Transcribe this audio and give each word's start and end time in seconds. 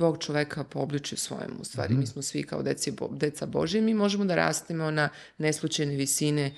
Bog 0.00 0.18
čoveka 0.18 0.64
poobliči 0.64 1.14
u 1.14 1.18
svojem, 1.18 1.50
u 1.60 1.64
stvari. 1.64 1.94
Mm. 1.94 1.98
Mi 1.98 2.06
smo 2.06 2.22
svi 2.22 2.42
kao 2.42 2.62
deci, 2.62 2.92
deca 3.10 3.46
Božje, 3.46 3.80
mi 3.80 3.94
možemo 3.94 4.24
da 4.24 4.34
rastemo 4.34 4.90
na 4.90 5.08
neslučajne 5.38 5.94
visine 5.94 6.54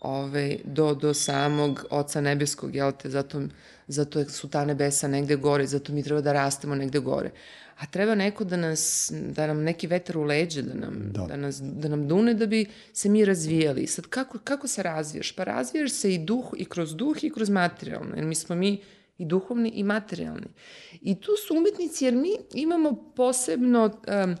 ovaj, 0.00 0.58
do, 0.64 0.94
do 0.94 1.14
samog 1.14 1.84
Oca 1.90 2.20
Nebeskog, 2.20 2.74
jel 2.74 2.92
te, 2.92 3.10
zato, 3.10 3.42
zato 3.88 4.24
su 4.24 4.48
ta 4.48 4.64
nebesa 4.64 5.08
negde 5.08 5.36
gore, 5.36 5.66
zato 5.66 5.92
mi 5.92 6.02
treba 6.02 6.20
da 6.20 6.32
rastemo 6.32 6.74
negde 6.74 6.98
gore. 6.98 7.30
A 7.78 7.86
treba 7.86 8.14
neko 8.14 8.44
da 8.44 8.56
nas, 8.56 9.12
da 9.12 9.46
nam 9.46 9.62
neki 9.62 9.86
vetar 9.86 10.18
u 10.18 10.22
leđe, 10.22 10.62
da 10.62 10.74
nam, 10.74 11.12
da. 11.12 11.26
Da, 11.26 11.36
nas, 11.36 11.60
da 11.62 11.88
nam 11.88 12.08
dune 12.08 12.34
da 12.34 12.46
bi 12.46 12.66
se 12.92 13.08
mi 13.08 13.24
razvijali. 13.24 13.86
Sad, 13.86 14.06
kako, 14.06 14.38
kako 14.44 14.68
se 14.68 14.82
razvijaš? 14.82 15.32
Pa 15.32 15.44
razvijaš 15.44 15.92
se 15.92 16.14
i 16.14 16.18
duh, 16.18 16.52
i 16.56 16.64
kroz 16.64 16.96
duh, 16.96 17.24
i 17.24 17.30
kroz 17.30 17.50
materijalno. 17.50 18.16
Jer 18.16 18.24
mi 18.24 18.34
smo 18.34 18.56
mi 18.56 18.80
i 19.18 19.24
duhovni 19.24 19.68
i 19.68 19.82
materijalni. 19.82 20.46
I 21.00 21.20
tu 21.20 21.30
su 21.46 21.56
umetnici 21.56 22.04
jer 22.04 22.14
mi 22.14 22.36
imamo 22.54 23.12
posebno 23.16 23.84
um, 23.84 24.36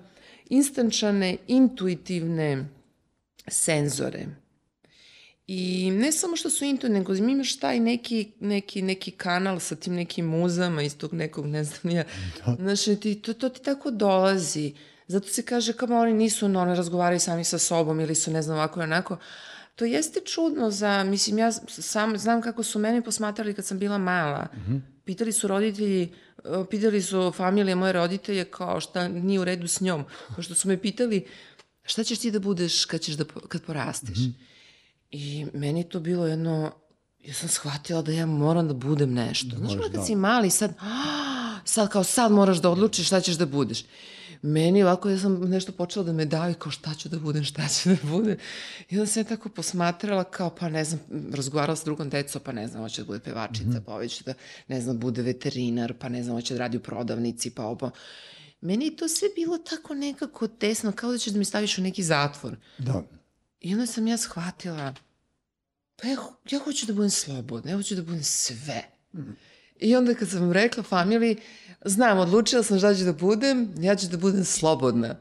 instančane, 0.48 1.36
intuitivne 1.46 2.68
senzore. 3.48 4.26
I 5.46 5.90
ne 5.90 6.12
samo 6.12 6.36
što 6.36 6.50
su 6.50 6.64
intuitivne, 6.64 6.98
nego 6.98 7.12
mi 7.12 7.32
imaš 7.32 7.58
taj 7.58 7.80
neki, 7.80 8.32
neki, 8.40 8.82
neki 8.82 9.10
kanal 9.10 9.60
sa 9.60 9.76
tim 9.76 9.94
nekim 9.94 10.26
muzama 10.26 10.82
iz 10.82 10.96
tog 10.96 11.14
nekog, 11.14 11.46
ne 11.46 11.64
znam 11.64 11.94
ja, 11.94 12.04
da. 12.46 12.56
znaš, 12.58 12.84
ti, 12.84 13.22
to, 13.22 13.34
to 13.34 13.48
ti 13.48 13.62
tako 13.62 13.90
dolazi. 13.90 14.74
Zato 15.06 15.28
se 15.28 15.42
kaže 15.42 15.72
kao 15.72 15.88
oni 16.00 16.12
nisu, 16.12 16.48
no, 16.48 16.64
ne 16.64 16.74
razgovaraju 16.74 17.20
sami 17.20 17.44
sa 17.44 17.58
sobom 17.58 18.00
ili 18.00 18.14
su 18.14 18.30
ne 18.30 18.42
znam 18.42 18.56
ovako 18.56 18.80
i 18.80 18.82
onako, 18.82 19.16
to 19.78 19.84
jeste 19.84 20.20
čudno 20.20 20.70
za, 20.70 21.04
mislim, 21.04 21.38
ja 21.38 21.52
sam 21.68 22.18
znam 22.18 22.42
kako 22.42 22.62
su 22.62 22.78
mene 22.78 23.02
posmatrali 23.02 23.54
kad 23.54 23.64
sam 23.64 23.78
bila 23.78 23.98
mala. 23.98 24.46
Mm 24.54 24.58
-hmm. 24.58 24.80
Pitali 25.04 25.32
su 25.32 25.48
roditelji, 25.48 26.02
e, 26.02 26.08
pitali 26.70 27.02
su 27.02 27.32
familije 27.36 27.74
moje 27.74 27.92
roditelje 27.92 28.44
kao 28.44 28.80
šta 28.80 29.08
nije 29.08 29.40
u 29.40 29.44
redu 29.44 29.68
s 29.68 29.80
njom. 29.80 30.04
Pošto 30.36 30.54
su 30.54 30.68
me 30.68 30.76
pitali 30.76 31.26
šta 31.82 32.04
ćeš 32.04 32.18
ti 32.18 32.30
da 32.30 32.38
budeš 32.38 32.84
kad, 32.84 33.00
ćeš 33.00 33.14
da, 33.14 33.24
kad 33.48 33.62
porasteš. 33.62 34.18
Mm 34.18 34.22
-hmm. 34.22 34.34
I 35.10 35.46
meni 35.54 35.88
to 35.88 36.00
bilo 36.00 36.26
jedno, 36.26 36.72
ja 37.20 37.34
sam 37.34 37.48
shvatila 37.48 38.02
da 38.02 38.12
ja 38.12 38.26
moram 38.26 38.68
da 38.68 38.74
budem 38.74 39.14
nešto. 39.14 39.56
Znaš, 39.56 39.72
kad 39.82 39.92
da. 39.92 40.04
si 40.04 40.14
mali 40.14 40.50
sad, 40.50 40.74
sad 41.64 41.90
kao 41.90 42.04
sad 42.04 42.32
moraš 42.32 42.58
da 42.58 42.70
odlučiš 42.70 43.06
šta 43.06 43.20
ćeš 43.20 43.34
da 43.34 43.46
budeš 43.46 43.84
meni 44.42 44.82
ovako, 44.82 45.10
ja 45.10 45.18
sam 45.18 45.40
nešto 45.40 45.72
počela 45.72 46.04
da 46.04 46.12
me 46.12 46.24
davi 46.24 46.54
kao 46.54 46.72
šta 46.72 46.94
ću 46.94 47.08
da 47.08 47.18
budem, 47.18 47.44
šta 47.44 47.68
ću 47.68 47.88
da 47.88 47.96
budem. 48.10 48.36
I 48.90 48.98
onda 48.98 49.06
sam 49.06 49.20
je 49.20 49.24
tako 49.24 49.48
posmatrala 49.48 50.24
kao, 50.24 50.50
pa 50.50 50.68
ne 50.68 50.84
znam, 50.84 51.00
razgovarala 51.32 51.76
s 51.76 51.84
drugom 51.84 52.10
decom, 52.10 52.42
pa 52.44 52.52
ne 52.52 52.68
znam, 52.68 52.82
hoće 52.82 53.02
da 53.02 53.06
bude 53.06 53.20
pevačica, 53.20 53.68
mm 53.68 53.72
-hmm. 53.72 53.84
pa 53.86 53.92
hoće 53.92 54.24
da, 54.24 54.34
ne 54.68 54.80
znam, 54.80 54.98
bude 54.98 55.22
veterinar, 55.22 55.94
pa 55.98 56.08
ne 56.08 56.22
znam, 56.22 56.36
hoće 56.36 56.54
da 56.54 56.60
radi 56.60 56.76
u 56.76 56.80
prodavnici, 56.80 57.50
pa 57.50 57.64
opa. 57.64 57.90
Meni 58.60 58.84
je 58.84 58.96
to 58.96 59.08
sve 59.08 59.28
bilo 59.36 59.58
tako 59.58 59.94
nekako 59.94 60.48
tesno, 60.48 60.92
kao 60.92 61.12
da 61.12 61.18
ćeš 61.18 61.32
da 61.32 61.38
mi 61.38 61.44
staviš 61.44 61.78
u 61.78 61.82
neki 61.82 62.02
zatvor. 62.02 62.56
Da. 62.78 63.02
I 63.60 63.72
onda 63.72 63.86
sam 63.86 64.06
ja 64.06 64.16
shvatila, 64.16 64.94
pa 66.02 66.08
ja, 66.08 66.16
ja 66.50 66.58
hoću 66.58 66.86
da 66.86 66.92
budem 66.92 67.10
slobodna, 67.10 67.70
ja 67.70 67.76
hoću 67.76 67.94
da 67.94 68.02
budem 68.02 68.22
sve. 68.22 68.82
Mm 69.12 69.18
-hmm. 69.18 69.34
I 69.80 69.96
onda 69.96 70.14
kad 70.14 70.30
sam 70.30 70.52
rekla 70.52 70.82
familiji, 70.82 71.36
znam, 71.84 72.18
odlučila 72.18 72.62
sam 72.62 72.78
šta 72.78 72.94
ću 72.94 73.04
da 73.04 73.12
budem, 73.12 73.68
ja 73.78 73.96
ću 73.96 74.08
da 74.08 74.16
budem 74.16 74.44
slobodna. 74.44 75.16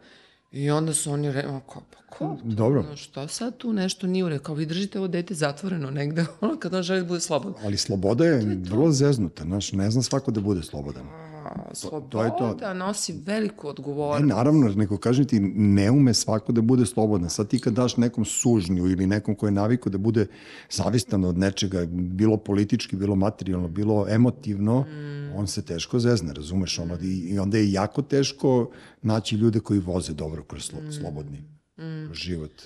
I 0.52 0.72
onda 0.72 0.94
su 0.94 1.12
oni 1.12 1.32
rekli, 1.32 1.52
ko, 1.66 1.82
pa 1.92 2.16
ko? 2.16 2.38
Dobro. 2.44 2.82
No, 2.82 2.96
šta 2.96 3.28
sad 3.28 3.58
tu 3.58 3.74
nešto 3.74 4.08
nije 4.08 4.24
urekao? 4.26 4.56
Vi 4.56 4.66
držite 4.66 5.00
ovo 5.00 5.08
dete 5.08 5.34
zatvoreno 5.34 5.92
negde, 5.92 6.26
ono 6.42 6.56
kad 6.60 6.74
on 6.74 6.84
želi 6.84 7.02
da 7.02 7.08
bude 7.08 7.20
slobodno. 7.20 7.58
Ali 7.64 7.78
sloboda 7.78 8.26
je, 8.26 8.34
je 8.34 8.62
vrlo 8.70 8.92
zeznuta, 8.92 9.44
znaš, 9.44 9.72
ne 9.72 9.92
znam 9.92 10.04
svako 10.04 10.32
da 10.32 10.42
bude 10.42 10.64
slobodan 10.64 11.27
sloboda 11.74 12.10
to 12.10 12.24
je 12.24 12.32
to. 12.60 12.74
nosi 12.74 13.14
veliku 13.26 13.68
odgovornost. 13.68 14.22
Ne, 14.22 14.36
naravno, 14.36 14.70
neko 14.70 14.98
kaže 14.98 15.28
ti, 15.28 15.40
ne 15.56 15.92
ume 15.92 16.14
svako 16.14 16.52
da 16.52 16.62
bude 16.62 16.86
slobodan. 16.86 17.30
Sad 17.30 17.48
ti 17.48 17.60
kad 17.60 17.74
daš 17.74 17.98
nekom 17.98 18.26
sužnju 18.26 18.88
ili 18.88 19.08
nekom 19.08 19.36
ko 19.36 19.46
je 19.46 19.52
naviko 19.52 19.90
da 19.90 19.98
bude 19.98 20.28
zavistan 20.70 21.26
od 21.26 21.38
nečega, 21.38 21.86
bilo 21.92 22.38
politički, 22.38 22.96
bilo 22.96 23.16
materijalno, 23.16 23.68
bilo 23.68 24.06
emotivno, 24.10 24.82
mm. 24.82 25.36
on 25.36 25.48
se 25.48 25.66
teško 25.66 26.00
zezne, 26.00 26.34
razumeš? 26.34 26.80
Ono, 26.80 26.98
i, 27.02 27.30
I 27.30 27.40
onda 27.40 27.58
je 27.58 27.72
jako 27.72 28.02
teško 28.02 28.70
naći 29.02 29.36
ljude 29.36 29.60
koji 29.60 29.80
voze 29.80 30.14
dobro 30.14 30.44
kroz 30.44 30.64
slo, 30.64 30.80
mm. 30.82 30.92
slobodni 30.92 31.44
mm. 31.78 32.14
život. 32.14 32.62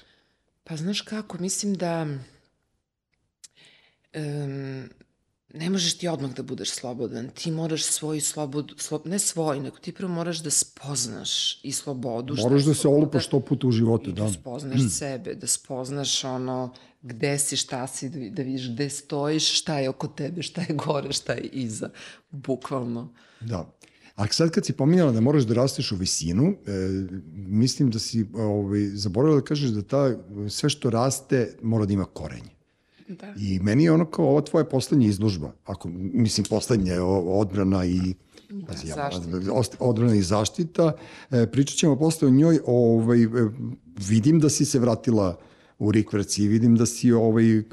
Pa 0.64 0.76
znaš 0.76 1.02
kako, 1.02 1.38
mislim 1.38 1.74
da 1.74 2.08
um, 4.16 4.90
ne 5.54 5.70
možeš 5.70 5.98
ti 5.98 6.08
odmah 6.08 6.34
da 6.34 6.44
budeš 6.44 6.72
slobodan. 6.72 7.30
Ti 7.30 7.52
moraš 7.52 7.84
svoju 7.84 8.22
slobodu, 8.22 8.76
slo, 8.78 9.02
ne 9.06 9.20
svoj, 9.20 9.60
nego 9.60 9.78
ti 9.78 9.92
prvo 9.92 10.12
moraš 10.12 10.44
da 10.44 10.50
spoznaš 10.50 11.60
i 11.64 11.72
slobodu. 11.72 12.36
Moraš 12.44 12.64
da 12.64 12.74
se 12.74 12.88
olupaš 12.88 13.28
sto 13.28 13.40
puta 13.40 13.68
u 13.68 13.72
životu, 13.72 14.10
I 14.10 14.14
da. 14.14 14.24
da 14.24 14.32
spoznaš 14.32 14.82
mm. 14.82 14.90
sebe, 14.90 15.36
da 15.36 15.48
spoznaš 15.48 16.24
ono 16.24 16.74
gde 17.02 17.40
si, 17.40 17.58
šta 17.58 17.88
si, 17.88 18.10
da, 18.10 18.30
da 18.30 18.42
vidiš 18.44 18.70
gde 18.74 18.90
stojiš, 18.90 19.60
šta 19.60 19.80
je 19.80 19.90
oko 19.90 20.08
tebe, 20.08 20.42
šta 20.42 20.62
je 20.62 20.76
gore, 20.76 21.14
šta 21.14 21.34
je 21.34 21.44
iza. 21.44 21.90
Bukvalno. 22.32 23.14
Da. 23.42 23.74
A 24.16 24.28
sad 24.28 24.52
kad 24.52 24.66
si 24.66 24.74
pominjala 24.74 25.12
da 25.12 25.22
moraš 25.22 25.44
da 25.44 25.54
rasteš 25.54 25.92
u 25.92 25.96
visinu, 25.96 26.44
e, 26.46 26.72
mislim 27.34 27.92
da 27.92 28.00
si 28.00 28.26
ovaj, 28.34 28.86
zaboravila 28.94 29.40
da 29.40 29.46
kažeš 29.46 29.70
da 29.70 29.82
ta, 29.82 30.18
sve 30.50 30.70
što 30.70 30.90
raste 30.90 31.58
mora 31.62 31.86
da 31.86 31.94
ima 31.94 32.06
korenje. 32.06 32.61
Da. 33.08 33.34
I 33.38 33.60
meni 33.60 33.84
je 33.84 33.92
ono 33.92 34.06
kao 34.06 34.26
ova 34.26 34.42
tvoja 34.42 34.66
poslednja 34.66 35.08
izložba, 35.08 35.52
ako, 35.66 35.90
mislim 35.94 36.46
poslednja 36.50 37.04
odbrana 37.04 37.86
i 37.86 38.14
Da, 38.50 38.74
ja, 38.84 39.10
odbrana 39.80 40.16
i 40.16 40.22
zaštita. 40.22 40.92
E, 41.32 41.48
pričat 41.52 41.78
ćemo 41.78 41.96
posle 41.96 42.28
o 42.28 42.32
njoj. 42.32 42.60
Ovaj, 42.66 43.24
e, 43.24 43.28
vidim 43.98 44.40
da 44.40 44.50
si 44.50 44.66
se 44.66 44.80
vratila 44.80 45.38
u 45.82 45.92
rikverci 45.92 46.44
i 46.44 46.48
vidim 46.48 46.76
da 46.76 46.86
si 46.86 47.12
ovaj, 47.12 47.58
e, 47.58 47.64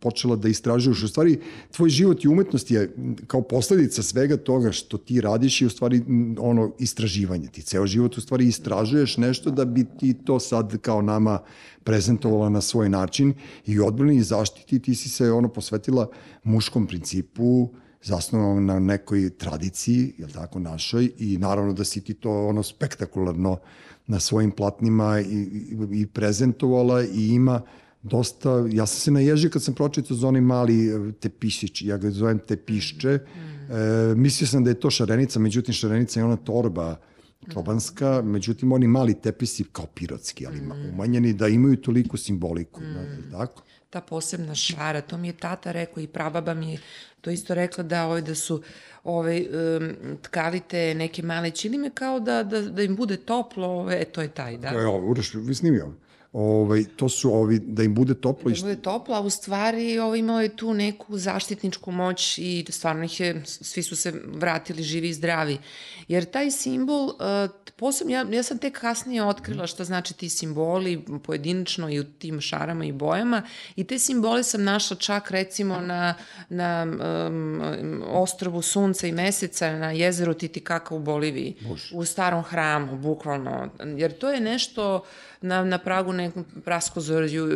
počela 0.00 0.36
da 0.36 0.48
istražuješ. 0.48 1.02
U 1.02 1.08
stvari, 1.08 1.38
tvoj 1.76 1.90
život 1.90 2.24
i 2.24 2.28
umetnost 2.28 2.70
je 2.70 2.94
kao 3.26 3.42
posledica 3.42 4.02
svega 4.02 4.36
toga 4.36 4.72
što 4.72 4.98
ti 4.98 5.20
radiš 5.20 5.60
i 5.60 5.66
u 5.66 5.70
stvari 5.70 6.02
ono 6.38 6.72
istraživanje. 6.78 7.48
Ti 7.48 7.62
ceo 7.62 7.86
život 7.86 8.16
u 8.16 8.20
stvari 8.20 8.46
istražuješ 8.48 9.16
nešto 9.16 9.50
da 9.50 9.64
bi 9.64 9.84
ti 9.98 10.14
to 10.24 10.40
sad 10.40 10.78
kao 10.78 11.02
nama 11.02 11.38
prezentovala 11.84 12.48
na 12.48 12.60
svoj 12.60 12.88
način 12.88 13.34
i 13.66 13.80
odbrani 13.80 14.16
i 14.16 14.22
zaštiti 14.22 14.78
ti 14.78 14.94
si 14.94 15.08
se 15.08 15.30
ono 15.32 15.48
posvetila 15.48 16.08
muškom 16.44 16.86
principu, 16.86 17.68
zasnovanom 18.02 18.66
na 18.66 18.78
nekoj 18.78 19.30
tradiciji, 19.30 20.14
je 20.18 20.28
tako, 20.28 20.58
našoj, 20.58 21.10
i 21.18 21.38
naravno 21.38 21.72
da 21.72 21.84
si 21.84 22.00
ti 22.00 22.14
to 22.14 22.46
ono 22.46 22.62
spektakularno 22.62 23.58
na 24.10 24.20
svojim 24.20 24.50
platnima 24.50 25.20
i, 25.20 25.24
i, 25.24 26.00
i 26.00 26.06
prezentovala 26.06 27.02
i 27.04 27.28
ima 27.28 27.60
dosta, 28.02 28.64
ja 28.70 28.86
sam 28.86 29.00
se 29.00 29.10
naježio 29.10 29.50
kad 29.50 29.62
sam 29.62 29.74
pročitao 29.74 30.16
za 30.16 30.28
onaj 30.28 30.40
mali 30.40 30.88
e, 30.88 31.12
tepišić, 31.12 31.82
ja 31.82 31.96
ga 31.96 32.10
zovem 32.10 32.38
tepišče, 32.38 33.08
mm. 33.08 33.72
e, 33.72 34.14
mislio 34.14 34.48
sam 34.48 34.64
da 34.64 34.70
je 34.70 34.80
to 34.80 34.90
šarenica, 34.90 35.38
međutim 35.38 35.74
šarenica 35.74 36.20
je 36.20 36.24
ona 36.24 36.36
torba 36.36 36.96
čobanska, 37.52 38.22
međutim 38.22 38.72
oni 38.72 38.86
mali 38.86 39.14
tepisi 39.14 39.64
kao 39.72 39.86
pirotski, 39.86 40.46
ali 40.46 40.60
mm. 40.60 40.72
umanjeni 40.94 41.32
da 41.32 41.48
imaju 41.48 41.76
toliko 41.76 42.16
simboliku, 42.16 42.80
mm. 42.80 43.30
tako? 43.30 43.62
Ta 43.90 44.00
posebna 44.00 44.54
šara, 44.54 45.00
to 45.00 45.18
mi 45.18 45.28
je 45.28 45.32
tata 45.32 45.72
rekao 45.72 46.02
i 46.02 46.06
prababa 46.06 46.54
mi 46.54 46.72
je 46.72 46.78
to 47.20 47.30
isto 47.30 47.54
rekla 47.54 47.84
da, 47.84 48.06
ovaj, 48.06 48.22
da 48.22 48.34
su 48.34 48.62
ovaj, 49.04 49.46
um, 49.76 50.16
tkali 50.22 50.60
te 50.60 50.94
neke 50.94 51.22
male 51.22 51.50
čilime 51.50 51.90
kao 51.94 52.20
da, 52.20 52.42
da, 52.42 52.60
da 52.60 52.82
im 52.82 52.96
bude 52.96 53.16
toplo, 53.16 53.66
ovaj, 53.66 54.02
e, 54.02 54.04
to 54.04 54.22
je 54.22 54.28
taj, 54.28 54.56
da. 54.56 54.70
To 54.70 54.78
je 54.78 54.86
ovo, 54.86 55.10
Uroš, 55.10 55.34
vi 55.34 55.54
snimio 55.54 55.92
ovaj, 56.32 56.84
to 56.96 57.08
su 57.08 57.34
ovi, 57.34 57.58
da 57.58 57.82
im 57.82 57.94
bude 57.94 58.14
toplo. 58.14 58.50
Da 58.50 58.56
im 58.56 58.62
bude 58.62 58.76
toplo, 58.76 59.14
a 59.14 59.20
u 59.20 59.30
stvari 59.30 59.98
ovaj, 59.98 60.18
imao 60.18 60.40
je 60.40 60.56
tu 60.56 60.74
neku 60.74 61.18
zaštitničku 61.18 61.90
moć 61.90 62.38
i 62.38 62.64
stvarno 62.68 63.04
ih 63.04 63.20
je, 63.20 63.42
svi 63.44 63.82
su 63.82 63.96
se 63.96 64.12
vratili 64.26 64.82
živi 64.82 65.08
i 65.08 65.14
zdravi. 65.14 65.58
Jer 66.08 66.24
taj 66.24 66.50
simbol, 66.50 67.06
uh, 67.06 67.14
posebno, 67.76 68.12
ja, 68.12 68.26
ja 68.30 68.42
sam 68.42 68.58
tek 68.58 68.80
kasnije 68.80 69.24
otkrila 69.24 69.66
šta 69.66 69.84
znači 69.84 70.14
ti 70.14 70.28
simboli, 70.28 71.04
pojedinačno 71.24 71.90
i 71.90 72.00
u 72.00 72.04
tim 72.04 72.40
šarama 72.40 72.84
i 72.84 72.92
bojama, 72.92 73.42
i 73.76 73.84
te 73.84 73.98
simbole 73.98 74.42
sam 74.42 74.64
našla 74.64 74.96
čak 74.96 75.30
recimo 75.30 75.80
na, 75.80 76.14
na 76.48 76.86
um, 77.26 78.02
ostrovu 78.06 78.62
Sunca 78.62 79.06
i 79.06 79.12
Meseca, 79.12 79.72
na 79.72 79.90
jezeru 79.90 80.34
Titikaka 80.34 80.94
u 80.94 80.98
Boliviji, 80.98 81.56
Bož. 81.68 81.92
u 81.92 82.04
starom 82.04 82.42
hramu, 82.42 82.98
bukvalno. 82.98 83.68
Jer 83.96 84.18
to 84.18 84.30
je 84.30 84.40
nešto... 84.40 84.94
Uh, 84.96 85.29
na, 85.40 85.64
na 85.64 85.78
pragu 85.78 86.12
nekog 86.12 86.46
praskozorju 86.64 87.46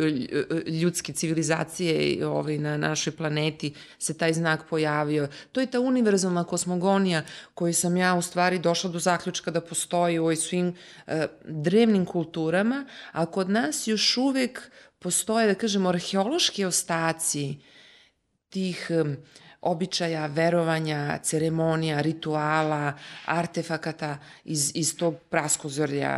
ljudske 0.67 1.13
civilizacije 1.13 2.27
ovaj, 2.27 2.57
na 2.57 2.77
našoj 2.77 3.15
planeti 3.15 3.73
se 3.99 4.17
taj 4.17 4.33
znak 4.33 4.69
pojavio. 4.69 5.27
To 5.51 5.61
je 5.61 5.67
ta 5.67 5.79
univerzalna 5.79 6.43
kosmogonija 6.43 7.23
koju 7.53 7.73
sam 7.73 7.97
ja 7.97 8.15
u 8.15 8.21
stvari 8.21 8.59
došla 8.59 8.89
do 8.89 8.99
zaključka 8.99 9.51
da 9.51 9.61
postoji 9.61 10.19
u 10.19 10.21
ovoj 10.21 10.35
svim 10.35 10.67
uh, 10.67 11.13
drevnim 11.45 12.05
kulturama, 12.05 12.85
a 13.11 13.25
kod 13.25 13.49
nas 13.49 13.87
još 13.87 14.17
uvek 14.17 14.71
postoje, 14.99 15.47
da 15.47 15.55
kažemo, 15.55 15.89
arheološki 15.89 16.65
ostaci 16.65 17.57
tih 18.49 18.87
um, 19.01 19.17
običaja, 19.65 20.25
verovanja, 20.25 21.17
ceremonija, 21.23 22.01
rituala, 22.01 22.93
artefakata 23.25 24.17
iz, 24.43 24.71
iz 24.75 24.97
tog 24.97 25.15
praskozorja 25.29 26.11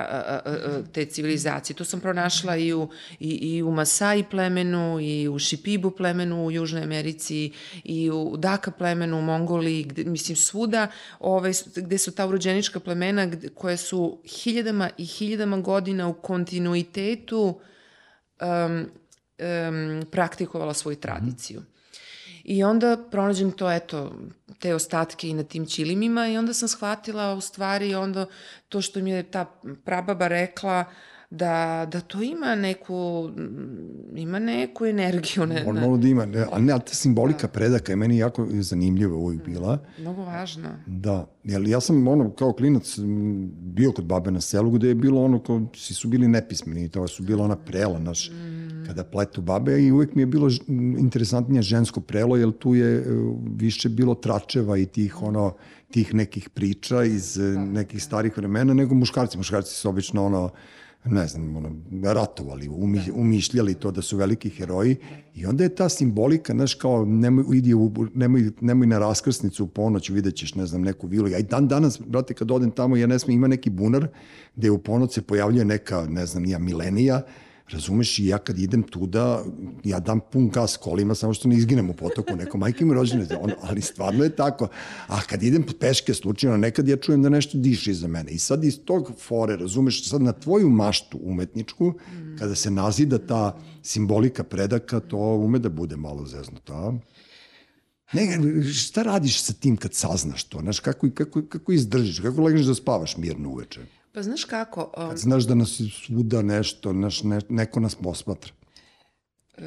te 0.91 1.05
civilizacije. 1.05 1.75
To 1.75 1.85
sam 1.85 1.99
pronašla 1.99 2.57
i 2.57 2.73
u, 2.73 2.89
i, 3.19 3.29
i 3.29 3.63
u 3.63 3.71
Masai 3.71 4.23
plemenu, 4.23 4.99
i 4.99 5.27
u 5.27 5.39
Šipibu 5.39 5.91
plemenu 5.91 6.45
u 6.45 6.51
Južnoj 6.51 6.83
Americi, 6.83 7.51
i 7.83 8.11
u 8.11 8.37
Daka 8.37 8.71
plemenu 8.71 9.19
u 9.19 9.21
Mongoliji, 9.21 9.83
gde, 9.83 10.03
mislim 10.03 10.35
svuda 10.35 10.87
ove, 11.19 11.51
gde 11.75 11.97
su 11.97 12.11
ta 12.11 12.27
urođenička 12.27 12.79
plemena 12.79 13.25
gde, 13.25 13.49
koje 13.49 13.77
su 13.77 14.21
hiljadama 14.25 14.89
i 14.97 15.05
hiljadama 15.05 15.57
godina 15.57 16.07
u 16.07 16.13
kontinuitetu 16.13 17.59
um, 18.41 18.85
um, 19.39 20.05
praktikovala 20.11 20.73
svoju 20.73 20.95
tradiciju. 20.95 21.59
Mm. 21.59 21.76
I 22.47 22.63
onda 22.63 22.97
pronađem 23.11 23.51
to, 23.51 23.71
eto, 23.71 24.11
te 24.59 24.75
ostatke 24.75 25.29
i 25.29 25.33
na 25.33 25.43
tim 25.43 25.65
čilimima 25.65 26.27
i 26.27 26.37
onda 26.37 26.53
sam 26.53 26.67
shvatila 26.67 27.33
u 27.33 27.41
stvari 27.41 27.95
onda 27.95 28.25
to 28.69 28.81
što 28.81 28.99
mi 28.99 29.11
je 29.11 29.23
ta 29.23 29.45
prababa 29.85 30.27
rekla 30.27 30.85
da, 31.29 31.87
da 31.91 31.99
to 31.99 32.21
ima 32.23 32.55
neku, 32.55 33.29
ima 34.15 34.39
neku 34.39 34.85
energiju. 34.85 35.45
Ne, 35.45 35.63
Normalno 35.63 35.97
da 35.97 36.07
ima, 36.07 36.25
ne, 36.25 36.45
a 36.51 36.59
ne, 36.59 36.73
a 36.73 36.79
ta 36.79 36.93
simbolika 36.93 37.47
da. 37.47 37.47
predaka 37.47 37.91
je 37.91 37.95
meni 37.95 38.17
jako 38.17 38.47
zanimljiva 38.51 39.15
uvijek 39.15 39.45
bila. 39.45 39.79
Mnogo 39.99 40.21
važna. 40.21 40.79
Da, 40.85 41.25
jer 41.43 41.67
ja 41.67 41.79
sam 41.79 42.07
ono, 42.07 42.31
kao 42.31 42.53
klinac 42.53 42.95
bio 43.49 43.91
kod 43.91 44.05
babe 44.05 44.31
na 44.31 44.41
selu 44.41 44.71
gde 44.71 44.87
je 44.87 44.95
bilo 44.95 45.23
ono, 45.23 45.43
kao, 45.43 45.61
svi 45.75 45.93
su 45.93 46.07
bili 46.07 46.27
nepismeni, 46.27 46.89
to 46.89 47.07
su 47.07 47.23
bila 47.23 47.43
ona 47.43 47.55
prela, 47.55 47.99
naš, 47.99 48.29
mm. 48.29 48.85
kada 48.87 49.03
pletu 49.03 49.41
babe 49.41 49.81
i 49.81 49.91
uvijek 49.91 50.15
mi 50.15 50.21
je 50.21 50.25
bilo 50.25 50.49
interesantnije 50.99 51.61
žensko 51.61 52.01
prelo, 52.01 52.37
jer 52.37 52.51
tu 52.51 52.75
je 52.75 52.95
e, 52.95 53.03
više 53.55 53.89
bilo 53.89 54.15
tračeva 54.15 54.77
i 54.77 54.85
tih 54.85 55.23
ono, 55.23 55.55
tih 55.91 56.13
nekih 56.13 56.49
priča 56.49 57.03
iz 57.03 57.35
da. 57.35 57.65
nekih 57.65 58.03
starih 58.03 58.37
vremena 58.37 58.73
nego 58.73 58.95
muškarci. 58.95 59.37
Muškarci 59.37 59.75
su 59.75 59.89
obično 59.89 60.25
ono, 60.25 60.49
ne 61.07 61.27
znam, 61.27 61.55
ono, 61.55 61.71
ratovali, 62.13 62.69
umi, 62.69 63.01
da. 63.07 63.13
umišljali 63.13 63.73
to 63.73 63.91
da 63.91 64.01
su 64.01 64.17
veliki 64.17 64.49
heroji 64.49 64.95
i 65.35 65.45
onda 65.45 65.63
je 65.63 65.75
ta 65.75 65.89
simbolika, 65.89 66.53
znaš, 66.53 66.73
kao 66.73 67.05
nemoj, 67.05 67.57
idi 67.57 67.73
u, 67.73 67.91
nemoj, 68.13 68.51
nemoj 68.61 68.87
na 68.87 68.99
raskrsnicu 68.99 69.63
u 69.63 69.67
ponoć, 69.67 70.09
vidjet 70.09 70.35
ćeš, 70.35 70.55
ne 70.55 70.65
znam, 70.65 70.81
neku 70.81 71.07
vilu. 71.07 71.27
Ja 71.27 71.37
i 71.37 71.43
dan 71.43 71.67
danas, 71.67 71.99
brate, 72.07 72.33
kad 72.33 72.51
odem 72.51 72.71
tamo, 72.71 72.97
ja 72.97 73.07
ne 73.07 73.19
smem, 73.19 73.35
ima 73.35 73.47
neki 73.47 73.69
bunar 73.69 74.07
gde 74.55 74.71
u 74.71 74.77
ponoć 74.77 75.13
se 75.13 75.21
pojavljuje 75.21 75.65
neka, 75.65 76.05
ne 76.09 76.25
znam, 76.25 76.43
nija 76.43 76.59
milenija, 76.59 77.21
Razumeš, 77.71 78.19
i 78.19 78.25
ja 78.25 78.37
kad 78.37 78.59
idem 78.59 78.83
tuda, 78.83 79.43
ja 79.83 79.99
dam 79.99 80.19
pun 80.31 80.49
gas 80.49 80.77
kolima, 80.77 81.15
samo 81.15 81.33
što 81.33 81.47
ne 81.47 81.55
izginem 81.55 81.89
u 81.89 81.93
potoku, 81.93 82.35
neko 82.35 82.57
majke 82.57 82.85
mi 82.85 82.93
rođene, 82.93 83.27
on, 83.41 83.51
ali 83.61 83.81
stvarno 83.81 84.23
je 84.23 84.35
tako. 84.35 84.67
A 85.07 85.21
kad 85.21 85.43
idem 85.43 85.65
peške 85.79 86.13
slučajno, 86.13 86.57
nekad 86.57 86.87
ja 86.87 86.97
čujem 86.97 87.21
da 87.21 87.29
nešto 87.29 87.57
diše 87.57 87.91
iza 87.91 88.07
mene. 88.07 88.31
I 88.31 88.39
sad 88.39 88.63
iz 88.63 88.79
tog 88.85 89.11
fore, 89.19 89.55
razumeš, 89.55 90.09
sad 90.09 90.21
na 90.21 90.31
tvoju 90.31 90.69
maštu 90.69 91.19
umetničku, 91.21 91.93
kada 92.39 92.55
se 92.55 92.71
nazida 92.71 93.17
ta 93.17 93.57
simbolika 93.83 94.43
predaka, 94.43 94.99
to 94.99 95.17
ume 95.17 95.59
da 95.59 95.69
bude 95.69 95.95
malo 95.95 96.25
zeznuto. 96.25 96.73
A? 96.73 96.93
Ne, 98.13 98.39
šta 98.73 99.03
radiš 99.03 99.41
sa 99.43 99.53
tim 99.53 99.77
kad 99.77 99.93
saznaš 99.93 100.43
to? 100.43 100.59
Znaš, 100.59 100.79
kako, 100.79 101.09
kako, 101.13 101.41
kako 101.49 101.71
izdržiš? 101.71 102.19
Kako 102.19 102.41
legneš 102.41 102.65
da 102.65 102.75
spavaš 102.75 103.17
mirno 103.17 103.49
uveče? 103.49 103.96
Pa 104.17 104.23
znaš 104.23 104.43
kako... 104.43 104.93
Um, 104.97 105.09
Kad 105.09 105.17
znaš 105.17 105.43
da 105.43 105.55
nas 105.55 105.81
svuda 106.05 106.41
nešto, 106.41 106.93
naš, 106.93 107.23
ne, 107.23 107.39
neko 107.49 107.79
nas 107.79 107.95
posmatra. 107.95 108.51
Um, 109.57 109.65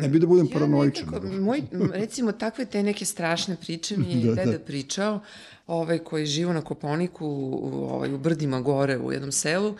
ne 0.00 0.08
bi 0.08 0.18
da 0.18 0.26
budem 0.26 0.46
ja 0.46 0.52
paranoičan. 0.52 1.06
Nekako, 1.06 1.26
moj, 1.26 1.62
recimo, 1.92 2.32
takve 2.32 2.64
te 2.64 2.82
neke 2.82 3.04
strašne 3.04 3.56
priče 3.60 3.96
mi 3.96 4.12
je 4.14 4.26
da, 4.26 4.34
deda 4.34 4.58
da. 4.58 4.58
pričao 4.58 5.20
ovaj, 5.66 5.98
koji 5.98 6.26
živo 6.26 6.52
na 6.52 6.62
Koponiku, 6.62 7.26
ovaj, 7.90 8.14
u 8.14 8.18
Brdima 8.18 8.60
gore 8.60 8.98
u 8.98 9.12
jednom 9.12 9.32
selu. 9.32 9.74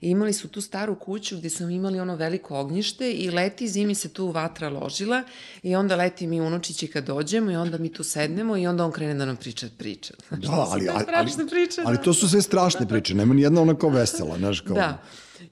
I 0.00 0.10
imali 0.10 0.32
su 0.32 0.48
tu 0.48 0.60
staru 0.60 0.94
kuću 0.94 1.38
gde 1.38 1.50
smo 1.50 1.68
imali 1.68 2.00
ono 2.00 2.16
veliko 2.16 2.58
ognjište 2.58 3.12
i 3.12 3.30
leti 3.30 3.68
zimi 3.68 3.94
se 3.94 4.08
tu 4.08 4.30
vatra 4.30 4.68
ložila 4.68 5.22
i 5.62 5.76
onda 5.76 5.96
leti 5.96 6.26
mi 6.26 6.40
unučići 6.40 6.86
kad 6.86 7.06
dođemo 7.06 7.50
i 7.50 7.56
onda 7.56 7.78
mi 7.78 7.92
tu 7.92 8.04
sednemo 8.04 8.56
i 8.56 8.66
onda 8.66 8.84
on 8.84 8.92
krene 8.92 9.14
da 9.14 9.24
nam 9.24 9.36
priča 9.36 9.66
priče. 9.78 10.14
Znači, 10.28 10.46
da, 10.46 10.52
ali, 10.52 10.88
ali, 10.88 11.04
ali, 11.14 11.48
priče, 11.50 11.82
ali 11.84 11.96
da. 11.96 12.02
to 12.02 12.14
su 12.14 12.28
sve 12.28 12.42
strašne 12.42 12.88
priče, 12.88 13.14
nema 13.14 13.34
ni 13.34 13.42
jedna 13.42 13.62
ona 13.62 13.78
kao 13.78 13.90
vesela, 13.90 14.38
znaš, 14.38 14.60
kao... 14.60 14.74
Da. 14.74 15.02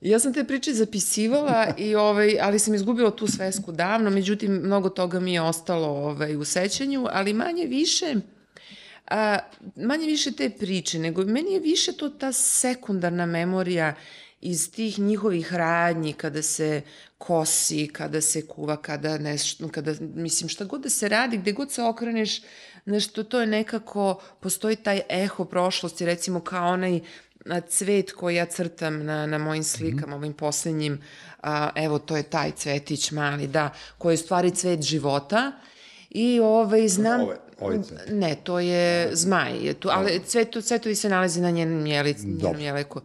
Ja 0.00 0.18
sam 0.18 0.32
te 0.32 0.44
priče 0.44 0.72
zapisivala, 0.72 1.66
i, 1.78 1.94
ovaj, 1.94 2.40
ali 2.40 2.58
sam 2.58 2.74
izgubila 2.74 3.10
tu 3.10 3.26
svesku 3.26 3.72
davno, 3.72 4.10
međutim, 4.10 4.52
mnogo 4.52 4.88
toga 4.88 5.20
mi 5.20 5.32
je 5.32 5.42
ostalo 5.42 5.88
ovaj, 5.88 6.36
u 6.36 6.44
sećanju, 6.44 7.06
ali 7.10 7.32
manje 7.32 7.66
više 7.66 8.14
a, 9.10 9.38
manje 9.76 10.06
više 10.06 10.32
te 10.32 10.50
priče, 10.50 10.98
nego 10.98 11.24
meni 11.24 11.52
je 11.52 11.60
više 11.60 11.92
to 11.92 12.08
ta 12.08 12.32
sekundarna 12.32 13.26
memorija 13.26 13.94
iz 14.40 14.72
tih 14.72 14.98
njihovih 14.98 15.54
radnji, 15.54 16.12
kada 16.12 16.42
se 16.42 16.82
kosi, 17.18 17.88
kada 17.92 18.20
se 18.20 18.46
kuva, 18.46 18.76
kada 18.76 19.18
nešto, 19.18 19.68
kada, 19.68 19.94
mislim, 20.00 20.48
šta 20.48 20.64
god 20.64 20.80
da 20.80 20.90
se 20.90 21.08
radi, 21.08 21.38
gde 21.38 21.52
god 21.52 21.72
se 21.72 21.82
okreneš, 21.82 22.42
nešto, 22.84 23.24
to 23.24 23.40
je 23.40 23.46
nekako, 23.46 24.22
postoji 24.40 24.76
taj 24.76 25.00
eho 25.08 25.44
prošlosti, 25.44 26.06
recimo 26.06 26.40
kao 26.40 26.72
onaj 26.72 27.00
cvet 27.68 28.12
koji 28.12 28.36
ja 28.36 28.46
crtam 28.46 29.04
na, 29.04 29.26
na 29.26 29.38
mojim 29.38 29.64
slikama, 29.64 30.06
mm 30.06 30.10
-hmm. 30.10 30.14
ovim 30.14 30.32
poslednjim, 30.32 31.02
a, 31.42 31.70
evo, 31.74 31.98
to 31.98 32.16
je 32.16 32.22
taj 32.22 32.52
cvetić 32.52 33.10
mali, 33.10 33.46
da, 33.46 33.74
koji 33.98 34.12
je 34.12 34.16
stvari 34.16 34.50
cvet 34.50 34.82
života, 34.82 35.52
I 36.10 36.40
ovaj, 36.40 36.88
znam... 36.88 37.20
Ove, 37.20 37.36
ovaj 37.60 37.82
cvet. 37.82 38.00
Ne, 38.10 38.36
to 38.44 38.58
je 38.58 39.10
zmaj. 39.12 39.58
Je 39.66 39.74
tu, 39.74 39.88
ali 39.92 40.20
cvet, 40.26 40.56
cvetovi 40.62 40.94
se 40.94 41.08
nalazi 41.08 41.40
na 41.40 41.50
njenom, 41.50 41.86
jelic, 41.86 42.22
njenom 42.22 42.60
jeleku. 42.60 43.00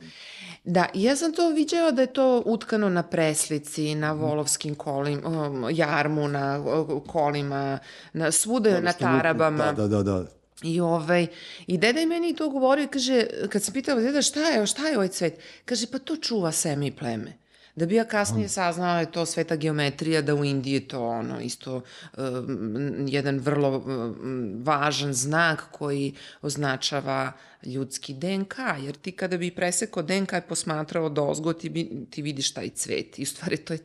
Da, 0.64 0.86
ja 0.94 1.16
sam 1.16 1.34
to 1.34 1.50
viđala 1.50 1.92
da 1.92 2.02
je 2.02 2.14
to 2.14 2.44
utkano 2.46 2.90
na 2.90 3.04
preslici, 3.04 3.96
na 3.96 4.14
mhm. 4.14 4.24
volovskim 4.24 4.76
kolima, 4.76 5.30
um, 5.30 5.66
jarmu, 5.72 6.28
na 6.28 6.64
kolima, 7.08 7.80
na 8.14 8.32
svuda 8.32 8.72
da, 8.72 8.80
na 8.80 8.94
tarabama. 8.94 9.72
Da, 9.72 9.88
da, 9.88 10.04
da, 10.04 10.04
da. 10.04 10.26
I, 10.64 10.80
ovaj, 10.80 11.28
I 11.68 11.78
deda 11.78 12.00
je 12.00 12.06
meni 12.06 12.36
to 12.36 12.50
govorio, 12.50 12.88
kaže, 12.92 13.26
kad 13.50 13.64
sam 13.64 13.74
pitala 13.74 14.02
deda 14.02 14.22
šta 14.22 14.40
je, 14.40 14.68
šta 14.68 14.88
je 14.88 14.96
ovaj 14.96 15.08
cvet? 15.08 15.40
Kaže, 15.66 15.88
pa 15.92 16.00
to 16.00 16.18
čuva 16.18 16.52
seme 16.52 16.88
i 16.88 16.92
pleme. 16.92 17.45
Da 17.76 17.86
bi 17.86 17.96
ja 17.96 18.06
kasnije 18.06 18.50
saznala 18.50 18.94
da 18.94 19.00
je 19.00 19.12
to 19.12 19.26
sveta 19.26 19.56
geometrija, 19.56 20.22
da 20.22 20.36
u 20.36 20.46
Indiji 20.46 20.74
je 20.74 20.88
to 20.88 21.08
ono 21.08 21.42
isto 21.42 21.82
um, 22.18 23.06
jedan 23.08 23.40
vrlo 23.40 23.78
um, 23.78 24.62
važan 24.64 25.14
znak 25.14 25.64
koji 25.72 26.14
označava 26.42 27.32
ljudski 27.66 28.14
DNK, 28.14 28.56
jer 28.80 28.96
ti 28.96 29.12
kada 29.12 29.38
bi 29.38 29.52
presekao 29.52 30.04
DNK 30.04 30.34
i 30.34 30.48
posmatrao 30.50 31.10
dozgo, 31.10 31.54
ti, 31.54 31.70
bi, 31.70 32.06
ti 32.10 32.22
vidiš 32.22 32.54
taj 32.54 32.70
cvet. 32.70 33.20
I 33.20 33.24
u 33.24 33.26
stvari 33.26 33.58
to 33.58 33.74
je 33.74 33.80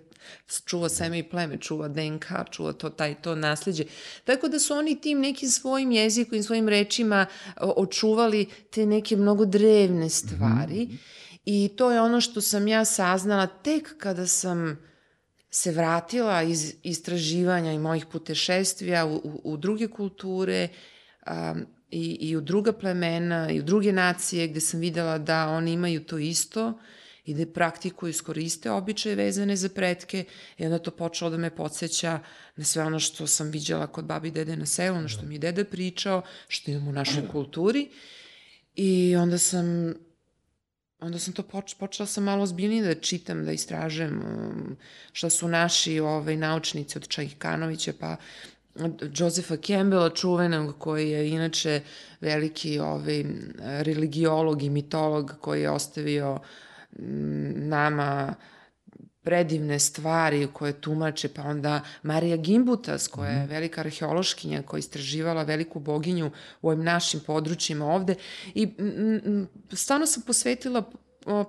čuva 0.64 0.88
seme 0.88 1.18
i 1.18 1.22
pleme, 1.22 1.58
čuva 1.58 1.88
DNK, 1.88 2.26
čuva 2.50 2.72
to, 2.72 2.90
taj, 2.90 3.14
to 3.14 3.34
nasljeđe. 3.34 3.84
Tako 4.24 4.48
da 4.48 4.58
su 4.58 4.74
oni 4.74 5.00
tim 5.00 5.20
nekim 5.20 5.48
svojim 5.48 5.92
jezikom 5.92 6.38
i 6.38 6.42
svojim 6.42 6.68
rečima 6.68 7.26
očuvali 7.60 8.46
te 8.70 8.86
neke 8.86 9.16
mnogo 9.16 9.44
drevne 9.44 10.08
stvari. 10.08 10.84
Mm 10.84 10.92
-hmm 10.92 11.19
I 11.44 11.70
to 11.76 11.90
je 11.90 12.00
ono 12.00 12.20
što 12.20 12.40
sam 12.40 12.68
ja 12.68 12.84
saznala 12.84 13.46
tek 13.46 13.98
kada 13.98 14.26
sam 14.26 14.78
se 15.50 15.72
vratila 15.72 16.42
iz 16.42 16.74
istraživanja 16.82 17.72
i 17.72 17.78
mojih 17.78 18.06
putešestvija 18.06 19.06
u, 19.06 19.16
u, 19.16 19.40
u 19.44 19.56
druge 19.56 19.88
kulture 19.88 20.68
um, 21.26 21.66
i, 21.90 22.18
i 22.20 22.36
u 22.36 22.40
druga 22.40 22.72
plemena 22.72 23.50
i 23.50 23.60
u 23.60 23.62
druge 23.62 23.92
nacije 23.92 24.48
gde 24.48 24.60
sam 24.60 24.80
videla 24.80 25.18
da 25.18 25.48
oni 25.48 25.72
imaju 25.72 26.04
to 26.04 26.18
isto 26.18 26.78
i 27.24 27.34
da 27.34 27.46
praktikuju 27.52 28.10
iskoriste 28.10 28.70
običaje 28.70 29.14
vezane 29.14 29.56
za 29.56 29.68
pretke 29.68 30.24
i 30.58 30.64
onda 30.64 30.78
to 30.78 30.90
počelo 30.90 31.30
da 31.30 31.36
me 31.36 31.50
podsjeća 31.56 32.20
na 32.56 32.64
sve 32.64 32.84
ono 32.84 33.00
što 33.00 33.26
sam 33.26 33.50
viđala 33.50 33.86
kod 33.86 34.04
babi 34.04 34.28
i 34.28 34.30
dede 34.30 34.56
na 34.56 34.66
selu, 34.66 34.96
ono 34.96 35.08
što 35.08 35.26
mi 35.26 35.34
je 35.34 35.38
deda 35.38 35.64
pričao, 35.64 36.22
što 36.48 36.70
imamo 36.70 36.90
u 36.90 36.92
našoj 36.92 37.28
kulturi. 37.28 37.88
I 38.74 39.16
onda 39.16 39.38
sam 39.38 39.94
onda 41.00 41.18
sam 41.18 41.34
to 41.34 41.42
poč, 41.42 41.74
počela 41.74 42.06
sam 42.06 42.24
malo 42.24 42.46
zbiljnije 42.46 42.82
da 42.82 43.00
čitam, 43.00 43.44
da 43.44 43.52
istražujem 43.52 44.22
um, 44.22 44.76
šta 45.12 45.30
su 45.30 45.48
naši 45.48 46.00
ovaj, 46.00 46.36
naučnici 46.36 46.98
od 46.98 47.08
Čajkanovića, 47.08 47.92
pa 48.00 48.16
Josefa 49.16 49.56
Campbella, 49.56 50.10
čuvenog, 50.10 50.78
koji 50.78 51.10
je 51.10 51.30
inače 51.30 51.80
veliki 52.20 52.78
ovaj, 52.78 53.24
religiolog 53.58 54.62
i 54.62 54.70
mitolog 54.70 55.34
koji 55.40 55.62
je 55.62 55.70
ostavio 55.70 56.38
mm, 56.98 57.68
nama 57.68 58.34
predivne 59.22 59.78
stvari 59.78 60.48
koje 60.52 60.72
tumače, 60.72 61.28
pa 61.28 61.42
onda 61.42 61.80
Marija 62.02 62.36
Gimbutas, 62.36 63.08
koja 63.08 63.30
je 63.30 63.42
mhm. 63.42 63.50
velika 63.50 63.80
arheološkinja, 63.80 64.62
koja 64.62 64.78
je 64.78 64.80
istraživala 64.80 65.42
veliku 65.42 65.80
boginju 65.80 66.30
u 66.62 66.68
ovim 66.68 66.84
našim 66.84 67.20
područjima 67.26 67.86
ovde. 67.86 68.14
I 68.54 68.68
stvarno 69.72 70.06
sam 70.06 70.22
posvetila 70.22 70.90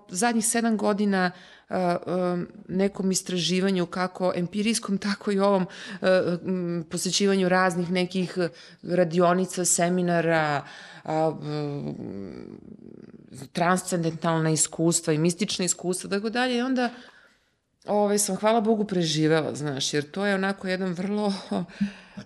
zadnjih 0.10 0.46
sedam 0.46 0.78
godina 0.78 1.32
nekom 2.68 3.12
istraživanju, 3.12 3.86
kako 3.86 4.34
empirijskom, 4.36 4.98
tako 5.08 5.32
i 5.32 5.40
ovom 5.40 5.66
posjećivanju 6.90 7.50
raznih 7.50 7.92
nekih 7.92 8.38
radionica, 8.84 9.66
seminara, 9.66 10.66
transcendentalna 13.52 14.50
iskustva 14.50 15.14
i 15.14 15.18
mistična 15.18 15.66
iskustva, 15.66 16.10
tako 16.10 16.30
dalje, 16.30 16.58
i 16.58 16.62
onda 16.62 16.90
ove, 17.86 18.18
sam, 18.18 18.36
hvala 18.36 18.62
Bogu, 18.62 18.86
preživela, 18.86 19.56
znaš, 19.56 19.94
jer 19.94 20.12
to 20.12 20.26
je 20.26 20.36
onako 20.36 20.68
jedan 20.68 20.94
vrlo... 20.94 21.34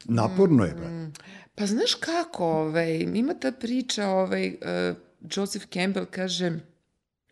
Naporno 0.06 0.64
je, 0.64 0.74
bre. 0.74 1.12
Pa 1.56 1.66
znaš 1.66 1.94
kako, 1.94 2.46
ovaj, 2.46 2.98
ima 3.14 3.34
ta 3.34 3.52
priča, 3.52 4.08
ovaj, 4.08 4.48
uh, 4.48 4.98
Joseph 5.36 5.66
Campbell 5.74 6.06
kaže 6.12 6.60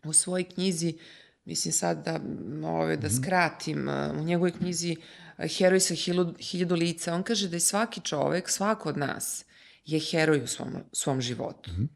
u 0.04 0.12
svojoj 0.12 0.44
knjizi, 0.44 0.94
mislim 1.44 1.72
sad 1.72 2.04
da, 2.04 2.20
ove, 2.68 2.96
da 2.96 3.06
mhm. 3.06 3.16
skratim, 3.16 3.88
uh, 3.88 4.20
u 4.20 4.24
njegovoj 4.24 4.52
knjizi 4.52 4.96
uh, 4.98 5.04
Heroj 5.38 5.80
sa 5.80 5.94
hiljadu, 5.94 6.34
hiljadu 6.38 6.74
lica, 6.74 7.14
on 7.14 7.22
kaže 7.22 7.48
da 7.48 7.56
je 7.56 7.60
svaki 7.60 8.00
čovek, 8.00 8.50
svako 8.50 8.88
od 8.88 8.96
nas, 8.98 9.44
je 9.84 10.00
heroj 10.00 10.42
u 10.42 10.46
svom, 10.46 10.72
svom 10.92 11.20
životu. 11.20 11.70
Mm 11.70 11.74
-hmm. 11.74 11.88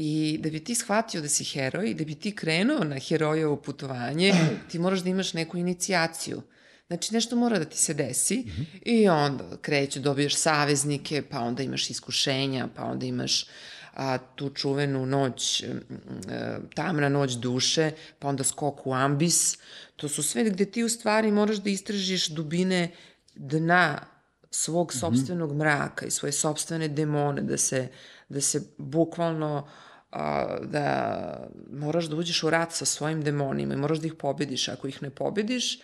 I 0.00 0.38
da 0.42 0.50
bi 0.50 0.64
ti 0.64 0.74
shvatio 0.74 1.20
da 1.20 1.28
si 1.28 1.44
heroj, 1.44 1.94
da 1.94 2.04
bi 2.04 2.14
ti 2.14 2.34
krenuo 2.34 2.84
na 2.84 2.98
herojevo 2.98 3.56
putovanje, 3.56 4.34
ti 4.70 4.78
moraš 4.78 5.00
da 5.00 5.10
imaš 5.10 5.32
neku 5.32 5.56
inicijaciju. 5.56 6.42
Znači, 6.86 7.14
nešto 7.14 7.36
mora 7.36 7.58
da 7.58 7.64
ti 7.64 7.78
se 7.78 7.94
desi 7.94 8.36
mm 8.38 8.50
-hmm. 8.50 8.82
i 8.82 9.08
onda 9.08 9.56
kreću, 9.62 10.00
dobiješ 10.00 10.36
saveznike, 10.36 11.22
pa 11.22 11.40
onda 11.40 11.62
imaš 11.62 11.90
iskušenja, 11.90 12.68
pa 12.76 12.84
onda 12.84 13.06
imaš 13.06 13.46
a, 13.94 14.18
tu 14.18 14.50
čuvenu 14.50 15.06
noć, 15.06 15.64
a, 16.28 16.58
tamna 16.74 17.08
noć 17.08 17.32
duše, 17.32 17.90
pa 18.18 18.28
onda 18.28 18.44
skok 18.44 18.86
u 18.86 18.94
ambis. 18.94 19.58
To 19.96 20.08
su 20.08 20.22
sve 20.22 20.44
gde 20.44 20.64
ti 20.64 20.84
u 20.84 20.88
stvari 20.88 21.30
moraš 21.30 21.56
da 21.56 21.70
istražiš 21.70 22.28
dubine 22.28 22.90
dna 23.34 24.00
svog 24.50 24.90
mhm. 24.92 24.98
sobstvenog 24.98 25.56
mraka 25.56 26.06
i 26.06 26.10
svoje 26.10 26.32
sobstvene 26.32 26.88
demone, 26.88 27.42
da 27.42 27.56
se, 27.56 27.88
da 28.28 28.40
se 28.40 28.62
bukvalno 28.78 29.68
a, 30.10 30.56
da 30.62 31.48
moraš 31.72 32.04
da 32.04 32.16
uđeš 32.16 32.42
u 32.42 32.50
rat 32.50 32.72
sa 32.72 32.84
svojim 32.84 33.22
demonima 33.22 33.74
i 33.74 33.76
moraš 33.76 33.98
da 33.98 34.06
ih 34.06 34.14
pobediš. 34.14 34.68
Ako 34.68 34.88
ih 34.88 35.02
ne 35.02 35.10
pobediš, 35.10 35.78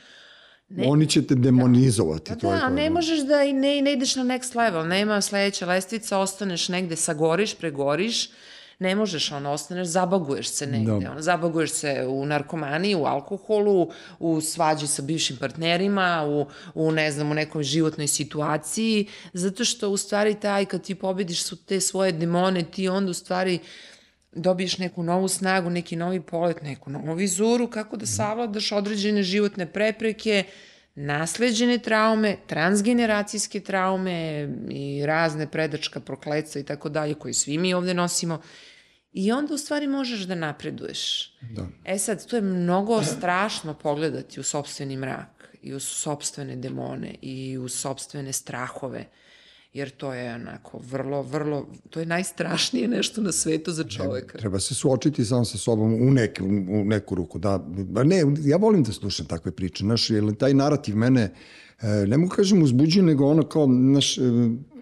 Ne, 0.69 0.89
Oni 0.89 1.07
će 1.07 1.27
te 1.27 1.35
demonizovati. 1.35 2.31
Da, 2.31 2.39
to 2.39 2.51
da, 2.51 2.57
je 2.57 2.71
ne 2.71 2.91
možeš 2.91 3.21
da 3.21 3.43
i 3.43 3.53
ne, 3.53 3.83
ne 3.83 3.93
ideš 3.93 4.17
na 4.17 4.23
next 4.23 4.57
level, 4.57 4.89
nema 4.89 5.21
sledeća 5.21 5.67
lestvica, 5.67 6.19
ostaneš 6.19 6.69
negde, 6.69 6.97
sagoriš, 6.97 7.55
pregoriš, 7.55 8.31
ne 8.79 8.95
možeš, 8.95 9.33
ono, 9.33 9.53
ostaneš, 9.53 9.89
zabaguješ 9.89 10.49
se 10.49 10.67
negde, 10.67 11.05
da. 11.05 11.11
ono, 11.11 11.23
zabaguješ 11.23 11.71
se 11.71 12.07
u 12.09 12.27
narkomaniji, 12.27 12.95
u 12.95 13.05
alkoholu, 13.05 13.91
u 14.19 14.41
svađi 14.41 14.87
sa 14.87 15.03
bivšim 15.03 15.37
partnerima, 15.37 16.25
u, 16.27 16.47
u, 16.75 16.93
ne 16.93 17.11
znam, 17.13 17.31
u 17.31 17.35
nekom 17.35 17.63
životnoj 17.63 18.07
situaciji, 18.07 19.07
zato 19.33 19.65
što, 19.65 19.91
u 19.91 19.97
stvari, 19.97 20.35
taj, 20.41 20.65
kad 20.65 20.83
ti 20.83 20.95
pobediš 20.95 21.43
su 21.43 21.57
te 21.57 21.81
svoje 21.81 22.13
demone, 22.13 22.63
ti 22.63 22.89
onda, 22.89 23.11
u 23.11 23.15
stvari, 23.15 23.59
dobiješ 24.37 24.79
neku 24.79 25.03
novu 25.03 25.29
snagu, 25.29 25.71
neki 25.71 25.97
novi 25.97 26.21
polet, 26.21 26.63
neku 26.63 26.91
novu 26.91 27.15
vizuru, 27.15 27.71
kako 27.71 27.97
da 27.97 28.07
savladaš 28.07 28.73
određene 28.73 29.23
životne 29.23 29.73
prepreke, 29.73 30.45
nasleđene 30.95 31.79
traume, 31.79 32.37
transgeneracijske 32.47 33.61
traume 33.61 34.49
i 34.71 35.07
razne 35.07 35.51
predačka 35.51 36.01
prokleca 36.01 36.59
i 36.59 36.63
tako 36.65 36.89
dalje, 36.89 37.15
koje 37.15 37.35
svi 37.35 37.59
mi 37.59 37.75
ovde 37.75 37.95
nosimo. 37.95 38.41
I 39.13 39.33
onda 39.33 39.55
u 39.55 39.59
stvari 39.59 39.87
možeš 39.87 40.21
da 40.21 40.35
napreduješ. 40.35 41.33
Da. 41.41 41.67
E 41.85 41.99
sad, 41.99 42.27
to 42.27 42.37
je 42.37 42.43
mnogo 42.43 43.03
strašno 43.03 43.75
pogledati 43.75 44.41
u 44.41 44.43
sobstveni 44.43 44.97
mrak 44.97 45.57
i 45.63 45.75
u 45.75 45.81
sobstvene 45.81 46.57
demone 46.57 47.15
i 47.23 47.59
u 47.59 47.69
sobstvene 47.69 48.33
strahove 48.33 49.05
jer 49.75 49.91
to 49.91 50.13
je 50.13 50.35
onako 50.35 50.81
vrlo, 50.91 51.23
vrlo, 51.23 51.67
to 51.91 52.01
je 52.01 52.07
najstrašnije 52.07 52.89
nešto 52.89 53.23
na 53.23 53.33
svetu 53.33 53.73
za 53.73 53.85
čoveka. 53.85 54.39
Treba 54.39 54.61
se 54.61 54.75
suočiti 54.75 55.25
sam 55.25 55.45
sa 55.45 55.59
sobom 55.59 55.95
u, 55.95 56.11
nek, 56.11 56.41
u 56.69 56.85
neku 56.85 57.15
ruku, 57.15 57.39
da, 57.39 57.65
ne, 58.05 58.23
ja 58.45 58.57
volim 58.57 58.83
da 58.83 58.93
slušam 58.93 59.27
takve 59.27 59.51
priče, 59.51 59.85
znaš, 59.85 60.11
jer 60.11 60.35
taj 60.35 60.55
narativ 60.55 60.97
mene, 60.97 61.33
e, 61.81 61.87
ne 62.07 62.19
mogu 62.19 62.35
kažem 62.35 62.63
uzbuđuje, 62.63 63.03
nego 63.03 63.27
ono 63.27 63.43
kao, 63.43 63.67
znaš, 63.67 64.19
e, 64.19 64.23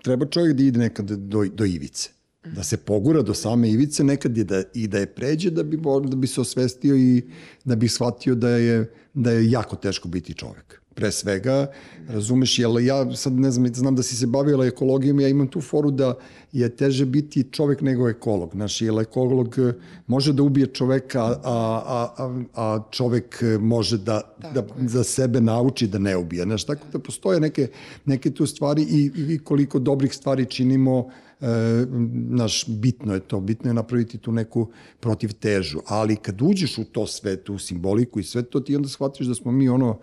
treba 0.03 0.27
čovjek 0.27 0.57
da 0.57 0.63
ide 0.63 0.79
nekad 0.79 1.11
do, 1.11 1.45
do 1.45 1.65
ivice 1.65 2.11
da 2.45 2.63
se 2.63 2.77
pogura 2.77 3.23
do 3.23 3.35
same 3.35 3.71
ivice 3.71 4.05
nekad 4.05 4.39
je 4.39 4.45
da, 4.45 4.63
i 4.75 4.89
da 4.89 4.99
je 4.99 5.07
pređe 5.07 5.51
da 5.51 5.63
bi, 5.63 5.79
da 6.09 6.17
bi 6.17 6.27
se 6.27 6.41
osvestio 6.41 6.97
i 6.97 7.23
da 7.65 7.77
bi 7.77 7.89
shvatio 7.89 8.35
da 8.35 8.49
je, 8.49 8.91
da 9.15 9.31
je 9.31 9.51
jako 9.51 9.77
teško 9.77 10.09
biti 10.09 10.35
čovek 10.35 10.82
pre 10.95 11.13
svega, 11.13 11.67
razumeš, 12.09 12.59
jel 12.59 12.81
ja 12.81 13.17
sad 13.17 13.33
ne 13.33 13.51
znam, 13.51 13.75
znam 13.75 13.97
da 13.97 14.03
si 14.03 14.17
se 14.17 14.27
bavila 14.27 14.67
ekologijom, 14.67 15.21
ja 15.21 15.29
imam 15.29 15.49
tu 15.49 15.61
foru 15.61 15.91
da 15.91 16.15
je 16.53 16.69
teže 16.77 17.07
biti 17.07 17.47
čovek 17.51 17.81
nego 17.81 18.09
ekolog, 18.09 18.51
znaš, 18.53 18.81
jel 18.81 19.01
ekolog 19.01 19.59
eh, 19.59 19.73
može 20.07 20.33
da 20.33 20.43
ubije 20.43 20.67
čoveka, 20.67 21.23
a, 21.23 21.37
a, 21.45 22.09
a, 22.19 22.43
a 22.55 22.83
čovek 22.91 23.43
može 23.61 23.99
da, 23.99 24.21
da 24.55 24.67
za 24.87 25.05
sebe 25.05 25.41
nauči 25.41 25.87
da 25.87 25.99
ne 25.99 26.17
ubije, 26.17 26.45
znaš, 26.45 26.65
tako 26.65 26.87
da 26.93 26.99
postoje 26.99 27.41
neke, 27.41 27.69
neke 28.05 28.31
tu 28.31 28.47
stvari 28.47 28.83
i, 28.83 29.11
i 29.35 29.39
koliko 29.39 29.79
dobrih 29.79 30.15
stvari 30.15 30.47
činimo, 30.47 31.09
e, 31.41 31.87
naš, 32.13 32.67
bitno 32.69 33.15
je 33.15 33.21
to, 33.21 33.41
bitno 33.41 33.71
je 33.71 33.75
napraviti 33.75 34.19
tu 34.19 34.33
neku 34.33 34.69
protiv 35.01 35.33
težu, 35.33 35.79
ali 35.87 36.17
kad 36.17 36.43
uđeš 36.43 36.79
u 36.79 36.85
to 36.85 37.07
sve, 37.07 37.37
tu 37.37 37.59
simboliku 37.59 38.21
i 38.21 38.25
sve 38.25 38.43
to, 38.43 38.61
ti 38.61 38.77
onda 38.77 38.89
shvatiš 38.89 39.27
da 39.27 39.35
smo 39.35 39.53
mi 39.53 39.69
ono, 39.69 39.99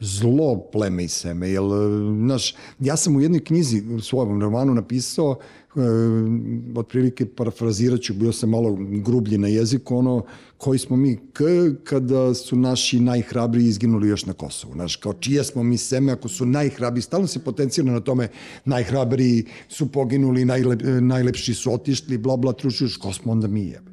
zlo 0.00 0.70
pleme 0.72 1.04
i 1.04 1.08
seme. 1.08 1.50
Jel, 1.50 1.70
znaš, 2.26 2.54
ja 2.80 2.96
sam 2.96 3.16
u 3.16 3.20
jednoj 3.20 3.44
knjizi 3.44 3.82
u 3.96 4.00
svojom 4.00 4.40
romanu 4.40 4.74
napisao 4.74 5.36
e, 5.76 5.80
otprilike 6.76 7.26
parafrazirat 7.26 8.00
ću, 8.00 8.14
bio 8.14 8.32
sam 8.32 8.50
malo 8.50 8.78
grublji 8.80 9.38
na 9.38 9.48
jeziku, 9.48 9.96
ono, 9.96 10.24
koji 10.58 10.78
smo 10.78 10.96
mi 10.96 11.16
k, 11.32 11.44
kada 11.84 12.34
su 12.34 12.56
naši 12.56 13.00
najhrabriji 13.00 13.66
izginuli 13.66 14.08
još 14.08 14.26
na 14.26 14.32
Kosovu. 14.32 14.72
Znaš, 14.72 14.96
kao 14.96 15.12
čije 15.12 15.44
smo 15.44 15.62
mi 15.62 15.78
seme 15.78 16.12
ako 16.12 16.28
su 16.28 16.46
najhrabriji, 16.46 17.02
stalno 17.02 17.26
se 17.26 17.44
potencijira 17.44 17.92
na 17.92 18.00
tome 18.00 18.28
najhrabriji 18.64 19.44
su 19.68 19.92
poginuli, 19.92 20.44
najlep, 20.44 20.80
najlepši 21.00 21.54
su 21.54 21.72
otišli, 21.72 22.18
bla, 22.18 22.36
bla, 22.36 22.52
trušuš, 22.52 22.96
ko 22.96 23.12
smo 23.12 23.32
onda 23.32 23.48
mi 23.48 23.66
jebe. 23.66 23.90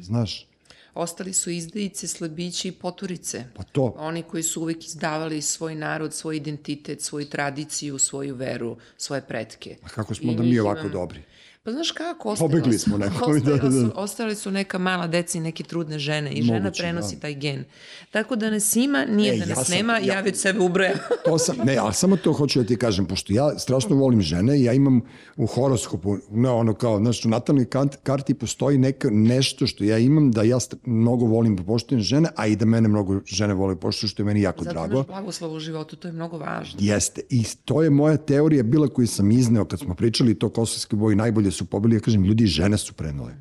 Znaš, 0.00 0.48
Ostali 0.96 1.32
su 1.32 1.50
izdajice, 1.50 2.08
slabići 2.08 2.68
i 2.68 2.72
poturice. 2.72 3.44
Pa 3.54 3.62
to. 3.62 3.94
Oni 3.98 4.22
koji 4.22 4.42
su 4.42 4.62
uvek 4.62 4.86
izdavali 4.86 5.42
svoj 5.42 5.74
narod, 5.74 6.14
svoj 6.14 6.36
identitet, 6.36 7.02
svoju 7.02 7.26
tradiciju, 7.26 7.98
svoju 7.98 8.34
veru, 8.34 8.76
svoje 8.96 9.22
pretke. 9.22 9.76
A 9.82 9.88
kako 9.88 10.14
smo 10.14 10.32
I 10.32 10.36
da 10.36 10.42
mi 10.42 10.58
ovako 10.58 10.80
imam... 10.80 10.92
dobri? 10.92 11.22
Pa 11.66 11.72
znaš 11.72 11.90
kako, 11.92 12.28
ostali, 12.28 12.50
Pobegli 12.50 12.78
smo 12.78 12.98
neko. 12.98 13.14
Ostali, 13.24 13.40
da, 13.40 13.56
da, 13.56 13.68
da. 13.68 13.90
ostali 13.94 14.34
su 14.34 14.50
neka 14.50 14.78
mala 14.78 15.06
deca 15.06 15.38
i 15.38 15.40
neke 15.40 15.64
trudne 15.64 15.98
žene 15.98 16.30
i 16.32 16.42
Moguće, 16.42 16.54
žena 16.54 16.70
prenosi 16.70 17.14
da. 17.14 17.20
taj 17.20 17.34
gen. 17.34 17.64
Tako 18.10 18.36
da 18.36 18.50
nas 18.50 18.76
ima, 18.76 19.04
nije 19.04 19.34
e, 19.34 19.38
da 19.38 19.46
nas 19.46 19.58
ja 19.58 19.64
sam, 19.64 19.76
nema, 19.76 19.98
ja, 19.98 20.14
ja 20.14 20.20
već 20.20 20.36
sebe 20.36 20.60
ubrajam. 20.60 20.98
to 21.24 21.38
sam, 21.38 21.56
ne, 21.64 21.76
ali 21.76 21.94
samo 21.94 22.16
to 22.16 22.32
hoću 22.32 22.60
da 22.62 22.66
ti 22.66 22.76
kažem, 22.76 23.06
pošto 23.06 23.32
ja 23.32 23.58
strašno 23.58 23.96
volim 23.96 24.22
žene, 24.22 24.62
ja 24.62 24.72
imam 24.72 25.00
u 25.36 25.46
horoskopu, 25.46 26.16
ne 26.30 26.50
ono 26.50 26.74
kao, 26.74 26.98
znaš, 26.98 27.24
u 27.24 27.28
natalnoj 27.28 27.66
karti 28.02 28.34
postoji 28.34 28.78
neka, 28.78 29.08
nešto 29.10 29.66
što 29.66 29.84
ja 29.84 29.98
imam 29.98 30.30
da 30.30 30.42
ja 30.42 30.58
mnogo 30.84 31.24
volim 31.24 31.56
da 31.56 31.62
poštujem 31.62 32.02
žene, 32.02 32.28
a 32.36 32.46
i 32.46 32.56
da 32.56 32.64
mene 32.64 32.88
mnogo 32.88 33.20
žene 33.24 33.54
vole 33.54 33.76
poštuju, 33.76 34.08
što 34.10 34.22
je 34.22 34.26
meni 34.26 34.42
jako 34.42 34.64
Zato 34.64 34.74
drago. 34.74 34.88
Zato 34.88 34.98
imaš 34.98 35.06
blagoslov 35.06 35.52
u 35.52 35.60
životu, 35.60 35.96
to 35.96 36.08
je 36.08 36.12
mnogo 36.12 36.38
važno. 36.38 36.78
Jeste, 36.82 37.22
i 37.30 37.44
to 37.64 37.82
je 37.82 37.90
moja 37.90 38.16
teorija 38.16 38.62
bila 38.62 38.88
koju 38.88 39.06
sam 39.06 39.30
izneo 39.30 39.64
kad 39.64 39.80
smo 39.80 39.94
pričali 39.94 40.38
to 40.38 40.48
kosovski 40.48 40.96
boj, 40.96 41.14
najbolje 41.14 41.55
su 41.56 41.66
pobili, 41.66 41.96
ja 41.96 42.04
kažem, 42.04 42.24
ljudi, 42.24 42.46
žene 42.46 42.78
su 42.78 42.94
prenole. 42.94 43.32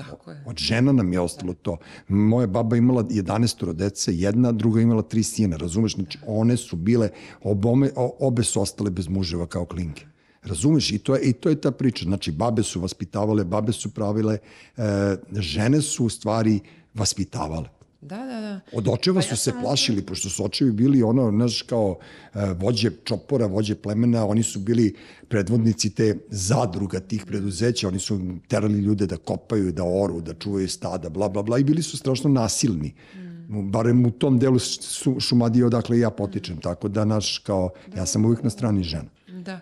Tako 0.00 0.30
je. 0.30 0.42
Od 0.46 0.56
žena 0.56 0.92
nam 0.92 1.12
je 1.12 1.20
ostalo 1.20 1.54
to. 1.54 1.76
Moja 2.08 2.46
baba 2.46 2.76
imala 2.76 3.04
11 3.04 3.72
dece, 3.72 4.14
jedna, 4.16 4.52
druga 4.52 4.80
imala 4.80 5.02
tri 5.02 5.22
sina, 5.22 5.56
razumeš? 5.56 5.94
Znači, 5.94 6.18
one 6.26 6.56
su 6.56 6.76
bile, 6.76 7.10
obome, 7.42 7.90
obe 7.96 8.44
su 8.44 8.62
ostale 8.62 8.90
bez 8.90 9.08
muževa 9.08 9.46
kao 9.46 9.64
klinke. 9.64 10.06
Razumeš? 10.42 10.92
I 10.92 10.98
to, 10.98 11.14
je, 11.14 11.22
I 11.22 11.32
to 11.32 11.48
je 11.48 11.60
ta 11.60 11.70
priča. 11.70 12.04
Znači, 12.04 12.32
babe 12.32 12.62
su 12.62 12.80
vaspitavale, 12.80 13.44
babe 13.44 13.72
su 13.72 13.90
pravile, 13.94 14.38
e, 14.76 15.16
žene 15.32 15.82
su 15.82 16.06
u 16.06 16.08
stvari 16.08 16.60
vaspitavale. 16.94 17.68
Da, 18.02 18.16
da, 18.16 18.40
da. 18.40 18.60
Od 18.72 18.88
očeva 18.88 19.14
pa 19.14 19.22
su 19.22 19.32
ja 19.32 19.36
se 19.36 19.52
plašili, 19.62 20.02
pošto 20.02 20.28
su 20.28 20.44
očevi 20.44 20.72
bili 20.72 21.02
ono, 21.02 21.30
znaš, 21.30 21.62
kao 21.62 21.88
uh, 21.90 22.40
vođe 22.56 22.90
čopora, 23.04 23.46
vođe 23.46 23.74
plemena, 23.74 24.26
oni 24.26 24.42
su 24.42 24.58
bili 24.58 24.94
predvodnici 25.28 25.94
te 25.94 26.16
zadruga 26.28 27.00
tih 27.00 27.24
preduzeća, 27.26 27.88
oni 27.88 27.98
su 27.98 28.20
terali 28.48 28.78
ljude 28.78 29.06
da 29.06 29.16
kopaju, 29.16 29.72
da 29.72 29.84
oru, 29.84 30.20
da 30.20 30.34
čuvaju 30.34 30.68
stada, 30.68 31.08
bla, 31.08 31.28
bla, 31.28 31.42
bla, 31.42 31.58
i 31.58 31.64
bili 31.64 31.82
su 31.82 31.96
strašno 31.96 32.30
nasilni. 32.30 32.94
Mm. 33.14 33.70
Barem 33.70 34.06
u 34.06 34.10
tom 34.10 34.38
delu 34.38 34.58
su, 34.58 35.20
šumadije 35.20 35.66
odakle 35.66 35.98
ja 35.98 36.10
potičem, 36.10 36.60
tako 36.60 36.88
da, 36.88 37.04
naš, 37.04 37.38
kao, 37.38 37.70
ja 37.96 38.06
sam 38.06 38.24
uvijek 38.24 38.42
na 38.42 38.50
strani 38.50 38.82
žena. 38.82 39.10
Da. 39.28 39.60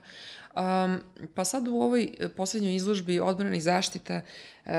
Um, 0.58 1.00
pa 1.34 1.44
sad 1.44 1.68
u 1.68 1.74
ovoj 1.74 2.10
poslednjoj 2.36 2.74
izložbi 2.74 3.20
odbrana 3.20 3.56
i 3.56 3.60
zaštita 3.60 4.20
uh, 4.64 4.72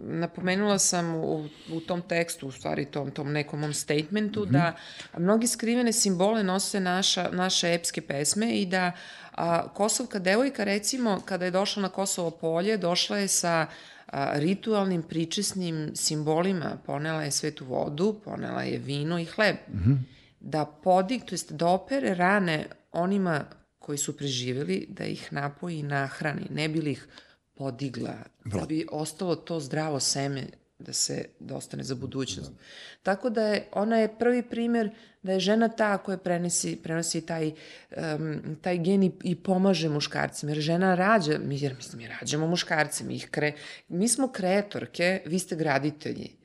napomenula 0.00 0.78
sam 0.78 1.14
u, 1.14 1.48
u 1.72 1.80
tom 1.80 2.02
tekstu, 2.02 2.48
u 2.48 2.50
stvari 2.50 2.84
tom, 2.84 3.10
tom 3.10 3.32
nekom 3.32 3.60
mom 3.60 3.72
statementu, 3.72 4.40
mm 4.40 4.48
-hmm. 4.48 4.52
da 4.52 4.76
mnogi 5.18 5.46
skrivene 5.46 5.92
simbole 5.92 6.42
nose 6.42 6.80
naša, 6.80 7.30
naše 7.32 7.74
epske 7.74 8.00
pesme 8.00 8.60
i 8.60 8.66
da 8.66 8.92
a, 9.34 9.68
Kosovka 9.68 10.18
devojka, 10.18 10.64
recimo, 10.64 11.20
kada 11.24 11.44
je 11.44 11.50
došla 11.50 11.82
na 11.82 11.88
Kosovo 11.88 12.30
polje, 12.30 12.76
došla 12.76 13.18
je 13.18 13.28
sa 13.28 13.66
a, 14.06 14.30
ritualnim 14.34 15.02
pričesnim 15.02 15.90
simbolima, 15.94 16.78
ponela 16.86 17.22
je 17.22 17.30
svetu 17.30 17.64
vodu, 17.64 18.20
ponela 18.24 18.62
je 18.62 18.78
vino 18.78 19.18
i 19.18 19.24
hleb. 19.24 19.56
Mm 19.68 19.78
-hmm. 19.78 19.96
Da 20.40 20.64
podig, 20.64 21.24
to 21.24 21.34
jest 21.34 21.52
da 21.52 21.66
opere 21.66 22.14
rane 22.14 22.66
onima 22.92 23.44
koji 23.86 23.98
su 23.98 24.16
preživeli, 24.16 24.86
da 24.88 25.04
ih 25.04 25.32
napoji 25.32 25.78
i 25.78 25.82
nahrani, 25.82 26.46
ne 26.50 26.68
bi 26.68 26.80
li 26.80 26.90
ih 26.90 27.08
podigla, 27.54 28.16
da 28.44 28.66
bi 28.66 28.86
ostalo 28.92 29.36
to 29.36 29.60
zdravo 29.60 30.00
seme 30.00 30.46
da 30.78 30.92
se 30.92 31.24
da 31.40 31.56
ostane 31.56 31.84
za 31.84 31.94
budućnost. 31.94 32.50
Da. 32.50 32.56
Tako 33.02 33.30
da 33.30 33.42
je 33.46 33.68
ona 33.72 33.98
je 33.98 34.18
prvi 34.18 34.42
primer 34.42 34.90
da 35.22 35.32
je 35.32 35.40
žena 35.40 35.68
ta 35.68 35.98
koja 35.98 36.18
prenosi 36.18 36.76
prenosi 36.82 37.20
taj 37.26 37.52
um, 37.96 38.56
taj 38.62 38.78
gen 38.78 39.02
i, 39.02 39.12
i 39.22 39.34
pomaže 39.34 39.88
muškarcima 39.88 40.52
jer 40.52 40.60
žena 40.60 40.94
rađa 40.94 41.38
mi 41.38 41.60
jer 41.60 41.74
mislim 41.74 42.02
mi 42.02 42.08
rađamo 42.08 42.46
muškarce 42.46 43.04
mi 43.04 43.14
ih 43.16 43.28
kre 43.30 43.52
mi 43.88 44.08
smo 44.08 44.28
kreatorke 44.32 45.22
vi 45.26 45.38
ste 45.38 45.56
graditelji 45.56 46.36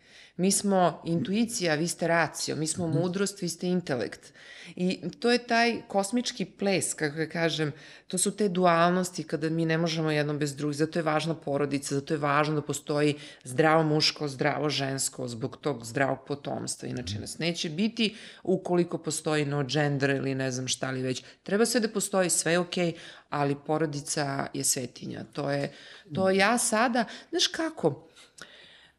Mi 0.42 0.52
smo 0.52 1.02
intuicija, 1.06 1.76
vi 1.76 1.88
ste 1.88 2.08
racio, 2.08 2.56
mi 2.56 2.68
smo 2.68 2.88
mhm. 2.88 2.98
mudrost, 3.00 3.42
vi 3.42 3.50
ste 3.50 3.68
intelekt. 3.68 4.34
I 4.76 5.00
to 5.20 5.32
je 5.32 5.38
taj 5.38 5.82
kosmički 5.88 6.46
ples, 6.46 6.94
kako 6.94 7.16
ga 7.16 7.26
kažem, 7.26 7.72
to 8.08 8.18
su 8.18 8.32
te 8.32 8.50
dualnosti 8.50 9.24
kada 9.24 9.50
mi 9.50 9.66
ne 9.66 9.78
možemo 9.78 10.12
jedno 10.12 10.34
bez 10.34 10.56
drugih, 10.56 10.78
zato 10.78 11.00
je 11.00 11.04
važna 11.04 11.36
porodica, 11.36 11.96
zato 11.96 12.14
je 12.14 12.18
važno 12.18 12.56
da 12.56 12.62
postoji 12.62 13.16
zdravo 13.44 13.84
muško, 13.84 14.28
zdravo 14.28 14.70
žensko, 14.70 15.28
zbog 15.28 15.58
tog 15.58 15.86
zdravog 15.86 16.20
potomstva. 16.28 16.90
Inače 16.90 17.20
nas 17.20 17.38
neće 17.38 17.70
biti 17.70 18.16
ukoliko 18.44 18.98
postoji 18.98 19.46
no 19.46 19.64
gender 19.64 20.10
ili 20.10 20.36
ne 20.36 20.52
znam 20.52 20.68
šta 20.68 20.92
li 20.92 21.02
već. 21.02 21.24
Treba 21.44 21.66
sve 21.66 21.80
da 21.80 21.90
postoji, 21.90 22.30
sve 22.30 22.52
je 22.52 22.60
okej, 22.60 22.92
okay, 22.92 22.98
ali 23.30 23.56
porodica 23.66 24.48
je 24.54 24.64
svetinja. 24.64 25.24
To 25.34 25.52
je, 25.52 25.72
to 26.16 26.30
ja 26.30 26.58
sada, 26.58 27.06
znaš 27.30 27.48
kako, 27.48 28.08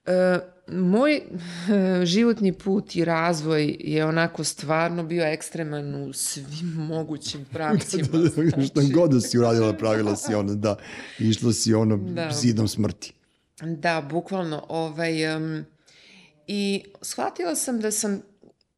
E, 0.06 0.38
moj 0.68 1.16
e, 1.16 1.23
životni 2.06 2.52
put 2.52 2.97
i 2.97 3.04
razvoj 3.04 3.76
je 3.80 4.04
onako 4.04 4.44
stvarno 4.44 5.02
bio 5.02 5.25
ekstreman 5.25 5.94
u 5.94 6.12
svim 6.12 6.75
mogućim 6.94 7.44
pravcima. 7.52 8.09
da, 8.12 8.18
da, 8.18 8.56
da, 8.56 8.62
šta 8.62 8.80
god 8.94 9.11
da 9.11 9.21
si 9.21 9.38
uradila, 9.38 9.73
pravila 9.73 10.16
si 10.16 10.35
ono, 10.35 10.54
da, 10.54 10.76
išla 11.18 11.52
si 11.52 11.75
ono 11.75 11.97
da. 11.97 12.30
zidom 12.32 12.68
smrti. 12.68 13.12
Da, 13.61 14.06
bukvalno. 14.11 14.64
Ovaj, 14.68 15.37
um, 15.37 15.64
I 16.47 16.85
shvatila 17.02 17.54
sam 17.54 17.80
da 17.80 17.90
sam 17.90 18.23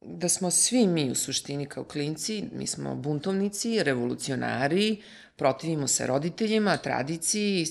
da 0.07 0.29
smo 0.29 0.51
svi 0.51 0.87
mi 0.87 1.11
u 1.11 1.15
suštini 1.15 1.67
kao 1.67 1.85
klinci, 1.85 2.45
mi 2.53 2.67
smo 2.67 2.95
buntovnici, 2.95 3.83
revolucionari, 3.83 5.03
protivimo 5.37 5.89
se 5.89 6.07
roditeljima, 6.07 6.77
tradiciji 6.77 7.67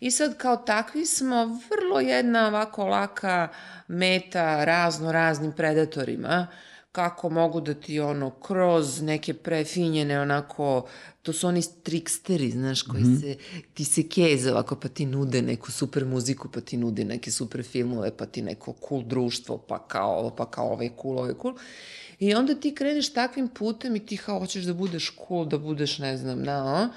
i 0.00 0.10
sad 0.10 0.36
kao 0.36 0.56
takvi 0.56 1.06
smo 1.06 1.44
vrlo 1.44 2.00
jedna 2.00 2.48
ovako 2.48 2.86
laka 2.86 3.48
meta 3.88 4.64
razno 4.64 5.12
raznim 5.12 5.52
predatorima 5.52 6.46
kako 6.92 7.30
mogu 7.30 7.60
da 7.60 7.74
ti 7.74 8.00
ono 8.00 8.30
kroz 8.30 9.02
neke 9.02 9.34
prefinjene 9.34 10.20
onako 10.20 10.86
to 11.22 11.32
su 11.32 11.46
oni 11.48 11.62
triksteri, 11.82 12.50
znaš, 12.50 12.82
koji 12.82 13.02
mm 13.02 13.06
-hmm. 13.06 13.20
se, 13.20 13.36
ti 13.74 13.84
se 13.84 14.08
keze 14.08 14.52
ovako, 14.52 14.76
pa 14.76 14.88
ti 14.88 15.06
nude 15.06 15.42
neku 15.42 15.72
super 15.72 16.04
muziku, 16.04 16.48
pa 16.48 16.60
ti 16.60 16.76
nude 16.76 17.04
neke 17.04 17.30
super 17.30 17.62
filmove, 17.62 18.16
pa 18.16 18.26
ti 18.26 18.42
neko 18.42 18.74
cool 18.88 19.02
društvo, 19.02 19.58
pa 19.58 19.86
kao 19.88 20.18
ovo, 20.18 20.30
pa 20.30 20.50
kao 20.50 20.72
ovo 20.72 20.82
je 20.82 20.90
cool, 21.02 21.18
ovo 21.18 21.26
je 21.26 21.34
cool. 21.42 21.54
I 22.22 22.34
onda 22.34 22.54
ti 22.54 22.74
kreneš 22.74 23.12
takvim 23.12 23.48
putem 23.48 23.96
i 23.96 24.06
ti 24.06 24.16
kao 24.16 24.38
hoćeš 24.38 24.64
da 24.64 24.74
budeš 24.74 25.12
cool, 25.28 25.44
da 25.44 25.58
budeš, 25.58 25.98
ne 25.98 26.16
znam, 26.16 26.42
na, 26.42 26.92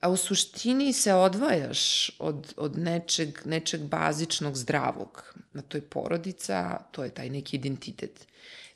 a 0.00 0.10
u 0.10 0.16
suštini 0.16 0.92
se 0.92 1.14
odvajaš 1.14 2.10
od, 2.18 2.54
od 2.56 2.78
nečeg, 2.78 3.40
nečeg 3.44 3.80
bazičnog 3.80 4.56
zdravog. 4.56 5.34
Na 5.52 5.62
to 5.62 5.76
je 5.76 5.82
porodica, 5.82 6.78
to 6.90 7.04
je 7.04 7.10
taj 7.10 7.30
neki 7.30 7.56
identitet. 7.56 8.26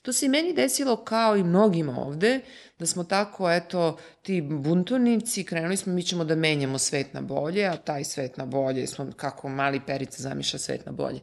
To 0.02 0.12
se 0.12 0.26
i 0.26 0.28
meni 0.28 0.54
desilo 0.54 0.96
kao 1.04 1.36
i 1.36 1.44
mnogima 1.44 1.98
ovde, 1.98 2.40
da 2.78 2.86
smo 2.86 3.04
tako, 3.04 3.50
eto, 3.50 3.98
ti 4.22 4.40
buntovnici, 4.40 5.44
krenuli 5.44 5.76
smo, 5.76 5.92
mi 5.92 6.02
ćemo 6.02 6.24
da 6.24 6.34
menjamo 6.34 6.78
svet 6.78 7.14
na 7.14 7.20
bolje, 7.20 7.66
a 7.66 7.76
taj 7.76 8.04
svet 8.04 8.36
na 8.36 8.46
bolje, 8.46 8.86
smo 8.86 9.12
kako 9.16 9.48
mali 9.48 9.80
perica 9.86 10.22
zamišlja 10.22 10.58
svet 10.58 10.86
na 10.86 10.92
bolje. 10.92 11.20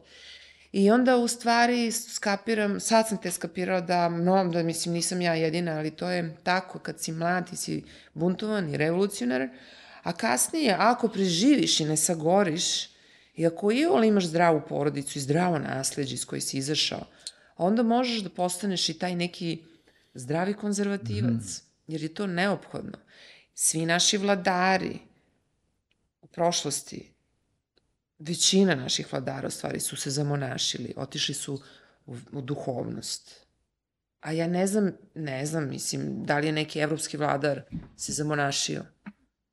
I 0.72 0.90
onda 0.90 1.16
u 1.16 1.28
stvari 1.28 1.92
skapiram, 1.92 2.80
sad 2.80 3.08
sam 3.08 3.18
te 3.18 3.30
skapirala 3.30 3.80
da, 3.80 4.08
no, 4.08 4.44
da 4.44 4.62
mislim 4.62 4.94
nisam 4.94 5.20
ja 5.20 5.34
jedina, 5.34 5.78
ali 5.78 5.90
to 5.90 6.10
je 6.10 6.36
tako 6.42 6.78
kad 6.78 7.00
si 7.00 7.12
mlad, 7.12 7.50
ti 7.50 7.56
si 7.56 7.84
buntovan 8.14 8.74
i 8.74 8.76
revolucionar, 8.76 9.48
a 10.02 10.12
kasnije 10.12 10.76
ako 10.78 11.08
preživiš 11.08 11.80
i 11.80 11.84
ne 11.84 11.96
sagoriš, 11.96 12.96
i 13.34 13.46
ako 13.46 13.72
i 13.72 13.86
imaš 14.06 14.24
zdravu 14.24 14.62
porodicu 14.68 15.18
i 15.18 15.22
zdravo 15.22 15.58
nasledđe 15.58 16.14
iz 16.14 16.24
koje 16.24 16.40
si 16.40 16.58
izašao, 16.58 17.06
onda 17.56 17.82
možeš 17.82 18.20
da 18.20 18.30
postaneš 18.30 18.88
i 18.88 18.98
taj 18.98 19.16
neki 19.16 19.62
zdravi 20.14 20.54
konzervativac, 20.54 21.42
mm. 21.42 21.92
jer 21.92 22.02
je 22.02 22.14
to 22.14 22.26
neophodno. 22.26 22.98
Svi 23.54 23.86
naši 23.86 24.16
vladari 24.16 24.98
u 26.22 26.26
prošlosti, 26.26 27.12
većina 28.18 28.74
naših 28.74 29.12
vladara 29.12 29.48
u 29.48 29.50
stvari 29.50 29.80
su 29.80 29.96
se 29.96 30.10
zamonašili, 30.10 30.94
otišli 30.96 31.34
su 31.34 31.60
u, 32.06 32.16
u 32.32 32.40
duhovnost. 32.40 33.46
A 34.20 34.32
ja 34.32 34.48
ne 34.48 34.66
znam, 34.66 34.92
ne 35.14 35.46
znam, 35.46 35.68
mislim, 35.68 36.24
da 36.24 36.38
li 36.38 36.46
je 36.46 36.52
neki 36.52 36.78
evropski 36.78 37.16
vladar 37.16 37.62
se 37.96 38.12
zamonašio. 38.12 38.84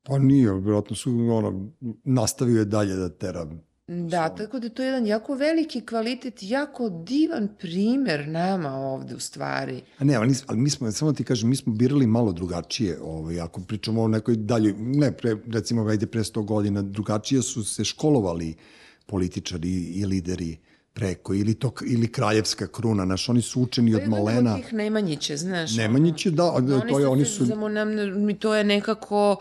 Pa 0.02 0.18
nije, 0.18 0.52
vjerojatno 0.52 0.96
su, 0.96 1.10
ono, 1.10 1.72
nastavio 2.04 2.58
je 2.58 2.64
dalje 2.64 2.94
da 2.94 3.08
tera 3.08 3.46
Da, 3.86 4.28
tako 4.28 4.58
da 4.58 4.68
to 4.68 4.82
je 4.82 4.86
jedan 4.86 5.06
jako 5.06 5.34
veliki 5.34 5.80
kvalitet, 5.80 6.34
jako 6.40 6.88
divan 6.88 7.48
primer 7.58 8.28
nama 8.28 8.74
ovde 8.74 9.14
u 9.14 9.20
stvari. 9.20 9.82
A 9.98 10.04
ne, 10.04 10.14
ali, 10.14 10.28
nis, 10.28 10.44
ali 10.46 10.58
mi 10.58 10.70
smo, 10.70 10.92
samo 10.92 11.12
ti 11.12 11.24
kažem, 11.24 11.48
mi 11.48 11.56
smo 11.56 11.72
birali 11.72 12.06
malo 12.06 12.32
drugačije, 12.32 12.98
ovaj, 13.02 13.40
ako 13.40 13.60
pričamo 13.60 14.02
o 14.02 14.08
nekoj 14.08 14.36
dalje, 14.36 14.74
ne, 14.78 15.12
pre, 15.12 15.36
recimo, 15.52 15.84
vajde 15.84 16.06
pre 16.06 16.20
100 16.20 16.44
godina, 16.44 16.82
drugačije 16.82 17.42
su 17.42 17.64
se 17.64 17.84
školovali 17.84 18.54
političari 19.06 19.70
i 19.70 20.06
lideri 20.06 20.56
preko, 20.94 21.34
ili, 21.34 21.54
to, 21.54 21.72
ili 21.86 22.12
kraljevska 22.12 22.66
kruna, 22.66 23.04
naš, 23.04 23.28
oni 23.28 23.42
su 23.42 23.62
učeni 23.62 23.94
od 23.94 24.08
malena. 24.08 24.50
To 24.50 24.56
je 24.56 24.62
tih 24.62 24.72
Nemanjiće, 24.72 25.36
znaš. 25.36 25.76
Nemanjiće, 25.76 26.30
da, 26.30 26.44
oni 26.44 26.80
to 26.88 26.98
je, 26.98 27.06
oni 27.06 27.24
su... 27.24 27.44
Zamo 27.44 27.68
nam, 27.68 27.88
to 28.38 28.54
je 28.54 28.64
nekako, 28.64 29.36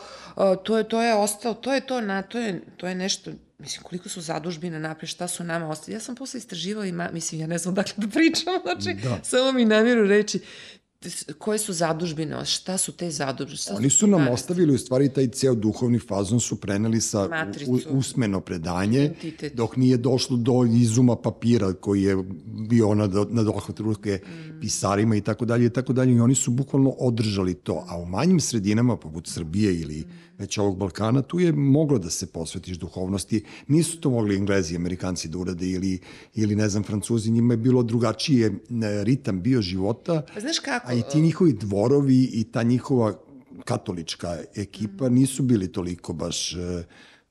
to 0.64 0.78
je, 0.78 0.84
to 0.84 1.02
je 1.02 1.16
ostalo, 1.16 1.56
to 1.56 1.74
je 1.74 1.86
to, 1.86 2.02
na, 2.02 2.22
to 2.22 2.40
je, 2.40 2.62
to 2.78 2.88
je 2.88 2.96
nešto, 2.96 3.32
mislim, 3.64 3.84
koliko 3.84 4.10
su 4.10 4.22
zadužbine 4.22 4.80
napred, 4.80 5.10
šta 5.10 5.28
su 5.28 5.44
nama 5.44 5.70
ostali. 5.70 5.94
Ja 5.94 6.00
sam 6.00 6.16
posle 6.16 6.38
istraživala 6.38 6.86
i, 6.86 6.92
ma, 6.92 7.10
mislim, 7.14 7.42
ja 7.42 7.48
ne 7.48 7.58
znam 7.58 7.76
dakle 7.76 7.94
da 7.98 8.08
pričam, 8.08 8.54
znači, 8.66 8.94
da. 9.04 9.20
samo 9.24 9.52
mi 9.52 9.66
namjeru 9.66 10.08
reći, 10.08 10.40
koje 11.38 11.60
su 11.60 11.74
zadužbine, 11.74 12.46
šta 12.46 12.78
su 12.78 12.92
te 12.92 13.12
zadužbine? 13.12 13.58
Šta 13.58 13.76
Oni 13.76 13.90
su 13.90 14.08
nam 14.08 14.28
ostavili 14.28 14.74
u 14.74 14.78
stvari 14.78 15.10
taj 15.10 15.28
ceo 15.28 15.56
duhovni 15.56 16.00
fazon 16.00 16.40
su 16.40 16.62
preneli 16.62 17.02
sa 17.02 17.46
u, 17.68 17.80
usmeno 17.90 18.42
predanje, 18.42 19.06
Identitet. 19.06 19.56
dok 19.56 19.76
nije 19.76 19.98
došlo 19.98 20.38
do 20.38 20.66
izuma 20.72 21.16
papira 21.16 21.74
koji 21.74 22.04
je 22.04 22.18
bio 22.70 22.96
na, 22.96 23.08
na 23.30 23.44
dohvat 23.44 23.80
ruke 23.80 24.20
mm. 24.26 24.60
pisarima 24.62 25.16
i 25.16 25.22
tako 25.22 25.46
dalje 25.46 25.66
i 25.66 25.70
tako 25.70 25.94
dalje 25.94 26.14
i 26.14 26.20
oni 26.20 26.36
su 26.36 26.52
bukvalno 26.52 26.90
održali 26.90 27.54
to. 27.54 27.86
A 27.88 27.98
u 27.98 28.06
manjim 28.06 28.40
sredinama, 28.40 28.98
poput 28.98 29.28
Srbije 29.28 29.80
ili 29.80 30.00
mm. 30.00 30.33
Već 30.38 30.58
ovog 30.58 30.78
Balkana, 30.78 31.22
tu 31.22 31.40
je 31.40 31.52
moglo 31.52 32.00
da 32.00 32.10
se 32.10 32.28
posvetiš 32.28 32.78
duhovnosti. 32.78 33.44
Nisu 33.68 34.00
to 34.00 34.10
mogli 34.10 34.36
Englezi 34.36 34.74
i 34.74 34.78
Amerikanci 34.78 35.28
da 35.28 35.38
urade 35.38 35.68
ili, 35.68 36.00
ili 36.36 36.56
ne 36.56 36.70
znam, 36.70 36.84
Francuzi, 36.84 37.32
njima 37.32 37.54
je 37.54 37.58
bilo 37.58 37.84
drugačije 37.84 38.54
ritam 39.04 39.42
bio 39.42 39.62
života. 39.62 40.22
Pa 40.34 40.40
znaš 40.40 40.60
kako, 40.60 40.92
A 40.92 40.94
i 40.94 41.02
ti 41.12 41.22
njihovi 41.22 41.54
dvorovi 41.54 42.30
i 42.34 42.44
ta 42.44 42.64
njihova 42.64 43.14
katolička 43.66 44.38
ekipa 44.56 45.10
mm. 45.10 45.14
nisu 45.14 45.44
bili 45.44 45.72
toliko 45.72 46.14
baš 46.14 46.54
e, 46.54 46.84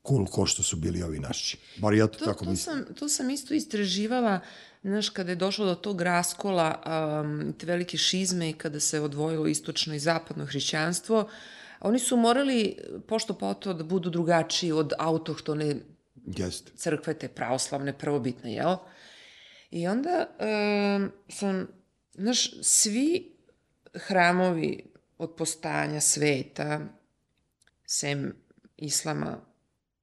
cool 0.07 0.25
ko 0.25 0.45
što 0.45 0.63
su 0.63 0.77
bili 0.77 1.03
ovi 1.03 1.19
naši. 1.19 1.57
Bar 1.77 1.93
ja 1.93 2.07
to, 2.07 2.19
to 2.19 2.25
tako 2.25 2.45
to 2.45 2.51
mislim. 2.51 2.75
Sam, 2.75 2.95
to 2.95 3.09
sam 3.09 3.29
isto 3.29 3.53
istraživala, 3.53 4.39
znaš, 4.83 5.09
kada 5.09 5.29
je 5.29 5.35
došlo 5.35 5.65
do 5.65 5.75
tog 5.75 6.01
raskola, 6.01 6.81
um, 7.23 7.53
te 7.57 7.65
velike 7.65 7.97
šizme 7.97 8.49
i 8.49 8.53
kada 8.53 8.79
se 8.79 9.01
odvojilo 9.01 9.47
istočno 9.47 9.95
i 9.95 9.99
zapadno 9.99 10.45
hrišćanstvo, 10.45 11.29
oni 11.83 11.99
su 11.99 12.17
morali, 12.17 12.77
pošto 13.07 13.33
poto, 13.33 13.73
da 13.73 13.83
budu 13.83 14.09
drugačiji 14.09 14.71
od 14.71 14.93
autohtone 14.99 15.75
Jest. 16.37 16.71
crkve, 16.75 17.13
te 17.13 17.27
pravoslavne, 17.27 17.97
prvobitne, 17.97 18.53
jel? 18.53 18.75
I 19.71 19.87
onda 19.87 20.27
um, 20.39 21.11
sam, 21.29 21.67
znaš, 22.13 22.51
svi 22.61 23.35
hramovi 23.93 24.83
od 25.17 25.35
postanja 25.37 26.01
sveta 26.01 26.79
sem 27.85 28.33
islama, 28.77 29.37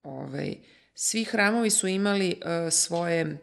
ovaj, 0.02 0.56
svi 0.94 1.24
hramovi 1.24 1.70
su 1.70 1.88
imali 1.88 2.40
uh, 2.40 2.72
svoje 2.72 3.38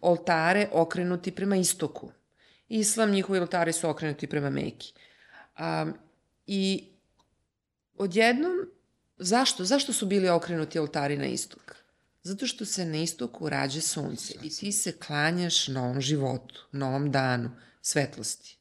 oltare 0.00 0.68
okrenuti 0.72 1.30
prema 1.30 1.56
istoku. 1.56 2.10
Islam, 2.68 3.10
njihovi 3.10 3.38
oltari 3.38 3.72
su 3.72 3.88
okrenuti 3.88 4.26
prema 4.26 4.50
Meki. 4.50 4.92
Um, 5.58 5.94
I 6.46 6.93
odjednom, 7.96 8.52
zašto? 9.18 9.64
Zašto 9.64 9.92
su 9.92 10.06
bili 10.06 10.28
okrenuti 10.28 10.78
oltari 10.78 11.16
na 11.16 11.26
istok? 11.26 11.76
Zato 12.22 12.46
što 12.46 12.64
se 12.64 12.84
na 12.84 12.96
istoku 12.96 13.48
rađe 13.48 13.80
sunce 13.80 14.34
i 14.42 14.50
ti 14.50 14.72
se 14.72 14.92
klanjaš 14.92 15.68
novom 15.68 16.00
životu, 16.00 16.66
novom 16.72 17.10
danu, 17.10 17.50
svetlosti. 17.82 18.58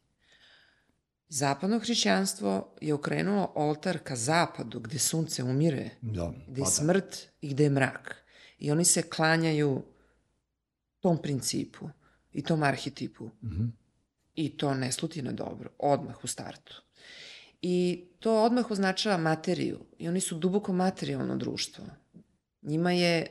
Zapadno 1.30 1.80
hrišćanstvo 1.80 2.76
je 2.82 2.94
okrenulo 2.94 3.52
oltar 3.56 4.00
ka 4.00 4.16
zapadu, 4.16 4.80
gde 4.80 5.00
sunce 5.00 5.44
umire, 5.44 5.90
Da, 6.02 6.34
gde 6.48 6.62
je 6.62 6.64
pada. 6.64 6.72
smrt 6.72 7.18
i 7.42 7.50
gde 7.50 7.64
je 7.64 7.70
mrak. 7.70 8.16
I 8.60 8.72
oni 8.72 8.86
se 8.86 9.02
klanjaju 9.02 9.84
tom 11.00 11.22
principu 11.22 11.90
i 12.34 12.44
tom 12.44 12.64
arhetipu. 12.64 13.30
Mhm. 13.44 13.66
I 14.36 14.58
to 14.58 14.74
ne 14.74 14.92
sluti 14.92 15.22
na 15.22 15.32
dobro, 15.32 15.70
odmah 15.80 16.24
u 16.24 16.28
startu. 16.28 16.82
I 17.66 18.06
to 18.20 18.44
odmah 18.44 18.72
označava 18.72 19.18
materiju. 19.18 19.80
I 20.00 20.08
oni 20.08 20.22
su 20.22 20.36
duboko 20.36 20.74
materijalno 20.74 21.38
društvo. 21.38 21.86
Njima 22.62 22.92
je 22.92 23.26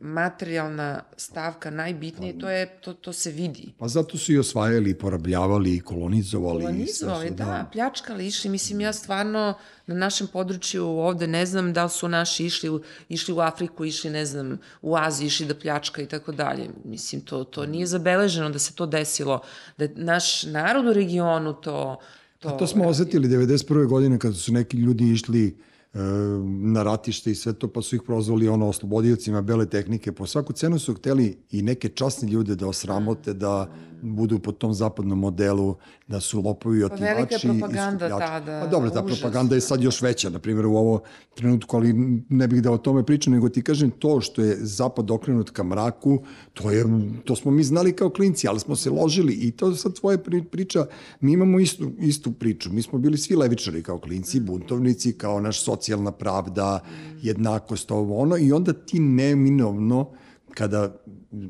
materijalna 0.00 1.02
stavka 1.16 1.70
najbitnija 1.70 2.32
i 2.32 2.38
to, 2.38 2.50
je, 2.50 2.66
to, 2.80 2.92
to 2.94 3.12
se 3.12 3.30
vidi. 3.30 3.72
Pa 3.78 3.88
zato 3.88 4.18
su 4.18 4.32
i 4.32 4.38
osvajali, 4.38 4.98
porabljavali, 4.98 5.74
i 5.76 5.80
kolonizovali. 5.80 6.62
i 6.62 6.66
Kolonizovali, 6.66 7.28
su, 7.28 7.34
da, 7.34 7.68
pljačkali, 7.72 8.26
išli. 8.26 8.50
Mislim, 8.50 8.80
ja 8.80 8.92
stvarno 8.92 9.54
na 9.86 9.94
našem 9.94 10.26
području 10.26 10.86
ovde 10.86 11.26
ne 11.26 11.46
znam 11.46 11.72
da 11.72 11.88
su 11.88 12.08
naši 12.08 12.46
išli, 12.46 12.68
u- 12.70 12.82
išli 13.08 13.34
u 13.34 13.40
Afriku, 13.40 13.84
išli, 13.84 14.10
ne 14.10 14.26
znam, 14.26 14.58
u 14.82 14.96
Aziji, 14.96 15.26
išli 15.26 15.46
da 15.46 15.54
pljačka 15.54 16.02
i 16.02 16.06
tako 16.06 16.32
dalje. 16.32 16.70
Mislim, 16.84 17.20
to, 17.20 17.44
to 17.44 17.66
nije 17.66 17.86
zabeleženo 17.86 18.50
da 18.50 18.58
se 18.58 18.74
to 18.74 18.86
desilo. 18.86 19.40
Da 19.78 19.88
naš 19.94 20.42
narod 20.42 20.86
u 20.86 20.92
regionu 20.92 21.52
to... 21.52 22.00
To, 22.44 22.50
A 22.50 22.56
to 22.56 22.66
smo 22.66 22.84
osetili 22.84 23.28
91. 23.28 23.86
godine 23.86 24.18
kada 24.18 24.34
su 24.34 24.52
neki 24.52 24.76
ljudi 24.76 25.10
išli 25.10 25.46
e, 25.46 25.98
na 26.46 26.82
ratište 26.82 27.30
i 27.30 27.34
sve 27.34 27.52
to, 27.52 27.68
pa 27.68 27.82
su 27.82 27.96
ih 27.96 28.02
prozvali 28.02 28.48
ono 28.48 28.68
oslobodiocima 28.68 29.42
bele 29.42 29.66
tehnike. 29.66 30.12
Po 30.12 30.26
svaku 30.26 30.52
cenu 30.52 30.78
su 30.78 30.94
hteli 30.94 31.38
i 31.50 31.62
neke 31.62 31.88
časne 31.88 32.28
ljude 32.28 32.54
da 32.54 32.68
osramote, 32.68 33.34
da 33.34 33.72
budu 34.04 34.38
po 34.38 34.52
tom 34.52 34.74
zapadnom 34.74 35.18
modelu, 35.18 35.74
da 36.06 36.20
su 36.20 36.40
lopovi 36.40 36.78
i 36.78 36.82
Pa 36.82 36.94
velika 36.94 37.06
je 37.06 37.22
otimači. 37.36 37.48
propaganda 37.50 38.08
skupljači. 38.08 38.32
tada, 38.32 38.60
Pa 38.60 38.66
dobro, 38.66 38.90
ta 38.90 39.00
užasna. 39.00 39.14
propaganda 39.14 39.54
je 39.54 39.60
sad 39.60 39.82
još 39.82 40.02
veća, 40.02 40.30
na 40.30 40.38
primjer 40.38 40.66
u 40.66 40.76
ovo 40.76 41.00
trenutku, 41.34 41.76
ali 41.76 41.92
ne 42.28 42.48
bih 42.48 42.62
da 42.62 42.70
o 42.70 42.78
tome 42.78 43.04
pričam, 43.04 43.32
nego 43.32 43.48
ti 43.48 43.62
kažem 43.62 43.90
to 43.90 44.20
što 44.20 44.42
je 44.42 44.56
zapad 44.56 45.10
okrenut 45.10 45.50
ka 45.50 45.62
mraku, 45.64 46.18
to, 46.52 46.70
je, 46.70 46.84
to 47.24 47.36
smo 47.36 47.50
mi 47.50 47.64
znali 47.64 47.92
kao 47.92 48.10
klinci, 48.10 48.48
ali 48.48 48.60
smo 48.60 48.76
se 48.76 48.90
ložili 48.90 49.34
i 49.34 49.50
to 49.50 49.74
sad 49.74 49.94
tvoje 49.94 50.18
pri- 50.18 50.44
priča, 50.44 50.86
mi 51.20 51.32
imamo 51.32 51.60
istu, 51.60 51.90
istu 51.98 52.32
priču, 52.32 52.72
mi 52.72 52.82
smo 52.82 52.98
bili 52.98 53.18
svi 53.18 53.36
levičari 53.36 53.82
kao 53.82 53.98
klinci, 53.98 54.40
buntovnici, 54.40 55.12
kao 55.12 55.40
naš 55.40 55.62
socijalna 55.62 56.12
pravda, 56.12 56.80
jednakost, 57.22 57.90
ovo 57.90 58.18
ono, 58.18 58.36
i 58.36 58.52
onda 58.52 58.72
ti 58.74 59.00
neminovno, 59.00 60.10
kada 60.50 60.96
mm, 61.32 61.46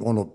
ono, 0.00 0.28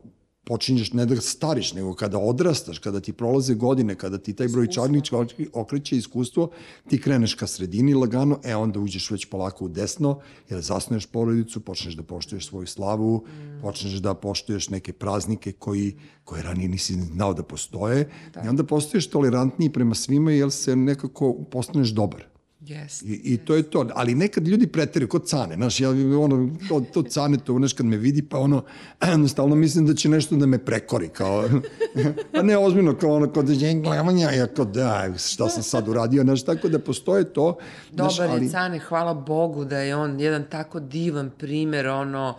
počinješ 0.46 0.94
ne 0.94 1.06
da 1.06 1.16
stariš, 1.22 1.74
nego 1.74 1.94
kada 1.96 2.18
odrastaš, 2.18 2.80
kada 2.80 3.00
ti 3.00 3.14
prolaze 3.14 3.54
godine, 3.56 3.96
kada 3.96 4.18
ti 4.18 4.34
taj 4.34 4.48
broj 4.48 4.68
čarnić 4.68 5.12
okreće 5.54 5.98
iskustvo, 5.98 6.50
ti 6.90 7.02
kreneš 7.02 7.36
ka 7.36 7.48
sredini 7.48 7.94
lagano, 7.94 8.40
e 8.44 8.56
onda 8.56 8.80
uđeš 8.80 9.12
već 9.12 9.26
polako 9.26 9.66
u 9.66 9.70
desno, 9.70 10.20
jer 10.50 10.62
zasnuješ 10.62 11.06
porodicu, 11.06 11.60
počneš 11.60 11.94
da 11.94 12.04
poštuješ 12.04 12.48
svoju 12.48 12.68
slavu, 12.68 13.26
počneš 13.62 13.94
da 13.94 14.14
poštuješ 14.14 14.70
neke 14.70 14.94
praznike 14.94 15.52
koji, 15.52 15.96
koje 16.24 16.44
ranije 16.44 16.70
nisi 16.70 16.94
znao 16.94 17.34
da 17.34 17.44
postoje, 17.44 18.10
i 18.46 18.48
onda 18.48 18.64
postoješ 18.64 19.10
tolerantniji 19.10 19.70
prema 19.70 19.96
svima, 19.96 20.32
jer 20.32 20.52
se 20.52 20.76
nekako 20.76 21.34
postaneš 21.52 21.90
dobar. 21.90 22.33
Yes. 22.68 23.04
I, 23.06 23.34
I 23.34 23.38
to 23.38 23.56
je 23.56 23.64
to. 23.64 23.88
Ali 23.96 24.16
nekad 24.16 24.48
ljudi 24.48 24.68
preteraju, 24.68 25.08
kod 25.08 25.28
cane, 25.28 25.56
znaš, 25.56 25.80
ja 25.80 25.90
ono, 25.90 26.50
to, 26.70 26.82
to 26.94 27.04
cane, 27.04 27.38
to 27.38 27.58
znaš, 27.58 27.74
kad 27.74 27.86
me 27.86 27.98
vidi, 27.98 28.22
pa 28.22 28.38
ono, 28.40 28.64
stalno 29.32 29.56
mislim 29.56 29.86
da 29.86 29.94
će 29.94 30.10
nešto 30.10 30.36
da 30.36 30.46
me 30.46 30.58
prekori, 30.58 31.10
kao, 31.10 31.50
pa 32.34 32.42
ne 32.42 32.58
ozbiljno, 32.58 32.98
kao 32.98 33.16
ono, 33.16 33.34
kod 33.34 33.46
gledanja, 33.84 34.32
ja 34.32 34.48
kao, 34.48 34.66
da, 34.66 35.14
šta 35.18 35.50
sam 35.50 35.64
sad 35.64 35.88
uradio, 35.88 36.24
znaš, 36.24 36.44
tako 36.44 36.70
da 36.70 36.80
postoje 36.80 37.34
to, 37.34 37.58
znaš, 37.94 38.18
Dobar 38.18 38.32
ali, 38.32 38.46
je 38.46 38.50
Cane, 38.50 38.80
hvala 38.80 39.14
Bogu 39.14 39.66
da 39.66 39.78
je 39.78 39.96
on 39.96 40.20
jedan 40.20 40.44
tako 40.50 40.80
divan 40.80 41.32
primer, 41.38 41.88
ono, 41.88 42.36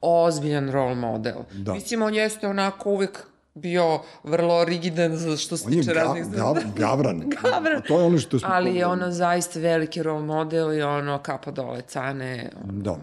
ozbiljan 0.00 0.70
role 0.70 0.94
model. 0.94 1.36
Da. 1.52 1.74
Mislim, 1.74 2.02
on 2.02 2.14
jeste 2.14 2.48
onako 2.48 2.90
uvek 2.90 3.26
bio 3.54 4.00
vrlo 4.24 4.64
rigidan 4.64 5.16
za 5.16 5.36
što 5.36 5.56
se 5.56 5.66
on 5.66 5.72
je 5.72 5.80
tiče 5.80 5.94
ga, 5.94 6.00
raznih 6.00 6.24
gav, 6.24 6.54
gavran. 6.76 7.22
Gavran. 7.42 7.76
A 7.76 7.80
to 7.80 7.98
je 7.98 8.04
ono 8.04 8.18
što 8.18 8.38
smo... 8.38 8.48
Ali 8.52 8.76
je 8.76 8.86
ono 8.86 9.10
zaista 9.10 9.60
veliki 9.60 10.02
role 10.02 10.22
model 10.22 10.72
i 10.72 10.82
ono 10.82 11.18
kapa 11.22 11.50
dole 11.50 11.82
Cane. 11.82 12.50
Da. 12.64 12.98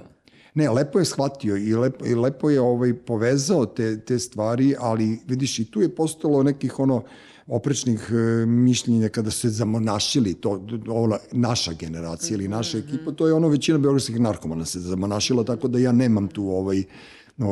Ne, 0.54 0.70
lepo 0.70 1.00
je 1.00 1.06
shvatio 1.06 1.58
i 1.58 1.76
lepo, 1.76 2.06
i 2.06 2.16
lepo 2.16 2.50
je 2.50 2.62
ovaj, 2.62 2.94
povezao 2.94 3.66
te, 3.66 4.00
te 4.00 4.20
stvari, 4.20 4.76
ali 4.80 5.20
vidiš 5.28 5.60
i 5.60 5.72
tu 5.72 5.82
je 5.82 5.96
postalo 5.96 6.44
nekih 6.44 6.80
ono 6.80 7.04
oprečnih 7.48 8.10
e, 8.12 8.46
mišljenja 8.46 9.10
kada 9.10 9.32
su 9.32 9.40
se 9.40 9.50
zamonašili, 9.50 10.34
to, 10.34 10.68
ova 10.88 11.18
naša 11.32 11.74
generacija 11.74 12.36
ili 12.36 12.48
naša 12.48 12.78
ekipa, 12.78 13.12
to 13.12 13.28
je 13.28 13.34
ono 13.34 13.48
većina 13.48 13.78
beogradskih 13.78 14.20
narkomana 14.20 14.66
se 14.66 14.80
zamonašila, 14.80 15.44
tako 15.44 15.68
da 15.68 15.80
ja 15.80 15.92
nemam 15.92 16.28
tu 16.28 16.50
ovaj, 16.50 16.84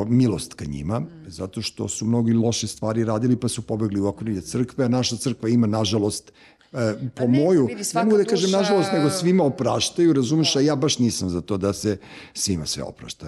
milost 0.08 0.54
ka 0.54 0.64
njima, 0.64 1.02
zato 1.26 1.62
što 1.62 1.88
su 1.88 2.04
mnogi 2.06 2.32
loše 2.32 2.66
stvari 2.66 3.04
radili 3.04 3.36
pa 3.36 3.48
su 3.48 3.62
pobegli 3.62 4.00
u 4.00 4.06
okrilje 4.06 4.40
crkve, 4.40 4.84
a 4.84 4.88
naša 4.88 5.16
crkva 5.16 5.48
ima, 5.48 5.66
nažalost, 5.66 6.32
e, 6.72 6.94
po 7.16 7.26
ne, 7.26 7.44
moju, 7.44 7.66
vidi, 7.66 7.82
ne 7.94 8.04
mogu 8.04 8.16
da 8.16 8.24
kažem 8.24 8.50
duša- 8.50 8.56
nažalost, 8.56 8.92
nego 8.92 9.10
svima 9.10 9.44
opraštaju, 9.44 10.12
razumeš, 10.12 10.56
a 10.56 10.60
ja 10.60 10.76
baš 10.76 10.98
nisam 10.98 11.28
za 11.28 11.40
to 11.40 11.56
da 11.56 11.72
se 11.72 11.96
svima 12.34 12.66
sve 12.66 12.82
oprašta. 12.82 13.26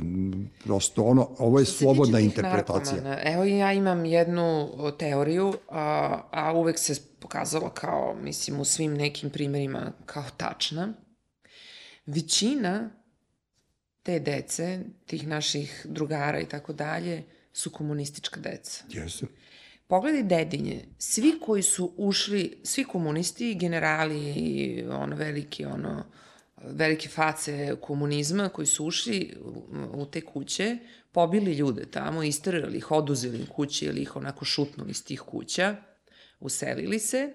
Prosto 0.65 1.03
ono, 1.03 1.29
ovo 1.39 1.59
je 1.59 1.65
slobodna 1.65 2.21
interpretacija. 2.21 2.95
narkomana, 2.95 3.19
Evo 3.25 3.45
ja 3.45 3.73
imam 3.73 4.05
jednu 4.05 4.69
teoriju, 4.99 5.55
a, 5.69 6.19
a 6.31 6.53
uvek 6.53 6.79
se 6.79 6.95
pokazala 7.21 7.71
kao, 7.75 8.17
mislim, 8.23 8.61
u 8.61 8.65
svim 8.65 8.95
nekim 8.95 9.31
primerima 9.31 9.93
kao 10.07 10.25
tačna. 10.37 10.93
Većina 12.07 12.91
te 14.03 14.21
dece, 14.21 14.81
tih 15.07 15.27
naših 15.27 15.87
drugara 15.89 16.41
i 16.41 16.49
tako 16.49 16.73
dalje, 16.73 17.23
su 17.53 17.71
komunistička 17.71 18.41
deca. 18.41 18.85
Jesu. 18.89 19.27
Pogledaj 19.87 20.23
Dedinje, 20.23 20.85
svi 20.99 21.35
koji 21.41 21.63
su 21.63 21.93
ušli, 21.97 22.59
svi 22.63 22.85
komunisti, 22.85 23.55
generali 23.55 24.33
i 24.37 24.85
ono 24.89 25.17
veliki, 25.17 25.65
ono, 25.65 26.05
velike 26.57 27.09
face 27.09 27.77
komunizma 27.81 28.49
koji 28.49 28.67
su 28.67 28.87
ušli 28.87 29.37
u, 29.95 30.07
te 30.07 30.21
kuće, 30.21 30.79
pobili 31.13 31.53
ljude 31.53 31.85
tamo, 31.91 32.23
isterali 32.23 32.79
ih, 32.79 32.91
oduzeli 32.91 33.39
im 33.39 33.47
kuće 33.47 33.87
ili 33.87 34.03
ih 34.03 34.17
onako 34.17 34.45
šutnuli 34.45 34.91
iz 34.91 35.05
tih 35.05 35.21
kuća, 35.21 35.77
uselili 36.41 36.99
se, 36.99 37.33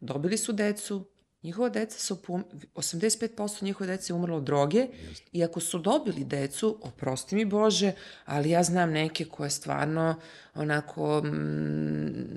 dobili 0.00 0.36
su 0.36 0.52
decu, 0.52 1.04
njihova 1.42 1.68
deca 1.68 1.98
su, 1.98 2.16
pom- 2.16 2.44
85% 2.74 3.62
njihove 3.62 3.86
dece 3.86 4.12
je 4.12 4.16
umrlo 4.16 4.36
od 4.36 4.42
droge 4.42 4.86
i 5.32 5.44
ako 5.44 5.60
su 5.60 5.78
dobili 5.78 6.24
decu, 6.24 6.78
oprosti 6.82 7.34
mi 7.34 7.44
Bože, 7.44 7.92
ali 8.24 8.50
ja 8.50 8.62
znam 8.62 8.90
neke 8.90 9.24
koje 9.24 9.50
stvarno 9.50 10.14
onako, 10.54 11.22
mm, 11.22 11.30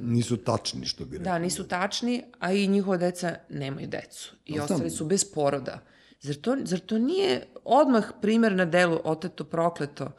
Nisu 0.04 0.38
tačni, 0.38 0.86
što 0.86 1.06
bi 1.06 1.18
rekao. 1.18 1.34
da, 1.34 1.40
nisu 1.40 1.64
tačni, 1.64 2.24
a 2.40 2.54
i 2.54 2.68
njihova 2.68 2.98
deca 2.98 3.36
nemaju 3.50 3.88
decu 3.88 4.36
i 4.46 4.54
znam. 4.54 4.64
ostali 4.66 4.90
su 4.90 5.06
bez 5.06 5.26
poroda. 5.26 5.80
Zar 6.22 6.36
to, 6.36 6.58
zar 6.64 6.80
to 6.80 6.98
nije 6.98 7.48
odmah 7.66 8.12
primer 8.22 8.52
na 8.52 8.66
delu 8.66 9.00
oteto 9.04 9.44
prokleto? 9.44 10.12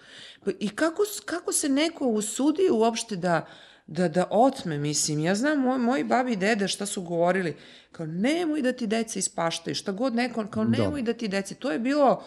Pa 0.45 0.51
I 0.61 0.68
kako, 0.68 1.03
kako 1.25 1.53
se 1.53 1.68
neko 1.68 2.07
usudi 2.07 2.62
uopšte 2.73 3.16
da, 3.16 3.47
da, 3.93 4.09
da 4.09 4.27
otme, 4.31 4.79
mislim, 4.79 5.19
ja 5.19 5.35
znam 5.35 5.59
moj, 5.61 5.79
moji 5.79 6.05
babi 6.05 6.33
i 6.33 6.37
deda 6.37 6.69
šta 6.69 6.87
su 6.87 7.03
govorili, 7.03 7.57
kao 7.93 8.07
nemoj 8.07 8.63
da 8.63 8.73
ti 8.73 8.87
deca 8.87 9.19
ispaštaju, 9.19 9.75
šta 9.75 9.93
god 9.93 10.15
neko, 10.15 10.47
kao 10.47 10.65
Da. 10.65 10.71
nemoj 10.73 11.03
da 11.03 11.13
ti 11.13 11.29
deci, 11.29 11.55
to 11.55 11.71
je 11.71 11.79
bilo 11.79 12.25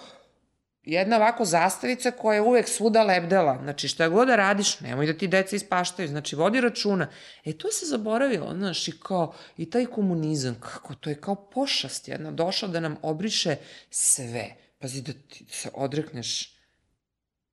jedna 0.84 1.16
ovako 1.16 1.46
zastavica 1.46 2.12
koja 2.12 2.36
je 2.36 2.42
uvek 2.42 2.68
svuda 2.68 3.04
lebdela. 3.04 3.60
Znači, 3.64 3.88
šta 3.88 4.10
god 4.10 4.28
da 4.28 4.36
radiš, 4.36 4.80
nemoj 4.80 5.06
da 5.06 5.14
ti 5.14 5.28
deca 5.28 5.56
ispaštaju. 5.56 6.08
Znači, 6.08 6.36
vodi 6.36 6.62
računa. 6.62 7.08
E, 7.46 7.54
to 7.54 7.72
se 7.72 7.86
zaboravilo, 7.86 8.54
znaš, 8.54 8.88
i 8.88 8.94
kao, 9.00 9.34
i 9.58 9.70
taj 9.70 9.86
komunizam, 9.86 10.56
kako, 10.60 10.96
to 10.96 11.10
je 11.10 11.16
kao 11.16 11.36
pošast 11.36 12.08
jedna, 12.08 12.32
došao 12.32 12.70
da 12.70 12.80
nam 12.80 12.98
obriše 13.02 13.56
sve. 13.90 14.46
Pazi, 14.80 15.02
da 15.02 15.14
ti 15.14 15.46
se 15.50 15.70
odrekneš 15.74 16.56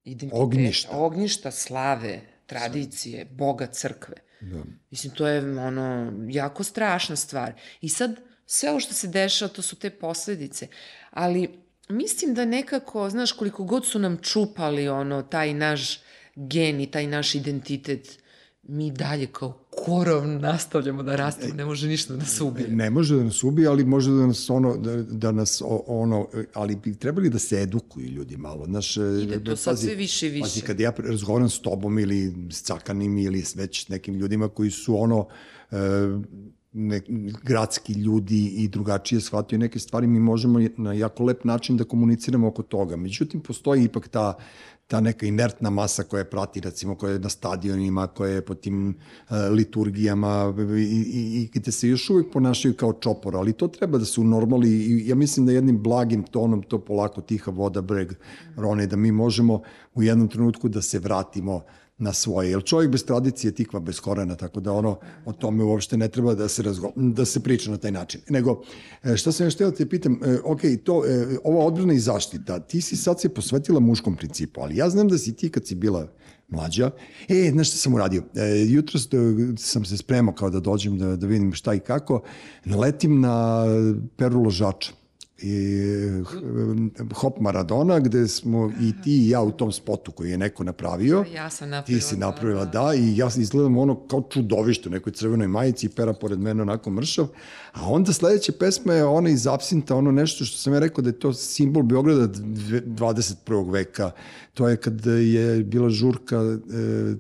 identiteta, 0.05 0.43
Ognjišta. 0.43 0.97
ognjišta 0.97 1.51
slave, 1.51 2.21
tradicije, 2.53 3.25
Boga, 3.25 3.67
crkve. 3.67 4.17
Da. 4.41 4.63
Mislim, 4.91 5.15
to 5.15 5.27
je 5.27 5.61
ono, 5.61 6.13
jako 6.29 6.65
strašna 6.65 7.17
stvar. 7.17 7.53
I 7.81 7.89
sad 7.89 8.21
sve 8.47 8.71
ovo 8.71 8.81
što 8.81 8.95
se 8.95 9.09
dešava, 9.09 9.49
to 9.49 9.63
su 9.63 9.77
te 9.77 9.91
posledice. 9.91 10.69
Ali 11.11 11.59
mislim 11.89 12.35
da 12.35 12.45
nekako, 12.45 13.11
znaš, 13.11 13.33
koliko 13.33 13.65
god 13.65 13.87
su 13.87 13.99
nam 13.99 14.19
čupali 14.23 14.89
ono, 14.89 15.23
taj 15.23 15.55
naš 15.55 16.01
gen 16.35 16.81
i 16.81 16.91
taj 16.91 17.07
naš 17.07 17.35
identitet, 17.35 18.19
mi 18.63 18.91
dalje 18.91 19.27
kao 19.27 19.53
korov 19.71 20.27
nastavljamo 20.27 21.03
da 21.03 21.17
rastemo, 21.17 21.55
ne 21.55 21.65
može 21.65 21.89
ništa 21.89 22.13
da 22.13 22.19
nas 22.19 22.41
ubije. 22.41 22.69
Ne 22.69 22.91
može 22.91 23.17
da 23.17 23.25
nas 23.25 23.45
ubije, 23.45 23.69
ali 23.69 23.85
može 23.85 24.11
da 24.11 24.27
nas 24.27 24.51
ono, 24.51 24.77
da, 24.77 25.03
da 25.03 25.33
nas 25.33 25.63
ono, 25.87 26.29
ali 26.55 26.77
bi 26.77 26.95
trebali 26.95 27.31
da 27.31 27.39
se 27.39 27.63
edukuju 27.63 28.07
ljudi 28.07 28.37
malo. 28.37 28.65
Znaš, 28.65 28.97
Ide 28.97 29.45
to 29.45 29.57
sad 29.57 29.79
sve 29.79 29.95
više 29.95 30.27
i 30.27 30.31
više. 30.31 30.43
Pazi, 30.43 30.61
kad 30.61 30.81
ja 30.81 30.93
razgovaram 30.99 31.49
s 31.49 31.59
tobom 31.59 31.99
ili 31.99 32.35
s 32.51 32.63
Cakanim 32.63 33.19
ili 33.19 33.43
s 33.43 33.57
već 33.57 33.89
nekim 33.89 34.15
ljudima 34.15 34.49
koji 34.49 34.71
su 34.71 35.01
ono, 35.01 35.27
e, 35.71 35.77
ne, 36.73 37.01
gradski 37.43 37.93
ljudi 37.93 38.47
i 38.47 38.69
drugačije 38.69 39.21
shvataju 39.21 39.59
neke 39.59 39.79
stvari, 39.79 40.07
mi 40.07 40.21
možemo 40.21 40.61
na 40.77 40.93
jako 40.93 41.25
lep 41.25 41.45
način 41.45 41.77
da 41.77 41.85
komuniciramo 41.85 42.49
oko 42.49 42.63
toga. 42.63 42.97
Međutim, 42.97 43.41
postoji 43.41 43.85
ipak 43.85 44.09
ta 44.09 44.35
ta 44.93 45.01
neka 45.01 45.27
inertna 45.27 45.71
masa 45.71 46.03
koja 46.05 46.25
prati, 46.25 46.61
recimo, 46.61 46.95
koja 46.95 47.13
je 47.13 47.19
na 47.19 47.29
stadionima, 47.29 48.07
koja 48.07 48.35
je 48.35 48.43
po 48.45 48.55
tim 48.55 48.89
uh, 48.89 49.37
liturgijama 49.51 50.55
i, 50.79 50.83
i, 50.83 51.23
i 51.43 51.49
gde 51.55 51.73
se 51.73 51.89
još 51.89 52.11
uvek 52.11 52.33
ponašaju 52.33 52.75
kao 52.77 52.93
čopor, 52.93 53.37
ali 53.37 53.53
to 53.53 53.69
treba 53.69 53.99
da 53.99 54.05
se 54.05 54.21
unormali 54.21 54.69
i 54.69 55.09
ja 55.09 55.15
mislim 55.15 55.47
da 55.47 55.53
jednim 55.53 55.79
blagim 55.83 56.23
tonom 56.23 56.63
to 56.63 56.79
polako 56.79 57.21
tiha 57.21 57.51
voda 57.51 57.81
breg 57.81 58.13
rone, 58.57 58.87
da 58.87 58.97
mi 58.97 59.13
možemo 59.13 59.63
u 59.95 60.03
jednom 60.03 60.29
trenutku 60.29 60.69
da 60.69 60.83
se 60.83 60.99
vratimo 60.99 61.57
uh, 61.57 61.63
na 62.03 62.13
svoje. 62.13 62.51
Jer 62.51 62.65
čovjek 62.65 62.91
bez 62.91 63.05
tradicije 63.05 63.53
tikva 63.55 63.81
bez 63.81 64.01
korena, 64.01 64.35
tako 64.37 64.61
da 64.61 64.73
ono, 64.73 64.99
o 65.25 65.33
tome 65.33 65.65
uopšte 65.65 65.97
ne 65.97 66.09
treba 66.09 66.35
da 66.35 66.49
se, 66.49 66.63
razgo, 66.63 66.93
da 66.97 67.25
se 67.25 67.41
priča 67.41 67.71
na 67.71 67.77
taj 67.77 67.91
način. 67.91 68.21
Nego, 68.29 68.63
e, 69.03 69.17
šta 69.17 69.33
sam 69.33 69.47
još 69.47 69.55
htio 69.55 69.71
da 69.71 69.77
te 69.77 69.89
pitam, 69.89 70.19
e, 70.25 70.39
ok, 70.45 70.61
to, 70.85 71.05
e, 71.07 71.39
ova 71.45 71.65
odbrana 71.67 71.93
i 71.93 71.99
zaštita, 71.99 72.59
ti 72.61 72.81
si 72.81 72.97
sad 72.97 73.21
se 73.21 73.29
posvetila 73.29 73.81
muškom 73.81 74.17
principu, 74.17 74.61
ali 74.61 74.77
ja 74.77 74.91
znam 74.91 75.09
da 75.09 75.19
si 75.19 75.37
ti 75.37 75.51
kad 75.51 75.67
si 75.67 75.75
bila 75.75 76.09
mlađa. 76.49 76.91
E, 77.29 77.51
znaš 77.53 77.69
šta 77.69 77.77
sam 77.77 77.95
uradio? 77.95 78.23
E, 78.35 78.65
jutro 78.69 79.01
sam 79.57 79.85
se 79.85 79.97
spremao 79.97 80.35
kao 80.35 80.51
da 80.51 80.61
dođem 80.61 80.99
da, 80.99 81.17
da 81.17 81.27
vidim 81.27 81.53
šta 81.53 81.75
i 81.75 81.81
kako. 81.81 82.23
Naletim 82.65 83.21
na 83.21 83.65
peru 84.17 84.43
ložača 84.43 85.02
i 85.43 86.25
Hop 87.15 87.41
Maradona, 87.41 87.99
gde 88.01 88.29
smo 88.29 88.73
i 88.81 89.03
ti 89.03 89.27
i 89.27 89.29
ja 89.29 89.43
u 89.43 89.51
tom 89.51 89.73
spotu 89.73 90.13
koji 90.13 90.31
je 90.31 90.39
neko 90.39 90.65
napravio. 90.65 91.25
Ja 91.35 91.51
sam 91.51 91.69
napravila. 91.69 92.01
Ti 92.01 92.07
si 92.07 92.17
napravila, 92.17 92.65
da, 92.65 92.81
da 92.81 92.95
i 92.95 93.17
ja 93.17 93.29
izgledam 93.37 93.79
ono 93.79 94.07
kao 94.07 94.23
čudovište 94.31 94.89
u 94.89 94.93
nekoj 94.93 95.13
crvenoj 95.13 95.49
majici 95.49 95.87
i 95.87 95.89
pera 95.89 96.13
pored 96.13 96.39
mene 96.39 96.63
onako 96.63 96.91
mršav. 96.91 97.27
A 97.73 97.89
onda 97.89 98.13
sledeća 98.13 98.53
pesma 98.59 98.95
je 98.95 99.05
ona 99.05 99.31
iz 99.31 99.47
Absinta, 99.47 99.97
ono 99.97 100.11
nešto 100.11 100.45
što 100.45 100.59
sam 100.59 100.73
ja 100.73 100.79
rekao 100.79 101.03
da 101.03 101.09
je 101.09 101.19
to 101.19 101.33
simbol 101.33 101.83
Beograda 101.83 102.29
21. 102.29 103.73
veka. 103.73 104.11
To 104.55 104.69
je 104.69 104.77
kad 104.77 105.07
je 105.07 105.65
bila 105.65 105.91
žurka 105.91 106.37
e, 106.37 106.59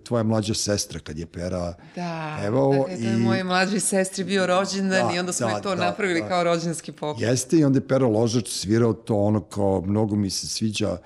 tvoja 0.05 0.23
mlađa 0.23 0.55
sestra, 0.55 1.01
kad 1.01 1.19
je 1.19 1.27
pera 1.27 1.75
da, 1.97 2.39
Evo, 2.45 2.87
da, 2.89 2.97
da 2.97 3.09
je 3.09 3.15
i... 3.15 3.19
moje 3.19 3.45
mlađe 3.45 3.81
sestri 3.81 4.25
bio 4.25 4.47
rođendan 4.47 5.09
da, 5.09 5.15
i 5.15 5.19
onda 5.19 5.33
smo 5.33 5.49
da, 5.49 5.61
to 5.61 5.75
da, 5.75 5.85
napravili 5.85 6.21
da. 6.21 6.29
kao 6.29 6.45
rođenski 6.45 6.93
poklon. 6.93 7.29
Jeste 7.29 7.57
i 7.57 7.65
onda 7.65 7.77
je 7.77 7.89
pera 7.89 8.07
ložač 8.12 8.48
svirao 8.48 8.92
to 8.92 9.16
ono 9.16 9.40
kao 9.40 9.83
mnogo 9.87 10.16
mi 10.16 10.31
se 10.31 10.46
sviđa 10.46 10.98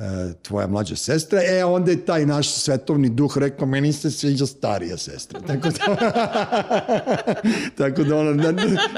E, 0.00 0.32
tvoja 0.42 0.66
mlađa 0.66 0.96
sestra, 0.96 1.40
e, 1.42 1.64
onda 1.64 1.90
je 1.90 2.04
taj 2.04 2.26
naš 2.26 2.54
svetovni 2.54 3.08
duh 3.08 3.38
rekao, 3.38 3.66
meni 3.66 3.92
se 3.92 4.10
sviđa 4.10 4.46
starija 4.46 4.96
sestra. 4.96 5.40
Tako 5.46 5.68
da, 5.68 5.96
tako 7.78 8.04
da, 8.04 8.16
ono, 8.16 8.32
da, 8.32 8.52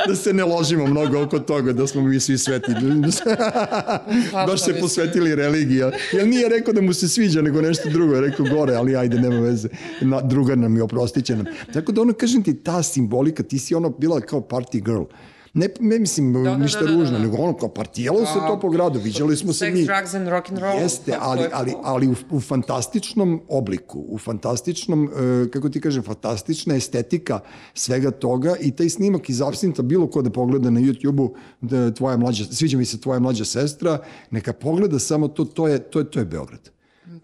da 0.06 0.14
se 0.14 0.32
ne 0.32 0.44
ložimo 0.44 0.86
mnogo 0.86 1.22
oko 1.22 1.38
toga, 1.38 1.72
da 1.72 1.86
smo 1.86 2.02
mi 2.02 2.20
svi 2.20 2.38
sveti. 2.38 2.72
Baš 4.46 4.64
se 4.64 4.80
posvetili 4.80 5.34
religija. 5.34 5.90
Jer 6.12 6.28
nije 6.28 6.48
rekao 6.48 6.74
da 6.74 6.80
mu 6.80 6.92
se 6.92 7.08
sviđa, 7.08 7.42
nego 7.42 7.60
nešto 7.60 7.88
drugo. 7.88 8.14
Je 8.14 8.20
rekao 8.20 8.46
gore, 8.46 8.74
ali 8.74 8.96
ajde, 8.96 9.20
nema 9.20 9.40
veze. 9.40 9.68
Na, 10.00 10.20
druga 10.20 10.54
nam 10.54 10.76
je 10.76 10.82
oprostiće 10.82 11.36
nam. 11.36 11.46
Tako 11.72 11.92
da, 11.92 12.00
ono, 12.00 12.12
kažem 12.12 12.42
ti, 12.42 12.54
ta 12.54 12.82
simbolika, 12.82 13.42
ti 13.42 13.58
si 13.58 13.74
ono 13.74 13.90
bila 13.90 14.20
kao 14.20 14.40
party 14.40 14.84
girl 14.84 15.02
ne, 15.54 15.68
ne 15.80 15.98
mislim 15.98 16.32
da, 16.32 16.40
da, 16.40 16.56
ništa 16.56 16.80
da, 16.80 16.86
da, 16.86 16.92
ružno, 16.92 17.10
da, 17.10 17.18
da. 17.18 17.24
nego 17.24 17.36
ono 17.36 17.56
kao 17.56 17.68
partijalo 17.68 18.26
se 18.26 18.38
to 18.48 18.58
po 18.60 18.70
gradu, 18.70 19.00
viđali 19.00 19.36
smo 19.36 19.52
se 19.52 19.70
mi. 19.70 19.78
Sex, 19.78 19.86
drugs 19.86 20.14
and 20.14 20.28
rock 20.28 20.50
and 20.50 20.58
roll. 20.58 20.78
Jeste, 20.80 21.16
ali, 21.20 21.44
ali, 21.52 21.74
ali 21.82 22.08
u, 22.08 22.14
u 22.30 22.40
fantastičnom 22.40 23.40
obliku, 23.48 24.04
u 24.08 24.18
fantastičnom, 24.18 25.04
uh, 25.04 25.50
kako 25.50 25.68
ti 25.68 25.80
kažem, 25.80 26.02
fantastična 26.02 26.74
estetika 26.74 27.40
svega 27.74 28.10
toga 28.10 28.56
i 28.60 28.70
taj 28.70 28.88
snimak 28.88 29.30
iz 29.30 29.42
Absinta, 29.42 29.82
bilo 29.82 30.06
ko 30.06 30.22
da 30.22 30.30
pogleda 30.30 30.70
na 30.70 30.80
YouTube-u, 30.80 31.34
da 31.60 31.94
tvoja 31.94 32.16
mlađa, 32.16 32.44
sviđa 32.44 32.78
mi 32.78 32.84
se 32.84 33.00
tvoja 33.00 33.20
mlađa 33.20 33.44
sestra, 33.44 33.98
neka 34.30 34.52
pogleda 34.52 34.98
samo 34.98 35.28
to, 35.28 35.44
to 35.44 35.68
je, 35.68 35.78
to 35.78 35.98
je, 35.98 36.10
to 36.10 36.18
je 36.18 36.24
Beograd. 36.24 36.70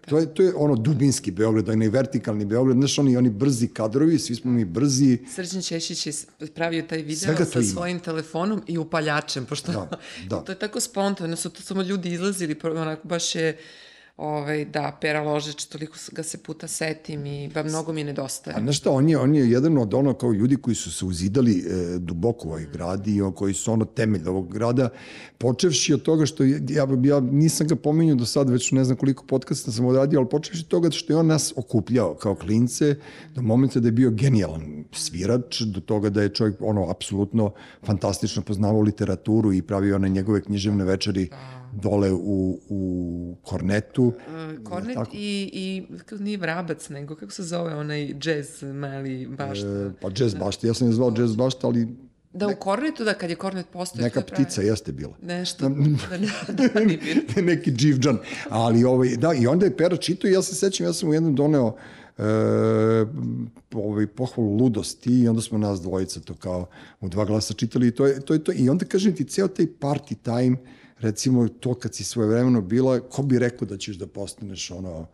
To 0.09 0.17
je, 0.17 0.33
to 0.33 0.43
je 0.43 0.53
ono 0.55 0.75
dubinski 0.75 1.31
Beograd, 1.31 1.69
onaj 1.69 1.87
vertikalni 1.87 2.45
Beograd, 2.45 2.77
znaš, 2.77 2.99
oni, 2.99 3.17
oni 3.17 3.29
brzi 3.29 3.67
kadrovi, 3.67 4.19
svi 4.19 4.35
smo 4.35 4.51
mi 4.51 4.65
brzi. 4.65 5.17
Srđan 5.35 5.61
Češić 5.61 6.07
je 6.07 6.13
pravio 6.55 6.83
taj 6.83 7.01
video 7.01 7.45
sa 7.45 7.63
svojim 7.63 7.97
ima. 7.97 8.03
telefonom 8.03 8.61
i 8.67 8.77
upaljačem, 8.77 9.45
pošto 9.45 9.71
da, 9.71 9.89
da. 10.29 10.41
to 10.45 10.51
je 10.51 10.59
tako 10.59 10.79
spontano, 10.79 11.35
su 11.35 11.49
to 11.49 11.61
samo 11.61 11.81
ljudi 11.81 12.11
izlazili, 12.11 12.55
onako 12.63 13.07
baš 13.07 13.35
je 13.35 13.57
ovaj, 14.19 14.65
da, 14.65 14.97
Pera 15.01 15.21
Ložeć, 15.21 15.65
toliko 15.65 15.95
ga 16.11 16.23
se 16.23 16.37
puta 16.37 16.67
setim 16.67 17.25
i 17.25 17.49
ba, 17.53 17.63
mnogo 17.63 17.93
mi 17.93 18.03
nedostaje. 18.03 18.57
A 18.57 18.59
znaš 18.59 18.77
šta, 18.77 18.91
on 18.91 19.09
je, 19.09 19.17
on 19.17 19.35
je 19.35 19.51
jedan 19.51 19.77
od 19.77 19.93
ono 19.93 20.13
kao 20.13 20.31
ljudi 20.31 20.55
koji 20.55 20.75
su 20.75 20.91
se 20.91 21.05
uzidali 21.05 21.57
e, 21.57 21.99
duboko 21.99 22.47
u 22.47 22.51
ovaj 22.51 22.65
grad 22.73 23.07
i 23.07 23.21
on, 23.21 23.31
koji 23.31 23.53
su 23.53 23.71
ono 23.71 23.85
temelj 23.85 24.27
ovog 24.27 24.53
grada, 24.53 24.89
počevši 25.37 25.93
od 25.93 26.01
toga 26.01 26.25
što, 26.25 26.43
ja, 26.43 26.87
ja 27.03 27.19
nisam 27.19 27.67
ga 27.67 27.75
pominjao 27.75 28.15
do 28.15 28.25
sad, 28.25 28.49
već 28.49 28.71
ne 28.71 28.83
znam 28.83 28.97
koliko 28.97 29.25
podcasta 29.25 29.71
sam 29.71 29.85
odradio, 29.85 30.19
ali 30.19 30.29
počevši 30.29 30.63
od 30.65 30.67
toga 30.67 30.91
što 30.91 31.13
je 31.13 31.17
on 31.17 31.27
nas 31.27 31.53
okupljao 31.55 32.15
kao 32.15 32.35
klince, 32.35 32.95
do 33.35 33.41
momenta 33.41 33.79
da 33.79 33.87
je 33.87 33.91
bio 33.91 34.11
genijalan 34.11 34.83
svirač, 34.91 35.61
do 35.61 35.79
toga 35.79 36.09
da 36.09 36.21
je 36.21 36.33
čovjek 36.33 36.55
ono, 36.61 36.89
apsolutno 36.89 37.51
fantastično 37.85 38.41
poznavao 38.41 38.81
literaturu 38.81 39.53
i 39.53 39.61
pravio 39.61 39.95
one 39.95 40.09
njegove 40.09 40.41
književne 40.41 40.83
večeri 40.83 41.29
da 41.29 41.58
dole 41.73 42.11
u, 42.13 42.59
u 42.69 43.35
Kornetu. 43.43 44.03
Uh, 44.03 44.63
Kornet 44.63 44.95
tako? 44.95 45.11
i, 45.13 45.49
i 45.53 45.83
nije 46.19 46.37
Vrabac, 46.37 46.89
nego 46.89 47.15
kako 47.15 47.31
se 47.31 47.43
zove 47.43 47.75
onaj 47.75 48.13
džez 48.13 48.63
mali 48.63 49.27
bašta? 49.27 49.67
E, 49.67 49.91
pa 50.01 50.09
džez 50.09 50.33
da. 50.33 50.39
bašta, 50.39 50.67
ja 50.67 50.73
sam 50.73 50.87
je 50.87 50.93
zvao 50.93 51.11
džez 51.11 51.35
bašta, 51.35 51.67
ali 51.67 51.87
Da 52.33 52.47
u 52.47 52.55
Kornetu, 52.55 53.03
da 53.03 53.13
kad 53.13 53.29
je 53.29 53.35
Kornet 53.35 53.65
postao... 53.73 54.01
Neka 54.01 54.21
ptica 54.21 54.61
jeste 54.61 54.91
bila. 54.91 55.13
Nešto. 55.21 55.69
da, 56.09 56.17
da, 56.17 56.53
da, 56.53 56.67
da 57.35 57.41
Neki 57.51 57.71
dživđan. 57.71 58.17
Ali 58.49 58.83
ovaj, 58.83 59.09
da, 59.17 59.33
i 59.33 59.47
onda 59.47 59.65
je 59.65 59.77
Pera 59.77 59.97
čito 59.97 60.27
i 60.27 60.31
ja 60.31 60.41
se 60.41 60.55
sećam, 60.55 60.85
ja 60.85 60.93
sam 60.93 61.09
u 61.09 61.13
jednom 61.13 61.35
doneo 61.35 61.75
e, 62.17 62.23
ovaj, 63.73 64.07
pohvalu 64.07 64.57
ludosti 64.57 65.21
i 65.21 65.27
onda 65.27 65.41
smo 65.41 65.57
nas 65.57 65.81
dvojica 65.81 66.19
to 66.19 66.33
kao 66.33 66.67
u 67.01 67.09
dva 67.09 67.25
glasa 67.25 67.53
čitali 67.53 67.87
i 67.87 67.91
to 67.91 68.05
je 68.05 68.21
to. 68.21 68.33
Je 68.33 68.43
to. 68.43 68.51
I 68.55 68.69
onda 68.69 68.85
kažem 68.85 69.15
ti, 69.15 69.23
ceo 69.23 69.47
taj 69.47 69.65
party 69.79 70.15
time 70.23 70.57
recimo 70.99 71.47
to 71.47 71.73
kad 71.73 71.95
si 71.95 72.03
svoje 72.03 72.29
vremeno 72.29 72.61
bila, 72.61 72.99
ko 72.99 73.23
bi 73.23 73.39
rekao 73.39 73.67
da 73.67 73.77
ćeš 73.77 73.95
da 73.95 74.07
postaneš 74.07 74.71
ono, 74.71 75.07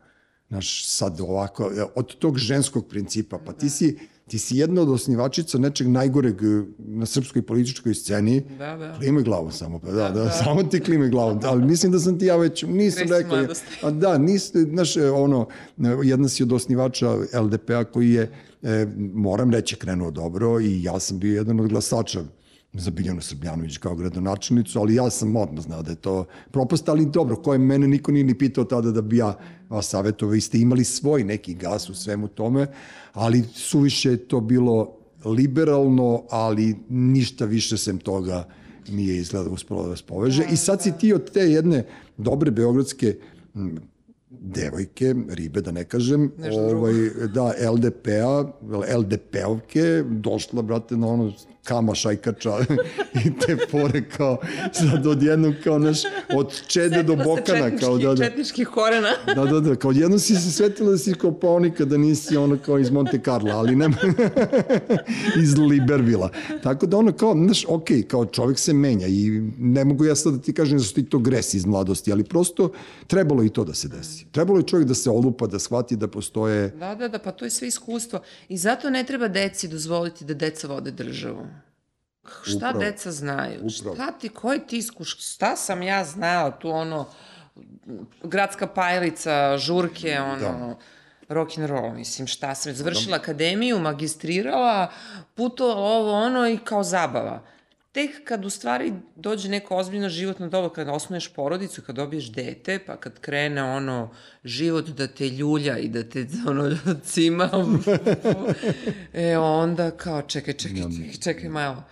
naš 0.49 0.87
sad 0.87 1.21
ovako, 1.21 1.71
od 1.95 2.15
tog 2.15 2.37
ženskog 2.37 2.87
principa, 2.87 3.39
pa 3.45 3.53
ti 3.53 3.69
si, 3.69 3.97
ti 4.27 4.39
si 4.39 4.57
jedna 4.57 4.81
od 4.81 4.89
osnivačica 4.89 5.57
nečeg 5.57 5.87
najgoreg 5.87 6.41
na 6.77 7.05
srpskoj 7.05 7.41
političkoj 7.41 7.93
sceni. 7.93 8.41
Da, 8.57 8.77
da. 8.77 8.95
Klimaj 8.99 9.23
glavom 9.23 9.51
samo, 9.51 9.79
pa 9.79 9.91
da, 9.91 10.09
da, 10.09 10.23
da, 10.23 10.29
samo 10.29 10.63
ti 10.63 10.79
klimaj 10.79 11.09
glavom. 11.09 11.39
Da, 11.39 11.49
ali 11.49 11.65
mislim 11.65 11.91
da 11.91 11.99
sam 11.99 12.19
ti 12.19 12.25
ja 12.25 12.35
već, 12.35 12.63
nisam 12.63 13.07
Kresi 13.07 13.23
rekao. 13.23 13.45
A 13.81 13.91
da, 13.91 14.17
nis, 14.17 14.51
znaš, 14.51 14.97
ono, 14.97 15.47
jedna 16.03 16.27
si 16.27 16.43
od 16.43 16.51
osnivača 16.51 17.17
LDP-a 17.33 17.83
koji 17.83 18.11
je, 18.11 18.31
e, 18.63 18.87
moram 19.13 19.51
reći, 19.51 19.75
krenuo 19.75 20.11
dobro 20.11 20.59
i 20.59 20.83
ja 20.83 20.99
sam 20.99 21.19
bio 21.19 21.35
jedan 21.35 21.59
od 21.59 21.67
glasača 21.67 22.23
za 22.77 22.91
Biljanu 22.91 23.21
Srbljanović 23.21 23.77
kao 23.77 23.95
gradonačelnicu, 23.95 24.79
ali 24.79 24.95
ja 24.95 25.09
sam 25.09 25.35
odmah 25.35 25.63
znao 25.63 25.81
da 25.81 25.91
je 25.91 25.95
to 25.95 26.25
propast, 26.51 26.89
ali 26.89 27.05
dobro, 27.05 27.35
koje 27.35 27.59
mene 27.59 27.87
niko 27.87 28.11
nije 28.11 28.23
ni 28.23 28.37
pitao 28.37 28.63
tada 28.63 28.91
da 28.91 29.01
bi 29.01 29.17
ja 29.17 29.37
vas 29.69 29.89
savjetovao, 29.89 30.33
vi 30.33 30.41
ste 30.41 30.59
imali 30.59 30.83
svoj 30.83 31.23
neki 31.23 31.53
gas 31.53 31.89
u 31.89 31.95
svemu 31.95 32.27
tome, 32.27 32.67
ali 33.13 33.43
suviše 33.53 34.11
je 34.11 34.17
to 34.17 34.41
bilo 34.41 34.97
liberalno, 35.25 36.23
ali 36.29 36.75
ništa 36.89 37.45
više 37.45 37.77
sem 37.77 37.97
toga 37.97 38.47
nije 38.89 39.17
izgleda 39.17 39.49
uspelo 39.49 39.83
da 39.83 39.89
vas 39.89 40.01
poveže. 40.01 40.43
I 40.51 40.57
sad 40.57 40.81
si 40.81 40.93
ti 40.99 41.13
od 41.13 41.31
te 41.31 41.39
jedne 41.39 41.85
dobre 42.17 42.51
beogradske 42.51 43.15
devojke, 44.29 45.15
ribe 45.29 45.61
da 45.61 45.71
ne 45.71 45.83
kažem, 45.83 46.31
Nešto 46.37 46.61
ovaj, 46.61 46.93
drugo. 46.93 47.27
da, 47.27 47.71
LDP-a, 47.71 48.43
LDP-ovke, 48.97 50.03
došla, 50.03 50.61
brate, 50.61 50.97
na 50.97 51.07
ono 51.07 51.33
kama 51.65 51.95
šajkača 51.95 52.57
i 53.25 53.39
te 53.39 53.57
fore 53.71 54.09
kao 54.17 54.37
sad 54.73 55.07
odjednom 55.07 55.55
kao 55.63 55.79
naš 55.79 55.99
od 56.35 56.61
čede 56.67 57.03
do 57.03 57.15
bokana 57.15 57.77
kao 57.79 57.97
da 57.97 58.13
da. 58.13 58.25
četničkih 58.25 58.67
korena 58.67 59.09
da 59.35 59.45
da 59.45 59.59
da 59.59 59.75
kao 59.75 59.89
odjednom 59.89 60.19
si 60.19 60.35
se 60.35 60.51
svetila 60.51 60.91
da 60.91 60.97
si 60.97 61.13
kao 61.13 61.39
paonika 61.39 61.85
da 61.85 61.97
nisi 61.97 62.37
ono 62.37 62.57
kao 62.57 62.79
iz 62.79 62.91
Monte 62.91 63.19
Carlo 63.25 63.51
ali 63.51 63.75
nema 63.75 63.95
iz 65.43 65.57
Libervila. 65.57 66.29
Tako 66.63 66.85
da 66.85 66.97
ono 66.97 67.11
kao 67.11 67.33
znaš 67.33 67.65
ok 67.67 67.87
kao 68.07 68.25
čovjek 68.25 68.59
se 68.59 68.73
menja 68.73 69.07
i 69.07 69.41
ne 69.57 69.85
mogu 69.85 70.05
ja 70.05 70.15
sad 70.15 70.33
da 70.33 70.41
ti 70.41 70.53
kažem 70.53 70.77
da 70.77 70.83
su 70.83 70.93
ti 70.93 71.03
to 71.03 71.19
gresi 71.19 71.57
iz 71.57 71.65
mladosti 71.65 72.11
ali 72.11 72.23
prosto 72.23 72.71
trebalo 73.07 73.43
i 73.43 73.49
to 73.49 73.63
da 73.63 73.73
se 73.73 73.87
desi. 73.87 74.25
Trebalo 74.31 74.59
je 74.59 74.67
čovjek 74.67 74.87
da 74.87 74.95
se 74.95 75.09
olupa 75.09 75.47
da 75.47 75.59
shvati 75.59 75.95
da 75.95 76.07
postoje 76.07 76.69
da 76.69 76.95
da 76.95 77.07
da 77.07 77.19
pa 77.19 77.31
to 77.31 77.45
je 77.45 77.51
sve 77.51 77.67
iskustvo. 77.67 78.19
I 78.49 78.57
zato 78.57 78.89
ne 78.89 79.03
treba 79.03 79.27
deci 79.27 79.67
dozvoliti 79.67 80.25
da 80.25 80.33
deca 80.33 80.67
vode 80.67 80.91
državu 80.91 81.45
Šta 82.43 82.57
upravo, 82.57 82.79
deca 82.79 83.11
znaju? 83.11 83.59
Upravo. 83.63 83.95
Šta 83.95 84.11
ti, 84.11 84.29
koji 84.29 84.59
ti 84.59 84.77
iskuš? 84.77 85.17
Šta 85.33 85.55
sam 85.55 85.81
ja 85.81 86.03
znao 86.03 86.51
tu 86.51 86.69
ono, 86.69 87.07
gradska 88.23 88.67
pajlica, 88.67 89.57
žurke, 89.57 90.19
ono, 90.19 90.39
da 90.39 90.75
rock 91.29 91.57
and 91.57 91.69
roll, 91.69 91.93
mislim, 91.93 92.27
šta 92.27 92.55
sam, 92.55 92.73
završila 92.73 93.17
akademiju, 93.17 93.79
magistrirala, 93.79 94.91
putovala 95.35 95.81
ovo, 95.81 96.11
ono 96.11 96.47
i 96.49 96.57
kao 96.57 96.83
zabava. 96.83 97.45
Tek 97.91 98.23
kad 98.23 98.45
u 98.45 98.49
stvari 98.49 98.93
dođe 99.15 99.49
neko 99.49 99.77
ozbiljno 99.77 100.09
životno 100.09 100.49
doba, 100.49 100.73
kad 100.73 100.89
osnuješ 100.89 101.33
porodicu, 101.33 101.81
kad 101.81 101.95
dobiješ 101.95 102.31
dete, 102.31 102.79
pa 102.85 102.97
kad 102.97 103.19
krene 103.19 103.63
ono 103.63 104.09
život 104.43 104.85
da 104.85 105.07
te 105.07 105.29
ljulja 105.29 105.77
i 105.77 105.87
da 105.87 106.03
te 106.03 106.27
ono 106.49 106.77
cima, 107.03 107.49
e 109.13 109.37
onda 109.37 109.91
kao 109.91 110.21
čekaj, 110.21 110.53
čekaj, 110.53 110.81
čekaj, 110.81 111.13
čekaj 111.21 111.49
malo. 111.49 111.83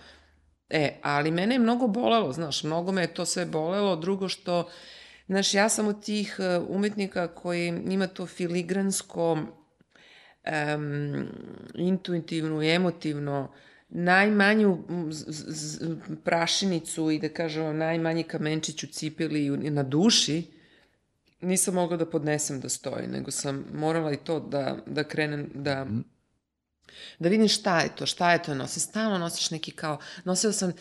E, 0.70 0.98
ali 1.02 1.30
mene 1.30 1.54
je 1.54 1.58
mnogo 1.58 1.86
bolelo, 1.86 2.32
znaš, 2.32 2.62
mnogo 2.64 2.92
me 2.92 3.02
je 3.02 3.14
to 3.14 3.26
sve 3.26 3.46
bolelo. 3.46 3.96
Drugo 3.96 4.28
što, 4.28 4.68
znaš, 5.26 5.54
ja 5.54 5.68
sam 5.68 5.88
od 5.88 6.04
tih 6.04 6.36
e, 6.38 6.58
umetnika 6.58 7.28
koji 7.28 7.68
ima 7.68 8.06
to 8.06 8.26
filigransko, 8.26 9.38
um, 10.44 11.26
intuitivno 11.74 12.62
i 12.62 12.70
emotivno, 12.70 13.52
najmanju 13.88 14.78
prašinicu 16.24 17.10
i 17.10 17.18
da 17.18 17.28
kažem 17.28 17.76
najmanji 17.76 18.22
kamenčić 18.22 18.84
u 18.84 18.86
cipeli 18.86 19.70
na 19.70 19.82
duši, 19.82 20.42
nisam 21.40 21.74
mogla 21.74 21.96
da 21.96 22.10
podnesem 22.10 22.60
da 22.60 22.68
stoji, 22.68 23.06
nego 23.06 23.30
sam 23.30 23.64
morala 23.74 24.12
i 24.12 24.16
to 24.16 24.40
da, 24.40 24.78
da 24.86 25.04
krenem, 25.04 25.50
da 25.54 25.84
mm 25.84 26.13
da 27.18 27.28
vidim 27.28 27.48
šta 27.48 27.80
je 27.80 27.96
to, 27.96 28.06
šta 28.06 28.32
je 28.32 28.42
to 28.42 28.54
nosim. 28.54 28.80
Stalno 28.80 29.18
nosiš 29.18 29.50
neki 29.50 29.70
kao, 29.70 29.98
nosila 30.24 30.52
sam, 30.52 30.72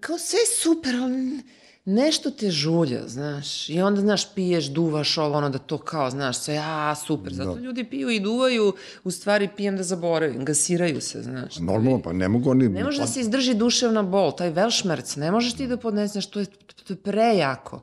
kao 0.00 0.18
sve 0.18 0.38
super, 0.62 0.96
ali 0.96 1.42
nešto 1.84 2.30
te 2.30 2.50
žulja, 2.50 3.08
znaš. 3.08 3.68
I 3.68 3.80
onda, 3.80 4.00
znaš, 4.00 4.34
piješ, 4.34 4.66
duvaš 4.66 5.18
ovo, 5.18 5.38
ono 5.38 5.50
da 5.50 5.58
to 5.58 5.78
kao, 5.78 6.10
znaš, 6.10 6.38
sve, 6.38 6.60
a, 6.64 6.94
super. 6.94 7.32
Zato 7.32 7.54
da. 7.54 7.60
ljudi 7.60 7.84
piju 7.84 8.10
i 8.10 8.20
duvaju, 8.20 8.74
u 9.04 9.10
stvari 9.10 9.48
pijem 9.56 9.76
da 9.76 9.82
zaboravim, 9.82 10.44
gasiraju 10.44 11.00
se, 11.00 11.22
znaš. 11.22 11.58
Normalno, 11.58 12.02
pa 12.02 12.12
ne 12.12 12.28
mogu 12.28 12.50
oni... 12.50 12.68
Ne 12.68 12.84
može 12.84 12.98
da 12.98 13.06
se 13.06 13.20
izdrži 13.20 13.54
duševna 13.54 14.02
bol, 14.02 14.36
taj 14.36 14.50
velšmerc, 14.50 15.16
ne 15.16 15.30
možeš 15.30 15.54
ti 15.54 15.66
da 15.66 15.76
podneseš, 15.76 16.26
to 16.26 16.40
je, 16.40 16.46
to 16.86 16.92
je 16.92 16.96
prejako. 16.96 17.82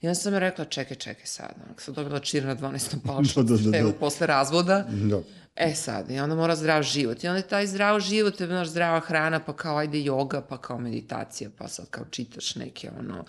I 0.00 0.06
onda 0.06 0.14
sam 0.14 0.34
je 0.34 0.40
rekla, 0.40 0.64
čekaj, 0.64 0.96
čekaj 0.96 1.26
sad, 1.26 1.54
sam 1.78 1.94
dobila 1.94 2.20
čir 2.20 2.44
na 2.44 2.56
12. 2.56 2.96
palšu, 3.06 3.42
da, 3.42 3.56
da, 3.56 3.70
da, 3.70 3.82
da. 3.82 3.92
posle 3.92 4.26
razvoda. 4.26 4.86
Da 4.90 5.20
E 5.56 5.74
sad, 5.74 6.10
i 6.10 6.18
onda 6.18 6.34
mora 6.34 6.56
zdrav 6.56 6.82
život. 6.82 7.24
I 7.24 7.28
onda 7.28 7.42
taj 7.42 7.66
zdrav 7.66 8.00
život, 8.00 8.40
je 8.40 8.46
znaš, 8.46 8.68
zdrava 8.68 9.00
hrana, 9.00 9.40
pa 9.40 9.56
kao 9.56 9.76
ajde 9.76 9.98
yoga, 9.98 10.42
pa 10.48 10.58
kao 10.58 10.78
meditacija, 10.78 11.50
pa 11.58 11.68
sad 11.68 11.90
kao 11.90 12.04
čitaš 12.10 12.54
neke 12.54 12.90
ono, 12.98 13.24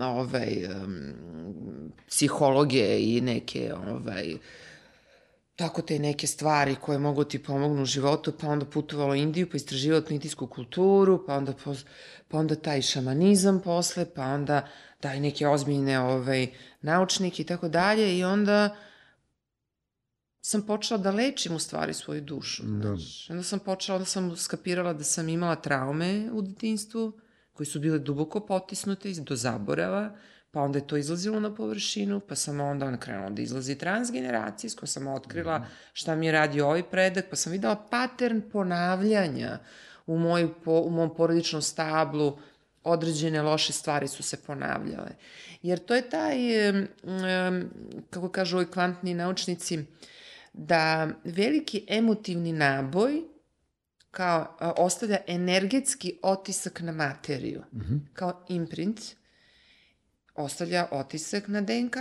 ovaj, 0.00 0.66
um, 0.66 1.12
psihologije 2.08 3.16
i 3.16 3.20
neke 3.20 3.74
ovaj, 3.74 4.34
tako 5.56 5.82
te 5.82 5.98
neke 5.98 6.26
stvari 6.26 6.76
koje 6.80 6.98
mogu 6.98 7.24
ti 7.24 7.42
pomognu 7.42 7.82
u 7.82 7.86
životu, 7.86 8.32
pa 8.40 8.48
onda 8.48 8.66
putovalo 8.66 9.14
Indiju, 9.14 9.50
pa 9.50 9.56
istraživalo 9.56 10.04
indijsku 10.10 10.46
kulturu, 10.46 11.26
pa 11.26 11.34
onda, 11.34 11.52
pa 12.28 12.38
onda 12.38 12.54
taj 12.54 12.82
šamanizam 12.82 13.60
posle, 13.60 14.06
pa 14.14 14.24
onda 14.24 14.68
daj 15.02 15.20
neke 15.20 15.48
ozbiljne 15.48 16.00
ovaj, 16.00 16.46
naučnike 16.80 17.42
i 17.42 17.46
tako 17.46 17.68
dalje 17.68 18.18
i 18.18 18.24
onda 18.24 18.76
sam 20.40 20.62
počela 20.62 20.98
da 20.98 21.10
lečim 21.10 21.54
u 21.54 21.58
stvari 21.58 21.94
svoju 21.94 22.20
dušu. 22.20 22.62
Da. 22.62 22.96
Znači, 22.96 23.32
onda 23.32 23.42
sam 23.42 23.58
počela, 23.58 23.96
onda 23.96 24.06
sam 24.06 24.36
skapirala 24.36 24.92
da 24.92 25.04
sam 25.04 25.28
imala 25.28 25.56
traume 25.56 26.30
u 26.32 26.42
detinstvu, 26.42 27.12
koji 27.52 27.66
su 27.66 27.80
bile 27.80 27.98
duboko 27.98 28.40
potisnute 28.40 29.12
do 29.12 29.36
zaborava, 29.36 30.16
pa 30.50 30.60
onda 30.60 30.78
je 30.78 30.86
to 30.86 30.96
izlazilo 30.96 31.40
na 31.40 31.54
površinu, 31.54 32.20
pa 32.20 32.34
sam 32.34 32.60
onda 32.60 32.96
krenula 32.96 33.30
da 33.30 33.42
izlazi 33.42 33.74
transgeneracijsko, 33.78 34.86
sam 34.86 35.06
otkrila 35.06 35.58
mhm. 35.58 35.66
šta 35.92 36.14
mi 36.14 36.26
je 36.26 36.32
radio 36.32 36.66
ovaj 36.66 36.82
predak, 36.82 37.24
pa 37.30 37.36
sam 37.36 37.52
videla 37.52 37.86
pattern 37.90 38.40
ponavljanja 38.52 39.58
u, 40.06 40.18
moju, 40.18 40.54
po, 40.64 40.80
u 40.80 40.90
mom 40.90 41.14
porodičnom 41.14 41.62
stablu, 41.62 42.38
određene 42.84 43.42
loše 43.42 43.72
stvari 43.72 44.08
su 44.08 44.22
se 44.22 44.36
ponavljale. 44.36 45.10
Jer 45.62 45.78
to 45.78 45.94
je 45.94 46.10
taj, 46.10 46.36
kako 48.10 48.28
kažu 48.28 48.56
ovi 48.56 48.66
kvantni 48.66 49.14
naučnici, 49.14 49.84
da 50.52 51.08
veliki 51.24 51.84
emotivni 51.88 52.52
naboj 52.52 53.22
kao 54.10 54.56
a, 54.60 54.72
ostavlja 54.76 55.18
energetski 55.26 56.18
otisak 56.22 56.80
na 56.80 56.92
materiju, 56.92 57.62
mm 57.72 57.80
-hmm. 57.80 58.00
kao 58.12 58.44
imprint, 58.48 59.00
ostavlja 60.34 60.88
otisak 60.90 61.48
na 61.48 61.60
DNK. 61.60 61.96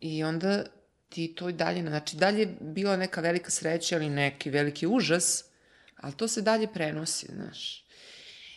I 0.00 0.24
onda 0.24 0.64
ti 1.08 1.34
to 1.34 1.48
i 1.48 1.52
dalje, 1.52 1.82
znači 1.82 2.16
dalje 2.16 2.46
bila 2.60 2.96
neka 2.96 3.20
velika 3.20 3.50
sreća 3.50 3.96
ili 3.96 4.08
neki 4.10 4.50
veliki 4.50 4.86
užas, 4.86 5.44
ali 5.96 6.12
to 6.12 6.28
se 6.28 6.42
dalje 6.42 6.72
prenosi, 6.72 7.26
znaš. 7.26 7.83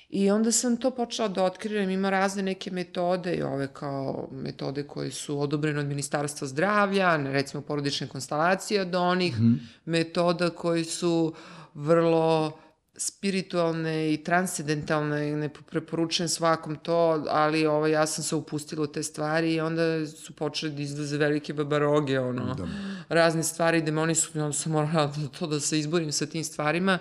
I 0.09 0.31
onda 0.31 0.51
sam 0.51 0.77
to 0.77 0.91
počela 0.91 1.27
da 1.27 1.43
otkrivam, 1.43 1.89
ima 1.89 2.09
razne 2.09 2.43
neke 2.43 2.71
metode 2.71 3.35
i 3.35 3.41
ove 3.41 3.67
kao 3.73 4.29
metode 4.31 4.83
koje 4.83 5.11
su 5.11 5.39
odobrene 5.39 5.79
od 5.79 5.85
Ministarstva 5.85 6.47
zdravlja, 6.47 7.15
recimo 7.15 7.61
porodične 7.61 8.07
konstalacije, 8.07 8.85
do 8.85 9.01
onih 9.01 9.39
mm 9.39 9.43
-hmm. 9.43 9.57
metoda 9.85 10.49
koji 10.49 10.83
su 10.83 11.33
vrlo 11.73 12.57
spiritualne 12.97 14.13
i 14.13 14.23
transcendentalne, 14.23 15.35
ne 15.35 15.49
preporučujem 15.49 16.29
svakom 16.29 16.75
to, 16.75 17.25
ali 17.29 17.65
ovaj, 17.65 17.91
ja 17.91 18.07
sam 18.07 18.23
se 18.23 18.35
upustila 18.35 18.83
u 18.83 18.87
te 18.87 19.03
stvari 19.03 19.53
i 19.53 19.59
onda 19.59 20.07
su 20.07 20.33
počeli 20.33 20.71
da 20.71 20.81
izlaze 20.81 21.17
velike 21.17 21.53
babaroge, 21.53 22.19
ono, 22.19 22.53
da. 22.53 22.67
razne 23.09 23.43
stvari, 23.43 23.81
demoni 23.81 24.15
su, 24.15 24.39
onda 24.41 24.53
sam 24.53 24.71
morala 24.71 25.13
to 25.39 25.47
da 25.47 25.59
se 25.59 25.79
izborim 25.79 26.11
sa 26.11 26.25
tim 26.25 26.43
stvarima 26.43 26.99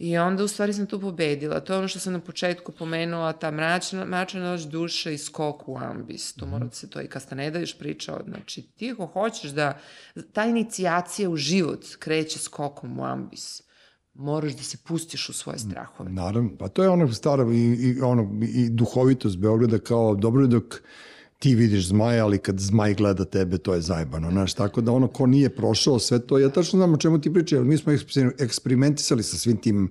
I 0.00 0.18
onda 0.18 0.44
u 0.44 0.48
stvari 0.48 0.72
sam 0.72 0.86
tu 0.86 1.00
pobedila. 1.00 1.60
To 1.60 1.72
je 1.72 1.78
ono 1.78 1.88
što 1.88 1.98
sam 1.98 2.12
na 2.12 2.20
početku 2.20 2.72
pomenula, 2.72 3.32
ta 3.32 3.50
mračna, 3.50 4.04
mračna 4.04 4.40
noć 4.40 4.62
duše 4.62 5.14
i 5.14 5.18
skok 5.18 5.68
u 5.68 5.78
ambis. 5.78 6.32
To 6.34 6.44
mm 6.44 6.48
-hmm. 6.48 6.52
mora 6.52 6.64
da 6.64 6.70
se 6.70 6.90
to 6.90 7.00
i 7.00 7.06
Kastaneda 7.06 7.58
još 7.58 7.78
pričao. 7.78 8.20
Znači, 8.28 8.62
ti 8.62 8.90
ako 8.90 9.06
hoćeš 9.06 9.50
da 9.50 9.78
ta 10.32 10.44
inicijacija 10.44 11.30
u 11.30 11.36
život 11.36 11.84
kreće 11.98 12.38
skokom 12.38 12.98
u 12.98 13.04
ambis, 13.04 13.62
moraš 14.14 14.52
da 14.52 14.62
se 14.62 14.78
pustiš 14.86 15.28
u 15.28 15.32
svoje 15.32 15.58
strahove. 15.58 16.10
Naravno, 16.10 16.50
pa 16.58 16.68
to 16.68 16.82
je 16.82 16.88
ono 16.88 17.12
staro 17.12 17.52
i, 17.52 17.56
i, 17.56 18.00
ono, 18.00 18.40
i 18.42 18.68
duhovitost 18.70 19.38
Beograda 19.38 19.78
kao 19.78 20.14
dobro 20.14 20.46
dok 20.46 20.82
ti 21.40 21.54
vidiš 21.54 21.86
zmaja, 21.88 22.24
ali 22.24 22.38
kad 22.38 22.58
zmaj 22.58 22.94
gleda 22.94 23.24
tebe, 23.24 23.58
to 23.58 23.74
je 23.74 23.80
zajebano, 23.80 24.30
znaš, 24.30 24.54
tako 24.54 24.80
da 24.80 24.92
ono 24.92 25.08
ko 25.08 25.26
nije 25.26 25.48
prošao 25.48 25.98
sve 25.98 26.18
to, 26.18 26.38
ja 26.38 26.48
tačno 26.48 26.76
znam 26.76 26.94
o 26.94 26.96
čemu 26.96 27.20
ti 27.20 27.32
pričaj, 27.32 27.58
ali 27.58 27.68
mi 27.68 27.78
smo 27.78 27.92
eksperimentisali 28.38 29.22
sa 29.22 29.36
svim 29.36 29.56
tim 29.56 29.90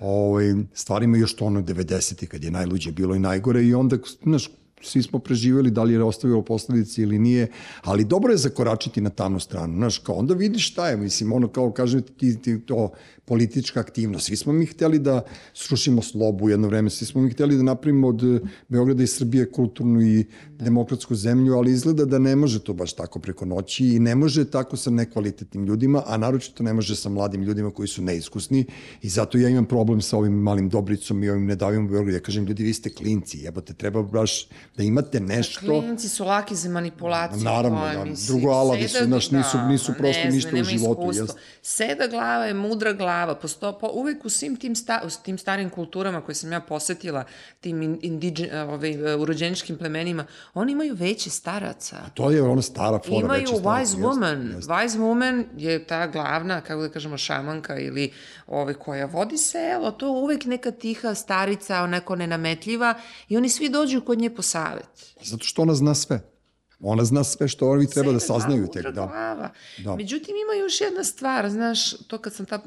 ovaj, 0.00 0.54
stvarima 0.74 1.16
još 1.16 1.36
to 1.36 1.44
ono 1.44 1.62
90. 1.62 2.26
kad 2.26 2.44
je 2.44 2.50
najluđe 2.50 2.92
bilo 2.92 3.14
i 3.14 3.18
najgore 3.18 3.64
i 3.64 3.74
onda, 3.74 3.96
znaš, 4.22 4.50
svi 4.82 5.02
smo 5.02 5.18
preživjeli, 5.18 5.70
da 5.70 5.82
li 5.82 5.92
je 5.92 6.02
ostavilo 6.02 6.42
posledice 6.42 7.02
ili 7.02 7.18
nije, 7.18 7.48
ali 7.82 8.04
dobro 8.04 8.32
je 8.32 8.36
zakoračiti 8.36 9.00
na 9.00 9.10
tamnu 9.10 9.40
stranu, 9.40 9.76
znaš, 9.76 9.98
kao 9.98 10.14
onda 10.14 10.34
vidiš 10.34 10.70
šta 10.70 10.88
je, 10.88 10.96
mislim, 10.96 11.32
ono 11.32 11.48
kao 11.48 11.70
kažem 11.70 12.02
ti, 12.02 12.42
ti 12.42 12.60
to 12.60 12.90
politička 13.28 13.80
aktivnost, 13.80 14.26
svi 14.26 14.36
smo 14.36 14.52
mi 14.52 14.66
hteli 14.66 14.98
da 14.98 15.20
srušimo 15.54 16.02
slobu 16.02 16.48
jedno 16.48 16.68
vreme, 16.68 16.90
svi 16.90 17.06
smo 17.06 17.20
mi 17.20 17.30
hteli 17.30 17.56
da 17.56 17.62
napravimo 17.62 18.08
od 18.08 18.22
Beograda 18.68 19.02
i 19.02 19.06
Srbije 19.06 19.50
kulturnu 19.52 20.02
i 20.02 20.24
demokratsku 20.58 21.14
zemlju, 21.14 21.54
ali 21.54 21.72
izgleda 21.72 22.04
da 22.04 22.18
ne 22.18 22.36
može 22.36 22.62
to 22.64 22.72
baš 22.72 22.92
tako 22.92 23.18
preko 23.18 23.44
noći 23.44 23.86
i 23.86 23.98
ne 23.98 24.14
može 24.14 24.44
tako 24.50 24.76
sa 24.76 24.90
nekvalitetnim 24.90 25.66
ljudima, 25.66 26.02
a 26.06 26.16
naročito 26.16 26.62
ne 26.62 26.72
može 26.72 26.96
sa 26.96 27.08
mladim 27.08 27.42
ljudima 27.42 27.70
koji 27.70 27.88
su 27.88 28.02
neiskusni 28.02 28.64
i 29.02 29.08
zato 29.08 29.38
ja 29.38 29.48
imam 29.48 29.66
problem 29.66 30.00
sa 30.00 30.16
ovim 30.16 30.32
malim 30.32 30.68
Dobricom 30.68 31.22
i 31.24 31.30
ovim 31.30 31.46
Nedavim 31.46 31.86
u 31.86 31.88
Beogradu, 31.88 32.16
ja 32.16 32.20
kažem 32.20 32.44
ljudi 32.44 32.64
vi 32.64 32.72
ste 32.74 32.90
klinci, 32.90 33.38
jebote, 33.38 33.74
treba 33.74 34.02
baš 34.02 34.48
da 34.76 34.82
imate 34.82 35.20
nešto... 35.20 35.60
Klinici 35.60 36.08
su 36.08 36.24
laki 36.24 36.54
za 36.54 36.68
manipulaciju. 36.68 37.44
Naravno, 37.44 37.80
koje, 37.80 37.96
da, 37.96 38.04
mislim, 38.04 38.26
drugo 38.26 38.54
alavi 38.54 38.88
su, 38.88 39.08
naš, 39.08 39.30
nisu, 39.30 39.56
da, 39.56 39.68
nisu 39.68 39.92
prosto 39.98 40.28
ništa 40.28 40.56
u 40.60 40.64
životu. 40.64 41.32
Seda 41.62 42.06
glava 42.06 42.44
je 42.44 42.54
mudra 42.54 42.92
glava. 42.92 43.17
Posto, 43.42 43.78
po, 43.78 43.90
uvek 43.92 44.24
u 44.24 44.28
svim 44.28 44.56
tim, 44.56 44.74
sta, 44.74 45.00
u 45.04 45.08
tim 45.24 45.38
starim 45.38 45.70
kulturama 45.70 46.20
koje 46.20 46.34
sam 46.34 46.52
ja 46.52 46.60
posetila, 46.60 47.24
tim 47.60 47.82
in, 47.82 47.98
indiđe, 48.02 48.62
ovaj, 48.62 49.14
urođeničkim 49.14 49.78
plemenima, 49.78 50.26
oni 50.54 50.72
imaju 50.72 50.94
veće 50.94 51.30
staraca. 51.30 51.96
To 52.14 52.30
je 52.30 52.42
ona 52.42 52.62
stara 52.62 52.98
fora. 53.06 53.20
Imaju 53.20 53.40
veća 53.40 53.56
stara, 53.56 53.74
wise 53.74 53.80
jeste, 53.80 53.96
woman. 53.96 54.54
jeste. 54.54 54.72
Wise 54.72 54.98
woman 54.98 55.44
je 55.56 55.84
ta 55.84 56.06
glavna, 56.06 56.60
kako 56.60 56.82
da 56.82 56.88
kažemo, 56.88 57.18
šamanka 57.18 57.78
ili 57.78 58.12
ove, 58.46 58.74
koja 58.74 59.06
vodi 59.06 59.38
selo. 59.38 59.90
To 59.90 60.06
je 60.06 60.10
uvek 60.10 60.44
neka 60.44 60.70
tiha 60.70 61.14
starica, 61.14 61.82
onako 61.82 62.16
nenametljiva 62.16 62.94
i 63.28 63.36
oni 63.36 63.48
svi 63.48 63.68
dođu 63.68 64.00
kod 64.00 64.18
nje 64.18 64.30
po 64.30 64.42
savet. 64.42 65.14
Zato 65.22 65.44
što 65.44 65.62
ona 65.62 65.74
zna 65.74 65.94
sve. 65.94 66.37
Ona 66.80 67.04
zna 67.04 67.24
sve 67.24 67.48
što 67.48 67.66
ovi 67.66 67.86
treba 67.90 68.12
da 68.12 68.20
saznaju 68.20 68.66
tek. 68.72 68.82
Da. 68.82 68.90
glava. 68.90 69.50
Da. 69.78 69.96
Međutim, 69.96 70.34
ima 70.36 70.64
još 70.64 70.80
jedna 70.80 71.04
stvar, 71.04 71.50
znaš, 71.50 71.90
to 71.90 72.18
kad 72.18 72.34
sam 72.34 72.46
ta, 72.46 72.62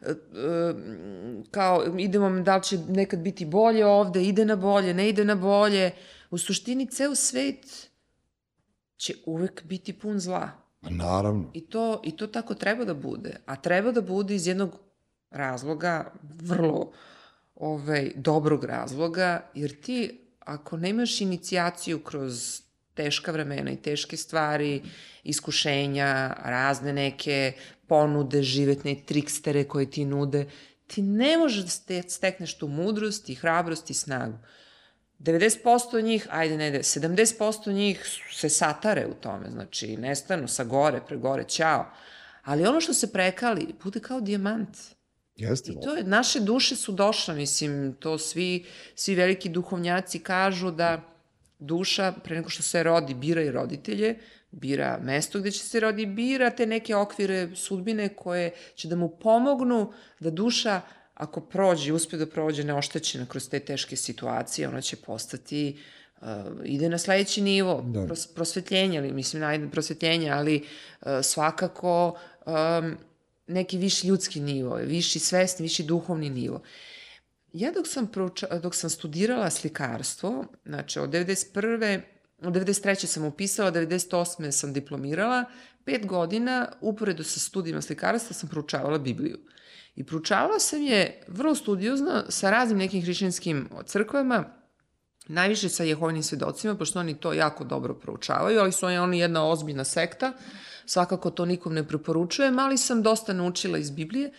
e, 0.00 0.10
e, 0.10 0.14
kao, 1.50 1.84
idemo, 1.98 2.40
da 2.40 2.56
li 2.56 2.62
će 2.62 2.78
nekad 2.88 3.20
biti 3.20 3.44
bolje 3.44 3.86
ovde, 3.86 4.24
ide 4.24 4.44
na 4.44 4.56
bolje, 4.56 4.94
ne 4.94 5.08
ide 5.08 5.24
na 5.24 5.34
bolje, 5.34 5.90
u 6.30 6.38
suštini 6.38 6.86
ceo 6.86 7.14
svet 7.14 7.88
će 8.96 9.14
uvek 9.26 9.62
biti 9.64 9.92
pun 9.92 10.18
zla. 10.18 10.50
Pa 10.80 10.90
naravno. 10.90 11.50
I 11.54 11.66
to, 11.66 12.00
I 12.04 12.16
to 12.16 12.26
tako 12.26 12.54
treba 12.54 12.84
da 12.84 12.94
bude. 12.94 13.36
A 13.46 13.56
treba 13.56 13.92
da 13.92 14.00
bude 14.00 14.34
iz 14.34 14.46
jednog 14.46 14.78
razloga, 15.30 16.12
vrlo 16.22 16.92
ovaj, 17.54 18.12
dobrog 18.16 18.64
razloga, 18.64 19.50
jer 19.54 19.80
ti 19.80 20.18
ako 20.40 20.76
nemaš 20.76 21.20
inicijaciju 21.20 22.04
kroz 22.04 22.61
teška 22.94 23.32
vremena 23.32 23.70
i 23.70 23.76
teške 23.76 24.16
stvari, 24.16 24.82
iskušenja, 25.24 26.36
razne 26.44 26.92
neke 26.92 27.52
ponude, 27.86 28.42
živetne 28.42 28.96
trikstere 29.06 29.64
koje 29.64 29.90
ti 29.90 30.04
nude, 30.04 30.46
ti 30.86 31.02
ne 31.02 31.36
možeš 31.38 31.62
da 31.62 31.68
ste- 31.68 32.02
stekneš 32.08 32.58
tu 32.58 32.68
mudrost 32.68 33.28
i 33.28 33.34
hrabrost 33.34 33.90
i 33.90 33.94
snagu. 33.94 34.38
90% 35.18 36.00
njih, 36.00 36.26
ajde 36.30 36.56
ne, 36.56 36.82
70% 36.82 37.72
njih 37.72 38.04
se 38.32 38.48
satare 38.48 39.06
u 39.06 39.14
tome, 39.14 39.50
znači 39.50 39.96
nestanu 39.96 40.48
sa 40.48 40.64
gore, 40.64 41.00
pre 41.08 41.16
gore, 41.16 41.44
ćao. 41.44 41.86
Ali 42.42 42.66
ono 42.66 42.80
što 42.80 42.94
se 42.94 43.12
prekali, 43.12 43.74
bude 43.84 44.00
kao 44.00 44.20
dijamant. 44.20 44.76
Jeste. 45.36 45.72
I 45.72 45.74
to 45.84 45.94
je, 45.94 46.04
naše 46.04 46.40
duše 46.40 46.76
su 46.76 46.92
došle, 46.92 47.34
mislim, 47.34 47.96
to 48.00 48.18
svi, 48.18 48.64
svi 48.94 49.14
veliki 49.14 49.48
duhovnjaci 49.48 50.18
kažu 50.18 50.70
da 50.70 51.11
duša, 51.62 52.12
pre 52.24 52.36
nego 52.36 52.48
što 52.48 52.62
se 52.62 52.82
rodi, 52.82 53.14
bira 53.14 53.42
i 53.42 53.50
roditelje, 53.50 54.18
bira 54.50 54.98
mesto 55.02 55.40
gde 55.40 55.50
će 55.50 55.64
se 55.64 55.80
rodi, 55.80 56.06
bira 56.06 56.50
te 56.50 56.66
neke 56.66 56.96
okvire 56.96 57.56
sudbine 57.56 58.08
koje 58.08 58.52
će 58.74 58.88
da 58.88 58.96
mu 58.96 59.08
pomognu 59.08 59.92
da 60.20 60.30
duša, 60.30 60.80
ako 61.14 61.40
prođe, 61.40 61.92
uspe 61.92 62.16
da 62.16 62.26
prođe 62.26 62.64
neoštećena 62.64 63.26
kroz 63.26 63.48
te 63.48 63.60
teške 63.60 63.96
situacije, 63.96 64.68
ona 64.68 64.80
će 64.80 64.96
postati 64.96 65.78
uh, 66.20 66.26
ide 66.64 66.88
na 66.88 66.98
sledeći 66.98 67.40
nivo 67.40 67.84
Da. 67.86 68.06
pros, 68.06 68.26
prosvetljenja, 68.26 69.00
ali 69.00 69.12
mislim 69.12 69.40
najde 69.40 69.68
prosvetljenja, 69.70 70.34
ali 70.36 70.56
uh, 71.00 71.08
svakako 71.22 72.18
um, 72.46 72.96
neki 73.46 73.78
viši 73.78 74.06
ljudski 74.06 74.40
nivo, 74.40 74.76
viši 74.76 75.18
svesni, 75.18 75.62
viši 75.62 75.82
duhovni 75.82 76.30
nivo. 76.30 76.62
Ja 77.52 77.72
dok 77.72 77.86
sam, 77.86 78.06
prouča, 78.06 78.46
dok 78.58 78.74
sam 78.74 78.90
studirala 78.90 79.50
slikarstvo, 79.50 80.44
znači 80.64 80.98
od 80.98 81.10
91. 81.10 82.00
Od 82.42 82.52
93. 82.52 83.06
sam 83.06 83.24
upisala, 83.24 83.72
98. 83.72 84.50
sam 84.50 84.72
diplomirala, 84.72 85.44
pet 85.84 86.06
godina, 86.06 86.68
uporedo 86.80 87.24
sa 87.24 87.40
studijima 87.40 87.82
slikarstva, 87.82 88.34
sam 88.34 88.48
proučavala 88.48 88.98
Bibliju. 88.98 89.38
I 89.96 90.04
proučavala 90.04 90.58
sam 90.58 90.82
je 90.82 91.22
vrlo 91.28 91.54
studiozno 91.54 92.24
sa 92.28 92.50
raznim 92.50 92.78
nekim 92.78 93.02
hrišćanskim 93.02 93.68
crkvama, 93.86 94.44
najviše 95.28 95.68
sa 95.68 95.84
Jehovnim 95.84 96.22
svedocima, 96.22 96.74
pošto 96.74 97.00
oni 97.00 97.20
to 97.20 97.32
jako 97.32 97.64
dobro 97.64 97.94
proučavaju, 97.94 98.60
ali 98.60 98.72
su 98.72 98.86
oni, 98.86 99.18
jedna 99.18 99.48
ozbiljna 99.48 99.84
sekta, 99.84 100.32
svakako 100.86 101.30
to 101.30 101.44
nikom 101.44 101.74
ne 101.74 101.88
preporučujem, 101.88 102.58
ali 102.58 102.78
sam 102.78 103.02
dosta 103.02 103.32
naučila 103.32 103.78
iz 103.78 103.90
Biblije 103.90 104.32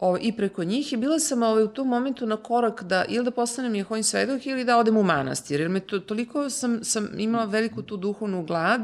o, 0.00 0.16
i 0.20 0.32
preko 0.32 0.64
njih 0.64 0.92
i 0.92 0.96
bila 0.96 1.18
sam 1.18 1.42
ovaj, 1.42 1.64
u 1.64 1.68
tom 1.68 1.88
momentu 1.88 2.26
na 2.26 2.36
korak 2.36 2.82
da 2.82 3.04
ili 3.08 3.24
da 3.24 3.30
postanem 3.30 3.74
Jehovin 3.74 4.04
svedok 4.04 4.46
ili 4.46 4.64
da 4.64 4.78
odem 4.78 4.96
u 4.96 5.02
manastir, 5.02 5.60
jer 5.60 5.68
me 5.68 5.80
to, 5.80 5.98
toliko 5.98 6.50
sam, 6.50 6.84
sam 6.84 7.08
imala 7.18 7.44
veliku 7.44 7.82
tu 7.82 7.96
duhovnu 7.96 8.42
glad 8.42 8.82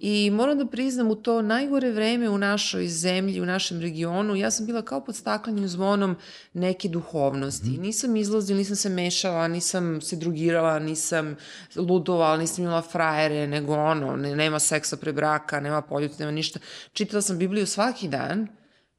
I 0.00 0.30
moram 0.30 0.58
da 0.58 0.66
priznam, 0.66 1.10
u 1.10 1.14
to 1.14 1.42
najgore 1.42 1.92
vreme 1.92 2.28
u 2.28 2.38
našoj 2.38 2.88
zemlji, 2.88 3.40
u 3.40 3.46
našem 3.46 3.80
regionu, 3.80 4.36
ja 4.36 4.50
sam 4.50 4.66
bila 4.66 4.82
kao 4.82 5.04
pod 5.04 5.16
staklenim 5.16 5.68
zvonom 5.68 6.16
neke 6.52 6.88
duhovnosti. 6.88 7.68
Mm. 7.68 7.80
Nisam 7.82 8.16
izlazila, 8.16 8.58
nisam 8.58 8.76
se 8.76 8.88
mešala, 8.88 9.48
nisam 9.48 10.00
se 10.00 10.16
drugirala, 10.16 10.78
nisam 10.78 11.36
ludovala, 11.76 12.36
nisam 12.36 12.64
imala 12.64 12.82
frajere, 12.82 13.46
nego 13.46 13.74
ono, 13.74 14.16
ne, 14.16 14.36
nema 14.36 14.58
seksa 14.58 14.96
pre 14.96 15.12
braka, 15.12 15.60
nema 15.60 15.82
poljuti, 15.82 16.14
nema 16.18 16.32
ništa. 16.32 16.58
Čitala 16.92 17.22
sam 17.22 17.38
Bibliju 17.38 17.66
svaki 17.66 18.08
dan, 18.08 18.48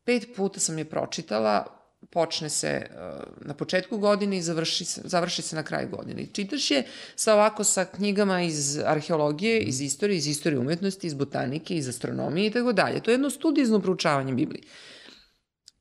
pet 0.05 0.35
puta 0.35 0.59
sam 0.59 0.77
je 0.77 0.85
pročitala, 0.85 1.65
počne 2.11 2.49
se 2.49 2.87
uh, 2.89 3.47
na 3.47 3.53
početku 3.53 3.97
godine 3.97 4.37
i 4.37 4.41
završi 4.41 4.85
se, 4.85 5.01
završi 5.03 5.41
se 5.41 5.55
na 5.55 5.63
kraju 5.63 5.89
godine. 5.89 6.21
I 6.21 6.27
čitaš 6.27 6.71
je 6.71 6.83
sa 7.15 7.33
ovako 7.33 7.63
sa 7.63 7.85
knjigama 7.85 8.41
iz 8.41 8.79
arheologije, 8.85 9.59
iz 9.59 9.81
istorije, 9.81 10.17
iz 10.17 10.27
istorije 10.27 10.59
umetnosti, 10.59 11.07
iz 11.07 11.13
botanike, 11.13 11.75
iz 11.75 11.89
astronomije 11.89 12.47
i 12.47 12.51
tako 12.51 12.73
dalje. 12.73 12.99
To 13.03 13.11
je 13.11 13.13
jedno 13.13 13.29
studijezno 13.29 13.79
proučavanje 13.79 14.33
Biblije. 14.33 14.63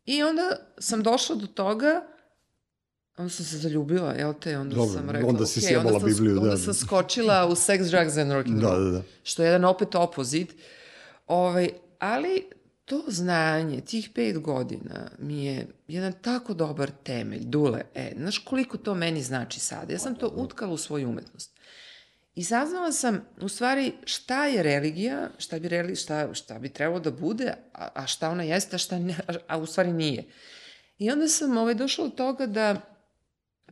I 0.04 0.22
onda 0.22 0.56
sam 0.78 1.02
došla 1.02 1.36
do 1.36 1.46
toga 1.46 2.14
Onda 3.16 3.30
sam 3.30 3.44
se 3.44 3.58
zaljubila, 3.58 4.12
jel 4.12 4.34
te? 4.40 4.58
Onda 4.58 4.76
Dobro, 4.76 4.94
sam 4.94 5.10
rekla, 5.10 5.28
onda 5.28 5.46
si 5.46 5.60
okay, 5.60 5.78
onda 5.78 6.00
sam, 6.00 6.08
Bibliju, 6.08 6.34
da, 6.34 6.40
Onda 6.40 6.50
da. 6.50 6.56
sam 6.56 6.74
skočila 6.74 7.46
u 7.46 7.50
sex, 7.50 7.90
drugs 7.90 8.16
and 8.16 8.32
rock 8.32 8.46
and 8.46 8.60
Da, 8.60 8.78
da, 8.78 8.90
da. 8.90 9.02
što 9.22 9.42
je 9.42 9.46
jedan 9.46 9.64
opet 9.64 9.94
opozit. 9.94 10.54
Ovaj, 11.26 11.70
ali 11.98 12.44
to 12.84 13.04
znanje, 13.08 13.80
tih 13.80 14.10
pet 14.14 14.38
godina, 14.38 15.10
mi 15.18 15.44
je 15.44 15.66
jedan 15.88 16.12
tako 16.22 16.54
dobar 16.54 16.90
temelj, 17.04 17.44
dule, 17.44 17.82
e, 17.94 18.12
znaš 18.16 18.38
koliko 18.38 18.78
to 18.78 18.94
meni 18.94 19.22
znači 19.22 19.60
sad? 19.60 19.90
Ja 19.90 19.98
sam 19.98 20.14
to 20.14 20.32
utkala 20.36 20.72
u 20.72 20.76
svoju 20.76 21.08
umetnost. 21.08 21.54
I 22.34 22.44
saznala 22.44 22.92
sam, 22.92 23.24
u 23.40 23.48
stvari, 23.48 23.92
šta 24.04 24.46
je 24.46 24.62
religija, 24.62 25.30
šta 25.38 25.58
bi, 25.58 25.68
reli, 25.68 25.96
šta, 25.96 26.34
šta 26.34 26.58
bi 26.58 26.68
trebalo 26.68 27.00
da 27.00 27.10
bude, 27.10 27.54
a, 27.72 27.88
a 27.94 28.06
šta 28.06 28.30
ona 28.30 28.42
jeste, 28.42 28.76
a 28.76 28.78
šta 28.78 28.98
ne, 28.98 29.14
a, 29.28 29.32
a 29.48 29.58
u 29.58 29.66
stvari 29.66 29.92
nije. 29.92 30.24
I 30.98 31.10
onda 31.10 31.28
sam 31.28 31.56
ovaj, 31.56 31.74
došla 31.74 32.04
od 32.04 32.14
toga 32.14 32.46
da 32.46 32.80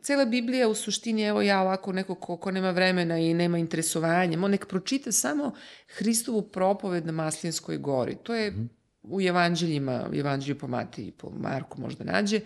cela 0.03 0.25
Biblija 0.25 0.69
u 0.69 0.75
suštini, 0.75 1.23
evo 1.23 1.43
ja 1.43 1.61
ovako 1.61 1.93
neko 1.93 2.15
ko, 2.15 2.37
ko 2.37 2.51
nema 2.51 2.71
vremena 2.71 3.19
i 3.19 3.35
nema 3.35 3.59
interesovanja, 3.59 4.39
mo 4.39 4.49
nek 4.49 4.67
pročita 4.67 5.13
samo 5.13 5.53
Hristovu 5.89 6.43
propoved 6.43 7.07
na 7.07 7.13
Maslinskoj 7.13 7.79
gori. 7.79 8.17
To 8.23 8.35
je 8.35 8.69
u 9.03 9.21
evanđeljima, 9.21 10.09
u 10.13 10.15
evanđelju 10.15 10.59
po 10.59 10.67
Mateji, 10.67 11.11
po 11.11 11.31
Marku 11.31 11.81
možda 11.81 12.05
nađe, 12.05 12.41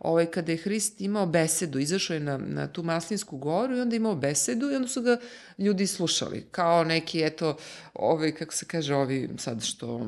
ovaj, 0.00 0.26
kada 0.26 0.52
je 0.52 0.58
Hrist 0.58 1.00
imao 1.00 1.26
besedu, 1.26 1.78
izašao 1.78 2.14
je 2.14 2.20
na, 2.20 2.36
na 2.38 2.66
tu 2.66 2.82
Maslinsku 2.82 3.36
goru 3.36 3.76
i 3.76 3.80
onda 3.80 3.94
je 3.94 3.96
imao 3.96 4.16
besedu 4.16 4.70
i 4.70 4.74
onda 4.76 4.88
su 4.88 5.02
ga 5.02 5.16
ljudi 5.58 5.86
slušali. 5.86 6.46
Kao 6.50 6.84
neki, 6.84 7.22
eto, 7.22 7.56
ovaj, 7.94 8.32
kako 8.34 8.54
se 8.54 8.66
kaže, 8.66 8.94
ovi 8.94 9.30
sad 9.38 9.62
što 9.62 10.06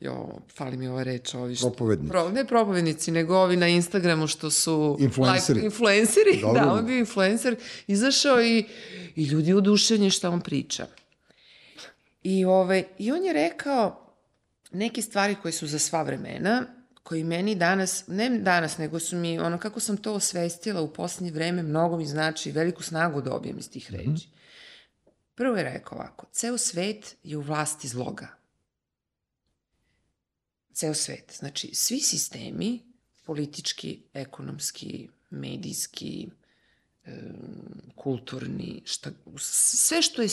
jo, 0.00 0.38
fali 0.56 0.76
mi 0.76 0.88
ova 0.88 1.02
reč, 1.02 1.34
ovi 1.34 1.56
što... 1.56 1.70
Propovednici. 1.70 2.10
Pro, 2.10 2.28
ne 2.28 2.44
propovednici, 2.44 3.10
nego 3.10 3.36
ovi 3.36 3.56
na 3.56 3.68
Instagramu 3.68 4.26
što 4.26 4.50
su... 4.50 4.96
Influenceri. 5.00 5.58
Like, 5.58 5.66
influenceri, 5.66 6.40
Dobro. 6.40 6.60
da, 6.60 6.72
on 6.72 6.86
bio 6.86 6.98
influencer, 6.98 7.56
izašao 7.86 8.42
i, 8.42 8.64
i 9.16 9.24
ljudi 9.24 9.52
oduševljeni 9.52 10.10
šta 10.10 10.30
on 10.30 10.40
priča. 10.40 10.86
I, 12.22 12.44
ovaj, 12.44 12.84
I 12.98 13.12
on 13.12 13.24
je 13.24 13.32
rekao 13.32 14.05
neke 14.72 15.02
stvari 15.02 15.36
koje 15.42 15.52
su 15.52 15.66
za 15.66 15.78
sva 15.78 16.02
vremena, 16.02 16.66
koji 17.02 17.24
meni 17.24 17.54
danas, 17.54 18.04
ne 18.06 18.38
danas, 18.38 18.78
nego 18.78 19.00
su 19.00 19.16
mi, 19.16 19.38
ono 19.38 19.58
kako 19.58 19.80
sam 19.80 19.96
to 19.96 20.14
osvestila 20.14 20.80
u 20.80 20.92
poslednje 20.92 21.30
vreme, 21.30 21.62
mnogo 21.62 21.96
mi 21.96 22.06
znači, 22.06 22.52
veliku 22.52 22.82
snagu 22.82 23.22
dobijem 23.22 23.58
iz 23.58 23.70
tih 23.70 23.92
reči. 23.92 24.28
Prvo 25.34 25.56
je 25.56 25.64
rekao 25.64 25.98
ovako, 25.98 26.26
ceo 26.32 26.58
svet 26.58 27.16
je 27.22 27.36
u 27.36 27.40
vlasti 27.40 27.88
zloga. 27.88 28.28
Ceo 30.72 30.94
svet. 30.94 31.34
Znači, 31.38 31.74
svi 31.74 32.00
sistemi, 32.00 32.82
politički, 33.24 34.02
ekonomski, 34.14 35.08
medijski, 35.30 36.28
kulturni, 37.94 38.82
šta, 38.84 39.10
sve 39.38 40.02
što 40.02 40.22
je 40.22 40.28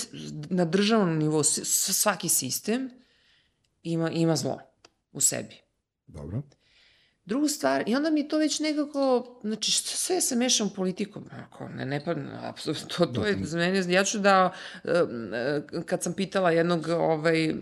na 0.49 0.65
državnom 0.65 1.17
nivou, 1.17 1.43
svaki 1.43 2.29
sistem 2.29 2.89
ima, 3.83 4.09
ima 4.09 4.35
zlo 4.35 4.59
u 5.11 5.21
sebi. 5.21 5.55
Dobro. 6.07 6.41
Drugu 7.25 7.47
stvar, 7.47 7.83
i 7.87 7.95
onda 7.95 8.09
mi 8.09 8.27
to 8.27 8.37
već 8.37 8.59
nekako, 8.59 9.25
znači 9.43 9.71
što 9.71 9.89
sve 9.89 10.21
se 10.21 10.35
mešam 10.35 10.67
u 10.67 10.75
politiku, 10.75 11.21
ako 11.31 11.67
ne, 11.67 11.85
ne 11.85 12.05
pa, 12.05 12.15
apsolutno, 12.41 12.87
to, 12.97 13.05
to 13.05 13.25
je 13.25 13.37
za 13.41 13.57
mene, 13.57 13.93
ja 13.93 14.03
ću 14.03 14.19
da, 14.19 14.53
kad 15.85 16.03
sam 16.03 16.13
pitala 16.13 16.51
jednog, 16.51 16.87
ovaj, 16.87 17.53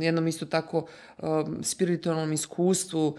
jednom 0.00 0.28
isto 0.28 0.46
tako 0.46 0.88
spiritualnom 1.62 2.32
iskustvu, 2.32 3.18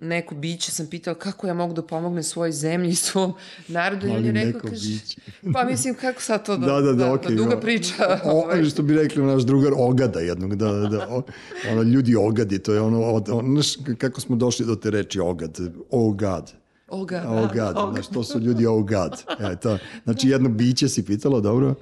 neko 0.00 0.34
biće 0.34 0.72
sam 0.72 0.86
pitala 0.86 1.18
kako 1.18 1.46
ja 1.46 1.54
mogu 1.54 1.74
da 1.74 1.82
pomognem 1.82 2.22
svojoj 2.22 2.52
zemlji 2.52 2.90
i 2.90 2.94
svom 2.94 3.34
narodu 3.68 4.06
i 4.06 4.10
on 4.10 4.24
je 4.24 4.32
rekao, 4.32 4.60
kaže, 4.60 4.88
biće. 4.88 5.20
pa 5.52 5.64
mislim 5.64 5.94
kako 5.94 6.22
sad 6.22 6.46
to 6.46 6.56
da, 6.58 6.66
da, 6.66 6.80
da, 6.80 6.92
da, 6.92 6.92
da 6.92 7.12
okay, 7.12 7.36
duga 7.36 7.60
priča. 7.60 8.20
O, 8.24 8.30
ovaj. 8.30 8.64
Što 8.64 8.82
bi 8.82 8.94
rekli 8.94 9.22
naš 9.22 9.42
drugar 9.42 9.72
ogada 9.76 10.20
jednog, 10.20 10.56
da, 10.56 10.72
da, 10.72 10.88
da, 10.88 11.08
o, 11.10 11.22
ono, 11.70 11.82
ljudi 11.82 12.16
ogadi, 12.16 12.58
to 12.58 12.72
je 12.72 12.80
ono, 12.80 13.02
ono, 13.02 13.24
ono, 13.38 13.62
kako 13.98 14.20
smo 14.20 14.36
došli 14.36 14.66
do 14.66 14.76
te 14.76 14.90
reči 14.90 15.20
ogad, 15.20 15.58
oh 15.90 16.16
god. 16.16 16.52
Oh 16.88 17.06
god. 17.06 17.20
Oh 17.26 17.52
god, 17.54 17.76
oh 17.76 17.92
znaš, 17.92 18.08
to 18.08 18.24
su 18.24 18.38
ljudi 18.38 18.66
oh 18.66 18.86
god. 18.86 19.12
E, 19.52 19.56
to, 19.56 19.78
znači 20.04 20.28
jedno 20.28 20.48
biće 20.48 20.88
si 20.88 21.04
pitala, 21.04 21.40
dobro? 21.40 21.74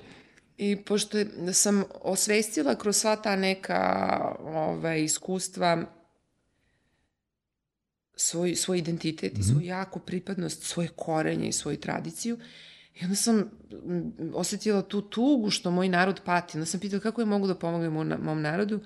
I 0.57 0.77
pošto 0.77 1.19
sam 1.53 1.85
osvestila 2.03 2.75
kroz 2.75 2.97
sva 2.97 3.17
ta 3.17 3.37
neka 3.37 4.09
ove, 4.41 4.59
ovaj, 4.59 5.05
iskustva 5.05 5.85
svoj, 8.21 8.57
svoj 8.57 8.79
identitet 8.79 9.33
mm 9.33 9.37
-hmm. 9.37 9.41
i 9.41 9.45
mhm. 9.45 9.53
svoju 9.53 9.67
jaku 9.67 10.01
pripadnost, 10.01 10.63
svoje 10.63 10.89
korenje 10.97 11.49
i 11.49 11.53
svoju 11.53 11.77
tradiciju. 11.77 12.39
I 12.95 13.05
onda 13.05 13.17
sam 13.17 13.51
osetila 14.35 14.83
tu 14.83 15.03
tugu 15.03 15.51
što 15.51 15.71
moj 15.71 15.89
narod 15.89 16.21
pati. 16.25 16.59
Onda 16.59 16.67
sam 16.67 16.81
pitala 16.81 17.01
kako 17.01 17.21
je 17.21 17.27
mogu 17.27 17.47
da 17.47 17.55
pomognem 17.55 17.93
mom 18.23 18.43
narodu. 18.43 18.81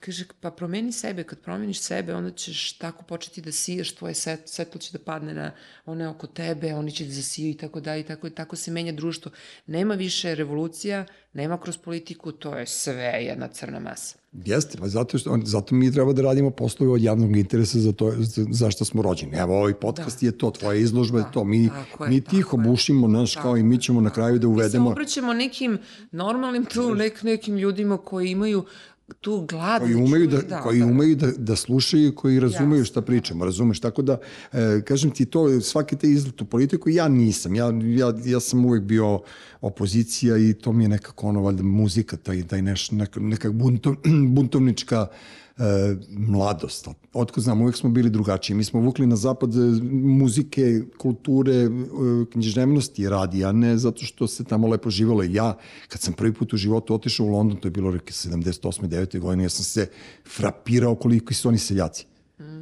Kaže, 0.00 0.24
pa 0.40 0.50
promeni 0.50 0.92
sebe, 0.92 1.24
kad 1.24 1.38
promeniš 1.38 1.80
sebe, 1.80 2.14
onda 2.14 2.30
ćeš 2.30 2.72
tako 2.72 3.04
početi 3.04 3.40
da 3.40 3.52
sijaš, 3.52 3.92
tvoje 3.94 4.14
set, 4.14 4.40
svetlo 4.48 4.80
će 4.80 4.92
da 4.92 4.98
padne 4.98 5.34
na 5.34 5.50
one 5.86 6.08
oko 6.08 6.26
tebe, 6.26 6.74
oni 6.74 6.92
će 6.92 7.04
da 7.04 7.12
zasiju 7.12 7.50
i 7.50 7.54
tako 7.54 7.80
da 7.80 7.96
i 7.96 8.02
tako, 8.02 8.26
i 8.26 8.30
tako 8.30 8.56
se 8.56 8.70
menja 8.70 8.92
društvo. 8.92 9.32
Nema 9.66 9.94
više 9.94 10.34
revolucija, 10.34 11.04
nema 11.32 11.60
kroz 11.60 11.76
politiku, 11.76 12.32
to 12.32 12.54
je 12.58 12.66
sve 12.66 13.04
jedna 13.04 13.48
crna 13.48 13.80
masa. 13.80 14.16
Jeste, 14.32 14.78
pa 14.78 14.88
zato, 14.88 15.18
što, 15.18 15.38
zato 15.44 15.74
mi 15.74 15.92
treba 15.92 16.12
da 16.12 16.22
radimo 16.22 16.50
poslove 16.50 16.92
od 16.92 17.02
javnog 17.02 17.36
interesa 17.36 17.78
za 17.78 17.92
to, 17.92 18.12
za, 18.18 18.46
za 18.50 18.70
što 18.70 18.84
smo 18.84 19.02
rođeni. 19.02 19.36
Evo, 19.36 19.56
ovaj 19.58 19.74
podcast 19.74 20.20
da. 20.20 20.26
je 20.26 20.38
to, 20.38 20.50
tvoja 20.50 20.78
izložba 20.78 21.20
da. 21.20 21.26
je 21.26 21.32
to. 21.32 21.44
Mi, 21.44 21.64
je, 21.64 21.70
mi 22.08 22.20
tiho 22.20 22.56
je. 22.56 22.62
bušimo 22.68 23.08
naš, 23.08 23.34
kao 23.34 23.56
i 23.56 23.62
mi 23.62 23.78
ćemo 23.78 24.00
na 24.00 24.10
kraju 24.10 24.38
da 24.38 24.48
uvedemo... 24.48 24.84
Mi 24.84 24.88
se 24.88 24.92
obraćamo 24.92 25.32
nekim 25.32 25.78
normalnim 26.12 26.64
tu, 26.64 26.94
nek, 26.94 27.22
nekim 27.22 27.56
ljudima 27.56 27.98
koji 27.98 28.30
imaju 28.30 28.64
tu 29.20 29.46
glad 29.48 29.82
koji 29.82 29.94
umeju 29.94 30.26
da, 30.26 30.40
da 30.40 30.60
koji 30.60 30.78
da. 30.78 30.86
umeju 30.86 31.16
da, 31.16 31.30
da 31.36 31.56
slušaju 31.56 32.14
koji 32.14 32.40
razumeju 32.40 32.84
šta 32.84 33.02
pričamo 33.02 33.44
razumeš? 33.44 33.80
Tako 33.80 34.02
da 34.02 34.18
e, 34.52 34.82
kažem 34.84 35.10
ti 35.10 35.24
to 35.24 35.60
svaki 35.60 35.96
te 35.96 36.10
izlet 36.10 36.42
u 36.42 36.44
politiku 36.44 36.90
ja 36.90 37.08
nisam. 37.08 37.54
Ja, 37.54 37.70
ja, 37.84 38.14
ja 38.24 38.40
sam 38.40 38.64
uvek 38.64 38.82
bio 38.82 39.20
opozicija 39.60 40.36
i 40.38 40.54
to 40.54 40.72
mi 40.72 40.84
je 40.84 40.88
nekako 40.88 41.26
ono 41.26 41.42
valjda 41.42 41.62
muzika 41.62 42.16
taj 42.16 42.46
taj 42.46 42.62
neš, 42.62 42.90
neka, 42.90 43.20
neka 43.20 43.50
buntov, 43.50 43.94
buntovnička 44.34 45.06
e, 45.60 45.96
mladost. 46.10 46.88
Otko 47.12 47.40
znam, 47.40 47.62
uvek 47.62 47.76
smo 47.76 47.90
bili 47.90 48.10
drugačiji. 48.10 48.56
Mi 48.56 48.64
smo 48.64 48.80
vukli 48.80 49.06
na 49.06 49.16
zapad 49.16 49.54
e, 49.54 49.58
muzike, 49.92 50.82
kulture, 50.98 51.54
e, 51.54 51.70
književnosti 52.32 53.08
radi, 53.08 53.44
a 53.44 53.52
ne 53.52 53.76
zato 53.78 54.04
što 54.04 54.26
se 54.26 54.44
tamo 54.44 54.68
lepo 54.68 54.90
živalo. 54.90 55.22
Ja, 55.22 55.56
kad 55.88 56.00
sam 56.00 56.14
prvi 56.14 56.32
put 56.32 56.52
u 56.52 56.56
životu 56.56 56.94
otišao 56.94 57.26
u 57.26 57.30
London, 57.30 57.60
to 57.60 57.68
je 57.68 57.72
bilo 57.72 57.90
reke 57.90 58.12
78. 58.12 58.88
9. 58.88 59.18
godine, 59.18 59.44
ja 59.44 59.48
sam 59.48 59.64
se 59.64 59.86
frapirao 60.36 60.94
koliko 60.94 61.34
su 61.34 61.48
oni 61.48 61.58
seljaci. 61.58 62.06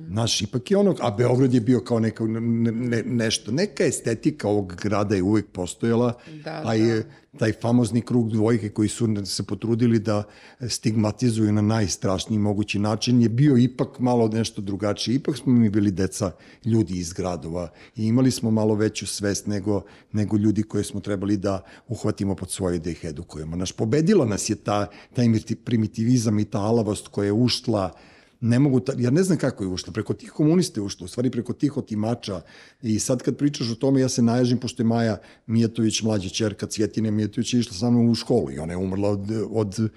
Naš, 0.08 0.42
ipak 0.42 0.70
je 0.70 0.76
ono, 0.76 0.94
a 1.00 1.10
Beograd 1.10 1.54
je 1.54 1.60
bio 1.60 1.80
kao 1.80 2.00
neka, 2.00 2.24
ne, 2.24 2.40
ne, 2.72 3.02
nešto, 3.02 3.52
neka 3.52 3.84
estetika 3.84 4.48
ovog 4.48 4.74
grada 4.82 5.14
je 5.14 5.22
uvek 5.22 5.46
postojala, 5.52 6.14
da, 6.44 6.60
pa 6.64 6.74
je 6.74 7.02
da. 7.02 7.08
Taj 7.38 7.52
famozni 7.52 8.00
krug 8.00 8.30
dvojke 8.30 8.68
koji 8.68 8.88
su 8.88 9.08
se 9.24 9.42
potrudili 9.42 9.98
da 9.98 10.22
stigmatizuju 10.68 11.52
na 11.52 11.62
najstrašniji 11.62 12.38
mogući 12.38 12.78
način 12.78 13.22
je 13.22 13.28
bio 13.28 13.56
ipak 13.56 13.98
malo 13.98 14.28
nešto 14.28 14.62
drugačije. 14.62 15.14
Ipak 15.14 15.36
smo 15.36 15.52
mi 15.52 15.70
bili 15.70 15.90
deca 15.90 16.32
ljudi 16.64 16.98
iz 16.98 17.12
gradova 17.12 17.70
i 17.96 18.06
imali 18.06 18.30
smo 18.30 18.50
malo 18.50 18.74
veću 18.74 19.06
svest 19.06 19.46
nego, 19.46 19.82
nego 20.12 20.36
ljudi 20.36 20.62
koje 20.62 20.84
smo 20.84 21.00
trebali 21.00 21.36
da 21.36 21.62
uhvatimo 21.88 22.34
pod 22.34 22.50
svoje 22.50 22.78
da 22.78 22.90
ih 22.90 23.04
edukujemo. 23.04 23.56
Naš, 23.56 23.72
pobedila 23.72 24.26
nas 24.26 24.50
je 24.50 24.56
ta, 24.56 24.86
taj 25.14 25.26
primitivizam 25.64 26.38
i 26.38 26.44
ta 26.44 26.60
alavost 26.60 27.08
koja 27.08 27.26
je 27.26 27.32
uštla 27.32 27.92
ne 28.40 28.58
mogu, 28.58 28.80
ta, 28.80 28.92
ja 28.98 29.10
ne 29.10 29.22
znam 29.22 29.38
kako 29.38 29.64
je 29.64 29.68
ušlo, 29.68 29.92
preko 29.92 30.14
tih 30.14 30.30
komunista 30.30 30.80
je 30.80 30.84
ušlo, 30.84 31.04
u 31.04 31.08
stvari 31.08 31.30
preko 31.30 31.52
tih 31.52 31.76
otimača 31.76 32.40
i 32.82 32.98
sad 32.98 33.22
kad 33.22 33.36
pričaš 33.36 33.70
o 33.70 33.74
tome 33.74 34.00
ja 34.00 34.08
se 34.08 34.22
naježim, 34.22 34.58
pošto 34.58 34.82
je 34.82 34.86
Maja 34.86 35.18
Mijatović, 35.46 36.02
mlađa 36.02 36.28
čerka 36.28 36.66
Cvjetine 36.66 37.10
Mijatović, 37.10 37.54
išla 37.54 37.72
sa 37.72 37.90
mnom 37.90 38.08
u 38.10 38.14
školu 38.14 38.50
i 38.50 38.58
ona 38.58 38.72
je 38.72 38.76
umrla 38.76 39.08
od, 39.08 39.30
od 39.50 39.90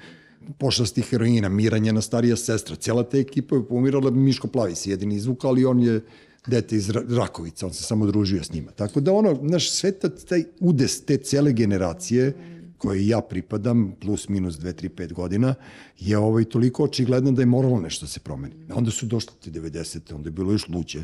pošasti 0.57 1.01
heroina, 1.01 1.49
Mira 1.49 1.77
njena 1.77 2.01
starija 2.01 2.35
sestra, 2.35 2.75
cela 2.75 3.03
ta 3.03 3.17
ekipa 3.17 3.55
je 3.55 3.67
pomirala, 3.67 4.11
Miško 4.11 4.47
Plavi 4.47 4.75
se 4.75 4.89
jedini 4.89 5.15
izvuk, 5.15 5.45
ali 5.45 5.65
on 5.65 5.79
je 5.79 6.01
dete 6.47 6.75
iz 6.75 6.89
Rakovica, 6.89 7.65
on 7.65 7.73
se 7.73 7.83
samo 7.83 8.05
družio 8.05 8.43
s 8.43 8.53
njima. 8.53 8.71
Tako 8.71 9.01
da 9.01 9.13
ono, 9.13 9.39
naš 9.41 9.71
sveta, 9.71 10.09
taj 10.09 10.43
udes 10.59 11.05
te 11.05 11.17
cele 11.17 11.53
generacije, 11.53 12.33
koje 12.82 13.07
ja 13.07 13.21
pripadam, 13.21 13.91
plus 14.01 14.29
minus 14.29 14.55
2, 14.55 14.73
3, 14.73 14.89
5 14.89 15.13
godina, 15.13 15.53
je 15.99 16.17
ovaj 16.17 16.43
toliko 16.43 16.84
očigledno 16.84 17.32
da 17.32 17.41
je 17.41 17.45
moralo 17.45 17.79
nešto 17.79 18.05
da 18.05 18.09
se 18.09 18.19
promeni. 18.19 18.55
Onda 18.73 18.91
su 18.91 19.05
došli 19.05 19.34
te 19.43 19.51
90. 19.51 20.15
onda 20.15 20.27
je 20.27 20.32
bilo 20.32 20.51
još 20.51 20.67
luđe. 20.67 21.03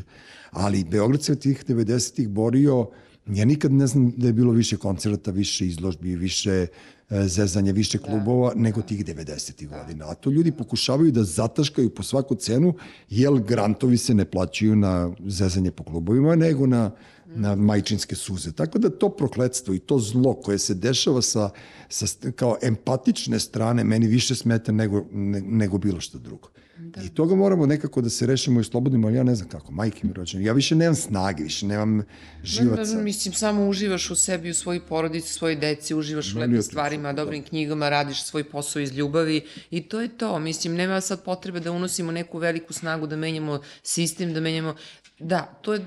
Ali 0.50 0.84
Beograd 0.84 1.22
se 1.22 1.36
tih 1.36 1.64
90-ih 1.68 2.28
borio, 2.28 2.88
ja 3.26 3.44
nikad 3.44 3.72
ne 3.72 3.86
znam 3.86 4.10
da 4.16 4.26
je 4.26 4.32
bilo 4.32 4.52
više 4.52 4.76
koncerta, 4.76 5.30
više 5.30 5.66
izložbi, 5.66 6.16
više 6.16 6.66
e, 7.10 7.28
zezanja, 7.28 7.72
više 7.72 7.98
klubova 7.98 8.54
da, 8.54 8.60
nego 8.60 8.82
tih 8.82 9.04
90. 9.04 9.68
Da. 9.68 9.82
godina. 9.82 10.10
A 10.10 10.14
to 10.14 10.30
ljudi 10.30 10.52
pokušavaju 10.52 11.12
da 11.12 11.24
zataškaju 11.24 11.94
po 11.94 12.02
svaku 12.02 12.34
cenu, 12.34 12.74
jer 13.10 13.32
grantovi 13.32 13.96
se 13.98 14.14
ne 14.14 14.24
plaćaju 14.24 14.76
na 14.76 15.12
zezanje 15.26 15.70
po 15.70 15.84
klubovima, 15.84 16.36
nego 16.36 16.66
na 16.66 16.90
na 17.34 17.54
majčinske 17.56 18.16
suze. 18.16 18.52
Tako 18.52 18.78
da 18.78 18.90
to 18.90 19.08
prokledstvo 19.08 19.74
i 19.74 19.78
to 19.78 19.98
zlo 19.98 20.34
koje 20.34 20.58
se 20.58 20.74
dešava 20.74 21.22
sa, 21.22 21.50
sa 21.88 22.06
kao 22.36 22.56
empatične 22.62 23.40
strane 23.40 23.84
meni 23.84 24.06
više 24.06 24.34
smeta 24.34 24.72
nego, 24.72 25.04
ne, 25.12 25.40
nego 25.40 25.78
bilo 25.78 26.00
što 26.00 26.18
drugo. 26.18 26.48
Da. 26.78 27.02
I 27.02 27.08
toga 27.08 27.34
moramo 27.34 27.66
nekako 27.66 28.00
da 28.00 28.10
se 28.10 28.26
rešimo 28.26 28.60
i 28.60 28.64
slobodimo, 28.64 29.08
ali 29.08 29.16
ja 29.16 29.22
ne 29.22 29.34
znam 29.34 29.48
kako, 29.48 29.72
majke 29.72 30.06
mi 30.06 30.12
rođene. 30.12 30.44
Ja 30.44 30.52
više 30.52 30.74
nemam 30.74 30.94
snage, 30.94 31.42
više 31.42 31.66
nemam 31.66 32.02
živaca. 32.42 32.94
Da, 32.94 33.02
mislim, 33.02 33.34
samo 33.34 33.68
uživaš 33.68 34.10
u 34.10 34.14
sebi, 34.14 34.50
u 34.50 34.54
svojoj 34.54 34.80
porodici, 34.80 35.32
svojoj 35.32 35.56
deci, 35.56 35.94
uživaš 35.94 36.34
u 36.34 36.38
lepim 36.38 36.62
stvarima, 36.62 37.12
da. 37.12 37.24
dobrim 37.24 37.42
knjigama, 37.42 37.88
radiš 37.88 38.22
svoj 38.22 38.44
posao 38.44 38.80
iz 38.80 38.92
ljubavi 38.92 39.44
i 39.70 39.82
to 39.82 40.00
je 40.00 40.08
to. 40.08 40.38
Mislim, 40.38 40.74
nema 40.74 41.00
sad 41.00 41.24
potrebe 41.24 41.60
da 41.60 41.72
unosimo 41.72 42.12
neku 42.12 42.38
veliku 42.38 42.72
snagu, 42.72 43.06
da 43.06 43.16
menjamo 43.16 43.60
sistem, 43.82 44.34
da 44.34 44.40
menjamo... 44.40 44.74
Da, 45.18 45.58
to 45.62 45.74
je 45.74 45.86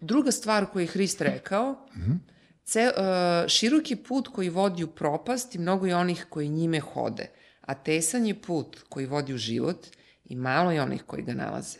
druga 0.00 0.30
stvar 0.30 0.66
koju 0.66 0.80
je 0.80 0.86
Hrist 0.86 1.20
rekao. 1.20 1.72
Mm 1.72 2.00
-hmm. 2.00 2.18
Ce, 2.64 2.90
uh, 2.96 3.48
široki 3.48 3.96
put 3.96 4.28
koji 4.28 4.48
vodi 4.48 4.84
u 4.84 4.86
propast 4.86 5.54
i 5.54 5.58
mnogo 5.58 5.86
je 5.86 5.96
onih 5.96 6.26
koji 6.28 6.48
njime 6.48 6.80
hode, 6.80 7.30
a 7.60 7.74
tesan 7.74 8.26
je 8.26 8.34
put 8.34 8.76
koji 8.88 9.06
vodi 9.06 9.34
u 9.34 9.38
život 9.38 9.86
i 10.30 10.36
malo 10.36 10.70
je 10.70 10.82
onih 10.82 11.02
koji 11.02 11.22
ga 11.22 11.34
nalaze. 11.34 11.78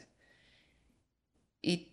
I 1.63 1.87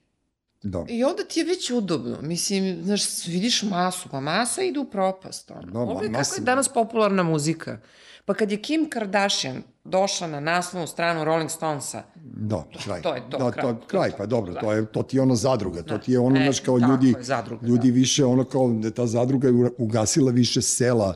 Da. 0.63 0.85
I 0.89 1.03
onda 1.03 1.23
ti 1.23 1.39
je 1.39 1.45
već 1.45 1.71
udobno. 1.71 2.17
Mislim, 2.21 2.83
znaš, 2.83 3.27
vidiš 3.27 3.63
masu, 3.63 4.09
pa 4.09 4.19
masa 4.19 4.61
ide 4.61 4.79
u 4.79 4.85
propast. 4.85 5.51
Ono. 5.51 5.71
Da, 5.71 5.79
Ovo 5.79 6.03
je 6.03 6.11
kako 6.11 6.35
je 6.35 6.41
danas 6.41 6.69
popularna 6.69 7.23
muzika. 7.23 7.77
Pa 8.25 8.33
kad 8.33 8.51
je 8.51 8.61
Kim 8.61 8.89
Kardashian 8.89 9.63
došla 9.83 10.27
na 10.27 10.39
naslovnu 10.39 10.87
stranu 10.87 11.23
Rolling 11.23 11.51
Stonesa, 11.51 12.03
da, 12.15 12.63
kraj. 12.83 13.01
to 13.01 13.15
je 13.15 13.21
to, 13.29 13.37
da, 13.37 13.51
kraj. 13.51 13.63
To, 13.63 13.81
kraj, 13.87 14.11
pa 14.17 14.25
dobro, 14.25 14.53
da. 14.53 14.59
to, 14.59 14.73
je, 14.73 14.85
to 14.85 15.03
ti 15.03 15.17
je 15.17 15.21
ono 15.21 15.35
zadruga, 15.35 15.81
to 15.83 15.97
da. 15.97 16.01
ti 16.01 16.11
je 16.11 16.19
ono, 16.19 16.39
e, 16.39 16.43
znaš, 16.43 16.59
kao 16.59 16.77
ljudi, 16.77 17.07
je, 17.07 17.23
zadruga, 17.23 17.67
ljudi 17.67 17.87
da. 17.91 17.95
više, 17.95 18.25
ono 18.25 18.43
kao, 18.43 18.67
da 18.69 18.91
ta 18.91 19.05
zadruga 19.05 19.47
je 19.47 19.71
ugasila 19.77 20.31
više 20.31 20.61
sela 20.61 21.13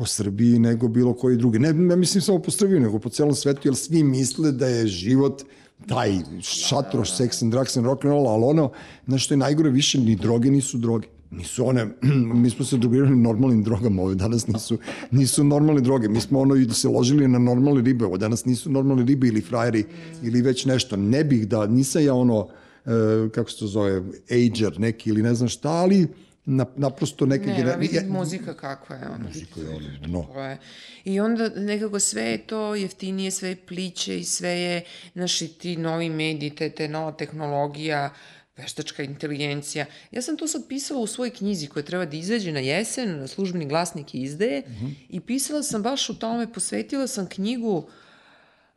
po 0.00 0.06
Srbiji 0.06 0.58
nego 0.58 0.88
bilo 0.88 1.12
koji 1.14 1.36
drugi. 1.36 1.58
Ne, 1.58 1.72
ne 1.72 1.96
mislim 1.96 2.22
samo 2.22 2.38
po 2.38 2.50
Srbiji, 2.50 2.80
nego 2.80 2.98
po 2.98 3.08
celom 3.08 3.34
svetu, 3.34 3.68
jer 3.68 3.74
svi 3.76 4.02
misle 4.04 4.52
da 4.52 4.66
je 4.66 4.86
život 4.86 5.42
taj 5.88 6.14
šatroš, 6.40 7.12
sex 7.18 7.42
and 7.42 7.52
drugs 7.52 7.76
and 7.76 7.86
rock 7.86 8.04
and 8.04 8.12
roll, 8.12 8.28
ali 8.28 8.44
ono, 8.44 8.70
znaš 9.06 9.24
što 9.24 9.34
je 9.34 9.38
najgore, 9.38 9.70
više 9.70 10.00
ni 10.00 10.16
droge 10.16 10.50
nisu 10.50 10.78
droge. 10.78 11.08
Nisu 11.30 11.66
one, 11.66 11.86
mi 12.42 12.50
smo 12.50 12.64
se 12.64 12.78
drogirali 12.78 13.16
normalnim 13.16 13.62
drogama, 13.62 14.02
ove 14.02 14.14
danas 14.14 14.46
nisu, 14.46 14.78
nisu 15.10 15.44
normalne 15.44 15.80
droge. 15.80 16.08
Mi 16.08 16.20
smo 16.20 16.40
ono 16.40 16.56
i 16.56 16.64
da 16.66 16.74
se 16.74 16.88
ložili 16.88 17.28
na 17.28 17.38
normalne 17.38 17.82
ribe, 17.82 18.04
ovo 18.04 18.16
danas 18.16 18.44
nisu 18.44 18.70
normalne 18.70 19.04
ribe 19.04 19.28
ili 19.28 19.40
frajeri 19.40 19.84
ili 20.22 20.42
već 20.42 20.64
nešto. 20.64 20.96
Ne 20.96 21.24
bih 21.24 21.48
da, 21.48 21.66
nisam 21.66 22.04
ja 22.04 22.14
ono, 22.14 22.48
e, 22.86 22.90
kako 23.34 23.50
se 23.50 23.58
to 23.58 23.66
zove, 23.66 24.02
ager 24.30 24.80
neki 24.80 25.10
ili 25.10 25.22
ne 25.22 25.34
znam 25.34 25.48
šta, 25.48 25.70
ali 25.70 26.08
na, 26.50 26.66
naprosto 26.76 27.26
neke... 27.26 27.46
Ne, 27.46 27.56
genera... 27.56 27.76
vidi 27.76 28.00
muzika 28.08 28.54
kakva 28.56 28.96
je. 28.96 29.08
Ono. 29.08 29.24
Muzika 29.26 29.60
je 29.60 29.68
ono, 29.68 29.88
no. 30.06 30.22
To 30.22 30.42
je. 30.42 30.58
I 31.04 31.20
onda 31.20 31.48
nekako 31.48 32.00
sve 32.00 32.22
je 32.22 32.46
to 32.46 32.74
jeftinije, 32.74 33.30
sve 33.30 33.48
je 33.48 33.66
pliće 33.66 34.18
i 34.18 34.24
sve 34.24 34.50
je, 34.50 34.84
znaš, 35.12 35.42
i 35.42 35.48
ti 35.48 35.76
novi 35.76 36.10
mediji, 36.10 36.50
te, 36.50 36.70
te 36.70 36.88
nova 36.88 37.12
tehnologija, 37.12 38.14
veštačka 38.56 39.02
inteligencija. 39.02 39.86
Ja 40.10 40.22
sam 40.22 40.36
to 40.36 40.46
sad 40.46 40.68
pisala 40.68 41.00
u 41.00 41.06
svojoj 41.06 41.30
knjizi 41.30 41.66
koja 41.66 41.82
treba 41.82 42.04
da 42.04 42.16
izađe 42.16 42.52
na 42.52 42.60
jesen, 42.60 43.18
na 43.18 43.26
službeni 43.26 43.66
glasnik 43.66 44.14
i 44.14 44.22
izdaje, 44.22 44.62
uh 44.66 44.72
-huh. 44.72 44.94
i 45.08 45.20
pisala 45.20 45.62
sam 45.62 45.82
baš 45.82 46.10
o 46.10 46.14
tome, 46.14 46.52
posvetila 46.52 47.06
sam 47.06 47.26
knjigu 47.26 47.88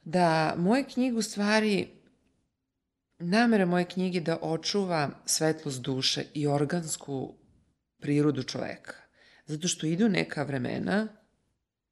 da 0.03 0.53
moje 0.57 0.83
knjige 0.83 1.17
u 1.17 1.21
stvari 1.21 1.87
namera 3.19 3.65
moje 3.65 3.85
knjige 3.85 4.19
da 4.19 4.37
očuva 4.41 5.09
svetlost 5.25 5.81
duše 5.81 6.25
i 6.33 6.47
organsku 6.47 7.33
prirodu 8.03 8.43
čoveka. 8.43 8.93
Zato 9.45 9.67
što 9.67 9.87
idu 9.87 10.09
neka 10.09 10.43
vremena 10.43 11.07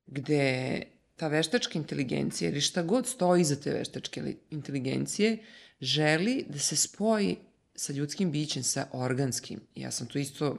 gde 0.08 0.82
ta 1.16 1.28
veštačka 1.28 1.80
inteligencija 1.80 2.50
ili 2.50 2.62
šta 2.62 2.84
god 2.84 3.08
stoji 3.08 3.42
iza 3.42 3.56
te 3.56 3.72
veštačke 3.74 4.36
inteligencije 4.50 5.38
želi 5.82 6.46
da 6.50 6.60
se 6.60 6.76
spoji 6.76 7.38
sa 7.76 7.94
ljudskim 7.94 8.32
bićem, 8.32 8.64
sa 8.64 8.88
organskim. 8.92 9.60
Ja 9.76 9.92
sam 9.92 10.08
to 10.08 10.20
isto... 10.20 10.58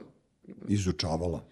Izučavala. 0.67 1.45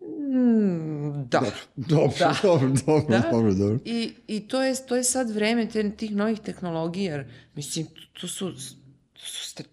Mm, 0.00 1.28
da. 1.30 1.42
Dobro, 1.76 2.12
da. 2.18 2.38
dobro, 2.42 2.68
dobro, 2.86 3.06
da. 3.08 3.28
dobro, 3.32 3.54
dobro. 3.54 3.78
I, 3.84 4.12
I 4.26 4.40
to 4.48 4.62
je, 4.62 4.74
to 4.86 4.96
je 4.96 5.04
sad 5.04 5.30
vreme 5.30 5.68
te, 5.68 5.90
tih 5.90 6.12
novih 6.12 6.40
tehnologija, 6.40 7.12
jer, 7.12 7.26
mislim, 7.54 7.86
to 8.12 8.28
su, 8.28 8.52
to 8.52 8.60
su, 8.60 8.74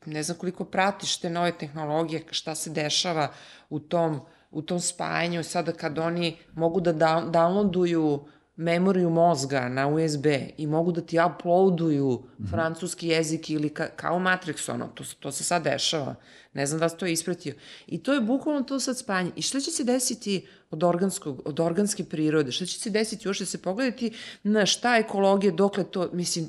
ne 0.05 0.23
znam 0.23 0.37
koliko 0.37 0.65
pratiš 0.65 1.17
te 1.17 1.29
nove 1.29 1.57
tehnologije, 1.57 2.23
šta 2.31 2.55
se 2.55 2.69
dešava 2.69 3.33
u 3.69 3.79
tom, 3.79 4.21
u 4.51 4.61
tom 4.61 4.79
spajanju, 4.79 5.43
sada 5.43 5.71
kad 5.71 5.99
oni 5.99 6.37
mogu 6.53 6.81
da 6.81 6.93
downloaduju 6.93 8.25
memoriju 8.55 9.09
mozga 9.09 9.69
na 9.69 9.87
USB 9.87 10.25
i 10.57 10.67
mogu 10.67 10.91
da 10.91 11.01
ti 11.01 11.19
uploaduju 11.19 12.09
mm 12.09 12.43
-hmm. 12.43 12.49
francuski 12.49 13.07
jezik 13.07 13.49
ili 13.49 13.69
ka, 13.69 13.87
kao 13.87 14.19
Matrix, 14.19 14.71
ono, 14.71 14.87
to, 14.87 15.03
to 15.19 15.31
se 15.31 15.43
sad 15.43 15.63
dešava. 15.63 16.15
Ne 16.53 16.65
znam 16.65 16.79
da 16.79 16.89
se 16.89 16.97
to 16.97 17.05
ispratio. 17.05 17.53
I 17.87 18.03
to 18.03 18.13
je 18.13 18.21
bukvalno 18.21 18.63
to 18.63 18.79
sad 18.79 18.97
spanje. 18.97 19.31
I 19.35 19.41
šta 19.41 19.59
će 19.59 19.71
se 19.71 19.83
desiti 19.83 20.47
od, 20.69 20.83
organskog, 20.83 21.41
od 21.45 21.59
organske 21.59 22.03
prirode? 22.03 22.51
Šta 22.51 22.65
će 22.65 22.79
se 22.79 22.89
desiti 22.89 23.27
još 23.27 23.39
da 23.39 23.45
se 23.45 23.61
pogledati 23.61 24.13
na 24.43 24.65
šta 24.65 24.97
ekologije, 24.97 25.51
dokle 25.51 25.83
to, 25.83 26.09
mislim, 26.13 26.47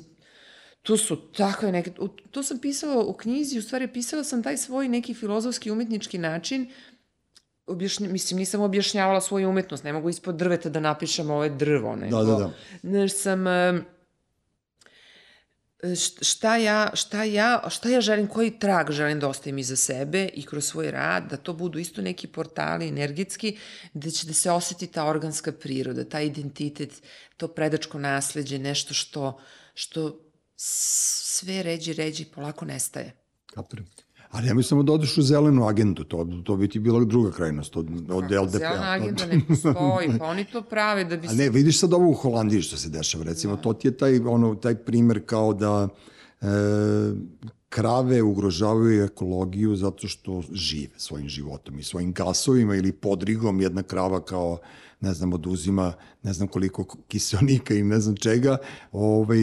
tu 0.85 0.97
su 0.97 1.15
takve 1.15 1.71
neke, 1.71 1.91
to 2.31 2.43
sam 2.43 2.59
pisala 2.59 3.03
u 3.03 3.13
knjizi, 3.13 3.59
u 3.59 3.61
stvari 3.61 3.87
pisala 3.87 4.23
sam 4.23 4.43
taj 4.43 4.57
svoj 4.57 4.87
neki 4.87 5.13
filozofski 5.13 5.71
umetnički 5.71 6.17
način 6.17 6.69
objašnja, 7.67 8.09
mislim, 8.09 8.39
nisam 8.39 8.61
objašnjavala 8.61 9.21
svoju 9.21 9.49
umetnost, 9.49 9.83
ne 9.83 9.93
mogu 9.93 10.09
ispod 10.09 10.35
drveta 10.35 10.69
da 10.69 10.79
napišem 10.79 11.31
ovo 11.31 11.43
je 11.43 11.49
drvo, 11.49 11.95
nego... 11.95 12.17
Da, 12.17 12.23
da, 12.23 12.37
da. 12.37 12.51
Znaš, 12.83 13.13
sam... 13.13 13.45
Šta 16.21 16.57
ja, 16.57 16.91
šta, 16.93 17.23
ja, 17.23 17.63
šta 17.69 17.89
ja 17.89 18.01
želim, 18.01 18.27
koji 18.27 18.59
trag 18.59 18.91
želim 18.91 19.19
da 19.19 19.27
ostavim 19.27 19.57
iza 19.57 19.75
sebe 19.75 20.29
i 20.33 20.45
kroz 20.45 20.65
svoj 20.65 20.91
rad, 20.91 21.29
da 21.29 21.37
to 21.37 21.53
budu 21.53 21.79
isto 21.79 22.01
neki 22.01 22.27
portali 22.27 22.87
energetski, 22.87 23.57
da 23.93 24.09
će 24.09 24.27
da 24.27 24.33
se 24.33 24.51
oseti 24.51 24.87
ta 24.87 25.05
organska 25.05 25.51
priroda, 25.51 26.05
ta 26.05 26.21
identitet, 26.21 27.01
to 27.37 27.47
predačko 27.47 27.99
nasledđe, 27.99 28.59
nešto 28.59 28.93
što, 28.93 29.39
što 29.73 30.24
sve 30.55 31.63
ređi, 31.63 31.93
ređi 31.93 32.25
polako 32.25 32.65
nestaje. 32.65 33.13
Kapiram. 33.53 33.85
Ali 34.31 34.47
nemoj 34.47 34.63
samo 34.63 34.83
da 34.83 34.93
odeš 34.93 35.17
u 35.17 35.21
zelenu 35.21 35.67
agendu, 35.67 36.03
to, 36.03 36.27
to 36.43 36.55
bi 36.55 36.67
ti 36.69 36.79
bila 36.79 37.03
druga 37.05 37.31
krajnost 37.31 37.77
od, 37.77 37.87
od 38.09 38.23
LDP-a. 38.23 38.47
Zelena 38.47 38.91
agenda 38.91 39.25
ne 39.25 39.41
postoji, 39.47 40.19
pa 40.19 40.25
oni 40.25 40.45
to 40.45 40.61
prave 40.61 41.05
da 41.05 41.17
bi... 41.17 41.27
A 41.27 41.33
ne, 41.33 41.49
vidiš 41.49 41.79
sad 41.79 41.93
ovo 41.93 42.09
u 42.09 42.13
Holandiji 42.13 42.61
što 42.61 42.77
se 42.77 42.89
dešava, 42.89 43.23
recimo, 43.23 43.55
da. 43.55 43.61
to 43.61 43.73
ti 43.73 43.87
je 43.87 43.97
taj, 43.97 44.19
ono, 44.19 44.55
taj 44.55 44.75
primer 44.75 45.25
kao 45.25 45.53
da 45.53 45.87
e, 46.41 46.45
krave 47.69 48.21
ugrožavaju 48.21 49.03
ekologiju 49.03 49.75
zato 49.75 50.07
što 50.07 50.41
žive 50.51 50.93
svojim 50.97 51.29
životom 51.29 51.79
i 51.79 51.83
svojim 51.83 52.13
gasovima 52.13 52.75
ili 52.75 52.91
podrigom 52.91 53.61
jedna 53.61 53.83
krava 53.83 54.25
kao 54.25 54.57
ne 55.01 55.13
znam, 55.13 55.33
oduzima 55.33 55.93
ne 56.23 56.33
znam 56.33 56.47
koliko 56.47 56.85
kiselnika 57.07 57.73
i 57.73 57.83
ne 57.83 57.99
znam 57.99 58.15
čega, 58.15 58.57
ovaj, 58.91 59.39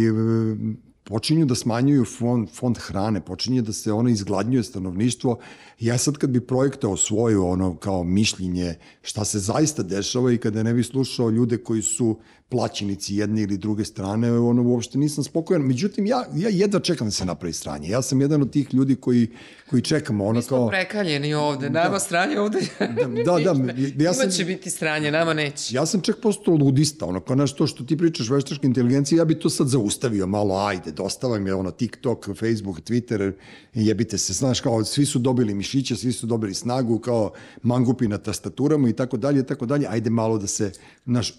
počinju 1.04 1.46
da 1.46 1.54
smanjuju 1.54 2.04
fond, 2.04 2.48
fond 2.50 2.78
hrane, 2.78 3.20
počinje 3.20 3.62
da 3.62 3.72
se 3.72 3.92
ono 3.92 4.08
izgladnjuje 4.08 4.62
stanovništvo. 4.62 5.38
Ja 5.80 5.98
sad 5.98 6.16
kad 6.16 6.30
bi 6.30 6.46
projektao 6.46 6.96
svoju 6.96 7.46
ono 7.46 7.76
kao 7.76 8.04
mišljenje 8.04 8.74
šta 9.02 9.24
se 9.24 9.38
zaista 9.38 9.82
dešava 9.82 10.32
i 10.32 10.38
kada 10.38 10.62
ne 10.62 10.74
bi 10.74 10.82
slušao 10.82 11.30
ljude 11.30 11.58
koji 11.58 11.82
su 11.82 12.18
plaćenici 12.52 13.16
jedne 13.16 13.42
ili 13.42 13.56
druge 13.56 13.84
strane, 13.84 14.32
ono 14.32 14.62
uopšte 14.62 14.98
nisam 14.98 15.24
spokojan. 15.24 15.62
Međutim, 15.62 16.06
ja, 16.06 16.24
ja 16.34 16.48
jedva 16.48 16.80
čekam 16.80 17.06
da 17.06 17.10
se 17.10 17.24
napravi 17.24 17.52
stranje. 17.52 17.88
Ja 17.88 18.02
sam 18.02 18.20
jedan 18.20 18.42
od 18.42 18.52
tih 18.52 18.74
ljudi 18.74 18.96
koji, 18.96 19.28
koji 19.70 19.82
čekamo 19.82 20.24
ono 20.24 20.38
Mi 20.38 20.42
smo 20.42 20.56
kao... 20.56 20.68
prekaljeni 20.68 21.34
ovde, 21.34 21.68
da. 21.68 21.84
nama 21.84 21.98
stranje 21.98 22.40
ovde 22.40 22.58
da, 22.78 22.86
da, 23.24 23.54
da, 23.94 24.04
ja 24.04 24.12
sam, 24.14 24.22
Ima 24.22 24.32
će 24.32 24.44
biti 24.44 24.70
stranje, 24.70 25.10
nama 25.10 25.34
neće. 25.34 25.76
Ja 25.76 25.86
sam 25.86 26.00
čak 26.00 26.16
postao 26.22 26.54
ludista, 26.54 27.06
ono 27.06 27.20
kao 27.20 27.36
nešto 27.36 27.66
što 27.66 27.84
ti 27.84 27.96
pričaš 27.96 28.30
veštačke 28.30 28.66
inteligencije, 28.66 29.18
ja 29.18 29.24
bi 29.24 29.38
to 29.38 29.50
sad 29.50 29.68
zaustavio 29.68 30.26
malo, 30.26 30.56
ajde, 30.66 30.92
dostava 30.92 31.38
mi 31.38 31.50
je 31.50 31.54
ono 31.54 31.70
TikTok, 31.70 32.26
Facebook, 32.26 32.80
Twitter, 32.80 33.32
jebite 33.74 34.18
se, 34.18 34.32
znaš, 34.32 34.60
kao 34.60 34.84
svi 34.84 35.06
su 35.06 35.18
dobili 35.18 35.54
mišiće, 35.54 35.96
svi 35.96 36.12
su 36.12 36.26
dobili 36.26 36.54
snagu, 36.54 36.98
kao 36.98 37.32
mangupi 37.62 38.08
na 38.08 38.18
tastaturama 38.18 38.88
i 38.88 38.92
tako 38.92 39.16
dalje, 39.16 39.46
tako 39.46 39.66
dalje, 39.66 39.86
ajde 39.90 40.10
malo 40.10 40.38
da 40.38 40.46
se, 40.46 40.72
naš, 41.04 41.34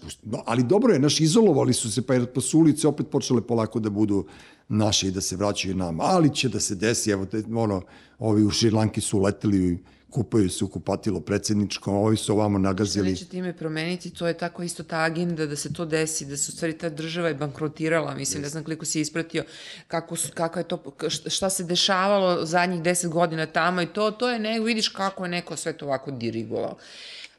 ali 0.46 0.62
dobro 0.62 0.92
je, 0.92 0.98
naš, 1.04 1.20
izolovali 1.20 1.72
su 1.72 1.92
se, 1.92 2.02
pa, 2.02 2.14
pa 2.34 2.40
su 2.40 2.58
ulice 2.58 2.88
opet 2.88 3.10
počele 3.10 3.40
polako 3.40 3.80
da 3.80 3.90
budu 3.90 4.26
naše 4.68 5.08
i 5.08 5.10
da 5.10 5.20
se 5.20 5.36
vraćaju 5.36 5.76
nama. 5.76 6.04
Ali 6.06 6.34
će 6.34 6.48
da 6.48 6.60
se 6.60 6.74
desi, 6.74 7.10
evo, 7.10 7.26
te, 7.26 7.42
ono, 7.54 7.82
ovi 8.18 8.44
u 8.44 8.50
Šrilanki 8.50 9.00
su 9.00 9.20
leteli 9.20 9.78
kupaju 10.14 10.50
se 10.50 10.64
u 10.64 10.68
kupatilo 10.68 11.20
predsedničko, 11.20 11.92
ovi 11.92 12.16
su 12.16 12.32
ovamo 12.32 12.58
nagazili. 12.58 13.10
Neće 13.10 13.24
time 13.24 13.52
promeniti, 13.56 14.10
to 14.10 14.26
je 14.26 14.38
tako 14.38 14.62
isto 14.62 14.82
ta 14.82 15.00
agenda 15.02 15.46
da 15.46 15.56
se 15.56 15.72
to 15.72 15.84
desi, 15.84 16.26
da 16.26 16.36
se 16.36 16.50
u 16.52 16.56
stvari 16.56 16.78
ta 16.78 16.88
država 16.88 17.28
je 17.28 17.34
bankrotirala, 17.34 18.14
mislim, 18.14 18.42
ne 18.42 18.48
znam 18.48 18.64
koliko 18.64 18.84
si 18.84 19.00
ispratio 19.00 19.44
kako, 19.88 20.16
su, 20.16 20.28
kako 20.34 20.58
je 20.58 20.68
to, 20.68 20.82
šta 21.08 21.50
se 21.50 21.64
dešavalo 21.64 22.46
zadnjih 22.46 22.82
deset 22.82 23.10
godina 23.10 23.46
tamo 23.46 23.82
i 23.82 23.86
to, 23.86 24.10
to 24.10 24.30
je 24.30 24.38
ne, 24.38 24.60
vidiš 24.60 24.88
kako 24.88 25.24
je 25.24 25.30
neko 25.30 25.56
sve 25.56 25.72
to 25.72 25.86
ovako 25.86 26.10
dirigovao. 26.10 26.76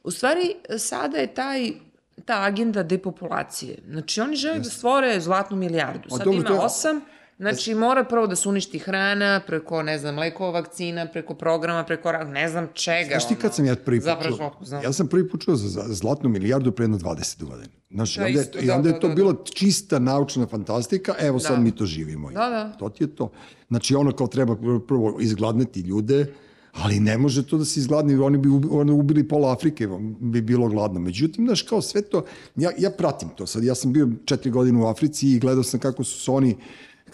U 0.03 0.11
stvari, 0.11 0.55
sada 0.78 1.18
je 1.18 1.34
taj 1.34 1.72
ta 2.26 2.41
agenda 2.43 2.84
depopulacije. 2.84 3.78
Znači, 3.88 4.22
oni 4.22 4.36
žele 4.36 4.59
da 4.59 4.70
stvore 4.70 5.20
zlatnu 5.20 5.57
milijardu. 5.57 6.09
Sad 6.09 6.26
dobro, 6.26 6.53
ima 6.53 6.61
osam, 6.61 7.01
Znači, 7.38 7.76
mora 7.76 8.03
prvo 8.03 8.28
da 8.28 8.36
se 8.36 8.49
uništi 8.49 8.80
hrana, 8.80 9.41
preko, 9.47 9.84
ne 9.84 9.99
znam, 9.99 10.20
lekova, 10.20 10.51
vakcina, 10.51 11.07
preko 11.07 11.36
programa, 11.36 11.84
preko, 11.84 12.11
ne 12.11 12.49
znam 12.49 12.68
čega. 12.74 13.09
Znaš 13.09 13.28
ti 13.28 13.36
kad 13.36 13.55
sam 13.55 13.66
ja 13.66 13.76
prvi 13.76 13.99
put 13.99 14.38
čuo? 14.38 14.51
Ja 14.84 14.93
sam 14.93 15.07
prvi 15.07 15.30
put 15.30 15.41
čuo 15.41 15.55
za 15.55 15.84
zlatnu 15.88 16.30
milijardu 16.30 16.72
pre 16.72 16.84
jedno 16.84 16.97
20 16.97 17.43
godina. 17.43 17.74
Znaš, 17.89 18.16
da, 18.16 18.26
onda, 18.26 18.41
isto, 18.41 18.59
i 18.59 18.70
onda 18.70 18.89
da, 18.89 18.95
je 18.95 18.99
to 18.99 19.07
da, 19.07 19.13
da, 19.13 19.16
bilo 19.16 19.34
čista 19.53 19.99
naučna 19.99 20.47
fantastika, 20.47 21.16
evo 21.20 21.39
sad 21.39 21.57
da. 21.57 21.63
mi 21.63 21.72
to 21.72 21.86
živimo. 21.86 22.32
Da, 22.32 22.49
da. 22.49 22.74
To 22.80 22.89
ti 22.89 23.03
je 23.03 23.16
to. 23.16 23.32
Znači, 23.68 23.95
ono 23.95 24.11
kao 24.11 24.28
treba 24.28 24.55
prvo 24.88 25.18
izgladneti 25.22 25.80
ljude, 25.80 26.34
ali 26.76 26.99
ne 26.99 27.17
može 27.17 27.43
to 27.43 27.57
da 27.57 27.65
se 27.65 27.80
izgladni, 27.80 28.15
oni 28.15 28.38
bi 28.38 28.49
oni 28.71 28.91
ubili 28.91 29.28
pola 29.28 29.53
Afrike, 29.53 29.88
bi 30.19 30.41
bilo 30.41 30.69
gladno. 30.69 30.99
Međutim, 30.99 31.45
znaš, 31.45 31.61
kao 31.61 31.82
sve 31.82 32.01
to, 32.01 32.26
ja, 32.55 32.71
ja 32.78 32.89
pratim 32.89 33.30
to 33.36 33.47
sad, 33.47 33.63
ja 33.63 33.76
sam 33.76 33.93
bio 33.93 34.09
četiri 34.26 34.51
godine 34.51 34.80
u 34.80 34.88
Africi 34.88 35.30
i 35.30 35.39
gledao 35.39 35.63
sam 35.63 35.80
kako 35.80 36.03
su 36.03 36.34
oni 36.34 36.55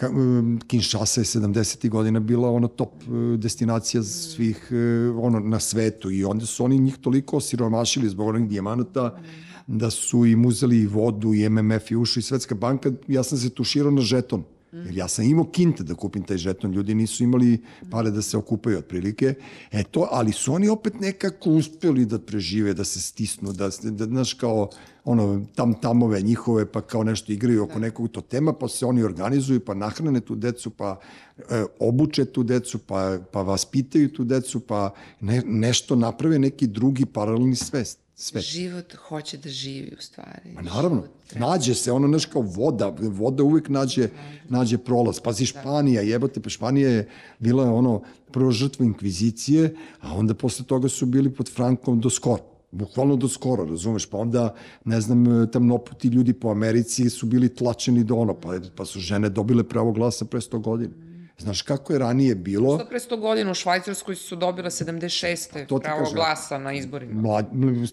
um, 0.10 0.60
Kinshasa 0.68 1.22
je 1.22 1.26
70. 1.26 1.90
godina 1.90 2.20
bila 2.20 2.50
ono 2.50 2.68
top 2.68 2.94
uh, 3.08 3.40
destinacija 3.40 4.04
svih 4.04 4.68
uh, 4.72 5.24
ono 5.24 5.40
na 5.40 5.60
svetu 5.60 6.12
i 6.12 6.24
onda 6.24 6.46
su 6.46 6.66
oni 6.66 6.78
njih 6.78 6.98
toliko 6.98 7.38
osiromašili 7.38 8.10
zbog 8.10 8.28
onih 8.28 8.50
dijamanata 8.50 9.20
da 9.68 9.90
su 9.90 10.26
im 10.26 10.46
uzeli 10.46 10.78
i 10.78 10.88
vodu 10.88 11.34
i 11.34 11.50
MMF 11.50 11.92
i 11.92 11.96
ušli 11.96 12.20
i 12.20 12.24
Svetska 12.24 12.56
banka, 12.56 12.92
ja 13.08 13.24
sam 13.24 13.38
se 13.38 13.50
tuširao 13.50 13.92
na 13.92 14.02
žeton. 14.02 14.44
Jer 14.72 14.98
ja 14.98 15.08
sam 15.08 15.26
imao 15.26 15.46
kinte 15.46 15.84
da 15.84 15.96
kupim 15.96 16.24
taj 16.24 16.38
žeton, 16.38 16.72
ljudi 16.72 16.96
nisu 16.96 17.24
imali 17.24 17.64
pare 17.92 18.12
da 18.12 18.22
se 18.22 18.38
okupaju 18.38 18.78
otprilike. 18.78 19.34
E 19.72 19.84
to, 19.84 20.08
ali 20.12 20.32
su 20.32 20.54
oni 20.54 20.70
opet 20.70 21.00
nekako 21.00 21.50
uspeli 21.50 22.06
da 22.06 22.20
prežive, 22.20 22.74
da 22.74 22.84
se 22.84 23.02
stisnu, 23.02 23.54
da, 23.54 23.70
da 23.84 24.06
znaš, 24.06 24.34
kao 24.34 24.70
ono, 25.04 25.46
tam 25.56 25.74
tamove 25.74 26.22
njihove, 26.22 26.72
pa 26.72 26.82
kao 26.82 27.04
nešto 27.04 27.32
igraju 27.32 27.64
oko 27.64 27.74
da. 27.74 27.80
nekog 27.80 28.10
to 28.12 28.22
tema, 28.22 28.54
pa 28.54 28.68
se 28.68 28.86
oni 28.86 29.04
organizuju, 29.04 29.60
pa 29.60 29.74
nahrane 29.74 30.22
tu 30.22 30.36
decu, 30.36 30.70
pa 30.70 31.00
e, 31.38 31.64
obuče 31.80 32.26
tu 32.26 32.44
decu, 32.44 32.78
pa, 32.78 33.18
pa 33.32 33.42
vas 33.42 33.66
pitaju 33.66 34.14
tu 34.14 34.24
decu, 34.24 34.60
pa 34.60 34.94
ne, 35.20 35.42
nešto 35.46 35.96
naprave 35.96 36.40
neki 36.40 36.68
drugi 36.68 37.06
paralelni 37.06 37.56
svest 37.56 38.00
Sve. 38.22 38.42
Život 38.42 38.96
hoće 38.96 39.38
da 39.38 39.50
živi 39.50 39.96
u 40.00 40.02
stvari. 40.02 40.52
Ma 40.54 40.62
naravno, 40.62 41.04
nađe 41.36 41.74
se 41.76 41.92
ono 41.92 42.08
nešto 42.08 42.32
kao 42.32 42.42
voda, 42.42 42.94
voda 43.00 43.44
uvek 43.44 43.70
nađe, 43.70 44.10
nađe 44.50 44.78
prolaz. 44.78 45.20
Pazi, 45.20 45.46
Španija, 45.46 46.02
jebote, 46.02 46.42
pa 46.42 46.50
Španija 46.50 46.90
je 46.90 47.10
bila 47.40 47.74
ono 47.74 48.02
prvo 48.32 48.52
žrtva 48.52 48.86
inkvizicije, 48.86 49.76
a 50.02 50.14
onda 50.14 50.34
posle 50.34 50.66
toga 50.66 50.90
su 50.90 51.06
bili 51.06 51.34
pod 51.34 51.50
Frankom 51.54 52.00
do 52.00 52.10
skoro. 52.10 52.44
Bukvalno 52.72 53.16
do 53.16 53.28
skoro, 53.28 53.66
razumeš? 53.66 54.06
Pa 54.06 54.18
onda, 54.18 54.56
ne 54.86 55.02
znam, 55.02 55.52
tamnoputi 55.52 56.08
ljudi 56.08 56.34
po 56.34 56.50
Americi 56.50 57.10
su 57.10 57.26
bili 57.26 57.56
tlačeni 57.56 58.04
do 58.04 58.16
ono, 58.16 58.34
pa, 58.34 58.60
pa 58.76 58.86
su 58.86 59.00
žene 59.00 59.30
dobile 59.30 59.64
pravo 59.64 59.92
glasa 59.92 60.26
pre 60.26 60.40
100 60.40 60.62
godina. 60.62 60.94
Znaš 61.42 61.62
kako 61.62 61.94
je 61.94 62.00
ranije 62.00 62.36
bilo? 62.36 62.78
Sad 62.78 62.90
pre 62.90 63.00
100 63.00 63.20
godina 63.20 63.52
u 63.52 63.54
Švajcarskoj 63.54 64.16
su 64.16 64.36
dobila 64.36 64.70
76. 64.70 65.66
To 65.66 65.80
pravo 65.80 66.00
kažem. 66.00 66.16
glasa 66.16 66.58
na 66.58 66.74
izborima. 66.74 67.22
Mla, 67.22 67.44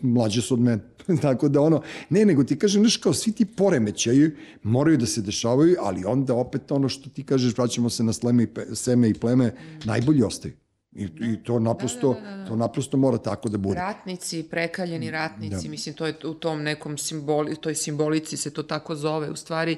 mlađe 0.03 0.42
su 0.42 0.55
od 0.55 0.61
mene. 0.61 0.82
Tako 1.22 1.49
da 1.49 1.61
ono, 1.61 1.82
ne, 2.09 2.24
nego 2.24 2.44
ti 2.44 2.59
kažem, 2.59 2.82
znaš, 2.82 2.96
kao 2.96 3.12
svi 3.12 3.32
ti 3.32 3.44
poremećaji 3.44 4.30
moraju 4.62 4.96
da 4.96 5.07
se 5.07 5.22
dešavaju, 5.22 5.76
ali 5.80 6.05
onda 6.05 6.34
opet 6.34 6.72
ono 6.72 6.88
što 6.88 7.11
ti 7.11 7.24
kažeš, 7.24 7.57
vraćamo 7.57 7.90
se 7.90 8.05
na 8.05 8.12
sleme 8.12 8.42
i 8.42 8.46
pe, 8.46 8.66
seme 8.74 9.09
i 9.09 9.14
pleme, 9.14 9.55
najbolji 9.84 10.22
ostaju. 10.22 10.55
I, 10.92 11.05
i 11.05 11.42
to 11.44 11.59
naprosto, 11.59 12.16
to 12.49 12.57
naprosto 12.57 12.96
mora 12.96 13.18
tako 13.18 13.49
da 13.49 13.59
bude. 13.59 13.80
Ratnici, 13.80 14.42
prekaljeni 14.42 15.11
ratnici, 15.11 15.68
mislim, 15.68 15.94
to 15.94 16.07
je 16.07 16.14
u 16.24 16.34
tom 16.34 16.62
nekom 16.62 16.99
simboli, 16.99 17.57
toj 17.57 17.74
simbolici 17.74 18.36
se 18.36 18.51
to 18.51 18.62
tako 18.62 18.94
zove. 18.94 19.30
U 19.30 19.36
stvari, 19.36 19.76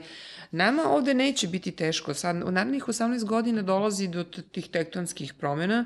nama 0.51 0.83
ovde 0.83 1.15
neće 1.15 1.49
biti 1.49 1.71
teško. 1.71 2.15
Sad, 2.15 2.37
u 2.43 2.51
narednih 2.51 2.85
18 2.85 3.25
godina 3.25 3.63
dolazi 3.63 4.09
do 4.09 4.25
tih 4.25 4.69
tektonskih 4.69 5.35
promjena. 5.35 5.85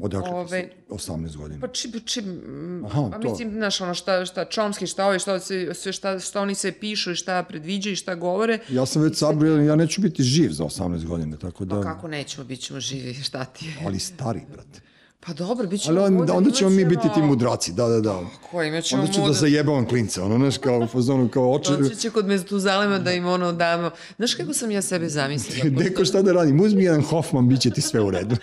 Odakle 0.00 0.30
Ove- 0.30 0.48
se 0.48 0.70
18 0.88 1.36
godina. 1.36 1.60
Pa 1.60 1.68
či, 1.68 2.00
či, 2.04 2.22
mm, 2.22 2.84
Aha, 2.84 3.08
pa 3.12 3.18
to. 3.18 3.30
mislim, 3.30 3.50
znaš, 3.50 3.80
ono 3.80 3.94
šta, 3.94 4.26
šta 4.26 4.44
Chomsky, 4.44 4.86
šta 4.90 5.06
ovi, 5.06 5.18
šta, 5.18 5.40
se, 5.40 5.74
sve 5.74 5.92
šta, 5.92 6.20
šta 6.20 6.40
oni 6.40 6.54
se 6.54 6.72
pišu 6.72 7.10
i 7.10 7.16
šta 7.16 7.42
predviđaju 7.42 7.92
i 7.92 7.96
šta 7.96 8.14
govore. 8.14 8.58
Ja 8.68 8.86
sam 8.86 9.02
već 9.02 9.16
sabrio, 9.18 9.56
ja 9.62 9.76
neću 9.76 10.00
biti 10.00 10.22
živ 10.22 10.50
za 10.50 10.64
18 10.64 11.04
godina, 11.04 11.36
tako 11.36 11.64
da... 11.64 11.74
Pa 11.74 11.82
kako 11.82 12.08
nećemo, 12.08 12.44
bit 12.44 12.60
ćemo 12.60 12.80
živi, 12.80 13.14
šta 13.14 13.44
ti 13.44 13.66
je? 13.66 13.74
Ali 13.86 13.98
stari, 13.98 14.40
brate. 14.52 14.80
Pa 15.26 15.32
dobro, 15.32 15.66
bit 15.66 15.80
ćemo 15.80 16.00
Ali 16.00 16.16
onda, 16.16 16.50
ćemo 16.50 16.70
mi 16.70 16.84
biti 16.84 17.08
ti 17.14 17.22
mudraci, 17.22 17.72
da, 17.72 17.88
da, 17.88 18.00
da. 18.00 18.20
Ko, 18.50 18.62
imat 18.62 18.84
ćemo 18.84 19.02
Onda 19.02 19.12
ću 19.12 19.20
da 19.26 19.32
zajebavam 19.32 19.88
klinca, 19.88 20.24
ono, 20.24 20.38
znaš, 20.38 20.58
kao 20.58 20.78
u 20.78 20.86
fazonu, 20.86 21.28
kao 21.28 21.52
oči... 21.52 21.70
Doći 21.78 21.96
će 21.96 22.10
kod 22.10 22.26
Mezutuzalema 22.26 22.98
da 22.98 23.12
im 23.12 23.26
ono 23.26 23.52
damo. 23.52 23.90
Znaš 24.16 24.34
kako 24.34 24.54
sam 24.54 24.70
ja 24.70 24.82
sebe 24.82 25.08
zamislila? 25.08 25.70
Deko, 25.82 26.04
šta 26.04 26.22
da 26.22 26.32
radim? 26.32 26.60
Uzmi 26.60 26.84
jedan 26.84 27.02
Hoffman, 27.02 27.48
bit 27.48 27.60
će 27.60 27.70
ti 27.70 27.80
sve 27.80 28.00
u 28.00 28.10
redu. 28.10 28.36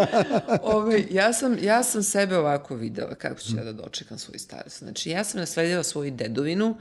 Ove, 0.62 1.04
ja, 1.10 1.32
sam, 1.32 1.56
ja 1.62 1.82
sam 1.82 2.02
sebe 2.02 2.38
ovako 2.38 2.74
videla 2.74 3.14
kako 3.14 3.40
ću 3.40 3.56
ja 3.56 3.64
da 3.64 3.72
dočekam 3.72 4.18
svoju 4.18 4.38
starost. 4.38 4.78
Znači, 4.78 5.10
ja 5.10 5.24
sam 5.24 5.40
nasledila 5.40 5.82
svoju 5.82 6.10
dedovinu, 6.10 6.76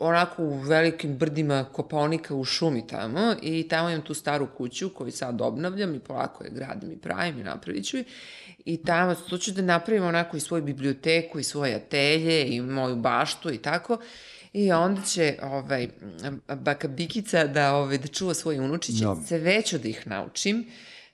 onako 0.00 0.42
u 0.42 0.58
velikim 0.58 1.16
brdima 1.16 1.64
Kopaonika 1.72 2.34
u 2.34 2.44
šumi 2.44 2.86
tamo 2.86 3.34
i 3.42 3.68
tamo 3.68 3.90
imam 3.90 4.02
tu 4.02 4.14
staru 4.14 4.48
kuću 4.56 4.90
koju 4.94 5.12
sad 5.12 5.40
obnavljam 5.40 5.94
i 5.94 6.00
polako 6.00 6.44
je 6.44 6.50
gradim 6.50 6.92
i 6.92 6.96
pravim 6.98 7.38
i 7.38 7.42
napravit 7.42 7.86
ću 7.86 7.96
je. 7.96 8.04
I 8.64 8.76
tamo, 8.76 9.14
tu 9.14 9.38
ću 9.38 9.52
da 9.52 9.62
napravim 9.62 10.04
onako 10.04 10.36
i 10.36 10.40
svoju 10.40 10.62
biblioteku 10.62 11.38
i 11.38 11.44
svoje 11.44 11.74
atelje 11.74 12.48
i 12.48 12.60
moju 12.60 12.96
baštu 12.96 13.52
i 13.52 13.58
tako. 13.58 13.98
I 14.52 14.72
onda 14.72 15.02
će 15.02 15.36
ovaj, 15.42 15.88
baka 16.54 16.88
Bikica 16.88 17.44
da, 17.46 17.74
ovaj, 17.74 17.98
da 17.98 18.06
čuva 18.06 18.34
svoje 18.34 18.60
unučiće. 18.60 19.04
Da. 19.04 19.16
Sve 19.26 19.62
ću 19.62 19.78
da 19.78 19.88
ih 19.88 20.06
naučim. 20.06 20.66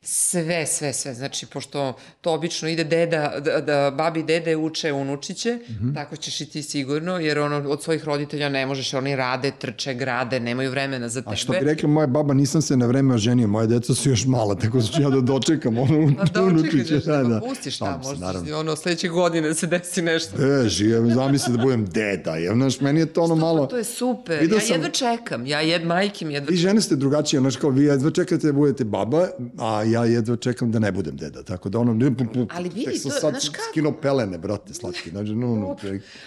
Sve, 0.09 0.67
sve, 0.67 0.93
sve. 0.93 1.15
Znači, 1.15 1.47
pošto 1.47 1.97
to 2.21 2.33
obično 2.33 2.69
ide 2.69 2.85
deda, 2.85 3.33
da, 3.45 3.61
da 3.61 3.91
babi 3.91 4.23
dede 4.23 4.57
uče 4.57 4.93
unučiće, 4.93 5.55
mm. 5.55 5.73
-hmm. 5.73 5.95
tako 5.95 6.17
ćeš 6.17 6.41
i 6.41 6.47
ti 6.47 6.63
sigurno, 6.63 7.19
jer 7.19 7.39
ono, 7.39 7.57
od 7.57 7.83
svojih 7.83 8.05
roditelja 8.05 8.49
ne 8.49 8.67
možeš, 8.67 8.95
oni 8.95 9.17
rade, 9.17 9.53
trče, 9.59 9.95
grade, 9.95 10.41
nemaju 10.41 10.71
vremena 10.71 11.09
za 11.09 11.23
tebe. 11.23 11.33
A 11.33 11.37
što 11.37 11.53
bi 11.53 11.59
rekla 11.59 11.89
moja 11.89 12.07
baba, 12.07 12.35
nisam 12.35 12.63
se 12.63 12.77
na 12.77 12.87
vreme 12.87 13.15
oženio, 13.15 13.49
moje 13.49 13.67
deca 13.67 13.95
su 13.95 14.11
još 14.11 14.27
mala, 14.27 14.55
tako 14.55 14.79
da 14.79 14.85
ću 14.85 15.03
ja 15.03 15.11
da 15.11 15.21
dočekam 15.21 15.79
ono 15.79 16.13
da, 16.35 16.43
unučiće. 16.43 16.97
očekaj, 16.97 17.23
da, 17.23 17.29
da. 17.29 17.41
pustiš 17.41 17.79
tamo, 17.79 18.03
se, 18.03 18.09
možda 18.09 18.27
naravno. 18.27 18.59
ono, 18.59 18.77
sledeće 18.77 19.09
godine 19.09 19.55
se 19.55 19.67
desi 19.67 20.03
nešto. 20.03 20.43
E, 20.43 20.69
živim, 20.69 21.15
zamisli 21.15 21.57
da 21.57 21.63
budem 21.63 21.87
deda, 21.87 22.37
je, 22.37 22.53
znaš, 22.55 22.81
meni 22.81 23.01
je 23.01 23.07
to 23.07 23.23
ono 23.23 23.35
malo... 23.35 23.63
Pa 23.63 23.71
to 23.71 23.77
je 23.77 23.85
super, 23.85 24.41
Video 24.41 24.57
ja 24.57 24.61
sam- 24.61 24.75
jedva 24.75 24.91
čekam, 24.91 25.47
ja 25.47 25.61
jed, 25.61 25.85
majkim 25.87 26.31
jedva 26.31 26.51
Vi 26.51 26.57
žene 26.57 26.81
ste 26.81 26.97
drugačije, 26.97 27.41
znaš, 27.41 27.57
kao 27.57 27.71
vi 27.71 27.85
jedva 27.85 28.11
čekate 28.11 28.47
da 28.47 28.53
budete 28.53 28.85
baba, 28.85 29.29
a 29.59 29.83
ja 29.96 29.96
jedva 30.05 30.37
čekam 30.37 30.73
da 30.73 30.79
ne 30.79 30.93
budem 30.93 31.17
deda, 31.17 31.43
tako 31.43 31.69
da 31.69 31.79
ono... 31.79 32.11
Ali 32.51 32.69
vidi, 32.69 32.85
tek 32.85 33.01
sam 33.01 33.11
to- 33.11 33.21
sad 33.21 33.31
znaš 33.31 33.49
kako? 33.49 33.65
skino 33.71 34.01
pelene, 34.01 34.39
brate, 34.39 34.75
slatki, 34.75 35.11
znači, 35.11 35.35
no, 35.35 35.57
no. 35.57 35.77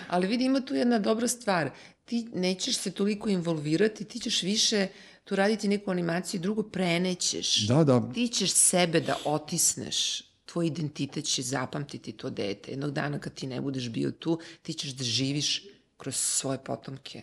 Ali 0.07 0.27
vidi, 0.27 0.45
ima 0.45 0.61
tu 0.61 0.75
jedna 0.75 0.99
dobra 0.99 1.27
stvar. 1.27 1.69
Ti 2.05 2.27
nećeš 2.33 2.77
se 2.77 2.91
toliko 2.91 3.29
involvirati, 3.29 4.05
ti 4.05 4.19
ćeš 4.19 4.43
više 4.43 4.87
tu 5.23 5.35
raditi 5.35 5.67
neku 5.67 5.91
animaciju, 5.91 6.39
drugo 6.39 6.63
prenećeš. 6.63 7.67
Da, 7.67 7.83
da. 7.83 8.11
Ti 8.13 8.27
ćeš 8.27 8.51
sebe 8.51 9.01
da 9.01 9.17
otisneš. 9.25 10.23
Tvoj 10.45 10.67
identitet 10.67 11.25
će 11.25 11.41
zapamtiti 11.41 12.11
to 12.11 12.29
dete. 12.29 12.71
Jednog 12.71 12.91
dana 12.91 13.19
kad 13.19 13.33
ti 13.33 13.47
ne 13.47 13.61
budeš 13.61 13.89
bio 13.89 14.11
tu, 14.11 14.39
ti 14.61 14.73
ćeš 14.73 14.91
da 14.91 15.03
živiš 15.03 15.63
kroz 15.97 16.15
svoje 16.15 16.57
potomke. 16.57 17.21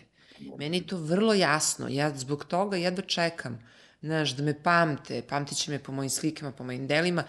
Meni 0.57 0.77
je 0.77 0.87
to 0.87 0.97
vrlo 0.97 1.33
jasno. 1.33 1.87
Ja 1.89 2.17
zbog 2.17 2.45
toga 2.45 2.77
jedva 2.77 3.03
čekam. 3.03 3.59
Znaš, 4.01 4.35
da 4.35 4.43
me 4.43 4.63
pamte, 4.63 5.21
pamtit 5.21 5.57
će 5.57 5.71
me 5.71 5.79
po 5.79 5.91
mojim 5.91 6.09
slikama, 6.09 6.51
po 6.51 6.63
mojim 6.63 6.87
delima 6.87 7.23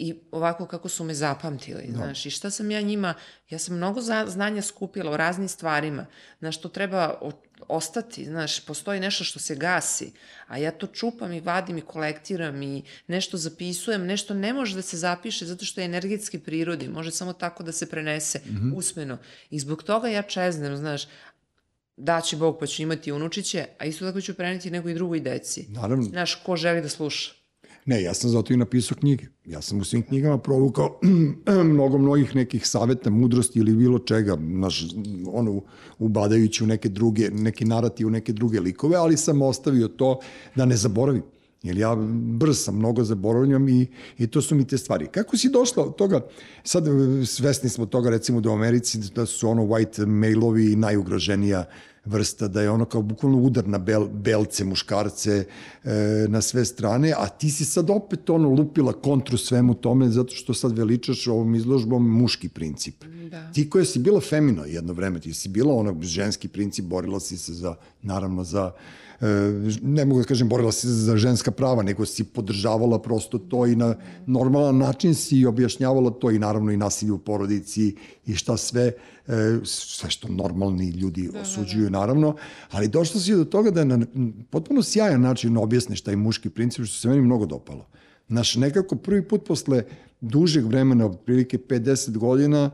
i 0.00 0.14
ovako 0.30 0.66
kako 0.66 0.88
su 0.88 1.04
me 1.04 1.14
zapamtili, 1.14 1.84
no. 1.88 1.96
znaš, 1.96 2.26
i 2.26 2.30
šta 2.30 2.50
sam 2.50 2.70
ja 2.70 2.80
njima, 2.80 3.14
ja 3.50 3.58
sam 3.58 3.76
mnogo 3.76 4.00
znanja 4.26 4.62
skupila 4.62 5.12
o 5.12 5.16
raznim 5.16 5.48
stvarima, 5.48 6.06
znaš, 6.38 6.60
to 6.60 6.68
treba 6.68 7.18
o, 7.20 7.32
ostati, 7.68 8.24
znaš, 8.24 8.66
postoji 8.66 9.00
nešto 9.00 9.24
što 9.24 9.38
se 9.38 9.54
gasi, 9.54 10.12
a 10.46 10.58
ja 10.58 10.70
to 10.70 10.86
čupam 10.86 11.32
i 11.32 11.40
vadim 11.40 11.78
i 11.78 11.80
kolektiram 11.80 12.62
i 12.62 12.82
nešto 13.06 13.36
zapisujem, 13.36 14.06
nešto 14.06 14.34
ne 14.34 14.52
može 14.52 14.74
da 14.74 14.82
se 14.82 14.96
zapiše 14.96 15.46
zato 15.46 15.64
što 15.64 15.80
je 15.80 15.84
energetski 15.84 16.38
prirodi, 16.38 16.88
može 16.88 17.10
samo 17.10 17.32
tako 17.32 17.62
da 17.62 17.72
se 17.72 17.90
prenese 17.90 18.38
mm 18.38 18.50
-hmm. 18.50 18.76
usmeno. 18.76 19.18
I 19.50 19.58
zbog 19.58 19.82
toga 19.82 20.08
ja 20.08 20.22
čeznem, 20.22 20.76
znaš, 20.76 21.06
daći 22.00 22.36
Bog 22.36 22.56
pa 22.60 22.66
ću 22.66 22.82
imati 22.82 23.12
unučiće, 23.12 23.66
a 23.78 23.84
isto 23.84 24.06
tako 24.06 24.20
ću 24.20 24.34
preneti 24.34 24.70
nego 24.70 24.88
i 24.88 24.94
drugoj 24.94 25.20
deci. 25.20 25.66
Naravno. 25.68 26.04
Znaš, 26.04 26.34
ko 26.34 26.56
želi 26.56 26.82
da 26.82 26.88
sluša. 26.88 27.32
Ne, 27.86 28.02
ja 28.02 28.14
sam 28.14 28.30
zato 28.30 28.52
i 28.52 28.56
napisao 28.56 28.98
knjige. 28.98 29.24
Ja 29.44 29.62
sam 29.62 29.80
u 29.80 29.84
svim 29.84 30.02
knjigama 30.02 30.38
provukao 30.38 31.00
mnogo 31.72 31.98
mnogih 31.98 32.36
nekih 32.36 32.66
saveta, 32.66 33.10
mudrosti 33.10 33.58
ili 33.58 33.74
bilo 33.74 33.98
čega, 33.98 34.36
naš, 34.40 34.84
ono, 35.26 35.62
ubadajući 35.98 36.64
u 36.64 36.66
neke 36.66 36.88
druge, 36.88 37.30
neki 37.30 37.64
narativ, 37.64 38.06
u 38.06 38.10
neke 38.10 38.32
druge 38.32 38.60
likove, 38.60 38.96
ali 38.96 39.16
sam 39.16 39.42
ostavio 39.42 39.88
to 39.88 40.20
da 40.54 40.64
ne 40.64 40.76
zaboravim. 40.76 41.22
Jer 41.62 41.78
ja 41.78 41.96
brz 42.12 42.58
sam, 42.58 42.76
mnogo 42.76 43.04
zaboravljam 43.04 43.68
i, 43.68 43.86
i 44.18 44.26
to 44.26 44.42
su 44.42 44.54
mi 44.54 44.66
te 44.66 44.78
stvari. 44.78 45.06
Kako 45.06 45.36
si 45.36 45.48
došla 45.48 45.84
od 45.84 45.96
toga, 45.96 46.20
sad 46.64 46.86
e, 46.86 47.26
svesni 47.26 47.68
smo 47.68 47.86
toga 47.86 48.10
recimo 48.10 48.40
da 48.40 48.50
u 48.50 48.52
Americi 48.52 48.98
da 49.14 49.26
su 49.26 49.48
ono 49.48 49.62
white 49.62 50.06
mailovi 50.06 50.76
najugroženija 50.76 51.64
vrsta, 52.04 52.48
da 52.48 52.62
je 52.62 52.70
ono 52.70 52.84
kao 52.84 53.02
bukvalno 53.02 53.38
udar 53.38 53.68
na 53.68 53.78
bel, 53.78 54.08
belce, 54.08 54.64
muškarce, 54.64 55.44
e, 55.84 56.26
na 56.28 56.40
sve 56.40 56.64
strane, 56.64 57.12
a 57.16 57.28
ti 57.28 57.50
si 57.50 57.64
sad 57.64 57.90
opet 57.90 58.30
ono 58.30 58.48
lupila 58.48 58.92
kontru 58.92 59.36
svemu 59.36 59.74
tome 59.74 60.08
zato 60.08 60.34
što 60.34 60.54
sad 60.54 60.78
veličaš 60.78 61.26
ovom 61.26 61.54
izložbom 61.54 62.18
muški 62.18 62.48
princip. 62.48 63.04
Da. 63.30 63.52
Ti 63.52 63.70
koja 63.70 63.84
si 63.84 63.98
bila 63.98 64.20
femino 64.20 64.64
jedno 64.64 64.92
vreme, 64.92 65.20
ti 65.20 65.34
si 65.34 65.48
bila 65.48 65.74
ono 65.74 65.96
ženski 66.02 66.48
princip, 66.48 66.84
borila 66.84 67.20
si 67.20 67.38
se 67.38 67.52
za, 67.52 67.74
naravno 68.02 68.44
za 68.44 68.72
ne 69.82 70.04
mogu 70.04 70.20
da 70.20 70.26
kažem 70.26 70.48
borila 70.48 70.72
si 70.72 70.86
se 70.86 70.92
za 70.92 71.16
ženska 71.16 71.50
prava, 71.50 71.82
nego 71.82 72.06
si 72.06 72.24
podržavala 72.24 73.02
prosto 73.02 73.38
to 73.38 73.66
i 73.66 73.76
na 73.76 73.94
normalan 74.26 74.78
način 74.78 75.14
si 75.14 75.46
objašnjavala 75.46 76.10
to 76.10 76.30
i 76.30 76.38
naravno 76.38 76.72
i 76.72 76.76
nasilje 76.76 77.12
u 77.12 77.18
porodici 77.18 77.96
i 78.26 78.34
šta 78.34 78.56
sve, 78.56 78.92
e, 79.26 79.60
sve 79.64 80.10
što 80.10 80.28
normalni 80.28 80.90
ljudi 80.90 81.28
da, 81.32 81.40
osuđuju 81.40 81.84
da, 81.84 81.90
da. 81.90 81.98
naravno, 81.98 82.36
ali 82.70 82.88
došla 82.88 83.20
si 83.20 83.34
do 83.34 83.44
toga 83.44 83.70
da 83.70 83.84
na 83.84 84.06
potpuno 84.50 84.82
sjajan 84.82 85.20
način 85.20 85.56
objasniš 85.56 86.00
taj 86.00 86.16
muški 86.16 86.50
princip 86.50 86.84
što 86.84 86.98
se 86.98 87.08
meni 87.08 87.20
mnogo 87.20 87.46
dopalo. 87.46 87.86
Znaš, 88.28 88.56
nekako 88.56 88.96
prvi 88.96 89.28
put 89.28 89.44
posle 89.46 89.84
dužeg 90.20 90.66
vremena, 90.66 91.06
otprilike 91.06 91.58
50 91.58 92.18
godina 92.18 92.70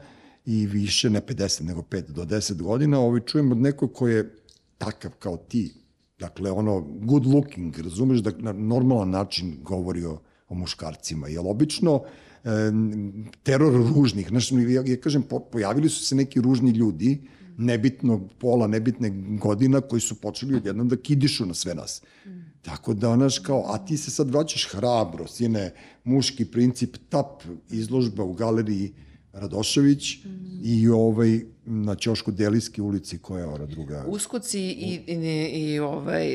i 0.46 0.66
više, 0.66 1.10
ne 1.10 1.20
50, 1.20 1.62
nego 1.62 1.82
5 1.82 2.10
do 2.10 2.24
10 2.24 2.62
godina, 2.62 3.00
ovaj, 3.00 3.20
čujem 3.20 3.52
od 3.52 3.58
nekog 3.58 3.92
ko 3.92 4.08
je 4.08 4.34
takav 4.78 5.10
kao 5.18 5.36
ti, 5.36 5.85
Dakle, 6.18 6.50
ono, 6.50 6.80
good 6.80 7.26
looking, 7.26 7.78
razumeš, 7.78 8.18
da 8.18 8.30
na 8.38 8.52
normalan 8.52 9.10
način 9.10 9.56
govori 9.62 10.04
o, 10.04 10.18
o 10.48 10.54
muškarcima. 10.54 11.28
Jer 11.28 11.44
obično 11.44 12.02
e, 12.44 12.48
teror 13.42 13.72
ružnih, 13.94 14.28
znaš, 14.28 14.52
ja, 14.52 14.82
ja 14.86 15.00
kažem, 15.00 15.22
po, 15.22 15.40
pojavili 15.40 15.88
su 15.88 16.04
se 16.04 16.14
neki 16.14 16.40
ružni 16.40 16.70
ljudi, 16.70 17.20
nebitnog 17.58 18.32
pola, 18.38 18.66
nebitne 18.66 19.10
godina, 19.40 19.80
koji 19.80 20.00
su 20.00 20.14
počeli 20.20 20.56
odjednom 20.56 20.88
da 20.88 20.96
kidišu 20.96 21.46
na 21.46 21.54
sve 21.54 21.74
nas. 21.74 22.02
Tako 22.62 22.94
da, 22.94 23.14
znaš, 23.14 23.38
kao, 23.38 23.64
a 23.66 23.78
ti 23.78 23.96
se 23.96 24.10
sad 24.10 24.30
vraćaš 24.30 24.68
hrabro, 24.72 25.26
sine, 25.26 25.72
muški 26.04 26.44
princip, 26.44 26.96
tap, 27.08 27.42
izložba 27.70 28.24
u 28.24 28.32
galeriji 28.32 28.92
Radošević 29.40 30.24
mm. 30.24 30.60
i 30.64 30.88
ovaj 30.88 31.40
na 31.66 31.94
Ćošku 31.94 32.30
Delijske 32.30 32.82
ulici, 32.82 33.18
koja 33.18 33.40
je 33.40 33.46
ona 33.46 33.66
druga? 33.66 34.04
Uskoci 34.08 34.60
i, 34.60 35.00
i, 35.06 35.14
i 35.52 35.78
ovaj, 35.78 36.26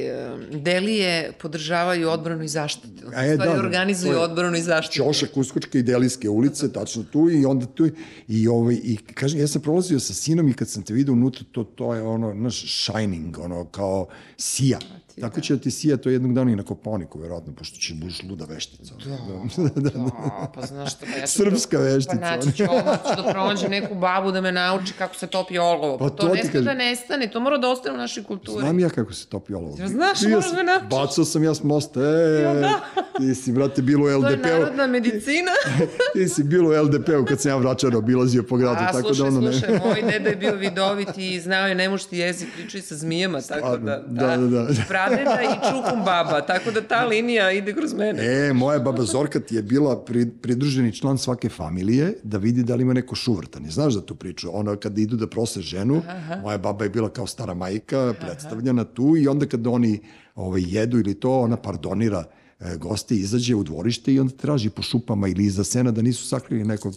Delije 0.52 1.32
podržavaju 1.42 2.10
odbranu 2.10 2.44
i 2.44 2.48
zaštitu. 2.48 3.08
A 3.16 3.22
je, 3.24 3.38
da, 3.38 3.46
da, 3.46 3.52
organizuju 3.52 4.12
je, 4.12 4.18
odbranu 4.18 4.58
i 4.58 4.62
zaštitu. 4.62 5.04
Ćošak, 5.04 5.38
Uskočke 5.38 5.80
i 5.80 5.84
Delijske 5.84 6.30
ulice, 6.30 6.74
tačno 6.74 7.04
tu 7.04 7.30
i 7.30 7.46
onda 7.46 7.66
tu 7.66 7.90
i 8.28 8.48
ovaj, 8.48 8.80
i 8.84 8.98
kažem, 8.98 9.40
ja 9.40 9.48
sam 9.48 9.62
prolazio 9.62 10.00
sa 10.00 10.14
sinom 10.14 10.50
i 10.50 10.54
kad 10.54 10.70
sam 10.70 10.84
te 10.84 10.94
vidio 10.94 11.14
unutra, 11.14 11.46
to, 11.52 11.64
to 11.64 11.96
je 11.96 12.02
ono, 12.02 12.34
naš 12.34 12.84
shining, 12.84 13.40
ono, 13.40 13.66
kao 13.66 14.08
sija. 14.38 14.80
Ti, 15.16 15.22
Tako 15.22 15.42
će 15.42 15.56
da 15.56 15.62
ti 15.62 15.72
sija 15.72 15.98
to 15.98 16.10
jednog 16.10 16.34
dana 16.34 16.52
i 16.52 16.56
na 16.56 16.64
Koponiku, 16.64 17.20
verovatno, 17.20 17.54
pošto 17.54 17.80
će 17.80 17.94
buš 17.94 18.24
luda 18.24 18.46
veštica. 18.46 18.94
Da, 19.06 19.10
da, 19.64 19.70
da, 19.70 19.90
da, 19.90 19.90
da. 19.90 20.52
pa 20.56 20.62
znaš 20.62 20.92
što, 20.92 21.06
pa 21.06 21.20
ja 21.20 21.28
Srpska 21.28 21.78
do, 21.78 21.84
veštica. 21.84 22.18
Pa 22.22 22.36
naći 22.36 22.58
ću 22.58 22.64
ovo, 22.70 22.98
ću 23.10 23.24
da 23.24 23.32
pronađem 23.32 23.72
neku 23.72 23.96
babu 23.96 24.32
da 24.32 24.42
me 24.42 24.52
nauči 24.52 24.94
kako 24.98 25.16
se 25.16 25.28
topi 25.28 25.58
olovo. 25.58 25.98
Pa, 25.98 26.06
pa 26.06 26.10
to, 26.10 26.28
to 26.28 26.34
ne 26.34 26.44
sme 26.44 26.62
da 26.62 26.74
nestane, 26.74 27.32
to 27.32 27.40
mora 27.40 27.58
da 27.58 27.70
ostane 27.70 27.96
u 27.96 27.98
našoj 27.98 28.24
kulturi. 28.24 28.60
Znam 28.60 28.80
ja 28.80 28.90
kako 28.90 29.14
se 29.14 29.28
topi 29.28 29.54
olovo. 29.54 29.78
Ja, 29.80 29.88
znaš, 29.88 30.22
moraš 30.22 30.52
me 30.56 30.64
naučiš. 30.64 30.90
Bacao 30.90 31.26
sam 31.26 31.44
ja 31.44 31.56
s 31.56 31.64
mosta, 31.64 32.00
e, 32.02 32.42
ja, 32.42 32.54
da. 32.54 32.82
ti 33.18 33.36
si, 33.36 33.52
brate, 33.52 33.82
bilo 33.82 34.06
u 34.06 34.20
LDP-u. 34.20 34.42
To 34.42 34.48
je 34.48 34.60
narodna 34.60 34.88
medicina. 34.88 35.52
ti 36.14 36.30
si 36.30 36.44
bilo 36.44 36.70
u 36.70 36.84
LDP-u 36.84 37.26
kad 37.26 37.42
sam 37.42 37.52
ja 37.52 37.58
vraćano 37.58 37.98
obilazio 37.98 38.44
po 38.44 38.58
gradu. 38.58 38.80
A, 38.80 38.92
tako 38.92 39.14
slušaj, 39.14 39.32
da 39.32 39.38
ono 39.38 39.52
slušaj, 39.52 39.72
ne... 39.72 39.80
moj 39.86 40.12
deda 40.12 40.30
je 40.30 40.36
bio 40.36 40.56
vidovit 40.56 41.18
i 41.18 41.40
znao 41.40 41.68
je 41.68 41.76
nemušti 41.76 42.18
jezik, 42.18 42.50
pričao 42.56 42.82
sa 42.82 42.96
zmijama, 42.96 43.42
tako 43.42 43.78
da, 43.78 44.04
da, 44.08 44.38
da, 44.38 44.48
da. 44.48 44.74
Pradeda 45.08 45.42
i 45.42 45.72
čukum 45.72 46.06
baba, 46.06 46.42
tako 46.42 46.72
da 46.72 46.82
ta 46.82 47.06
linija 47.06 47.52
ide 47.52 47.74
kroz 47.74 47.94
mene. 47.94 48.26
E, 48.26 48.54
moja 48.54 48.80
baba 48.80 49.04
Zorka 49.04 49.40
ti 49.40 49.56
je 49.56 49.62
bila 49.62 50.06
pridruženi 50.42 50.96
član 50.96 51.18
svake 51.18 51.50
familije 51.50 52.14
da 52.24 52.38
vidi 52.38 52.64
da 52.64 52.76
li 52.76 52.82
ima 52.82 52.94
neko 52.94 53.16
šuvrtani. 53.16 53.70
Znaš 53.70 53.94
da 53.94 54.02
tu 54.02 54.16
priču? 54.16 54.50
Ona 54.54 54.76
kada 54.76 55.02
idu 55.02 55.16
da 55.16 55.28
prose 55.28 55.62
ženu, 55.62 56.02
Aha. 56.08 56.36
moja 56.42 56.58
baba 56.58 56.84
je 56.84 56.90
bila 56.90 57.10
kao 57.10 57.28
stara 57.28 57.54
majka, 57.54 58.14
predstavljena 58.22 58.84
tu 58.84 59.18
i 59.18 59.28
onda 59.28 59.46
kada 59.46 59.70
oni 59.70 60.00
ovaj, 60.36 60.64
jedu 60.68 61.00
ili 61.00 61.14
to, 61.14 61.40
ona 61.40 61.58
pardonira 61.58 62.24
e, 62.60 62.78
goste, 62.78 63.16
izađe 63.16 63.56
u 63.56 63.64
dvorište 63.64 64.14
i 64.14 64.20
onda 64.20 64.34
traži 64.34 64.70
po 64.70 64.82
šupama 64.82 65.28
ili 65.28 65.46
iza 65.46 65.64
sena 65.64 65.92
da 65.92 66.02
nisu 66.02 66.28
sakrili 66.28 66.64
nekog 66.64 66.94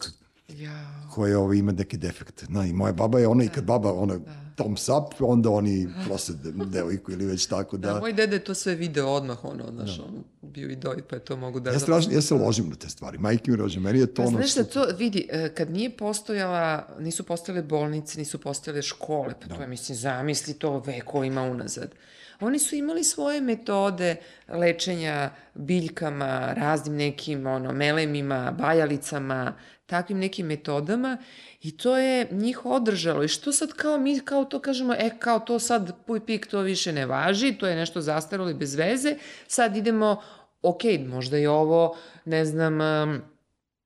ja. 0.49 0.84
Koje 1.15 1.37
ovaj, 1.37 1.57
ima 1.57 1.73
neki 1.73 1.97
defekt. 1.97 2.45
Na, 2.49 2.67
i 2.67 2.73
moja 2.73 2.93
baba 2.93 3.19
je 3.19 3.29
ona 3.29 3.39
da. 3.39 3.45
i 3.45 3.49
kad 3.49 3.65
baba 3.65 3.93
ona 3.93 4.17
da 4.17 4.45
thumbs 4.57 4.89
up, 4.89 5.15
onda 5.21 5.51
oni 5.51 5.89
prose 6.07 6.33
devojku 6.67 7.13
ili 7.13 7.27
već 7.27 7.47
tako 7.47 7.77
da... 7.77 7.93
da 7.93 8.01
moj 8.01 8.13
dede 8.13 8.39
to 8.39 8.55
sve 8.55 8.75
video 8.75 9.09
odmah, 9.09 9.45
ono, 9.45 9.65
znaš, 9.73 9.97
da. 9.97 10.05
on 10.05 10.25
bio 10.43 10.69
i 10.69 10.77
doj, 10.77 11.03
pa 11.03 11.17
je 11.17 11.25
to 11.25 11.37
mogu 11.37 11.61
da... 11.61 11.71
Ja, 11.71 11.79
strašno, 11.79 12.13
ja 12.13 12.21
se 12.21 12.35
ložim 12.35 12.69
na 12.69 12.75
te 12.75 12.89
stvari, 12.89 13.19
majke 13.19 13.51
mi 13.51 13.57
rođe, 13.57 13.81
meni 13.81 13.99
je 13.99 14.07
to 14.07 14.23
pa, 14.23 14.29
ono... 14.29 14.39
Znaš 14.39 14.55
da 14.55 14.65
to, 14.65 14.87
vidi, 14.99 15.29
e, 15.31 15.55
kad 15.55 15.71
nije 15.71 15.97
postojala, 15.97 16.89
nisu 16.99 17.25
postojale 17.25 17.63
bolnice, 17.63 18.19
nisu 18.19 18.41
postojale 18.41 18.83
škole, 18.83 19.35
pa 19.41 19.47
da. 19.47 19.55
to 19.55 19.63
je, 19.63 19.69
mislim, 19.69 19.97
zamisli 19.97 20.55
to 20.55 20.79
vekovima 20.79 21.43
unazad. 21.43 21.95
Oni 22.41 22.59
su 22.59 22.75
imali 22.75 23.05
svoje 23.05 23.41
metode 23.41 24.17
lečenja 24.49 25.31
biljkama, 25.55 26.53
raznim 26.53 26.97
nekim 26.97 27.47
ono, 27.47 27.73
melemima, 27.73 28.55
bajalicama, 28.59 29.55
takvim 29.87 30.19
nekim 30.19 30.47
metodama 30.47 31.19
i 31.61 31.77
to 31.77 31.97
je 31.97 32.29
njih 32.31 32.67
održalo. 32.67 33.25
I 33.25 33.29
što 33.29 33.53
sad 33.53 33.73
kao 33.73 33.99
mi 33.99 34.21
kao 34.21 34.45
to 34.45 34.61
kažemo, 34.61 34.95
e 34.95 35.11
kao 35.19 35.39
to 35.39 35.59
sad 35.59 35.93
puj 36.07 36.27
pik 36.27 36.47
to 36.47 36.61
više 36.61 36.93
ne 36.93 37.07
važi, 37.07 37.55
to 37.55 37.67
je 37.67 37.77
nešto 37.77 38.01
zastaralo 38.01 38.51
i 38.51 38.55
bez 38.55 38.75
veze, 38.75 39.17
sad 39.47 39.77
idemo, 39.77 40.23
ok, 40.63 40.81
možda 41.09 41.37
je 41.37 41.51
ovo, 41.51 41.97
ne 42.25 42.45
znam, 42.45 42.79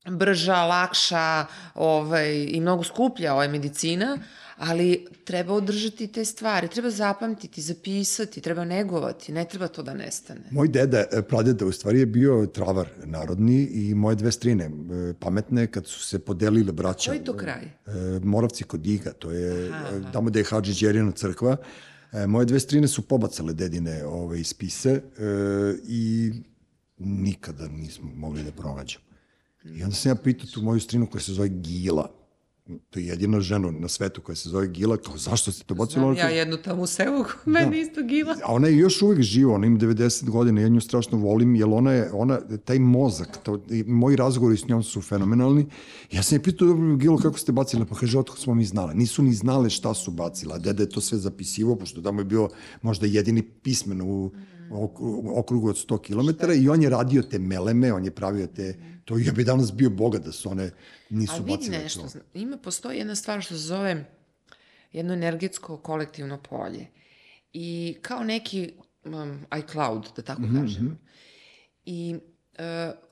brža, 0.07 0.65
lakša 0.65 1.47
ovaj, 1.75 2.47
i 2.49 2.61
mnogo 2.61 2.85
skuplja 2.85 3.35
ovaj 3.35 3.49
medicina, 3.49 4.19
ali 4.59 5.07
treba 5.25 5.55
održati 5.55 6.07
te 6.07 6.25
stvari, 6.25 6.69
treba 6.69 6.91
zapamtiti, 6.91 7.63
zapisati, 7.63 8.41
treba 8.41 8.65
negovati, 8.65 9.33
ne 9.33 9.45
treba 9.45 9.69
to 9.69 9.83
da 9.83 9.95
nestane. 9.95 10.41
Moj 10.51 10.69
deda, 10.69 11.05
e, 11.13 11.23
pradeda 11.23 11.67
u 11.67 11.73
stvari 11.73 12.01
je 12.01 12.07
bio 12.07 12.47
travar 12.47 12.89
narodni 13.05 13.69
i 13.73 13.95
moje 13.95 14.17
dve 14.17 14.33
strine 14.33 14.65
e, 14.65 15.15
pametne 15.21 15.67
kad 15.67 15.87
su 15.87 16.01
se 16.01 16.19
podelile 16.19 16.73
braća. 16.73 17.11
Koji 17.11 17.25
to 17.25 17.37
kraj? 17.37 17.63
E, 17.63 18.21
Moravci 18.23 18.65
kod 18.65 18.87
Iga, 18.87 19.13
to 19.13 19.31
je 19.31 19.71
aha, 19.73 20.13
tamo 20.13 20.31
gde 20.31 20.41
je 20.41 20.45
Hadži 20.45 20.87
Đerina 20.87 21.13
crkva. 21.13 21.57
Moje 22.27 22.47
dve 22.47 22.61
strine 22.61 22.89
su 22.89 23.03
pobacale 23.03 23.53
dedine 23.53 24.05
ove, 24.05 24.45
spise 24.45 25.01
i 25.89 26.33
nikada 26.99 27.69
nismo 27.69 28.11
mogli 28.15 28.43
da 28.43 28.53
pronađemo. 28.53 29.05
I 29.65 29.83
onda 29.83 29.97
sam 29.97 30.11
ja 30.11 30.15
pitao 30.15 30.47
tu 30.55 30.63
moju 30.63 30.81
strinu 30.81 31.07
koja 31.07 31.21
se 31.23 31.33
zove 31.33 31.49
Gila, 31.49 32.18
to 32.91 33.01
je 33.01 33.07
jedina 33.07 33.41
žena 33.41 33.71
na 33.71 33.89
svetu 33.89 34.21
koja 34.21 34.37
se 34.37 34.49
zove 34.49 34.69
Gila, 34.69 34.97
kao 34.97 35.17
zašto 35.17 35.53
ste 35.53 35.65
to 35.65 35.75
bacili? 35.75 36.03
Znam 36.03 36.17
ja 36.17 36.29
jednu 36.29 36.57
tamo 36.57 36.83
u 36.83 36.87
selu, 36.87 37.25
meni 37.47 37.71
da. 37.71 37.77
isto 37.77 38.03
Gila. 38.03 38.37
A 38.45 38.53
ona 38.53 38.69
je 38.69 38.77
još 38.77 39.03
uvek 39.03 39.23
živa, 39.23 39.55
ona 39.55 39.67
ima 39.67 39.79
90 39.79 40.31
godina, 40.31 40.61
ja 40.61 40.69
nju 40.69 40.81
strašno 40.81 41.19
volim, 41.19 41.55
jer 41.55 41.69
ona 41.71 41.93
je, 41.93 42.11
ona, 42.13 42.41
taj 42.65 42.79
mozak, 42.79 43.39
to, 43.43 43.65
moji 43.87 44.17
razgovori 44.17 44.57
s 44.57 44.69
njom 44.69 44.83
su 44.83 45.01
fenomenalni. 45.01 45.67
Ja 46.13 46.23
sam 46.23 46.37
je 46.37 46.43
pitao, 46.43 46.69
dobro, 46.69 46.97
Gilo, 46.97 47.19
kako 47.19 47.39
ste 47.39 47.53
bacili? 47.53 47.87
Pa 47.87 47.95
kaže, 47.95 48.19
otko 48.19 48.37
smo 48.37 48.55
mi 48.55 48.65
znale. 48.65 48.95
Nisu 48.95 49.23
ni 49.23 49.33
znale 49.33 49.71
šta 49.71 49.95
su 49.95 50.11
bacila. 50.11 50.59
Dede 50.59 50.83
je 50.83 50.89
to 50.89 51.01
sve 51.01 51.19
zapisivo, 51.19 51.77
pošto 51.77 52.03
tamo 52.03 52.21
je 52.21 52.25
bio 52.25 52.49
možda 52.83 53.07
jedini 53.07 53.43
pismen 53.43 54.01
u 54.03 54.33
okrugu 55.37 55.69
od 55.69 55.77
100 55.89 55.99
km 55.99 56.51
i 56.63 56.69
on 56.69 56.83
je 56.83 56.91
radio 56.91 57.23
te 57.23 57.39
meleme, 57.39 57.93
on 57.93 58.05
je 58.05 58.11
pravio 58.11 58.47
te, 58.47 58.75
to 59.09 59.19
ja 59.19 59.33
bi 59.33 59.45
danas 59.45 59.73
bio 59.73 59.91
boga 59.91 60.19
da 60.19 60.33
su 60.33 60.51
one 60.51 60.71
nisu 61.11 61.33
bacile. 61.33 61.53
Ali 61.53 61.61
vidi 61.61 61.79
nešto, 61.83 62.01
to. 62.01 62.19
ima, 62.35 62.57
postoji 62.57 62.99
jedna 62.99 63.15
stvar 63.15 63.43
što 63.43 63.55
se 63.55 63.61
zove 63.61 64.05
jedno 64.93 65.15
energetsko 65.15 65.77
kolektivno 65.77 66.39
polje. 66.43 66.87
I 67.53 67.97
kao 68.03 68.25
neki 68.25 68.73
um, 69.05 69.47
iCloud, 69.59 70.09
da 70.17 70.23
tako 70.23 70.43
mm 70.43 70.45
-hmm. 70.45 70.61
kažem. 70.61 70.99
I 71.85 72.17
uh, 72.59 72.65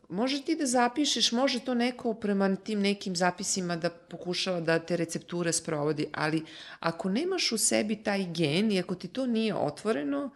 može 0.09 0.43
ti 0.43 0.57
da 0.57 0.67
zapišeš, 0.67 1.33
može 1.33 1.61
to 1.61 1.75
neko 1.75 2.15
prema 2.15 2.57
tim 2.57 2.81
nekim 2.81 3.17
zapisima 3.17 3.77
da 3.77 3.91
pokušava 3.91 4.61
da 4.61 4.79
te 4.79 4.97
recepture 4.97 5.53
sprovodi, 5.53 6.07
ali 6.13 6.45
ako 6.81 7.09
nemaš 7.09 7.53
u 7.53 7.59
sebi 7.59 7.97
taj 7.97 8.27
gen 8.33 8.73
i 8.73 8.81
ako 8.81 8.95
ti 8.95 9.09
to 9.09 9.27
nije 9.27 9.55
otvoreno, 9.55 10.31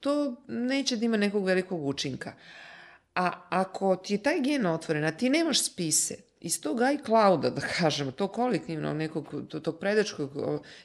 to 0.00 0.36
neće 0.48 0.96
da 0.96 1.04
ima 1.04 1.16
nekog 1.16 1.44
velikog 1.44 1.86
učinka. 1.86 2.34
A 3.14 3.46
ako 3.50 3.96
ti 3.96 4.14
je 4.14 4.22
taj 4.22 4.40
gen 4.40 4.66
otvoren, 4.66 5.04
a 5.04 5.16
ti 5.16 5.30
nemaš 5.30 5.64
spise, 5.64 6.16
iz 6.44 6.60
tog 6.60 6.78
iClouda, 6.94 7.50
da 7.50 7.60
kažemo, 7.78 8.10
to 8.10 8.28
kolektivno 8.28 8.92
nekog, 8.94 9.34
to, 9.48 9.60
tog 9.60 9.78
predačkog, 9.78 10.30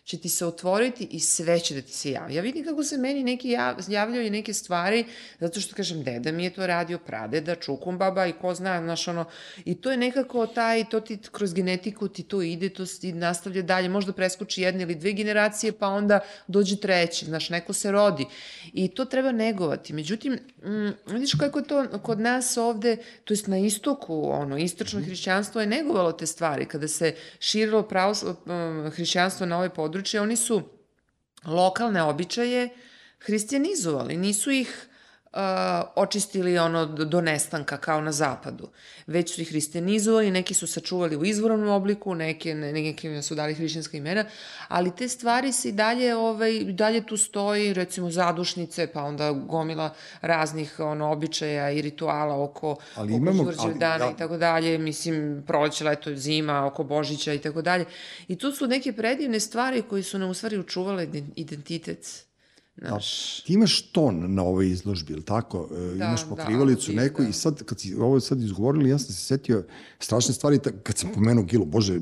će 0.03 0.18
ti 0.18 0.30
se 0.30 0.45
otvoriti 0.45 1.07
i 1.12 1.20
sve 1.20 1.60
će 1.60 1.76
da 1.76 1.82
ti 1.82 1.93
se 1.93 2.12
javi. 2.12 2.36
Ja 2.36 2.41
vidim 2.41 2.66
kako 2.66 2.84
se 2.84 2.97
meni 2.97 3.24
neki 3.24 3.49
jav, 3.49 3.76
javljaju 3.88 4.32
neke 4.32 4.53
stvari, 4.53 5.05
zato 5.39 5.62
što, 5.62 5.76
kažem, 5.76 6.03
deda 6.03 6.32
mi 6.32 6.43
je 6.43 6.53
to 6.53 6.68
radio, 6.68 6.99
pradeda, 6.99 7.55
čukum 7.55 7.97
baba 7.97 8.26
i 8.26 8.34
ko 8.41 8.53
zna, 8.55 8.80
znaš, 8.82 9.07
ono, 9.07 9.26
i 9.66 9.76
to 9.76 9.91
je 9.91 9.97
nekako 9.97 10.47
taj, 10.47 10.86
to 10.89 10.99
ti 10.99 11.20
kroz 11.32 11.53
genetiku 11.53 12.07
ti 12.07 12.24
to 12.24 12.41
ide, 12.41 12.70
to 12.70 12.86
ti 12.86 13.14
nastavlja 13.14 13.62
dalje, 13.62 13.89
možda 13.89 14.14
preskoči 14.14 14.62
jedne 14.62 14.84
ili 14.84 14.95
dve 14.95 15.14
generacije, 15.14 15.72
pa 15.72 15.88
onda 15.88 16.20
dođe 16.47 16.76
treći, 16.76 17.26
znaš, 17.26 17.49
neko 17.49 17.74
se 17.74 17.91
rodi. 17.91 18.26
I 18.74 18.88
to 18.88 19.05
treba 19.05 19.32
negovati. 19.32 19.93
Međutim, 19.93 20.34
mm, 20.64 21.14
vidiš 21.14 21.34
kako 21.34 21.60
je 21.60 21.68
to 21.68 21.88
kod 22.03 22.20
nas 22.20 22.57
ovde, 22.57 22.97
to 23.24 23.34
jest 23.34 23.47
na 23.47 23.57
istoku, 23.57 24.30
ono, 24.32 24.57
istočno 24.57 24.99
mm 24.99 25.03
-hmm. 25.03 25.05
hrišćanstvo, 25.05 25.49
hrišćanstvo 25.50 25.62
je 25.62 25.68
negovalo 25.68 26.12
te 26.12 26.26
stvari. 26.26 26.66
Kada 26.66 26.88
se 26.88 27.16
širilo 27.39 27.84
pravo, 27.84 28.14
hrišćanstvo 28.95 29.45
na 29.45 29.58
ove 29.58 29.70
područje, 29.70 30.22
oni 30.22 30.36
su 30.36 30.62
lokalne 31.45 32.04
običaje 32.04 32.70
hristijanizovali, 33.20 34.18
nisu 34.18 34.52
ih 34.52 34.88
uh, 35.34 35.40
očistili 35.96 36.58
ono 36.58 36.86
do 36.86 37.22
nestanka 37.22 37.78
kao 37.78 38.02
na 38.02 38.12
zapadu. 38.12 38.70
Već 39.08 39.36
su 39.36 39.42
ih 39.42 39.50
hristijanizovali, 39.50 40.32
neki 40.32 40.54
su 40.54 40.68
sačuvali 40.68 41.18
u 41.18 41.26
izvornom 41.26 41.70
obliku, 41.70 42.16
neke, 42.16 42.56
ne, 42.56 42.74
neke 42.74 43.22
su 43.22 43.36
dali 43.36 43.54
hrišćanska 43.54 43.98
imena, 43.98 44.26
ali 44.68 44.96
te 44.96 45.08
stvari 45.08 45.52
se 45.52 45.70
i 45.70 45.72
dalje, 45.72 46.16
ovaj, 46.16 46.64
dalje 46.64 47.06
tu 47.06 47.18
stoji, 47.18 47.74
recimo 47.74 48.12
zadušnice, 48.12 48.88
pa 48.88 49.04
onda 49.04 49.32
gomila 49.32 49.94
raznih 50.22 50.80
ono, 50.80 51.12
običaja 51.12 51.72
i 51.72 51.82
rituala 51.82 52.44
oko, 52.44 52.76
ali 52.96 53.14
oko 53.14 53.18
imamo, 53.18 53.52
ali, 53.60 53.74
dana 53.80 54.06
ja... 54.06 54.12
i 54.12 54.18
tako 54.18 54.38
dalje, 54.38 54.78
mislim, 54.78 55.44
proleće, 55.48 55.84
leto, 55.84 56.16
zima, 56.16 56.66
oko 56.66 56.84
Božića 56.84 57.34
i 57.34 57.40
tako 57.40 57.62
dalje. 57.62 57.86
I 58.28 58.38
tu 58.38 58.52
su 58.52 58.68
neke 58.68 58.94
predivne 58.94 59.40
stvari 59.40 59.82
koji 59.82 60.04
su 60.04 60.20
nam 60.20 60.30
u 60.30 60.34
stvari 60.34 60.58
učuvale 60.58 61.08
identitet 61.36 62.29
Da. 62.82 63.00
Ti 63.46 63.54
imaš 63.54 63.82
ton 63.82 64.34
na 64.34 64.44
ovoj 64.44 64.70
izložbi, 64.70 65.14
ili 65.14 65.22
tako? 65.22 65.70
E, 65.72 65.98
da, 65.98 66.06
imaš 66.06 66.24
da, 66.24 66.36
pokrivalicu 66.36 66.92
da, 66.92 67.02
neku 67.02 67.22
da. 67.22 67.30
i 67.30 67.34
sad, 67.34 67.64
kad 67.64 67.80
si 67.80 67.96
ovo 67.96 68.20
sad 68.20 68.42
izgovorili, 68.42 68.90
ja 68.90 68.98
sam 68.98 69.14
se 69.14 69.22
setio 69.22 69.66
strašne 70.00 70.34
stvari, 70.34 70.60
kad 70.84 70.98
sam 70.98 71.10
pomenuo 71.14 71.44
Gilu, 71.44 71.66
bože, 71.66 71.96
e, 71.96 72.02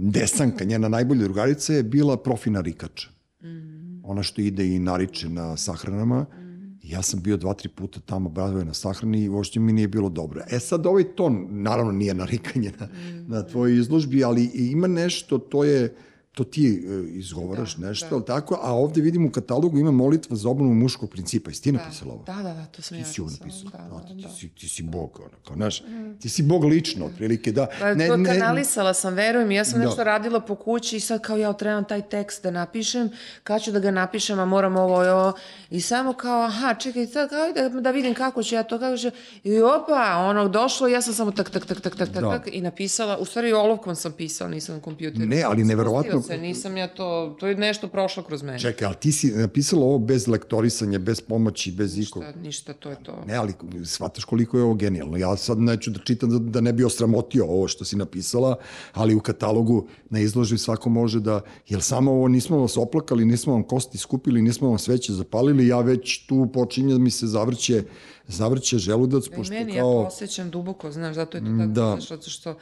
Desanka, 0.00 0.64
njena 0.64 0.88
najbolja 0.88 1.22
drugarica 1.22 1.72
je 1.72 1.82
bila 1.82 2.16
profina 2.16 2.60
rikača. 2.60 3.08
Mm. 3.42 4.04
Ona 4.04 4.22
što 4.22 4.40
ide 4.40 4.66
i 4.74 4.78
nariče 4.78 5.28
na 5.28 5.56
sahranama, 5.56 6.20
mm. 6.20 6.46
I 6.86 6.90
ja 6.90 7.02
sam 7.02 7.22
bio 7.22 7.36
dva, 7.36 7.54
tri 7.54 7.68
puta 7.68 8.00
tamo, 8.00 8.28
bradove 8.28 8.64
na 8.64 8.74
sahrani 8.74 9.24
i 9.24 9.28
uopšte 9.28 9.60
mi 9.60 9.72
nije 9.72 9.88
bilo 9.88 10.08
dobro. 10.08 10.42
E 10.50 10.58
sad 10.58 10.86
ovaj 10.86 11.04
ton, 11.16 11.46
naravno 11.50 11.92
nije 11.92 12.14
narikanje 12.14 12.72
na, 12.80 12.88
na 13.26 13.42
tvojoj 13.42 13.78
izložbi, 13.78 14.24
ali 14.24 14.44
ima 14.54 14.86
nešto, 14.86 15.38
to 15.38 15.64
je, 15.64 15.94
to 16.36 16.44
ti 16.44 16.66
e, 16.66 17.18
izgovaraš 17.18 17.76
da, 17.76 17.88
nešto, 17.88 18.08
da. 18.08 18.14
ali 18.14 18.24
tako, 18.24 18.58
a 18.62 18.72
ovde 18.72 19.00
vidim 19.00 19.26
u 19.26 19.30
katalogu 19.30 19.78
ima 19.78 19.90
molitva 19.90 20.36
za 20.36 20.48
obnovu 20.48 20.74
muškog 20.74 21.10
principa. 21.10 21.50
Jesi 21.50 21.62
ti 21.62 21.72
da. 21.72 21.78
napisala 21.78 22.12
ovo? 22.12 22.24
Da, 22.24 22.34
da, 22.34 22.54
da, 22.54 22.66
to 22.66 22.82
sam 22.82 22.96
ti 22.96 23.02
ja 23.02 23.06
si 23.06 23.20
napisala. 23.20 23.70
Da, 23.72 23.78
da, 23.78 24.14
da, 24.14 24.28
ti, 24.28 24.34
si, 24.38 24.48
ti 24.48 24.68
si 24.68 24.82
bog, 24.82 25.20
ono, 25.20 25.38
kao, 25.46 25.56
znaš, 25.56 25.82
mm. 25.82 26.18
ti 26.20 26.28
si 26.28 26.42
bog 26.42 26.64
lično, 26.64 27.06
otprilike, 27.06 27.52
da. 27.52 27.66
Pa, 27.80 27.94
ne, 27.94 28.08
to 28.08 28.18
kanalisala 28.26 28.94
sam, 28.94 29.14
verujem, 29.14 29.50
ja 29.50 29.64
sam 29.64 29.78
da. 29.78 29.86
nešto 29.86 30.04
radila 30.04 30.40
po 30.40 30.54
kući 30.54 30.96
i 30.96 31.00
sad 31.00 31.22
kao 31.22 31.36
ja 31.36 31.52
trebam 31.52 31.84
taj 31.84 32.02
tekst 32.02 32.42
da 32.42 32.50
napišem, 32.50 33.08
kad 33.42 33.62
ću 33.62 33.72
da 33.72 33.78
ga 33.78 33.90
napišem, 33.90 34.38
a 34.38 34.44
moram 34.44 34.76
ovo, 34.76 34.94
ovo, 34.94 35.32
i 35.70 35.80
samo 35.80 36.12
kao, 36.12 36.42
aha, 36.42 36.74
čekaj, 36.74 37.06
sad, 37.06 37.28
kao 37.28 37.52
da, 37.52 37.80
da 37.80 37.90
vidim 37.90 38.14
kako 38.14 38.42
ću 38.42 38.54
ja 38.54 38.62
to, 38.62 38.78
kako 38.78 38.96
ću, 38.96 39.10
i 39.44 39.60
opa, 39.60 40.16
ono, 40.16 40.48
došlo, 40.48 40.88
ja 40.88 41.02
sam 41.02 41.14
samo 41.14 41.30
tak, 41.30 41.50
tak, 41.50 41.66
tak, 41.66 41.80
tak, 41.80 41.96
tak, 41.96 42.12
tak, 42.12 42.22
da. 42.22 42.30
tak, 42.30 42.48
i 42.52 42.60
napisala, 42.60 43.18
u 43.18 43.24
stvari 43.24 43.52
olovkom 43.52 43.94
sam 43.94 44.12
pisala, 44.12 44.50
nisam 44.50 44.74
na 44.74 44.80
kompjuteru. 44.80 45.26
Ne, 45.26 45.42
ali 45.42 45.64
neverovatno. 45.64 46.25
Se, 46.26 46.38
nisam 46.38 46.76
ja 46.76 46.88
to 46.88 47.36
to, 47.40 47.46
je 47.46 47.54
nešto 47.54 47.88
prošlo 47.88 48.22
kroz 48.22 48.42
mene. 48.42 48.58
Čekaj, 48.58 48.86
ali 48.86 48.96
ti 48.96 49.12
si 49.12 49.30
napisala 49.30 49.82
ovo 49.82 49.98
bez 49.98 50.28
lektorisanja, 50.28 50.98
bez 50.98 51.20
pomoći, 51.20 51.72
bez 51.72 51.96
ništa, 51.96 52.20
ikog... 52.20 52.42
Ništa, 52.42 52.72
to 52.72 52.90
je 52.90 52.96
to. 53.02 53.24
Ne, 53.26 53.34
ali 53.34 53.52
shvataš 53.84 54.24
koliko 54.24 54.58
je 54.58 54.64
ovo 54.64 54.74
genijalno. 54.74 55.16
Ja 55.16 55.36
sad 55.36 55.58
neću 55.58 55.90
da 55.90 56.00
čitam 56.04 56.30
da, 56.30 56.38
da 56.38 56.60
ne 56.60 56.72
bi 56.72 56.84
osramotio 56.84 57.44
ovo 57.44 57.68
što 57.68 57.84
si 57.84 57.96
napisala, 57.96 58.56
ali 58.92 59.14
u 59.14 59.20
katalogu 59.20 59.86
na 60.10 60.20
izložbi 60.20 60.58
svako 60.58 60.90
može 60.90 61.20
da... 61.20 61.40
Jel 61.68 61.80
samo 61.80 62.12
ovo 62.12 62.28
nismo 62.28 62.58
vas 62.58 62.76
oplakali, 62.76 63.24
nismo 63.24 63.52
vam 63.52 63.62
kosti 63.62 63.98
skupili, 63.98 64.42
nismo 64.42 64.68
vam 64.68 64.78
sveće 64.78 65.12
zapalili, 65.12 65.68
ja 65.68 65.80
već 65.80 66.26
tu 66.26 66.48
počinje 66.52 66.92
da 66.92 66.98
mi 66.98 67.10
se 67.10 67.26
zavrće 67.26 67.82
zavrće 68.28 68.78
želudac, 68.78 69.24
da 69.24 69.36
pošto 69.36 69.54
meni, 69.54 69.72
kao... 69.72 69.78
ja 69.78 69.82
to 69.82 70.06
osjećam 70.06 70.50
duboko, 70.50 70.92
znaš, 70.92 71.14
zato 71.14 71.36
je 71.36 71.44
to 71.44 71.50
tako, 71.58 71.72
da. 71.72 71.90
znaš, 71.90 72.08
zato 72.08 72.30
što 72.30 72.54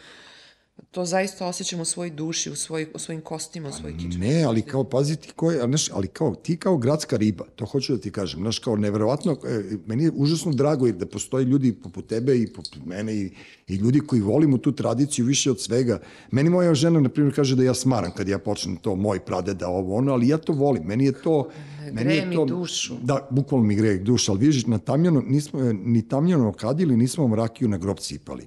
to 0.91 1.05
zaista 1.05 1.47
osjećam 1.47 1.81
u 1.81 1.85
svojoj 1.85 2.11
duši, 2.11 2.51
u, 2.51 2.57
svoj, 2.57 2.87
u 2.95 2.99
svojim 2.99 3.20
kostima, 3.20 3.68
u 3.68 3.72
svojoj 3.72 3.97
kičmi. 3.97 4.27
Ne, 4.27 4.43
ali 4.43 4.62
kao, 4.62 4.85
pazi 4.85 5.16
ti 5.16 5.33
ko 5.37 5.51
je, 5.51 5.61
znaš, 5.66 5.91
ali 5.93 6.09
kao, 6.09 6.35
ti 6.35 6.57
kao 6.57 6.77
gradska 6.77 7.16
riba, 7.16 7.45
to 7.57 7.66
hoću 7.66 7.93
da 7.93 8.01
ti 8.01 8.11
kažem, 8.11 8.41
znaš, 8.41 8.59
kao, 8.59 8.77
neverovatno, 8.77 9.33
e, 9.33 9.62
meni 9.87 10.05
je 10.05 10.12
užasno 10.14 10.53
drago 10.53 10.87
jer 10.87 10.97
da 10.97 11.07
postoji 11.07 11.45
ljudi 11.45 11.72
poput 11.72 12.07
tebe 12.07 12.37
i 12.39 12.53
poput 12.53 12.79
mene 12.87 13.14
i, 13.14 13.31
i 13.68 13.75
ljudi 13.75 14.01
koji 14.01 14.20
volimo 14.20 14.59
tu 14.59 14.72
tradiciju 14.72 15.25
više 15.25 15.51
od 15.51 15.61
svega. 15.61 16.01
Meni 16.31 16.51
moja 16.51 16.75
žena, 16.75 17.01
na 17.01 17.09
primjer, 17.09 17.35
kaže 17.35 17.57
da 17.57 17.62
ja 17.62 17.75
smaram 17.75 18.11
kad 18.16 18.29
ja 18.29 18.39
počnem 18.39 18.77
to, 18.77 18.95
moj 18.97 19.20
pradeda, 19.20 19.68
ovo, 19.68 19.97
ono, 19.97 20.12
ali 20.12 20.29
ja 20.29 20.39
to 20.39 20.53
volim, 20.53 20.83
meni 20.83 21.05
je 21.05 21.12
to... 21.12 21.51
Meni 21.93 22.14
je 22.14 22.33
to, 22.33 22.45
mi 22.45 22.51
dušu. 22.51 22.95
Da, 23.03 23.29
bukvalno 23.31 23.66
mi 23.66 23.75
greje 23.75 23.99
dušu, 23.99 24.33
ali 24.33 24.41
vidiš, 24.41 24.66
na 24.66 24.79
tamjano, 24.79 25.22
nismo, 25.27 25.72
ni 25.72 26.09
tamjano 26.09 26.53
kadili, 26.53 26.97
nismo 26.97 27.25
vam 27.25 27.35
rakiju 27.35 27.68
na 27.68 27.79
grob 27.79 27.99
sipali 28.01 28.47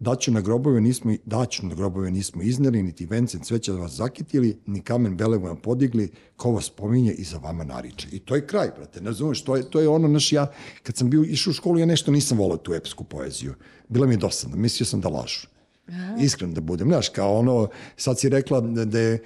daću 0.00 0.32
na 0.32 0.40
grobove 0.40 0.80
nismo, 0.80 1.14
daću 1.24 1.66
na 1.66 1.74
grobove 1.74 2.10
nismo 2.10 2.42
izneli, 2.42 2.82
niti 2.82 3.06
vencem 3.06 3.40
cveća 3.40 3.72
vas 3.72 3.92
zakitili, 3.92 4.58
ni 4.66 4.80
kamen 4.80 5.16
belevu 5.16 5.46
vam 5.46 5.56
podigli, 5.56 6.10
ko 6.36 6.50
vas 6.50 6.70
pominje 6.70 7.12
i 7.12 7.24
za 7.24 7.38
vama 7.38 7.64
nariče. 7.64 8.08
I 8.12 8.18
to 8.18 8.34
je 8.34 8.46
kraj, 8.46 8.70
brate, 8.76 9.00
ne 9.00 9.06
razumeš, 9.06 9.44
to 9.44 9.56
je, 9.56 9.70
to 9.70 9.80
je 9.80 9.88
ono, 9.88 10.08
naš, 10.08 10.32
ja, 10.32 10.52
kad 10.82 10.96
sam 10.96 11.10
bio 11.10 11.22
išao 11.22 11.50
u 11.50 11.54
školu, 11.54 11.78
ja 11.78 11.86
nešto 11.86 12.10
nisam 12.10 12.38
volao 12.38 12.56
tu 12.56 12.74
epsku 12.74 13.04
poeziju. 13.04 13.54
Bila 13.88 14.06
mi 14.06 14.14
je 14.14 14.18
dosadna, 14.18 14.56
mislio 14.56 14.86
sam 14.86 15.00
da 15.00 15.08
lažu. 15.08 15.46
Iskren 16.20 16.54
da 16.54 16.60
budem. 16.60 16.88
Znaš, 16.88 17.08
kao 17.08 17.38
ono, 17.38 17.68
sad 17.96 18.18
si 18.18 18.28
rekla 18.28 18.60
da, 18.60 18.98
je, 18.98 19.18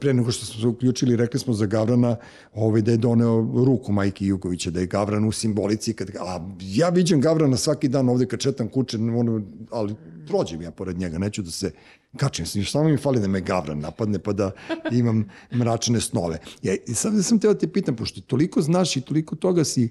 pre 0.00 0.14
nego 0.14 0.30
što 0.30 0.46
smo 0.46 0.60
se 0.60 0.66
uključili, 0.66 1.16
rekli 1.16 1.40
smo 1.40 1.54
za 1.54 1.66
Gavrana 1.66 2.16
ovaj, 2.54 2.82
da 2.82 2.90
je 2.90 2.96
doneo 2.96 3.64
ruku 3.66 3.92
majke 3.92 4.26
Jugovića, 4.26 4.70
da 4.70 4.80
je 4.80 4.86
Gavran 4.86 5.24
u 5.24 5.32
simbolici. 5.32 5.92
Kad, 5.92 6.10
a 6.20 6.48
ja 6.60 6.88
viđem 6.88 7.20
Gavrana 7.20 7.56
svaki 7.56 7.88
dan 7.88 8.08
ovde 8.08 8.26
kad 8.26 8.40
četam 8.40 8.68
kuće, 8.68 8.96
ono, 8.96 9.42
ali 9.70 9.94
prođem 10.26 10.62
ja 10.62 10.70
pored 10.70 10.98
njega, 10.98 11.18
neću 11.18 11.42
da 11.42 11.50
se 11.50 11.70
kačim 12.16 12.46
se, 12.46 12.64
samo 12.64 12.88
mi 12.88 12.96
fali 12.96 13.20
da 13.20 13.28
me 13.28 13.40
Gavran 13.40 13.80
napadne 13.80 14.18
pa 14.18 14.32
da 14.32 14.50
imam 14.92 15.28
mračne 15.54 16.00
snove. 16.00 16.38
Ja, 16.62 16.74
i 16.86 16.94
sad 16.94 17.14
da 17.14 17.22
sam 17.22 17.38
teo 17.38 17.52
da 17.52 17.58
te 17.58 17.68
pitam, 17.68 17.96
pošto 17.96 18.20
toliko 18.20 18.62
znaš 18.62 18.96
i 18.96 19.00
toliko 19.00 19.36
toga 19.36 19.64
si 19.64 19.84
e, 19.84 19.88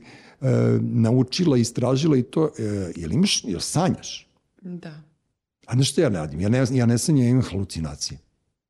naučila, 0.82 1.58
istražila 1.58 2.18
i 2.18 2.24
to, 2.24 2.50
e, 2.60 2.92
jel 2.96 3.12
imaš, 3.12 3.44
jel 3.44 3.60
sanjaš? 3.60 4.28
Da. 4.62 5.07
A 5.68 5.74
znaš 5.74 5.92
što 5.92 6.02
ja 6.02 6.10
ne 6.10 6.20
radim? 6.20 6.42
Ja 6.42 6.50
ne, 6.50 6.66
ja 6.72 6.86
ne 6.86 6.98
sanjam, 6.98 7.26
ja 7.26 7.30
imam 7.30 7.44
halucinacije. 7.44 8.20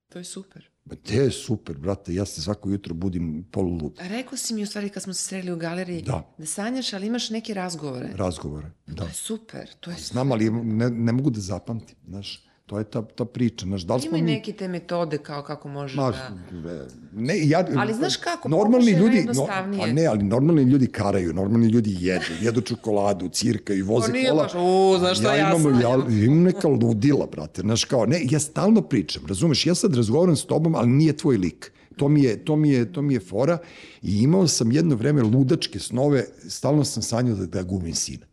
To 0.10 0.20
je 0.20 0.26
super. 0.26 0.70
Ba 0.86 0.96
te 0.96 1.16
je 1.16 1.32
super, 1.32 1.78
brate, 1.78 2.14
ja 2.14 2.26
se 2.26 2.42
svako 2.42 2.70
jutro 2.70 2.94
budim 2.94 3.46
polulud. 3.52 4.00
A 4.00 4.08
rekao 4.08 4.38
si 4.38 4.54
mi 4.54 4.64
u 4.64 4.66
stvari 4.66 4.90
kad 4.90 5.04
smo 5.04 5.14
se 5.14 5.24
sreli 5.24 5.52
u 5.52 5.58
galeriji 5.58 6.02
da, 6.02 6.34
da 6.38 6.46
sanjaš, 6.46 6.94
ali 6.94 7.08
imaš 7.08 7.30
neke 7.30 7.54
razgovore. 7.54 8.10
Razgovore, 8.16 8.72
da. 8.88 8.96
To 8.96 9.08
je 9.08 9.14
super, 9.14 9.70
to 9.80 9.92
je 9.92 9.98
Znam, 9.98 10.32
ali 10.32 10.50
ne, 10.50 10.90
ne 10.90 11.12
mogu 11.12 11.30
da 11.30 11.40
zapamtim, 11.40 11.96
znaš. 12.08 12.47
To 12.68 12.78
je 12.78 12.84
ta, 12.84 13.02
ta 13.02 13.26
priča. 13.26 13.66
Znaš, 13.66 13.82
da 13.82 13.96
li 13.96 14.02
Ima 14.06 14.18
i 14.18 14.22
mi... 14.22 14.32
neke 14.32 14.54
te 14.54 14.68
metode 14.68 15.18
kao 15.18 15.44
kako 15.44 15.68
može 15.68 15.96
Ma, 15.96 16.14
da... 16.52 16.88
Ne, 17.14 17.48
ja, 17.48 17.68
ali 17.78 17.94
znaš 17.94 18.18
kako, 18.18 18.50
normalni 18.50 18.92
ljudi, 18.92 19.28
no, 19.36 19.48
a 19.50 19.88
ne, 19.92 20.06
ali 20.06 20.24
normalni 20.24 20.64
ljudi 20.64 20.88
karaju, 20.88 21.34
normalni 21.34 21.68
ljudi 21.68 21.96
jedu, 22.00 22.26
jedu 22.42 22.62
čokoladu, 22.62 23.30
cirkaju, 23.30 23.86
voze 23.86 24.12
kola. 24.30 24.42
O, 24.42 24.44
baš, 24.44 24.52
u, 24.56 25.00
znaš 25.00 25.20
što 25.20 25.28
ja, 25.28 25.36
ja 25.36 25.56
imam, 25.56 25.82
ja, 25.82 26.24
imam 26.26 26.44
neka 26.44 26.68
ludila, 26.68 27.28
brate, 27.32 27.62
znaš 27.62 27.86
kao, 27.86 28.06
ne, 28.06 28.22
ja 28.32 28.40
stalno 28.40 28.82
pričam, 28.82 29.24
razumeš, 29.28 29.66
ja 29.66 29.76
sad 29.76 29.96
razgovaram 29.96 30.36
s 30.36 30.46
tobom, 30.46 30.76
ali 30.76 30.88
nije 30.88 31.18
tvoj 31.18 31.38
lik. 31.38 31.72
To 31.96 32.08
mi 32.08 32.24
je, 32.24 32.46
to 32.46 32.56
mi 32.56 32.70
je, 32.70 32.92
to 32.94 33.02
mi 33.02 33.14
je 33.14 33.20
fora 33.20 33.58
i 34.02 34.24
imao 34.24 34.48
sam 34.48 34.72
jedno 34.72 34.96
vreme 34.96 35.22
ludačke 35.22 35.80
snove, 35.80 36.26
stalno 36.48 36.84
sam 36.84 37.04
sanjao 37.04 37.36
da, 37.36 37.46
da 37.46 37.64
gubim 37.64 37.96
sina 37.96 38.27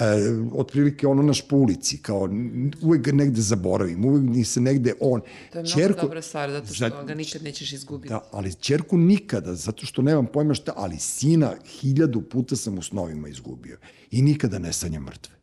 e, 0.00 0.04
otprilike 0.52 1.06
ono 1.06 1.22
naš 1.22 1.48
po 1.48 1.56
ulici, 1.56 1.98
kao 1.98 2.28
uvek 2.82 3.02
ga 3.02 3.12
negde 3.12 3.40
zaboravim, 3.40 4.04
uvek 4.04 4.22
ni 4.22 4.44
se 4.44 4.60
negde 4.60 4.94
on. 5.00 5.20
To 5.20 5.58
je 5.58 5.62
mnogo 5.62 5.80
čerku, 5.80 6.00
dobra 6.02 6.22
stvar, 6.22 6.50
zato 6.50 6.66
što 6.66 6.88
za, 6.88 7.04
ga 7.04 7.14
nikad 7.14 7.42
nećeš 7.42 7.72
izgubiti. 7.72 8.08
Da, 8.08 8.28
ali 8.30 8.54
čerku 8.54 8.98
nikada, 8.98 9.54
zato 9.54 9.86
što 9.86 10.02
nemam 10.02 10.26
pojma 10.26 10.54
šta, 10.54 10.72
ali 10.76 10.98
sina 10.98 11.54
hiljadu 11.66 12.22
puta 12.22 12.56
sam 12.56 12.78
u 12.78 12.82
snovima 12.82 13.28
izgubio. 13.28 13.78
I 14.10 14.22
nikada 14.22 14.58
ne 14.58 14.72
sanjam 14.72 15.02
mrtve. 15.02 15.42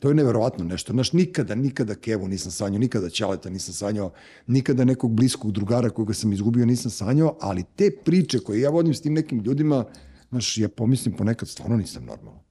To 0.00 0.08
je 0.08 0.14
neverovatno 0.14 0.64
nešto. 0.64 0.92
Znaš, 0.92 1.12
nikada, 1.12 1.54
nikada 1.54 1.94
Kevu 1.94 2.28
nisam 2.28 2.52
sanjao, 2.52 2.78
nikada 2.78 3.10
Ćaleta 3.10 3.50
nisam 3.50 3.74
sanjao, 3.74 4.12
nikada 4.46 4.84
nekog 4.84 5.12
bliskog 5.12 5.52
drugara 5.52 5.90
koga 5.90 6.14
sam 6.14 6.32
izgubio 6.32 6.66
nisam 6.66 6.90
sanjao, 6.90 7.36
ali 7.40 7.64
te 7.76 7.90
priče 8.04 8.38
koje 8.38 8.60
ja 8.60 8.70
vodim 8.70 8.94
s 8.94 9.00
tim 9.00 9.14
nekim 9.14 9.40
ljudima, 9.40 9.84
znaš, 10.30 10.58
ja 10.58 10.68
pomislim 10.68 11.16
ponekad 11.16 11.48
stvarno 11.48 11.76
nisam 11.76 12.04
normalno. 12.04 12.43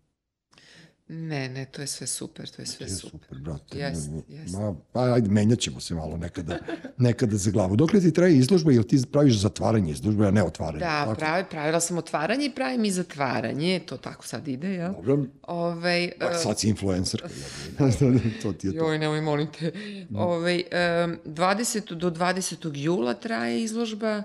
Ne, 1.07 1.49
ne, 1.49 1.65
to 1.65 1.81
je 1.81 1.87
sve 1.87 2.07
super, 2.07 2.49
to 2.49 2.61
je 2.61 2.65
sve 2.65 2.85
je 2.85 2.89
super. 2.89 3.19
super, 3.19 3.37
brate. 3.37 3.77
Jest, 3.77 4.09
jest. 4.27 4.53
Ma, 4.53 4.75
pa 4.91 5.13
ajde, 5.13 5.29
menjat 5.29 5.59
ćemo 5.59 5.79
se 5.79 5.95
malo 5.95 6.17
nekada, 6.17 6.57
nekada 6.97 7.37
za 7.37 7.51
glavu. 7.51 7.75
Dokle 7.75 7.99
ti 7.99 8.13
traje 8.13 8.37
izložba 8.37 8.71
ili 8.71 8.87
ti 8.87 9.01
praviš 9.11 9.39
zatvaranje 9.39 9.91
izložbe, 9.91 10.27
a 10.27 10.31
ne 10.31 10.43
otvaranje? 10.43 10.79
Da, 10.79 11.15
pravi, 11.17 11.45
pravila 11.49 11.79
sam 11.79 11.97
otvaranje 11.97 12.45
i 12.45 12.55
pravim 12.55 12.85
i 12.85 12.91
zatvaranje, 12.91 13.79
to 13.85 13.97
tako 13.97 14.27
sad 14.27 14.47
ide, 14.47 14.69
jel? 14.69 14.93
Dobro. 14.93 15.25
Ove, 15.41 16.11
uh, 16.21 16.41
sad 16.43 16.59
si 16.59 16.69
influencer. 16.69 17.21
to 18.41 18.53
ti 18.53 18.67
je 18.67 18.77
to. 18.77 18.85
Joj, 18.85 18.99
nemoj, 18.99 19.21
molim 19.21 19.47
te. 19.59 19.71
Ove, 20.15 20.63
um, 21.05 21.17
20. 21.25 21.93
do 21.93 22.11
20. 22.11 22.71
jula 22.75 23.13
traje 23.13 23.63
izložba, 23.63 24.23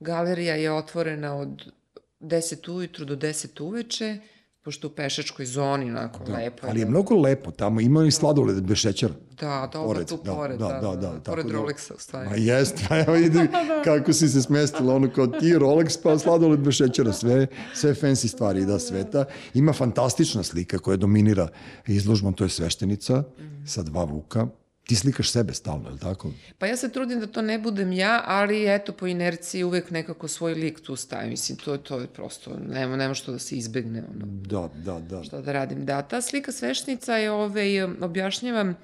galerija 0.00 0.54
je 0.54 0.72
otvorena 0.72 1.34
od 1.34 1.72
10 2.20 2.70
ujutru 2.70 3.04
do 3.04 3.16
10 3.16 3.62
uveče, 3.62 4.18
pošto 4.64 4.88
u 4.88 4.90
pešačkoj 4.90 5.46
zoni, 5.46 5.90
onako, 5.90 6.24
da, 6.24 6.32
lepo. 6.32 6.66
Ali 6.66 6.80
je 6.80 6.86
mnogo 6.86 7.14
lepo 7.14 7.50
tamo, 7.50 7.80
ima 7.80 8.04
i 8.04 8.10
sladoled 8.10 8.62
bez 8.62 8.78
šećera. 8.78 9.14
Da, 9.40 9.68
da, 9.72 9.82
pored, 9.82 10.08
tu 10.08 10.20
da, 10.24 10.32
pored, 10.32 10.58
da, 10.58 10.68
da, 10.68 10.80
da, 10.80 10.96
da, 10.96 11.12
da 11.12 11.30
pored 11.30 11.46
da, 11.46 11.52
Rolexa, 11.52 11.94
u 11.94 11.98
stvari. 11.98 12.30
Ma 12.30 12.36
jest, 12.36 12.84
pa 12.88 12.98
evo 12.98 13.16
ide 13.16 13.48
kako 13.84 14.12
si 14.12 14.28
se 14.28 14.42
smestila, 14.42 14.94
ono 14.94 15.10
kao 15.10 15.26
ti 15.26 15.54
Rolex, 15.54 16.02
pa 16.02 16.18
sladoled 16.18 16.60
bez 16.60 16.74
šećera, 16.74 17.12
sve, 17.12 17.46
sve 17.74 17.94
fancy 17.94 18.28
stvari 18.28 18.64
da 18.64 18.78
sveta. 18.78 19.24
Ima 19.54 19.72
fantastična 19.72 20.42
slika 20.42 20.78
koja 20.78 20.96
dominira 20.96 21.48
izložbom, 21.86 22.34
to 22.34 22.44
je 22.44 22.50
sveštenica 22.50 23.22
sa 23.66 23.82
dva 23.82 24.04
vuka, 24.04 24.46
Ti 24.86 24.96
slikaš 24.96 25.30
sebe 25.30 25.54
stalno, 25.54 25.88
je 25.88 25.92
li 25.92 25.98
tako? 25.98 26.30
Pa 26.58 26.66
ja 26.66 26.76
se 26.76 26.88
trudim 26.92 27.20
da 27.20 27.26
to 27.26 27.42
ne 27.42 27.58
budem 27.58 27.92
ja, 27.92 28.22
ali 28.26 28.74
eto, 28.74 28.92
po 28.92 29.06
inerciji 29.06 29.64
uvek 29.64 29.90
nekako 29.90 30.28
svoj 30.28 30.54
lik 30.54 30.80
tu 30.80 30.96
stavim. 30.96 31.30
Mislim, 31.30 31.58
to, 31.58 31.76
to 31.76 32.00
je 32.00 32.06
prosto, 32.06 32.56
nema, 32.68 32.96
nema 32.96 33.14
što 33.14 33.32
da 33.32 33.38
se 33.38 33.56
izbegne. 33.56 34.02
Ono. 34.10 34.26
Da, 34.26 34.68
da, 34.74 35.00
da. 35.00 35.22
Šta 35.24 35.40
da 35.40 35.52
radim. 35.52 35.86
Da, 35.86 36.02
ta 36.02 36.20
slika 36.20 36.52
svešnica 36.52 37.16
je, 37.16 37.30
ove, 37.30 37.84
objašnjavam 38.00 38.74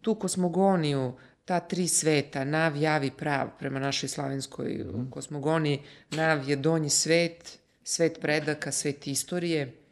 tu 0.00 0.14
kosmogoniju, 0.14 1.12
ta 1.44 1.60
tri 1.60 1.88
sveta, 1.88 2.44
Nav, 2.44 2.76
Jav 2.76 3.04
i 3.04 3.10
Prav, 3.10 3.48
prema 3.58 3.78
našoj 3.78 4.08
slavenskoj 4.08 4.84
mm. 4.84 5.10
kosmogoniji. 5.10 5.80
Nav 6.10 6.48
je 6.48 6.56
donji 6.56 6.90
svet, 6.90 7.58
svet 7.84 8.18
predaka, 8.20 8.72
svet 8.72 9.06
istorije 9.06 9.85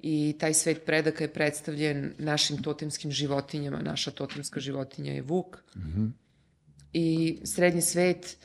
i 0.00 0.36
taj 0.38 0.54
svet 0.54 0.84
predaka 0.86 1.24
je 1.24 1.32
predstavljen 1.32 2.12
našim 2.18 2.62
totemskim 2.62 3.10
životinjama. 3.10 3.82
Naša 3.82 4.10
totemska 4.10 4.60
životinja 4.60 5.12
je 5.12 5.22
vuk. 5.22 5.56
Mm 5.76 5.80
-hmm. 5.80 6.10
I 6.92 7.38
srednji 7.44 7.82
svet, 7.82 8.36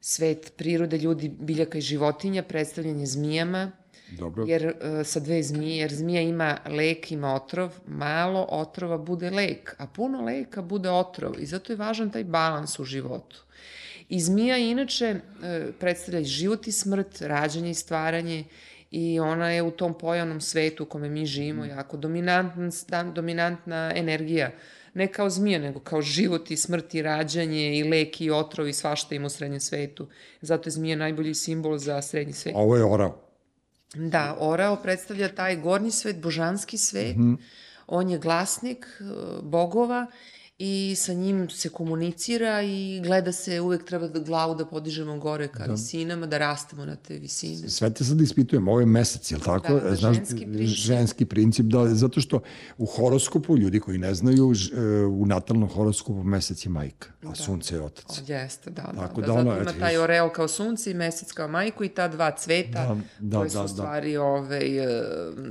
svet 0.00 0.52
prirode, 0.56 0.98
ljudi, 0.98 1.28
biljaka 1.28 1.78
i 1.78 1.80
životinja, 1.80 2.42
predstavljen 2.42 3.00
je 3.00 3.06
zmijama, 3.06 3.72
Dobro. 4.18 4.44
Jer 4.46 4.66
uh, 4.66 5.06
sa 5.06 5.20
dve 5.20 5.42
zmije, 5.42 5.76
jer 5.76 5.94
zmija 5.94 6.20
ima 6.20 6.58
lek, 6.66 7.12
ima 7.12 7.34
otrov, 7.34 7.78
malo 7.86 8.46
otrova 8.50 8.98
bude 8.98 9.30
lek, 9.30 9.74
a 9.78 9.86
puno 9.86 10.20
leka 10.20 10.62
bude 10.62 10.90
otrov 10.90 11.40
i 11.40 11.46
zato 11.46 11.72
je 11.72 11.76
važan 11.76 12.10
taj 12.10 12.24
balans 12.24 12.78
u 12.78 12.84
životu. 12.84 13.44
I 14.08 14.20
zmija 14.20 14.56
inače 14.58 15.14
uh, 15.14 15.74
predstavlja 15.80 16.20
i 16.20 16.24
život 16.24 16.66
i 16.66 16.72
smrt, 16.72 17.20
rađanje 17.20 17.70
i 17.70 17.74
stvaranje 17.74 18.44
i 18.92 19.20
ona 19.20 19.50
je 19.50 19.62
u 19.62 19.70
tom 19.70 19.94
pojavnom 19.98 20.40
svetu 20.40 20.82
u 20.82 20.86
kome 20.86 21.08
mi 21.08 21.26
živimo 21.26 21.64
jako 21.64 21.96
dominantna, 21.96 23.04
dominantna 23.14 23.92
energija. 23.96 24.50
Ne 24.94 25.12
kao 25.12 25.30
zmija, 25.30 25.58
nego 25.58 25.80
kao 25.80 26.02
život 26.02 26.50
i 26.50 26.56
smrt 26.56 26.94
i 26.94 27.02
rađanje 27.02 27.78
i 27.78 27.84
lek 27.84 28.20
i 28.20 28.30
otrov 28.30 28.68
i 28.68 28.72
svašta 28.72 29.14
ima 29.14 29.26
u 29.26 29.30
srednjem 29.30 29.60
svetu. 29.60 30.08
Zato 30.40 30.68
je 30.68 30.70
zmija 30.72 30.96
najbolji 30.96 31.34
simbol 31.34 31.78
za 31.78 32.02
srednji 32.02 32.32
svet. 32.32 32.54
Ovo 32.56 32.76
je 32.76 32.84
orao. 32.84 33.18
Da, 33.94 34.36
orao 34.40 34.76
predstavlja 34.76 35.34
taj 35.34 35.56
gornji 35.56 35.90
svet, 35.90 36.20
božanski 36.20 36.78
svet. 36.78 37.16
Mm 37.16 37.22
-hmm. 37.22 37.36
On 37.86 38.10
je 38.10 38.18
glasnik 38.18 38.86
e, 39.00 39.04
bogova 39.42 40.06
i 40.58 40.94
sa 40.96 41.12
njim 41.12 41.50
se 41.50 41.68
komunicira 41.68 42.62
i 42.62 43.00
gleda 43.04 43.32
se, 43.32 43.60
uvek 43.60 43.84
treba 43.84 44.08
da 44.08 44.20
glavu 44.20 44.54
da 44.54 44.66
podižemo 44.66 45.18
gore 45.18 45.48
ka 45.48 45.66
da. 45.66 45.72
visinama, 45.72 46.26
da 46.26 46.38
rastemo 46.38 46.84
na 46.84 46.96
te 46.96 47.18
visine. 47.18 47.68
Sve 47.68 47.90
te 47.90 48.04
sad 48.04 48.20
ispitujem, 48.20 48.68
ovo 48.68 48.80
je 48.80 48.86
mesec, 48.86 49.30
je 49.30 49.36
li 49.36 49.42
tako? 49.42 49.74
Da, 49.74 49.80
da, 49.80 49.96
Znaš, 49.96 50.16
ženski 50.16 50.46
princip. 50.46 50.76
Ženski 50.76 51.24
princip, 51.24 51.66
da, 51.66 51.94
zato 51.94 52.20
što 52.20 52.40
u 52.78 52.86
horoskopu, 52.86 53.56
ljudi 53.56 53.80
koji 53.80 53.98
ne 53.98 54.14
znaju, 54.14 54.52
e, 54.52 54.80
u 55.04 55.26
natalnom 55.26 55.68
horoskopu 55.68 56.22
mesec 56.22 56.66
je 56.66 56.70
majka, 56.70 57.08
a 57.22 57.28
da. 57.28 57.34
sunce 57.34 57.74
je 57.74 57.82
otac. 57.82 58.18
O, 58.18 58.32
jeste, 58.32 58.70
da, 58.70 58.92
tako 58.96 59.20
da, 59.20 59.26
da, 59.26 59.32
da 59.32 59.40
ono, 59.40 59.50
zato 59.50 59.62
ima 59.62 59.72
taj 59.80 59.96
oreol 59.96 60.28
kao 60.28 60.48
sunce 60.48 60.90
i 60.90 60.94
mesec 60.94 61.32
kao 61.32 61.48
majku 61.48 61.84
i 61.84 61.88
ta 61.88 62.08
dva 62.08 62.36
cveta 62.36 62.94
da, 62.94 63.00
da, 63.18 63.38
koje 63.38 63.50
su 63.50 63.56
da, 63.56 63.60
u 63.60 63.66
da. 63.66 63.68
stvari 63.68 64.12
da. 64.12 64.22
ove, 64.22 64.60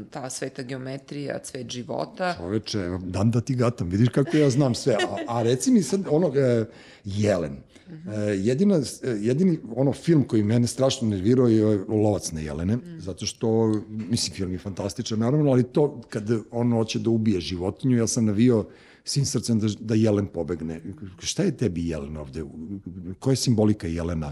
ta 0.09 0.29
sveta 0.29 0.61
geometrija, 0.61 1.39
cvet 1.39 1.69
života. 1.69 2.35
Čoveče, 2.37 2.89
dam 3.03 3.31
da 3.31 3.41
ti 3.41 3.55
gatam, 3.55 3.89
vidiš 3.89 4.09
kako 4.09 4.37
ja 4.37 4.49
znam 4.49 4.75
sve, 4.75 4.90
a, 4.93 5.17
a 5.27 5.43
reci 5.43 5.71
mi 5.71 5.83
sad 5.83 6.01
ono, 6.09 6.35
e, 6.35 6.65
Jelen. 7.05 7.57
E, 7.91 8.19
jedina, 8.19 8.75
e, 8.75 9.09
jedini 9.09 9.59
ono 9.75 9.93
film 9.93 10.23
koji 10.23 10.43
mene 10.43 10.67
strašno 10.67 11.07
nervirao 11.07 11.47
je 11.47 11.65
Lovac 11.87 12.31
na 12.31 12.39
Jelene, 12.39 12.75
mm. 12.75 12.99
zato 12.99 13.25
što, 13.25 13.67
mislim, 13.89 14.35
film 14.35 14.51
je 14.51 14.59
fantastičan, 14.59 15.19
naravno, 15.19 15.51
ali 15.51 15.63
to 15.63 16.01
kad 16.09 16.29
on 16.51 16.71
hoće 16.71 16.99
da 16.99 17.09
ubije 17.09 17.39
životinju, 17.39 17.97
ja 17.97 18.07
sam 18.07 18.25
navio 18.25 18.65
svim 19.03 19.25
srcem 19.25 19.59
da, 19.59 19.67
da 19.79 19.95
Jelen 19.95 20.27
pobegne. 20.27 20.81
Šta 21.19 21.43
je 21.43 21.57
tebi 21.57 21.87
Jelen 21.87 22.17
ovde? 22.17 22.43
Koja 23.19 23.31
je 23.31 23.35
simbolika 23.35 23.87
Jelena? 23.87 24.31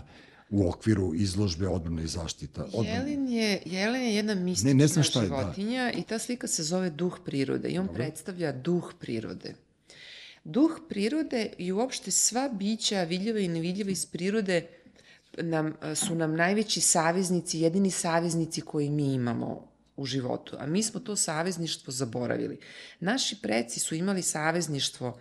u 0.50 0.70
okviru 0.70 1.14
izložbe 1.16 1.68
odbrana 1.68 2.02
i 2.02 2.08
zaštita. 2.08 2.66
Odbrana. 2.74 2.90
Jelen 2.90 3.30
je, 3.30 3.62
Jelen 3.66 4.02
je 4.02 4.16
jedna 4.16 4.36
mistična 4.36 4.68
ne, 4.68 4.74
ne 4.74 4.88
znam 4.88 5.04
šta 5.04 5.22
je, 5.22 5.30
da. 5.30 5.36
životinja 5.36 5.92
da. 5.94 6.00
i 6.00 6.04
ta 6.04 6.20
slika 6.20 6.48
se 6.48 6.64
zove 6.64 6.90
duh 6.90 7.20
prirode 7.26 7.70
i 7.70 7.78
on 7.78 7.88
Dobre. 7.88 8.04
predstavlja 8.04 8.52
duh 8.52 8.94
prirode. 9.00 9.54
Duh 10.50 10.80
prirode 10.90 11.52
i 11.58 11.72
uopšte 11.72 12.12
sva 12.12 12.50
bića 12.54 13.04
vidljiva 13.04 13.40
i 13.40 13.48
nevidljiva 13.48 13.92
iz 13.92 14.06
prirode 14.06 14.68
nam, 15.38 15.74
su 15.96 16.16
nam 16.16 16.36
najveći 16.36 16.82
saveznici, 16.82 17.60
jedini 17.60 17.92
saveznici 17.92 18.62
koji 18.62 18.90
mi 18.90 19.14
imamo 19.14 19.68
u 19.96 20.06
životu. 20.06 20.56
A 20.60 20.66
mi 20.66 20.84
smo 20.84 21.00
to 21.00 21.16
savezništvo 21.16 21.92
zaboravili. 21.92 22.60
Naši 23.00 23.42
preci 23.42 23.80
su 23.80 23.96
imali 23.96 24.22
savezništvo 24.22 25.20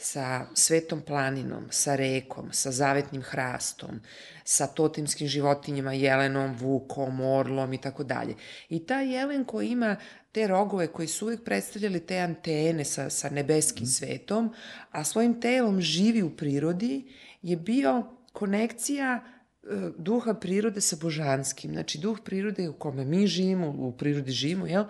sa 0.00 0.46
svetom 0.54 1.02
planinom, 1.04 1.66
sa 1.70 1.94
rekom, 1.96 2.48
sa 2.52 2.72
zavetnim 2.72 3.22
hrastom, 3.22 4.00
sa 4.44 4.66
totemskim 4.66 5.28
životinjama, 5.28 5.92
jelenom, 5.92 6.54
vukom, 6.56 7.20
orlom 7.20 7.72
i 7.72 7.78
tako 7.78 8.04
dalje. 8.04 8.34
I 8.68 8.86
ta 8.86 9.00
jelen 9.00 9.44
koji 9.44 9.68
ima 9.68 9.96
te 10.32 10.46
rogove 10.46 10.86
koji 10.86 11.08
su 11.08 11.26
uvek 11.26 11.44
predstavljali 11.44 12.00
te 12.06 12.18
antene 12.18 12.84
sa, 12.84 13.10
sa 13.10 13.30
nebeskim 13.30 13.84
mm. 13.84 13.90
svetom, 13.90 14.54
a 14.90 15.04
svojim 15.04 15.40
telom 15.40 15.80
živi 15.80 16.22
u 16.22 16.36
prirodi, 16.36 17.12
je 17.42 17.56
bio 17.56 18.04
konekcija 18.32 19.39
duha 19.98 20.34
prirode 20.34 20.80
sa 20.80 20.96
božanskim. 20.96 21.72
Znači, 21.72 21.98
duh 21.98 22.18
prirode 22.24 22.68
u 22.68 22.72
kome 22.72 23.04
mi 23.04 23.26
živimo, 23.26 23.68
u 23.68 23.92
prirodi 23.92 24.32
živimo, 24.32 24.66
jel? 24.66 24.84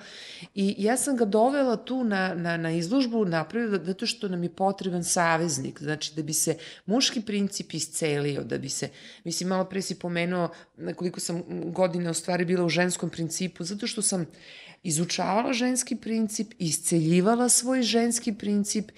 I 0.54 0.74
ja 0.78 0.96
sam 0.96 1.16
ga 1.16 1.24
dovela 1.24 1.76
tu 1.76 2.04
na, 2.04 2.34
na, 2.34 2.56
na 2.56 2.70
izložbu 2.70 3.24
napravila 3.24 3.84
zato 3.84 4.06
što 4.06 4.28
nam 4.28 4.42
je 4.42 4.54
potreban 4.54 5.04
saveznik. 5.04 5.82
Znači, 5.82 6.14
da 6.16 6.22
bi 6.22 6.32
se 6.32 6.56
muški 6.86 7.20
princip 7.20 7.74
iscelio, 7.74 8.44
da 8.44 8.58
bi 8.58 8.68
se, 8.68 8.88
mislim, 9.24 9.48
malo 9.48 9.64
pre 9.64 9.82
si 9.82 9.98
pomenuo 9.98 10.48
koliko 10.96 11.20
sam 11.20 11.42
godine 11.72 12.10
u 12.10 12.14
stvari 12.14 12.44
bila 12.44 12.64
u 12.64 12.68
ženskom 12.68 13.10
principu, 13.10 13.64
zato 13.64 13.86
što 13.86 14.02
sam 14.02 14.26
izučavala 14.82 15.52
ženski 15.52 15.96
princip, 15.96 16.52
isceljivala 16.58 17.48
svoj 17.48 17.82
ženski 17.82 18.34
princip 18.34 18.90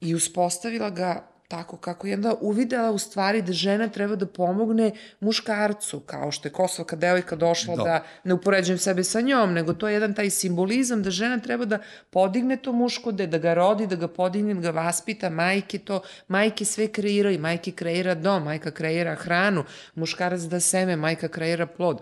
i 0.00 0.14
uspostavila 0.14 0.90
ga 0.90 1.33
tako 1.48 1.76
kako 1.76 2.06
je 2.06 2.14
onda 2.14 2.34
uvidela 2.40 2.90
u 2.90 2.98
stvari 2.98 3.42
da 3.42 3.52
žena 3.52 3.88
treba 3.88 4.16
da 4.16 4.26
pomogne 4.26 4.92
muškarcu, 5.20 6.00
kao 6.00 6.30
što 6.30 6.48
je 6.48 6.52
Kosovka 6.52 6.96
devojka 6.96 7.36
došla 7.36 7.76
da. 7.76 7.82
da 7.82 8.04
ne 8.24 8.34
upoređujem 8.34 8.78
sebe 8.78 9.04
sa 9.04 9.20
njom, 9.20 9.52
nego 9.52 9.74
to 9.74 9.88
je 9.88 9.94
jedan 9.94 10.14
taj 10.14 10.30
simbolizam 10.30 11.02
da 11.02 11.10
žena 11.10 11.38
treba 11.38 11.64
da 11.64 11.78
podigne 12.10 12.56
to 12.56 12.72
muško, 12.72 13.12
da, 13.12 13.26
da 13.26 13.38
ga 13.38 13.54
rodi, 13.54 13.86
da 13.86 13.96
ga 13.96 14.08
podigne, 14.08 14.54
da 14.54 14.60
ga 14.60 14.70
vaspita, 14.70 15.30
majke 15.30 15.78
to, 15.78 16.02
majke 16.28 16.64
sve 16.64 16.88
kreiraju, 16.88 17.38
majke 17.38 17.72
kreira 17.72 18.14
dom, 18.14 18.44
majka 18.44 18.70
kreira 18.70 19.14
hranu, 19.14 19.64
muškarac 19.94 20.40
da 20.40 20.60
seme, 20.60 20.96
majka 20.96 21.28
kreira 21.28 21.66
plod. 21.66 22.00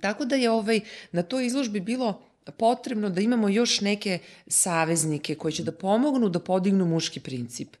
Tako 0.00 0.24
da 0.24 0.36
je 0.36 0.50
ovaj, 0.50 0.80
na 1.12 1.22
toj 1.22 1.46
izložbi 1.46 1.80
bilo 1.80 2.22
potrebno 2.56 3.10
da 3.10 3.20
imamo 3.20 3.48
još 3.48 3.80
neke 3.80 4.18
saveznike 4.46 5.34
koji 5.34 5.52
će 5.52 5.64
da 5.64 5.72
pomognu 5.72 6.28
da 6.28 6.40
podignu 6.40 6.84
muški 6.84 7.20
princip 7.20 7.76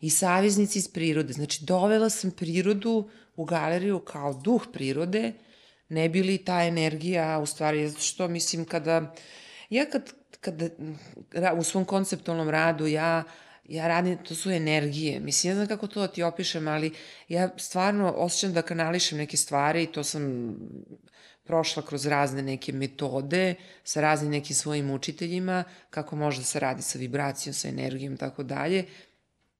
i 0.00 0.10
saveznici 0.10 0.78
iz 0.78 0.88
prirode. 0.88 1.32
Znači, 1.32 1.64
dovela 1.64 2.10
sam 2.10 2.30
prirodu 2.30 3.10
u 3.36 3.44
galeriju 3.44 3.98
kao 3.98 4.34
duh 4.34 4.66
prirode, 4.72 5.32
ne 5.88 6.08
bi 6.08 6.22
li 6.22 6.38
ta 6.44 6.64
energija, 6.64 7.38
u 7.38 7.46
stvari, 7.46 7.92
što 7.98 8.28
mislim, 8.28 8.64
kada, 8.64 9.14
ja 9.70 9.84
kad, 9.84 10.12
kada 10.40 11.52
u 11.58 11.62
svom 11.62 11.84
konceptualnom 11.84 12.50
radu, 12.50 12.86
ja 12.86 13.24
ja 13.70 13.88
radim, 13.88 14.18
to 14.18 14.34
su 14.34 14.50
energije. 14.50 15.20
Mislim, 15.20 15.50
ne 15.50 15.54
znam 15.54 15.68
kako 15.68 15.86
to 15.86 16.00
da 16.00 16.08
ti 16.08 16.22
opišem, 16.22 16.68
ali 16.68 16.92
ja 17.28 17.50
stvarno 17.56 18.12
osjećam 18.16 18.52
da 18.52 18.62
kanališem 18.62 19.18
neke 19.18 19.36
stvari 19.36 19.82
i 19.82 19.92
to 19.92 20.04
sam 20.04 20.54
prošla 21.44 21.82
kroz 21.86 22.06
razne 22.06 22.42
neke 22.42 22.72
metode 22.72 23.54
sa 23.84 24.00
raznim 24.00 24.30
nekim 24.30 24.56
svojim 24.56 24.90
učiteljima, 24.90 25.64
kako 25.90 26.16
može 26.16 26.38
da 26.38 26.44
se 26.44 26.60
radi 26.60 26.82
sa 26.82 26.98
vibracijom, 26.98 27.54
sa 27.54 27.68
energijom, 27.68 28.16
tako 28.16 28.42
dalje 28.42 28.84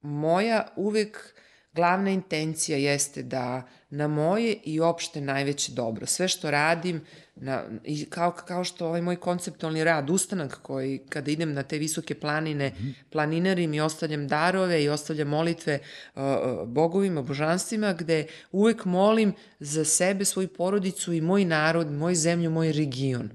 moja 0.02 0.68
uvek 0.76 1.34
glavna 1.74 2.10
intencija 2.10 2.78
jeste 2.78 3.22
da 3.22 3.62
na 3.90 4.08
moje 4.08 4.56
i 4.64 4.80
opšte 4.80 5.20
najveće 5.20 5.72
dobro, 5.72 6.06
sve 6.06 6.28
što 6.28 6.50
radim, 6.50 7.00
na, 7.36 7.64
i 7.84 8.04
kao, 8.04 8.32
kao 8.32 8.64
što 8.64 8.86
ovaj 8.86 9.02
moj 9.02 9.16
konceptualni 9.16 9.84
rad, 9.84 10.10
ustanak 10.10 10.58
koji 10.62 11.00
kada 11.08 11.30
idem 11.30 11.52
na 11.52 11.62
te 11.62 11.78
visoke 11.78 12.14
planine, 12.14 12.72
planinarim 13.10 13.74
i 13.74 13.80
ostavljam 13.80 14.28
darove 14.28 14.82
i 14.84 14.88
ostavljam 14.88 15.28
molitve 15.28 15.78
uh, 16.14 16.22
uh, 16.22 16.68
bogovima, 16.68 17.22
božanstvima, 17.22 17.92
gde 17.92 18.26
uvek 18.52 18.84
molim 18.84 19.32
za 19.60 19.84
sebe, 19.84 20.24
svoju 20.24 20.48
porodicu 20.48 21.12
i 21.12 21.20
moj 21.20 21.44
narod, 21.44 21.92
moj 21.92 22.14
zemlju, 22.14 22.50
moj 22.50 22.72
region. 22.72 23.30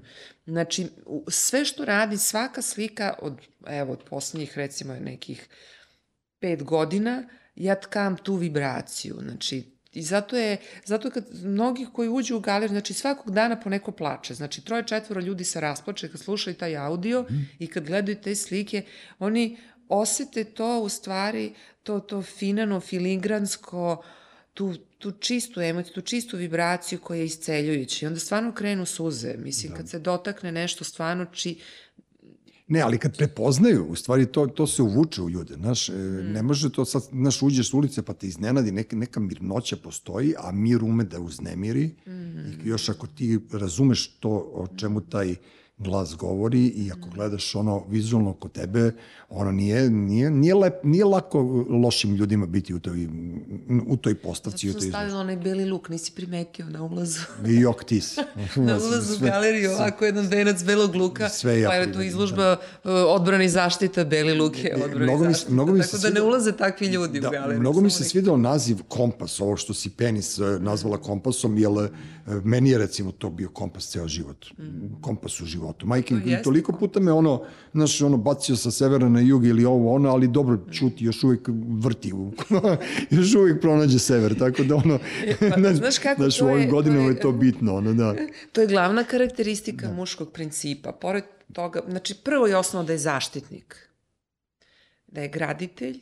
Znači, 0.46 0.86
sve 1.28 1.64
što 1.64 1.84
radi, 1.84 2.18
svaka 2.18 2.62
slika 2.62 3.14
od, 3.22 3.40
evo, 3.66 3.92
od 3.92 4.02
poslednjih 4.10 4.58
recimo 4.58 4.94
nekih 4.94 5.48
pet 6.40 6.62
godina, 6.62 7.28
ja 7.54 7.74
tkam 7.74 8.16
tu 8.16 8.34
vibraciju. 8.34 9.16
Znači, 9.22 9.76
I 9.96 10.02
zato 10.02 10.36
je, 10.36 10.56
zato 10.84 11.10
kad 11.10 11.24
mnogi 11.42 11.86
koji 11.92 12.08
uđu 12.08 12.36
u 12.36 12.40
galeriju, 12.40 12.74
znači 12.74 12.94
svakog 12.94 13.32
dana 13.34 13.60
po 13.60 13.70
neko 13.70 13.92
plače, 13.92 14.34
znači 14.34 14.64
troje, 14.64 14.86
četvoro 14.86 15.20
ljudi 15.20 15.44
se 15.44 15.60
rasplače 15.60 16.08
kad 16.08 16.20
slušaju 16.20 16.56
taj 16.56 16.76
audio 16.76 17.22
mm. 17.22 17.48
i 17.58 17.66
kad 17.66 17.86
gledaju 17.86 18.16
te 18.22 18.34
slike, 18.34 18.82
oni 19.18 19.56
osete 19.88 20.44
to 20.44 20.80
u 20.80 20.88
stvari, 20.88 21.54
to, 21.82 22.00
to 22.00 22.22
finano, 22.22 22.80
filigransko, 22.80 24.04
tu, 24.54 24.74
tu 24.98 25.12
čistu 25.12 25.60
emociju, 25.60 25.94
tu 25.94 26.00
čistu 26.00 26.36
vibraciju 26.36 27.00
koja 27.00 27.18
je 27.18 27.24
isceljujuća 27.24 28.04
i 28.04 28.08
onda 28.08 28.20
stvarno 28.20 28.52
krenu 28.52 28.86
suze. 28.86 29.34
Mislim, 29.38 29.72
da. 29.72 29.76
kad 29.76 29.88
se 29.88 29.98
dotakne 29.98 30.52
nešto 30.52 30.84
stvarno 30.84 31.24
či, 31.24 31.58
Ne, 32.68 32.80
ali 32.80 32.98
kad 32.98 33.16
prepoznaju, 33.16 33.86
u 33.88 33.94
stvari 33.96 34.26
to, 34.26 34.46
to 34.46 34.66
se 34.66 34.82
uvuče 34.82 35.22
u 35.22 35.30
ljude, 35.30 35.54
znaš, 35.54 35.88
mm. 35.88 36.32
ne 36.32 36.42
može 36.42 36.72
to 36.72 36.84
sad, 36.84 37.02
znaš, 37.02 37.42
uđeš 37.42 37.70
s 37.70 37.74
ulice 37.74 38.02
pa 38.02 38.12
te 38.12 38.26
iznenadi, 38.26 38.72
neka, 38.72 38.96
neka 38.96 39.20
mirnoća 39.20 39.76
postoji, 39.76 40.34
a 40.38 40.52
mir 40.52 40.84
ume 40.84 41.04
da 41.04 41.20
uznemiri, 41.20 41.94
mm. 42.06 42.10
i 42.64 42.68
još 42.68 42.88
ako 42.88 43.06
ti 43.06 43.38
razumeš 43.52 44.08
to 44.08 44.30
o 44.30 44.66
čemu 44.76 45.00
taj 45.00 45.34
glas 45.78 46.16
govori 46.16 46.66
i 46.66 46.90
ako 46.92 47.08
gledaš 47.14 47.54
ono 47.54 47.84
vizualno 47.88 48.32
kod 48.32 48.52
tebe, 48.52 48.92
ono 49.28 49.52
nije, 49.52 49.90
nije, 49.90 50.30
nije, 50.30 50.54
lep, 50.54 50.74
nije 50.82 51.04
lako 51.04 51.64
lošim 51.70 52.14
ljudima 52.14 52.46
biti 52.46 52.74
u 52.74 52.80
toj, 52.80 53.08
u 53.88 53.96
toj 53.96 54.14
postavci. 54.14 54.68
Zato 54.68 54.80
sam 54.80 54.90
stavila 54.90 55.20
onaj 55.20 55.36
beli 55.36 55.64
luk, 55.64 55.88
nisi 55.88 56.12
primetio 56.12 56.66
na 56.66 56.82
ulazu. 56.82 57.20
I 57.46 57.54
jok 57.54 57.84
ti 57.84 58.00
si. 58.00 58.20
na 58.56 58.76
ulazu 58.76 59.16
sve, 59.16 59.28
u 59.28 59.30
galeriju, 59.30 59.70
ovako 59.70 60.04
jedan 60.04 60.26
venac 60.26 60.64
belog 60.64 60.94
luka, 60.94 61.28
sve 61.28 61.64
pa 61.64 61.74
je 61.74 61.92
tu 61.92 62.02
izložba 62.02 62.56
da. 62.84 63.06
odbrana 63.06 63.44
i 63.44 63.48
zaštita, 63.48 64.04
beli 64.04 64.38
luk 64.38 64.64
je 64.64 64.74
odbrana 64.84 65.04
mnogo 65.04 65.24
i 65.24 65.28
zaštita. 65.28 65.52
Mnogo 65.52 65.72
mi 65.72 65.82
se 65.82 65.90
Tako 65.90 66.02
da 66.02 66.10
ne 66.10 66.22
ulaze 66.22 66.52
takvi 66.52 66.86
ljudi 66.86 67.20
da, 67.20 67.28
u 67.28 67.32
galeriju. 67.32 67.60
Mnogo 67.60 67.80
mi 67.80 67.90
se 67.90 68.04
svidao 68.04 68.36
naziv 68.36 68.76
kompas, 68.88 69.40
ovo 69.40 69.56
što 69.56 69.74
si 69.74 69.90
penis 69.90 70.38
e, 70.38 70.42
nazvala 70.60 70.96
kompasom, 70.98 71.58
jer 71.58 71.70
e, 71.70 71.88
meni 72.44 72.70
je 72.70 72.78
recimo 72.78 73.12
to 73.12 73.30
bio 73.30 73.48
kompas 73.48 73.88
ceo 73.88 74.08
život. 74.08 74.46
Mm. 74.58 75.02
Kompas 75.02 75.40
u 75.40 75.46
životu. 75.46 75.65
Majke, 75.84 76.14
to 76.14 76.42
toliko 76.44 76.72
puta 76.72 77.00
me 77.00 77.12
ono, 77.12 77.42
znaš, 77.72 78.02
ono, 78.02 78.16
bacio 78.16 78.56
sa 78.56 78.70
severa 78.70 79.08
na 79.08 79.20
jug 79.20 79.46
ili 79.46 79.64
ovo, 79.64 79.94
ono, 79.94 80.10
ali 80.10 80.28
dobro, 80.28 80.58
čuti, 80.72 81.04
još 81.04 81.24
uvijek 81.24 81.48
vrti, 81.82 82.12
još 83.16 83.34
uvijek 83.34 83.60
pronađe 83.60 83.98
sever, 83.98 84.38
tako 84.38 84.62
da 84.62 84.76
ono, 84.76 84.98
pa, 85.40 85.56
znaš, 85.60 85.76
znaš, 85.76 85.98
kako 85.98 86.22
znaš, 86.22 86.40
u 86.40 86.46
ovim 86.46 86.70
godinama 86.70 87.08
je 87.08 87.20
to 87.20 87.32
bitno, 87.32 87.76
ono, 87.76 87.94
da. 87.94 88.14
To 88.52 88.60
je 88.60 88.66
glavna 88.66 89.04
karakteristika 89.04 89.86
da. 89.86 89.92
muškog 89.92 90.32
principa. 90.32 90.92
Pored 90.92 91.24
toga, 91.52 91.80
znači, 91.88 92.14
prvo 92.24 92.46
je 92.46 92.56
osnovno 92.56 92.86
da 92.86 92.92
je 92.92 92.98
zaštitnik, 92.98 93.88
da 95.06 95.20
je 95.20 95.28
graditelj, 95.28 96.00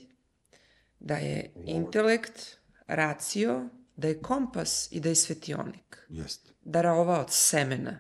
da 1.01 1.15
je 1.16 1.53
intelekt, 1.66 2.57
racio, 2.86 3.69
da 3.97 4.09
je 4.09 4.19
kompas 4.19 4.89
i 4.93 5.01
da 5.01 5.09
je 5.09 5.15
svetionik. 5.15 6.07
Jeste. 6.09 6.51
Darova 6.62 7.20
od 7.20 7.31
semena. 7.31 7.99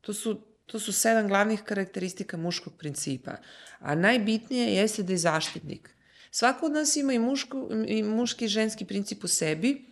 To 0.00 0.14
su 0.14 0.40
To 0.70 0.78
su 0.80 0.92
sedam 0.92 1.28
glavnih 1.28 1.62
karakteristika 1.62 2.36
muškog 2.36 2.72
principa. 2.78 3.36
A 3.78 3.94
najbitnije 3.94 4.74
jeste 4.74 5.02
da 5.02 5.12
je 5.12 5.18
zaštitnik. 5.18 5.90
Svako 6.30 6.66
od 6.66 6.72
nas 6.72 6.96
ima 6.96 7.12
i, 7.12 7.18
muško, 7.18 7.68
i 7.86 8.02
muški 8.02 8.44
i 8.44 8.48
ženski 8.48 8.84
princip 8.84 9.24
u 9.24 9.28
sebi. 9.28 9.84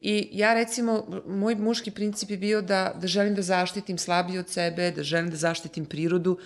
I 0.00 0.28
ja 0.32 0.54
recimo, 0.54 1.22
moj 1.26 1.54
muški 1.54 1.90
princip 1.90 2.30
je 2.30 2.36
bio 2.36 2.62
da, 2.62 2.94
da 3.00 3.06
želim 3.06 3.34
da 3.34 3.42
zaštitim 3.42 3.98
slabiji 3.98 4.38
od 4.38 4.48
sebe, 4.48 4.90
da 4.90 5.02
želim 5.02 5.30
da 5.30 5.36
zaštitim 5.36 5.86
prirodu. 5.86 6.38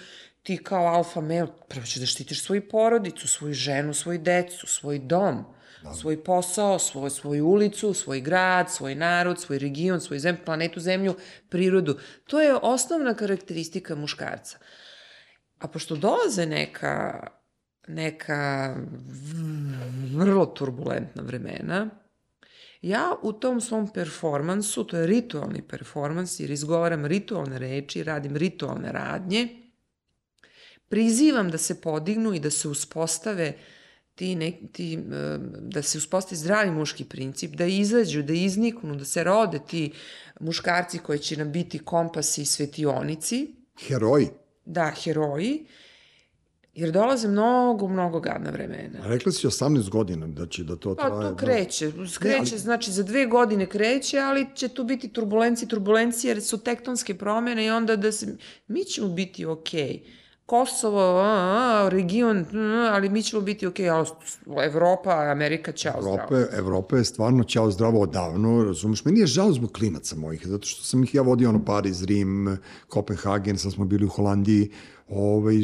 Ti 0.43 0.57
kao 0.57 0.87
alfa 0.87 1.21
male, 1.21 1.47
prvo 1.69 1.87
ćeš 1.87 2.01
da 2.01 2.07
štitiš 2.07 2.43
svoju 2.43 2.69
porodicu, 2.69 3.29
svoju 3.29 3.55
ženu, 3.55 3.95
svoju 3.95 4.19
decu, 4.19 4.67
svoj 4.67 4.99
dom 4.99 5.45
da. 5.83 5.95
svoj 5.95 6.25
posao, 6.25 6.79
svoj, 6.79 7.11
svoju 7.11 7.47
ulicu, 7.47 7.95
svoj 7.95 8.21
grad, 8.21 8.71
svoj 8.71 8.95
narod, 8.95 9.41
svoj 9.41 9.59
region, 9.59 10.01
svoj 10.01 10.19
zem, 10.19 10.37
planetu 10.45 10.81
Zemlju, 10.81 11.15
prirodu. 11.49 11.99
To 12.27 12.41
je 12.41 12.55
osnovna 12.55 13.15
karakteristika 13.15 13.95
muškarca. 13.95 14.59
A 15.59 15.69
pošto 15.69 15.97
dolaze 15.97 16.47
neka, 16.47 17.27
neka 17.89 18.77
vrlo 20.17 20.47
turbulentna 20.47 21.23
vremena, 21.23 21.91
ja 22.83 23.15
u 23.23 23.33
tom 23.33 23.61
svom 23.61 23.93
performansu, 23.93 24.85
to 24.85 24.97
je 24.97 25.07
ritualni 25.07 25.63
performans, 25.69 26.41
jer 26.41 26.51
izgovaram 26.51 27.07
ritualne 27.07 27.59
reči, 27.59 28.03
radim 28.03 28.37
ritualne 28.37 28.93
radnje, 28.93 29.49
prizivam 30.89 31.51
da 31.51 31.59
se 31.59 31.81
podignu 31.81 32.35
i 32.35 32.41
da 32.41 32.51
se 32.51 32.69
uspostave 32.69 33.49
uh, 33.49 33.82
ti, 34.15 34.35
ne, 34.35 34.53
ti, 34.73 34.99
da 35.61 35.83
se 35.83 35.99
uspostavi 35.99 36.37
zdravi 36.37 36.71
muški 36.71 37.05
princip, 37.05 37.55
da 37.55 37.67
izađu, 37.67 38.23
da 38.23 38.33
izniknu, 38.33 38.97
da 38.97 39.05
se 39.05 39.25
rode 39.25 39.59
ti 39.69 39.93
muškarci 40.41 40.99
koji 40.99 41.19
će 41.19 41.37
nam 41.37 41.53
biti 41.53 41.79
kompasi 41.79 42.43
i 42.43 42.47
svetionici. 42.47 43.55
Heroji. 43.87 44.29
Da, 44.65 44.93
heroji. 45.05 45.67
Jer 46.75 46.91
dolaze 46.91 47.29
mnogo, 47.29 47.89
mnogo 47.89 48.21
gadna 48.21 48.51
vremena. 48.51 48.99
A 49.03 49.09
rekla 49.09 49.33
si 49.33 49.47
18 49.47 49.91
godina 49.91 50.27
da 50.27 50.47
će 50.47 50.65
da 50.65 50.77
to 50.77 50.95
traje. 50.95 51.11
Pa 51.11 51.29
to 51.29 51.37
kreće. 51.37 51.93
Kreće, 52.19 52.29
ne, 52.29 52.37
ali... 52.39 52.59
znači 52.59 52.93
za 52.93 53.03
dve 53.03 53.27
godine 53.27 53.67
kreće, 53.67 54.19
ali 54.19 54.47
će 54.55 54.69
tu 54.69 54.85
biti 54.85 55.09
turbulencije, 55.09 55.69
turbulencije, 55.69 56.31
jer 56.31 56.43
su 56.43 56.59
tektonske 56.59 57.19
promene 57.19 57.67
i 57.67 57.71
onda 57.71 57.97
da 57.97 58.13
se, 58.13 58.37
mi 58.67 58.85
ćemo 58.85 59.09
biti 59.09 59.47
okej. 59.47 60.03
Okay 60.05 60.22
Kosovo, 60.47 61.21
a, 61.21 61.85
a, 61.85 61.89
region, 61.89 62.47
a, 62.55 62.91
ali 62.93 63.09
mi 63.09 63.23
ćemo 63.23 63.43
biti 63.43 63.67
ok, 63.67 63.79
Evropa, 64.65 65.31
Amerika, 65.31 65.73
ćao 65.73 65.95
Evropa, 65.99 66.27
zdravo. 66.27 66.47
Evropa 66.53 66.97
je 66.97 67.05
stvarno 67.05 67.45
ćao 67.45 67.71
zdravo 67.71 68.01
odavno, 68.01 68.65
razumiješ? 68.65 69.05
Meni 69.05 69.21
je 69.21 69.27
žao 69.27 69.53
zbog 69.53 69.73
klinaca 69.73 70.17
mojih, 70.17 70.47
zato 70.47 70.67
što 70.67 70.85
sam 70.85 71.05
ih 71.05 71.15
ja 71.15 71.23
vodio 71.23 71.49
ono 71.49 71.65
Pariz, 71.65 72.05
Rim, 72.05 72.59
Kopenhagen, 72.89 73.59
sad 73.59 73.73
smo 73.73 73.85
bili 73.85 74.05
u 74.05 74.09
Holandiji, 74.09 74.71
ovaj, 75.09 75.57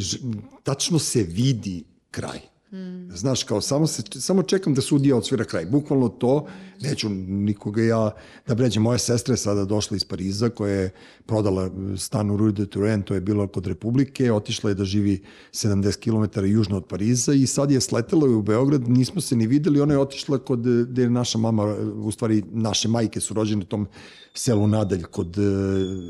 tačno 0.62 0.98
se 0.98 1.22
vidi 1.22 1.84
kraj 2.10 2.57
Mm. 2.72 3.10
Znaš, 3.14 3.44
kao 3.44 3.60
samo, 3.60 3.86
se, 3.86 4.02
samo 4.20 4.42
čekam 4.42 4.74
da 4.74 4.80
sudija 4.80 5.16
odsvira 5.16 5.44
kraj. 5.44 5.66
Bukvalno 5.66 6.08
to, 6.08 6.46
neću 6.80 7.08
nikoga 7.28 7.82
ja 7.82 8.10
da 8.46 8.54
bređem. 8.54 8.82
Moja 8.82 8.98
sestra 8.98 9.32
je 9.32 9.36
sada 9.36 9.64
došla 9.64 9.96
iz 9.96 10.04
Pariza 10.04 10.48
koja 10.48 10.74
je 10.74 10.90
prodala 11.26 11.70
stan 11.96 12.30
u 12.30 12.36
Rue 12.36 12.52
de 12.52 12.66
Turenne, 12.66 13.04
to 13.04 13.14
je 13.14 13.20
bilo 13.20 13.46
kod 13.46 13.66
Republike, 13.66 14.32
otišla 14.32 14.70
je 14.70 14.74
da 14.74 14.84
živi 14.84 15.22
70 15.52 15.98
km 16.00 16.44
južno 16.44 16.76
od 16.76 16.86
Pariza 16.86 17.32
i 17.32 17.46
sad 17.46 17.70
je 17.70 17.80
sletela 17.80 18.28
u 18.28 18.42
Beograd, 18.42 18.88
nismo 18.88 19.20
se 19.20 19.36
ni 19.36 19.46
videli, 19.46 19.80
ona 19.80 19.94
je 19.94 19.98
otišla 19.98 20.38
kod, 20.38 20.60
gde 20.88 21.02
je 21.02 21.10
naša 21.10 21.38
mama, 21.38 21.64
u 21.94 22.10
stvari 22.10 22.42
naše 22.52 22.88
majke 22.88 23.20
su 23.20 23.34
rođene 23.34 23.62
u 23.62 23.66
tom 23.66 23.86
selu 24.34 24.66
Nadalj 24.66 25.02
kod 25.02 25.38
e, 25.38 25.42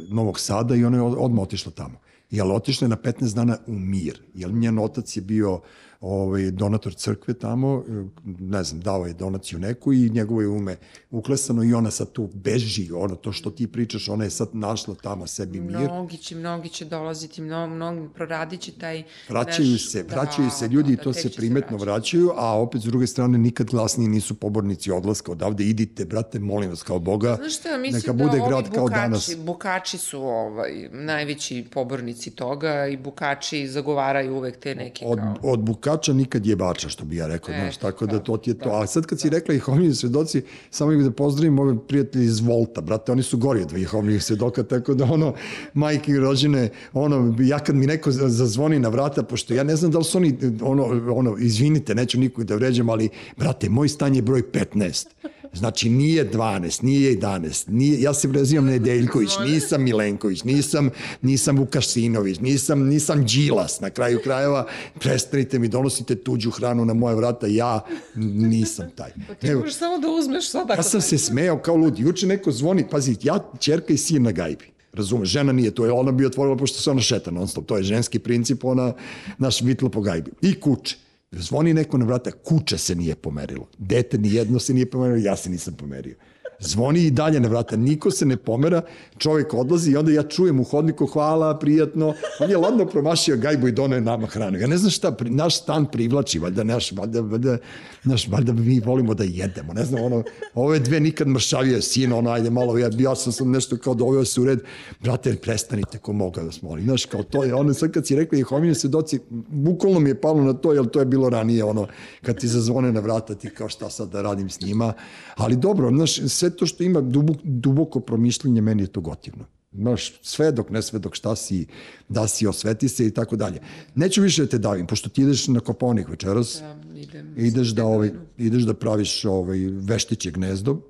Novog 0.08 0.40
Sada 0.40 0.74
i 0.74 0.84
ona 0.84 0.96
je 0.96 1.02
odmah 1.02 1.42
otišla 1.42 1.72
tamo. 1.72 1.98
Jel 2.30 2.52
otišla 2.52 2.84
je 2.84 2.88
na 2.88 2.96
15 2.96 3.34
dana 3.34 3.56
u 3.66 3.72
mir, 3.72 4.20
jer 4.34 4.52
njen 4.52 4.78
otac 4.78 5.16
je 5.16 5.22
bio 5.22 5.60
ovaj, 6.00 6.50
donator 6.50 6.94
crkve 6.94 7.34
tamo, 7.34 7.84
ne 8.24 8.64
znam, 8.64 8.80
dao 8.80 9.06
je 9.06 9.12
donaciju 9.12 9.58
neku 9.58 9.92
i 9.92 10.10
njegovo 10.10 10.40
je 10.40 10.48
ume 10.48 10.76
uklesano 11.10 11.64
i 11.64 11.74
ona 11.74 11.90
sad 11.90 12.12
tu 12.12 12.28
beži, 12.34 12.92
ono 12.92 13.14
to 13.14 13.32
što 13.32 13.50
ti 13.50 13.66
pričaš, 13.66 14.08
ona 14.08 14.24
je 14.24 14.30
sad 14.30 14.48
našla 14.52 14.94
tamo 15.02 15.26
sebi 15.26 15.60
mir. 15.60 15.76
Mnogi 15.76 16.16
će, 16.16 16.36
mnogi 16.36 16.68
će 16.68 16.84
dolaziti, 16.84 17.42
mnogi, 17.42 17.74
mnogi 17.74 18.08
proradit 18.14 18.60
će 18.60 18.72
taj... 18.72 19.02
Vraćaju 19.28 19.70
naš, 19.70 19.90
se, 19.90 20.02
vraćaju 20.02 20.48
da, 20.48 20.50
se 20.50 20.68
ljudi 20.68 20.90
da, 20.90 20.96
da, 20.96 21.02
to 21.02 21.12
se 21.12 21.30
primetno 21.30 21.78
se 21.78 21.84
vraćaju, 21.84 22.30
a 22.36 22.60
opet 22.60 22.82
s 22.82 22.84
druge 22.84 23.06
strane 23.06 23.38
nikad 23.38 23.66
glasniji 23.66 24.08
nisu 24.08 24.34
pobornici 24.34 24.90
odlaska 24.90 25.32
odavde, 25.32 25.64
idite, 25.64 26.04
brate, 26.04 26.38
molim 26.38 26.70
vas 26.70 26.82
kao 26.82 26.98
Boga, 26.98 27.36
Znaš 27.36 27.56
šta, 27.56 27.78
neka 27.78 28.12
da 28.12 28.24
bude 28.24 28.38
grad 28.48 28.64
bukači, 28.64 28.74
kao 28.74 28.88
danas. 28.88 29.36
Bukači 29.38 29.98
su 29.98 30.22
ovaj, 30.22 30.88
najveći 30.92 31.66
pobornici 31.72 32.30
toga 32.30 32.86
i 32.86 32.96
bukači 32.96 33.68
zagovaraju 33.68 34.36
uvek 34.36 34.56
te 34.56 34.74
neke 34.74 35.04
od, 35.06 35.18
kao... 35.18 35.36
Od 35.42 35.60
bukači 35.60 35.87
skača, 35.88 36.12
nikad 36.12 36.46
jebača, 36.46 36.88
što 36.88 37.04
bi 37.04 37.16
ja 37.16 37.26
rekao, 37.26 37.54
e, 37.54 37.58
znaš, 37.60 37.76
tako 37.76 38.06
da, 38.06 38.12
da 38.12 38.18
to 38.18 38.36
ti 38.36 38.50
je 38.50 38.58
to. 38.58 38.68
Da, 38.68 38.80
A 38.80 38.86
sad 38.86 39.06
kad 39.06 39.20
si 39.20 39.30
da. 39.30 39.36
rekla 39.36 39.54
Jehovniji 39.54 39.94
svedoci, 39.94 40.42
samo 40.70 40.92
ih 40.92 41.04
da 41.04 41.10
pozdravim 41.10 41.58
ove 41.58 41.76
prijatelji 41.88 42.24
iz 42.24 42.40
Volta, 42.40 42.80
brate, 42.80 43.12
oni 43.12 43.22
su 43.22 43.38
gori 43.38 43.62
od 43.62 43.72
Jehovnijih 43.72 44.24
svedoka, 44.24 44.62
tako 44.62 44.94
da 44.94 45.04
ono, 45.04 45.34
majke 45.74 46.12
i 46.12 46.18
rođene, 46.18 46.68
ono, 46.92 47.34
ja 47.40 47.58
kad 47.58 47.76
mi 47.76 47.86
neko 47.86 48.10
zazvoni 48.10 48.78
na 48.78 48.88
vrata, 48.88 49.22
pošto 49.22 49.54
ja 49.54 49.64
ne 49.64 49.76
znam 49.76 49.90
da 49.90 49.98
li 49.98 50.04
su 50.04 50.18
oni, 50.18 50.36
ono, 50.62 50.84
ono, 51.14 51.36
izvinite, 51.38 51.94
neću 51.94 52.20
nikog 52.20 52.44
da 52.44 52.54
vređam, 52.54 52.88
ali, 52.88 53.08
brate, 53.36 53.68
moj 53.68 53.88
stan 53.88 54.14
je 54.14 54.22
broj 54.22 54.42
15. 54.42 55.06
Znači, 55.52 55.90
nije 55.90 56.30
12, 56.30 56.82
nije 56.82 57.16
11, 57.18 57.68
nije, 57.68 58.00
ja 58.00 58.14
se 58.14 58.28
prezivam 58.28 58.64
Nedeljković, 58.64 59.30
nisam 59.44 59.82
Milenković, 59.82 60.44
nisam, 60.44 60.90
nisam 61.22 61.56
Vukašinović, 61.56 62.38
nisam, 62.38 62.86
nisam 62.86 63.26
Đilas, 63.26 63.80
na 63.80 63.90
kraju 63.90 64.20
krajeva, 64.24 64.66
prestanite 65.00 65.58
mi, 65.58 65.68
donosite 65.68 66.14
tuđu 66.14 66.50
hranu 66.50 66.84
na 66.84 66.94
moje 66.94 67.16
vrata, 67.16 67.46
ja 67.46 67.80
nisam 68.14 68.90
taj. 68.94 69.10
Pa 69.28 69.34
ti 69.34 69.46
samo 69.70 69.98
da 69.98 70.08
uzmeš 70.08 70.50
sada. 70.50 70.74
Ja 70.74 70.82
sam 70.82 71.00
se 71.00 71.18
smejao 71.18 71.58
kao 71.58 71.76
lud, 71.76 71.98
juče 71.98 72.26
neko 72.26 72.52
zvoni, 72.52 72.88
pazi, 72.90 73.16
ja, 73.22 73.38
čerka 73.58 73.92
i 73.92 73.96
sin 73.96 74.22
na 74.22 74.32
gajbi. 74.32 74.64
Razume, 74.92 75.24
žena 75.24 75.52
nije 75.52 75.70
to, 75.70 75.94
ona 75.94 76.12
bi 76.12 76.26
otvorila 76.26 76.56
pošto 76.56 76.80
se 76.80 76.90
ona 76.90 77.00
šeta 77.00 77.30
non 77.30 77.48
stop, 77.48 77.66
to 77.66 77.76
je 77.76 77.82
ženski 77.82 78.18
princip, 78.18 78.64
ona 78.64 78.92
naš 79.38 79.60
vitlo 79.60 79.88
po 79.88 80.00
gajbi. 80.00 80.30
I 80.42 80.60
kuće. 80.60 80.96
Zvoni 81.32 81.74
neko 81.74 81.98
na 81.98 82.04
vrata, 82.04 82.30
kuća 82.30 82.78
se 82.78 82.94
nije 82.94 83.14
pomerilo. 83.14 83.68
Dete 83.78 84.18
ni 84.18 84.34
jedno 84.34 84.58
se 84.58 84.74
nije 84.74 84.90
pomerilo, 84.90 85.30
ja 85.30 85.36
se 85.36 85.50
nisam 85.50 85.74
pomerio. 85.74 86.16
Zvoni 86.60 87.00
i 87.00 87.10
dalje 87.10 87.40
na 87.40 87.48
vrata, 87.48 87.76
niko 87.76 88.10
se 88.10 88.26
ne 88.26 88.36
pomera, 88.36 88.82
čovjek 89.18 89.54
odlazi 89.54 89.90
i 89.90 89.96
onda 89.96 90.12
ja 90.12 90.22
čujem 90.22 90.60
u 90.60 90.64
hodniku 90.64 91.06
hvala, 91.06 91.58
prijatno. 91.58 92.14
On 92.40 92.50
je 92.50 92.56
ladno 92.56 92.86
promašio 92.86 93.36
gajbu 93.36 93.68
i 93.68 93.72
donoje 93.72 94.00
nama 94.00 94.26
hranu. 94.26 94.58
Ja 94.58 94.66
ne 94.66 94.76
znam 94.78 94.90
šta, 94.90 95.16
naš 95.20 95.58
stan 95.58 95.86
privlači, 95.86 96.38
valjda 96.38 96.64
naš, 96.64 96.92
valjda, 96.92 97.20
valjda, 97.20 97.58
naš, 98.04 98.28
valjda 98.28 98.52
mi 98.52 98.80
volimo 98.80 99.14
da 99.14 99.24
jedemo. 99.24 99.72
Ne 99.72 99.84
znam, 99.84 100.02
ono, 100.04 100.22
ove 100.54 100.78
dve 100.78 101.00
nikad 101.00 101.28
mršavije 101.28 101.82
sin, 101.82 102.12
ono, 102.12 102.30
ajde 102.30 102.50
malo, 102.50 102.78
ja, 102.78 102.90
ja 102.98 103.14
sam, 103.14 103.32
sam 103.32 103.50
nešto 103.50 103.76
kao 103.76 103.94
doveo 103.94 104.24
se 104.24 104.40
u 104.40 104.44
red, 104.44 104.60
brate, 105.00 105.36
prestanite 105.36 105.98
ko 105.98 106.12
moga 106.12 106.42
da 106.42 106.52
smoli. 106.52 106.82
Znaš, 106.82 107.04
kao 107.04 107.22
to 107.22 107.44
je, 107.44 107.54
ono, 107.54 107.74
sad 107.74 107.92
kad 107.92 108.06
si 108.06 108.16
rekli 108.16 108.38
Jehovine 108.38 108.74
svedoci, 108.74 109.20
bukvalno 109.48 110.00
mi 110.00 110.10
je 110.10 110.20
palo 110.20 110.42
na 110.42 110.52
to, 110.52 110.72
jer 110.72 110.86
to 110.86 110.98
je 110.98 111.06
bilo 111.06 111.28
ranije, 111.28 111.64
ono, 111.64 111.86
kad 112.22 112.38
ti 112.38 112.48
zazvone 112.48 112.92
na 112.92 113.00
vrata, 113.00 113.34
ti 113.34 113.50
kao 113.50 113.68
šta 113.68 113.90
sad 113.90 114.10
da 114.10 114.22
radim 114.22 114.50
s 114.50 114.60
njima. 114.60 114.92
Ali 115.36 115.56
dobro, 115.56 115.90
znaš, 115.90 116.20
sve 116.28 116.47
sve 116.48 116.56
to 116.56 116.66
što 116.66 116.82
ima 116.82 117.00
duboko, 117.00 117.40
duboko 117.44 118.00
promišljenje, 118.00 118.60
meni 118.60 118.82
je 118.82 118.86
to 118.86 119.00
gotivno. 119.00 119.44
Znaš, 119.72 120.20
sve 120.22 120.52
dok 120.52 120.70
ne 120.70 120.82
sve 120.82 120.98
dok 120.98 121.14
šta 121.14 121.36
si, 121.36 121.66
da 122.08 122.28
si 122.28 122.46
osveti 122.46 122.88
se 122.88 123.06
i 123.06 123.10
tako 123.10 123.36
dalje. 123.36 123.60
Neću 123.94 124.22
više 124.22 124.42
da 124.42 124.48
te 124.48 124.58
davim, 124.58 124.86
pošto 124.86 125.08
ti 125.08 125.22
ideš 125.22 125.48
na 125.48 125.60
Koponik 125.60 126.08
večeras. 126.08 126.60
Da, 126.60 126.76
idem. 126.94 127.34
Ideš 127.36 127.68
da, 127.68 127.84
ovaj, 127.84 128.10
ideš 128.38 128.62
da 128.62 128.74
praviš 128.74 129.24
ovaj, 129.24 129.58
veštiće 129.70 130.30
gnezdo. 130.30 130.80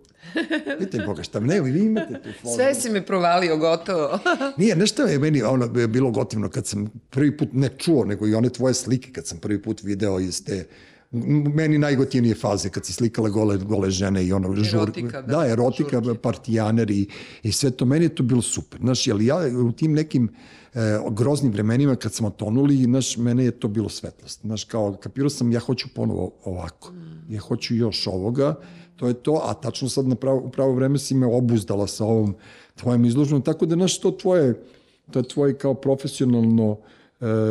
Vidite 0.79 1.03
Boga 1.07 1.23
šta, 1.23 1.41
ne, 1.41 1.61
vi 1.61 1.85
imate 1.85 2.23
tu 2.23 2.29
foru. 2.43 2.55
Sve 2.55 2.75
si 2.75 2.91
me 2.91 3.07
provalio 3.07 3.57
gotovo. 3.57 4.19
Nije, 4.59 4.77
nešto 4.77 5.03
je 5.03 5.19
meni 5.19 5.43
ono, 5.43 5.69
bilo 5.69 6.11
gotivno 6.11 6.51
kad 6.51 6.67
sam 6.67 6.87
prvi 7.11 7.37
put 7.37 7.49
ne 7.53 7.69
čuo, 7.79 8.05
nego 8.05 8.29
i 8.29 8.35
one 8.35 8.51
tvoje 8.51 8.75
slike 8.75 9.13
kad 9.13 9.27
sam 9.27 9.39
prvi 9.39 9.63
put 9.63 9.83
video 9.83 10.21
iz 10.21 10.45
te 10.45 10.67
meni 11.11 11.79
najgotivnije 11.79 12.35
faze 12.35 12.69
kad 12.69 12.87
si 12.87 12.93
slikala 12.93 13.29
gole, 13.29 13.57
gole 13.57 13.91
žene 13.91 14.27
i 14.27 14.33
ono 14.33 14.55
žur, 14.55 14.83
Erotika, 14.83 15.23
da. 15.23 15.37
da, 15.37 15.47
erotika, 15.47 16.03
Žurke. 16.05 16.21
partijaner 16.21 16.91
i, 16.91 17.09
i 17.43 17.53
sve 17.53 17.71
to, 17.71 17.85
meni 17.85 18.05
je 18.05 18.15
to 18.15 18.23
bilo 18.23 18.43
super. 18.43 18.81
Znaš, 18.81 19.07
jel 19.07 19.23
ja 19.23 19.37
u 19.69 19.73
tim 19.73 19.93
nekim 19.93 20.29
e, 20.75 20.81
groznim 21.11 21.53
vremenima 21.53 21.97
kad 21.97 22.15
smo 22.15 22.31
tonuli, 22.31 22.77
znaš, 22.77 23.17
mene 23.17 23.45
je 23.45 23.51
to 23.51 23.69
bilo 23.69 23.89
svetlost. 23.89 24.41
Znaš, 24.41 24.65
kao, 24.65 24.97
kapirao 25.01 25.31
sam, 25.31 25.53
ja 25.53 25.61
hoću 25.61 25.89
ponovo 25.95 26.33
ovako. 26.45 26.93
Ja 27.29 27.41
hoću 27.41 27.75
još 27.75 28.07
ovoga, 28.07 28.55
to 28.97 29.09
je 29.09 29.15
to, 29.15 29.43
a 29.45 29.55
tačno 29.55 29.89
sad 29.89 30.09
na 30.09 30.15
pravo, 30.15 30.39
u 30.39 30.51
pravo 30.51 30.73
vreme 30.73 30.99
si 30.99 31.15
me 31.15 31.27
obuzdala 31.27 31.87
sa 31.87 32.05
ovom 32.05 32.35
tvojom 32.75 33.05
izložbom, 33.05 33.43
tako 33.43 33.67
da, 33.67 33.75
znaš, 33.75 34.01
to 34.01 34.11
tvoje, 34.11 34.63
to 35.11 35.19
je 35.19 35.29
tvoje 35.29 35.59
kao 35.59 35.75
profesionalno 35.75 36.77
e, 36.79 36.98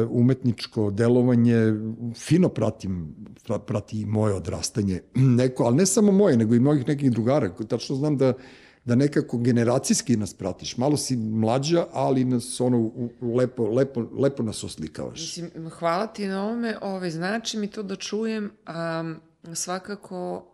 umetničko 0.10 0.92
delovanje, 0.92 1.74
fino 2.16 2.50
pratim, 2.50 3.16
pra- 3.48 3.60
prati 3.60 4.06
moje 4.06 4.34
odrastanje, 4.34 5.02
neko, 5.40 5.64
ali 5.64 5.76
ne 5.76 5.86
samo 5.86 6.12
moje, 6.12 6.38
nego 6.38 6.56
i 6.56 6.60
mnogih 6.60 6.88
nekih 6.88 7.12
drugara, 7.12 7.50
tačno 7.68 7.96
znam 7.96 8.18
da 8.18 8.34
da 8.88 8.96
nekako 8.96 9.38
generacijski 9.38 10.18
nas 10.18 10.34
pratiš. 10.34 10.78
Malo 10.78 10.98
si 10.98 11.18
mlađa, 11.18 11.86
ali 11.94 12.26
nas 12.26 12.62
ono 12.62 12.92
lepo, 13.22 13.68
lepo, 13.68 14.06
lepo 14.18 14.44
nas 14.44 14.64
oslikavaš. 14.64 15.20
Mislim, 15.20 15.70
hvala 15.70 16.08
ti 16.08 16.28
na 16.28 16.44
ovome, 16.44 16.78
ovaj, 16.82 17.10
znači 17.10 17.58
mi 17.58 17.68
to 17.68 17.84
da 17.84 17.96
čujem, 17.96 18.52
um, 19.02 19.56
svakako 19.56 20.46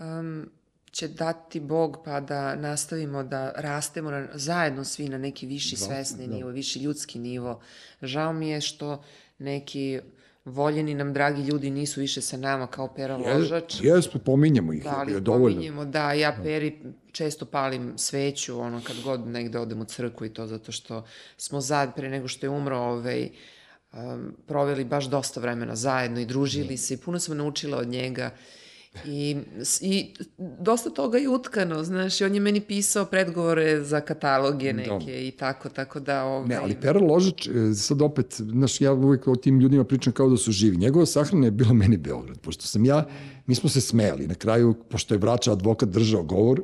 um, 0.00 0.50
će 0.92 1.08
dati 1.08 1.60
Bog 1.60 1.98
pa 2.04 2.20
da 2.20 2.56
nastavimo 2.56 3.22
da 3.22 3.52
rastemo 3.56 4.10
na, 4.10 4.28
zajedno 4.34 4.84
svi 4.84 5.08
na 5.08 5.18
neki 5.18 5.46
viši 5.46 5.76
svesni 5.76 6.26
da. 6.26 6.34
nivo, 6.34 6.50
viši 6.50 6.78
ljudski 6.78 7.18
nivo. 7.18 7.60
Žao 8.02 8.32
mi 8.32 8.48
je 8.48 8.60
što 8.60 9.02
neki 9.38 10.00
voljeni 10.44 10.94
nam 10.94 11.12
dragi 11.12 11.42
ljudi 11.42 11.70
nisu 11.70 12.00
više 12.00 12.20
sa 12.20 12.36
nama 12.36 12.66
kao 12.66 12.94
pera 12.94 13.16
ložač. 13.16 13.74
Jesmo, 13.82 14.20
pominjemo 14.20 14.72
ih, 14.72 14.82
Da, 14.82 15.04
je 15.08 15.20
dovoljno. 15.20 15.56
pominjemo, 15.56 15.84
da, 15.84 16.12
ja 16.12 16.36
peri 16.42 16.82
često 17.12 17.46
palim 17.46 17.92
sveću, 17.96 18.60
ono, 18.60 18.80
kad 18.86 18.96
god 19.04 19.26
negde 19.26 19.58
odem 19.58 19.80
u 19.80 19.84
crkvu 19.84 20.26
i 20.26 20.34
to, 20.34 20.46
zato 20.46 20.72
što 20.72 21.04
smo 21.36 21.60
zad, 21.60 21.94
pre 21.94 22.08
nego 22.08 22.28
što 22.28 22.46
je 22.46 22.50
umro, 22.50 22.78
ovaj, 22.78 23.28
um, 23.92 24.36
proveli 24.46 24.84
baš 24.84 25.04
dosta 25.04 25.40
vremena 25.40 25.76
zajedno 25.76 26.20
i 26.20 26.26
družili 26.26 26.76
se 26.76 26.94
i 26.94 26.96
puno 26.96 27.18
sam 27.18 27.36
naučila 27.36 27.78
od 27.78 27.88
njega. 27.88 28.30
I, 29.06 29.36
I 29.80 30.14
dosta 30.60 30.90
toga 30.90 31.18
je 31.18 31.28
utkano, 31.28 31.84
znaš, 31.84 32.20
i 32.20 32.24
on 32.24 32.34
je 32.34 32.40
meni 32.40 32.60
pisao 32.60 33.04
predgovore 33.04 33.84
za 33.84 34.00
kataloge 34.00 34.72
neke 34.72 35.26
i 35.26 35.30
tako, 35.30 35.68
tako 35.68 36.00
da... 36.00 36.24
Ovaj, 36.24 36.48
Ne, 36.48 36.56
ali 36.56 36.76
Pera 36.80 37.00
Ložač, 37.00 37.46
e, 37.46 37.74
sad 37.74 38.02
opet, 38.02 38.34
znaš, 38.38 38.80
ja 38.80 38.92
uvek 38.92 39.28
o 39.28 39.36
tim 39.36 39.60
ljudima 39.60 39.84
pričam 39.84 40.12
kao 40.12 40.28
da 40.28 40.36
su 40.36 40.52
živi. 40.52 40.76
Njegova 40.76 41.06
sahrana 41.06 41.44
je 41.44 41.50
bila 41.50 41.72
meni 41.72 41.96
Beograd, 41.96 42.40
pošto 42.40 42.66
sam 42.66 42.84
ja, 42.84 43.06
mi 43.46 43.54
smo 43.54 43.68
se 43.68 43.80
smejali. 43.80 44.26
Na 44.26 44.34
kraju, 44.34 44.74
pošto 44.88 45.14
je 45.14 45.18
vraća 45.18 45.52
advokat 45.52 45.88
držao 45.88 46.22
govor, 46.22 46.62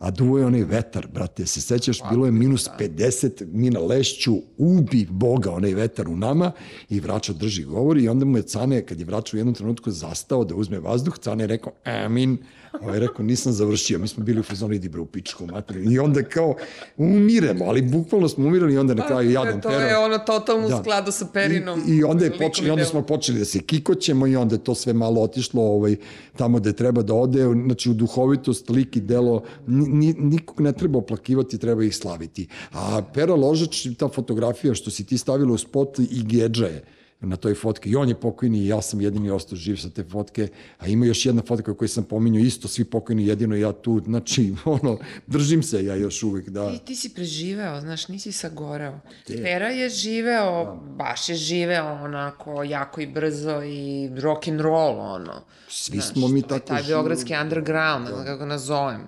a 0.00 0.10
duvo 0.10 0.38
je 0.38 0.46
onaj 0.46 0.64
vetar, 0.64 1.06
brate, 1.14 1.46
se 1.46 1.60
sećaš, 1.60 1.98
bilo 2.10 2.26
je 2.26 2.32
minus 2.32 2.68
50, 2.78 3.44
mi 3.52 3.70
na 3.70 3.80
lešću, 3.80 4.34
ubi 4.58 5.06
Boga 5.10 5.52
onaj 5.52 5.74
vetar 5.74 6.08
u 6.08 6.16
nama 6.16 6.52
i 6.88 7.00
vraća 7.00 7.32
drži 7.32 7.64
govor 7.64 7.98
i 7.98 8.08
onda 8.08 8.24
mu 8.24 8.38
je 8.38 8.42
Cane, 8.42 8.86
kad 8.86 8.98
je 9.00 9.04
vraća 9.04 9.36
u 9.36 9.40
jednom 9.40 9.54
trenutku 9.54 9.90
zastao 9.90 10.44
da 10.44 10.54
uzme 10.54 10.78
vazduh, 10.78 11.18
Cane 11.18 11.44
je 11.44 11.48
rekao, 11.48 11.72
amin, 11.84 12.38
Ovo 12.82 12.94
je 12.94 13.00
rekao, 13.00 13.24
nisam 13.24 13.52
završio, 13.52 13.98
mi 13.98 14.08
smo 14.08 14.24
bili 14.24 14.40
u 14.40 14.42
fazonu, 14.42 14.74
idi 14.74 14.88
bre 14.88 15.00
u 15.00 15.06
pičku 15.06 15.46
materiju. 15.46 15.92
I 15.92 15.98
onda 15.98 16.22
kao, 16.22 16.54
umiremo, 16.96 17.64
ali 17.64 17.82
bukvalno 17.82 18.28
smo 18.28 18.46
umirali 18.46 18.74
i 18.74 18.78
onda 18.78 18.94
na 18.94 19.06
kraju 19.06 19.30
jadan 19.30 19.60
to 19.60 19.68
Pero. 19.68 19.80
je 19.80 19.98
ono 19.98 20.18
totalno 20.18 20.68
Da. 20.68 20.76
u 20.76 20.78
skladu 20.80 21.12
sa 21.12 21.26
Perinom. 21.32 21.82
I, 21.88 21.96
i 21.96 22.04
onda, 22.04 22.24
je 22.24 22.38
počeli, 22.38 22.68
i 22.68 22.70
onda 22.70 22.84
smo 22.84 23.02
počeli 23.02 23.38
da 23.38 23.44
se 23.44 23.60
kikoćemo 23.60 24.26
i 24.26 24.36
onda 24.36 24.54
je 24.54 24.64
to 24.64 24.74
sve 24.74 24.92
malo 24.92 25.22
otišlo 25.22 25.62
ovaj, 25.62 25.96
tamo 26.36 26.58
gde 26.58 26.72
treba 26.72 27.02
da 27.02 27.14
ode, 27.14 27.42
znači 27.64 27.90
u 27.90 27.94
duhovitost, 27.94 28.70
lik 28.70 28.96
i 28.96 29.00
delo, 29.00 29.42
ni, 29.66 29.88
ni, 29.88 30.12
nikog 30.18 30.60
ne 30.60 30.72
treba 30.72 30.98
oplakivati, 30.98 31.58
treba 31.58 31.84
ih 31.84 31.96
slaviti. 31.96 32.48
A 32.72 33.02
Pera 33.14 33.34
Ložač, 33.34 33.86
ta 33.98 34.08
fotografija 34.08 34.74
što 34.74 34.90
si 34.90 35.06
ti 35.06 35.18
stavila 35.18 35.52
u 35.52 35.58
spot 35.58 35.98
i 35.98 36.22
Gedža 36.24 36.66
je 36.66 36.84
na 37.20 37.36
toj 37.36 37.54
fotki. 37.54 37.90
I 37.90 37.96
on 37.96 38.08
je 38.08 38.14
pokojni 38.14 38.58
i 38.58 38.66
ja 38.66 38.82
sam 38.82 39.00
jedini 39.00 39.30
ostao 39.30 39.56
živ 39.56 39.76
sa 39.76 39.90
te 39.90 40.04
fotke. 40.04 40.48
A 40.78 40.86
ima 40.86 41.06
još 41.06 41.26
jedna 41.26 41.42
fotka 41.46 41.74
koju 41.74 41.88
sam 41.88 42.04
pominjao, 42.04 42.40
isto 42.44 42.68
svi 42.68 42.84
pokojni, 42.84 43.26
jedino 43.26 43.56
ja 43.56 43.72
tu. 43.72 44.00
Znači, 44.04 44.54
ono, 44.64 44.98
držim 45.26 45.62
se 45.62 45.84
ja 45.84 45.94
još 45.94 46.22
uvek. 46.22 46.48
Da. 46.48 46.72
Ti, 46.72 46.78
ti 46.84 46.94
si 46.96 47.14
preživeo, 47.14 47.80
znaš, 47.80 48.08
nisi 48.08 48.32
sagoreo. 48.32 49.00
Pera 49.26 49.68
je 49.68 49.88
živeo, 49.88 50.74
baš 50.96 51.28
je 51.28 51.34
živeo 51.34 51.92
onako 52.04 52.62
jako 52.62 53.00
i 53.00 53.06
brzo 53.06 53.62
i 53.62 54.10
rock 54.20 54.48
and 54.48 54.60
roll, 54.60 55.00
ono. 55.00 55.42
Svi 55.68 56.00
smo 56.00 56.28
mi 56.28 56.42
tako 56.42 56.66
Taj 56.66 56.82
živeli. 56.82 56.94
beogradski 56.94 57.34
underground, 57.42 58.08
znam 58.08 58.24
kako 58.24 58.46
nazovem. 58.46 59.06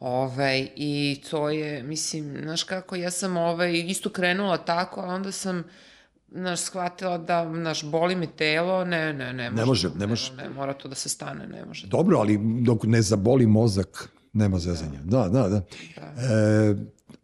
Ovaj, 0.00 0.68
I 0.76 1.20
to 1.30 1.50
je, 1.50 1.82
mislim, 1.82 2.36
znaš 2.42 2.62
kako, 2.62 2.96
ja 2.96 3.10
sam 3.10 3.36
ovaj, 3.36 3.84
isto 3.86 4.10
krenula 4.10 4.58
tako, 4.58 5.00
a 5.00 5.04
onda 5.04 5.32
sam 5.32 5.64
znaš, 6.32 6.60
shvatila 6.60 7.18
da, 7.18 7.50
znaš, 7.54 7.84
boli 7.84 8.16
me 8.16 8.26
telo, 8.26 8.84
ne, 8.84 9.12
ne, 9.12 9.32
ne 9.32 9.50
može. 9.50 9.66
može, 9.66 9.90
ne 9.98 10.06
može. 10.06 10.34
Ne, 10.34 10.48
mora 10.48 10.74
to 10.74 10.88
da 10.88 10.94
se 10.94 11.08
stane, 11.08 11.46
ne 11.46 11.64
može. 11.64 11.86
Dobro, 11.86 12.18
ali 12.18 12.38
dok 12.62 12.82
ne 12.82 13.02
zaboli 13.02 13.46
mozak, 13.46 14.08
nema 14.32 14.58
zezanja. 14.58 15.00
Da, 15.04 15.28
da, 15.28 15.48
da. 15.48 15.56
E, 15.56 16.74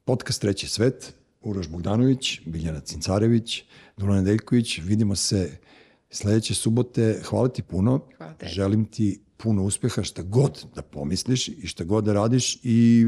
podcast 0.05 0.41
Treći 0.41 0.69
svet, 0.69 1.15
Uroš 1.41 1.69
Bogdanović, 1.69 2.41
Biljana 2.47 2.81
Cincarević, 2.81 3.63
Dulan 3.97 4.17
Nedeljković, 4.17 4.79
vidimo 4.79 5.17
se 5.17 5.59
sledeće 6.11 6.55
subote. 6.55 7.21
Hvala 7.25 7.49
ti 7.49 7.63
puno. 7.63 8.01
Hvala 8.17 8.35
tebi. 8.35 8.53
Želim 8.53 8.85
ti 8.85 9.21
puno 9.37 9.63
uspeha 9.63 10.03
šta 10.03 10.23
god 10.23 10.65
da 10.75 10.83
pomisliš 10.83 11.49
i 11.49 11.67
šta 11.67 11.85
god 11.85 12.05
da 12.05 12.13
radiš 12.13 12.59
i 12.63 13.07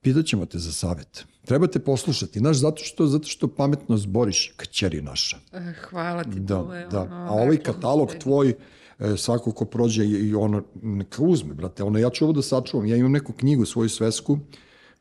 pitaćemo 0.00 0.46
te 0.46 0.58
za 0.58 0.72
savet. 0.72 1.24
Treba 1.44 1.66
te 1.66 1.78
poslušati, 1.78 2.38
znaš, 2.38 2.56
zato 2.56 2.84
što, 2.84 3.06
zato 3.06 3.28
što 3.28 3.48
pametno 3.48 3.96
zboriš, 3.96 4.52
kćeri 4.56 5.02
naša. 5.02 5.36
Eh, 5.52 5.74
Hvala 5.90 6.24
ti, 6.24 6.40
Da, 6.40 6.62
to 6.62 6.74
je 6.74 6.86
da. 6.86 7.02
ono, 7.02 7.14
A 7.14 7.30
ovaj 7.30 7.56
katalog 7.56 8.12
tvoj, 8.20 8.54
e, 8.98 9.16
svako 9.16 9.52
ko 9.52 9.64
prođe 9.64 10.04
i 10.04 10.34
ono, 10.34 10.62
neka 10.82 11.22
uzme, 11.22 11.54
brate, 11.54 11.82
ono, 11.82 11.98
ja 11.98 12.10
ću 12.10 12.24
ovo 12.24 12.32
da 12.32 12.42
sačuvam, 12.42 12.86
ja 12.86 12.96
imam 12.96 13.12
neku 13.12 13.32
knjigu, 13.32 13.64
svoju 13.64 13.88
svesku, 13.88 14.38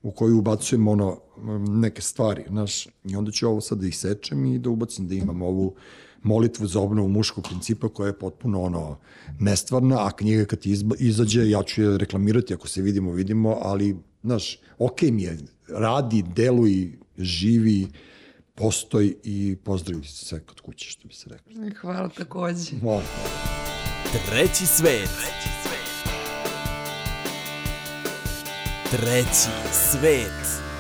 u 0.04 0.12
koju 0.12 0.38
ubacujem 0.38 0.88
ono, 0.88 1.20
m, 1.38 1.80
neke 1.80 2.02
stvari, 2.02 2.44
znaš, 2.50 2.88
i 3.04 3.16
onda 3.16 3.32
ću 3.32 3.48
ovo 3.48 3.62
sad 3.62 3.78
da 3.78 3.88
isečem 3.88 4.46
i 4.46 4.60
da 4.60 4.70
ubacim 4.70 5.08
da 5.08 5.16
imam 5.16 5.42
ovu 5.42 5.76
molitvu 6.24 6.68
za 6.68 6.80
obnovu 6.80 7.08
muškog 7.08 7.44
principa 7.44 7.90
koja 7.90 8.08
je 8.08 8.20
potpuno 8.20 8.62
ono 8.62 8.98
nestvarna, 9.40 10.08
a 10.08 10.12
knjiga 10.12 10.46
kad 10.46 10.60
ti 10.60 10.72
izba, 10.72 10.96
izađe, 11.00 11.50
ja 11.50 11.64
ću 11.64 11.82
je 11.82 11.98
reklamirati 11.98 12.54
ako 12.54 12.68
se 12.68 12.82
vidimo, 12.82 13.12
vidimo, 13.12 13.58
ali, 13.62 13.98
znaš, 14.24 14.60
okej 14.78 15.12
mi 15.12 15.24
je, 15.24 15.38
radi, 15.68 16.24
deluj, 16.36 16.92
živi, 17.18 17.88
postoj 18.56 19.16
i 19.24 19.56
pozdravi 19.64 20.04
se 20.04 20.40
kod 20.40 20.62
kuće, 20.62 20.90
što 20.90 21.08
bi 21.08 21.14
se 21.14 21.30
reklo. 21.30 21.54
Hvala 21.82 22.10
takođe. 22.10 22.80
Hvala. 22.80 23.04
Treći 24.30 24.66
svet. 24.66 25.10
Treći 28.92 29.50
svet. 29.72 30.73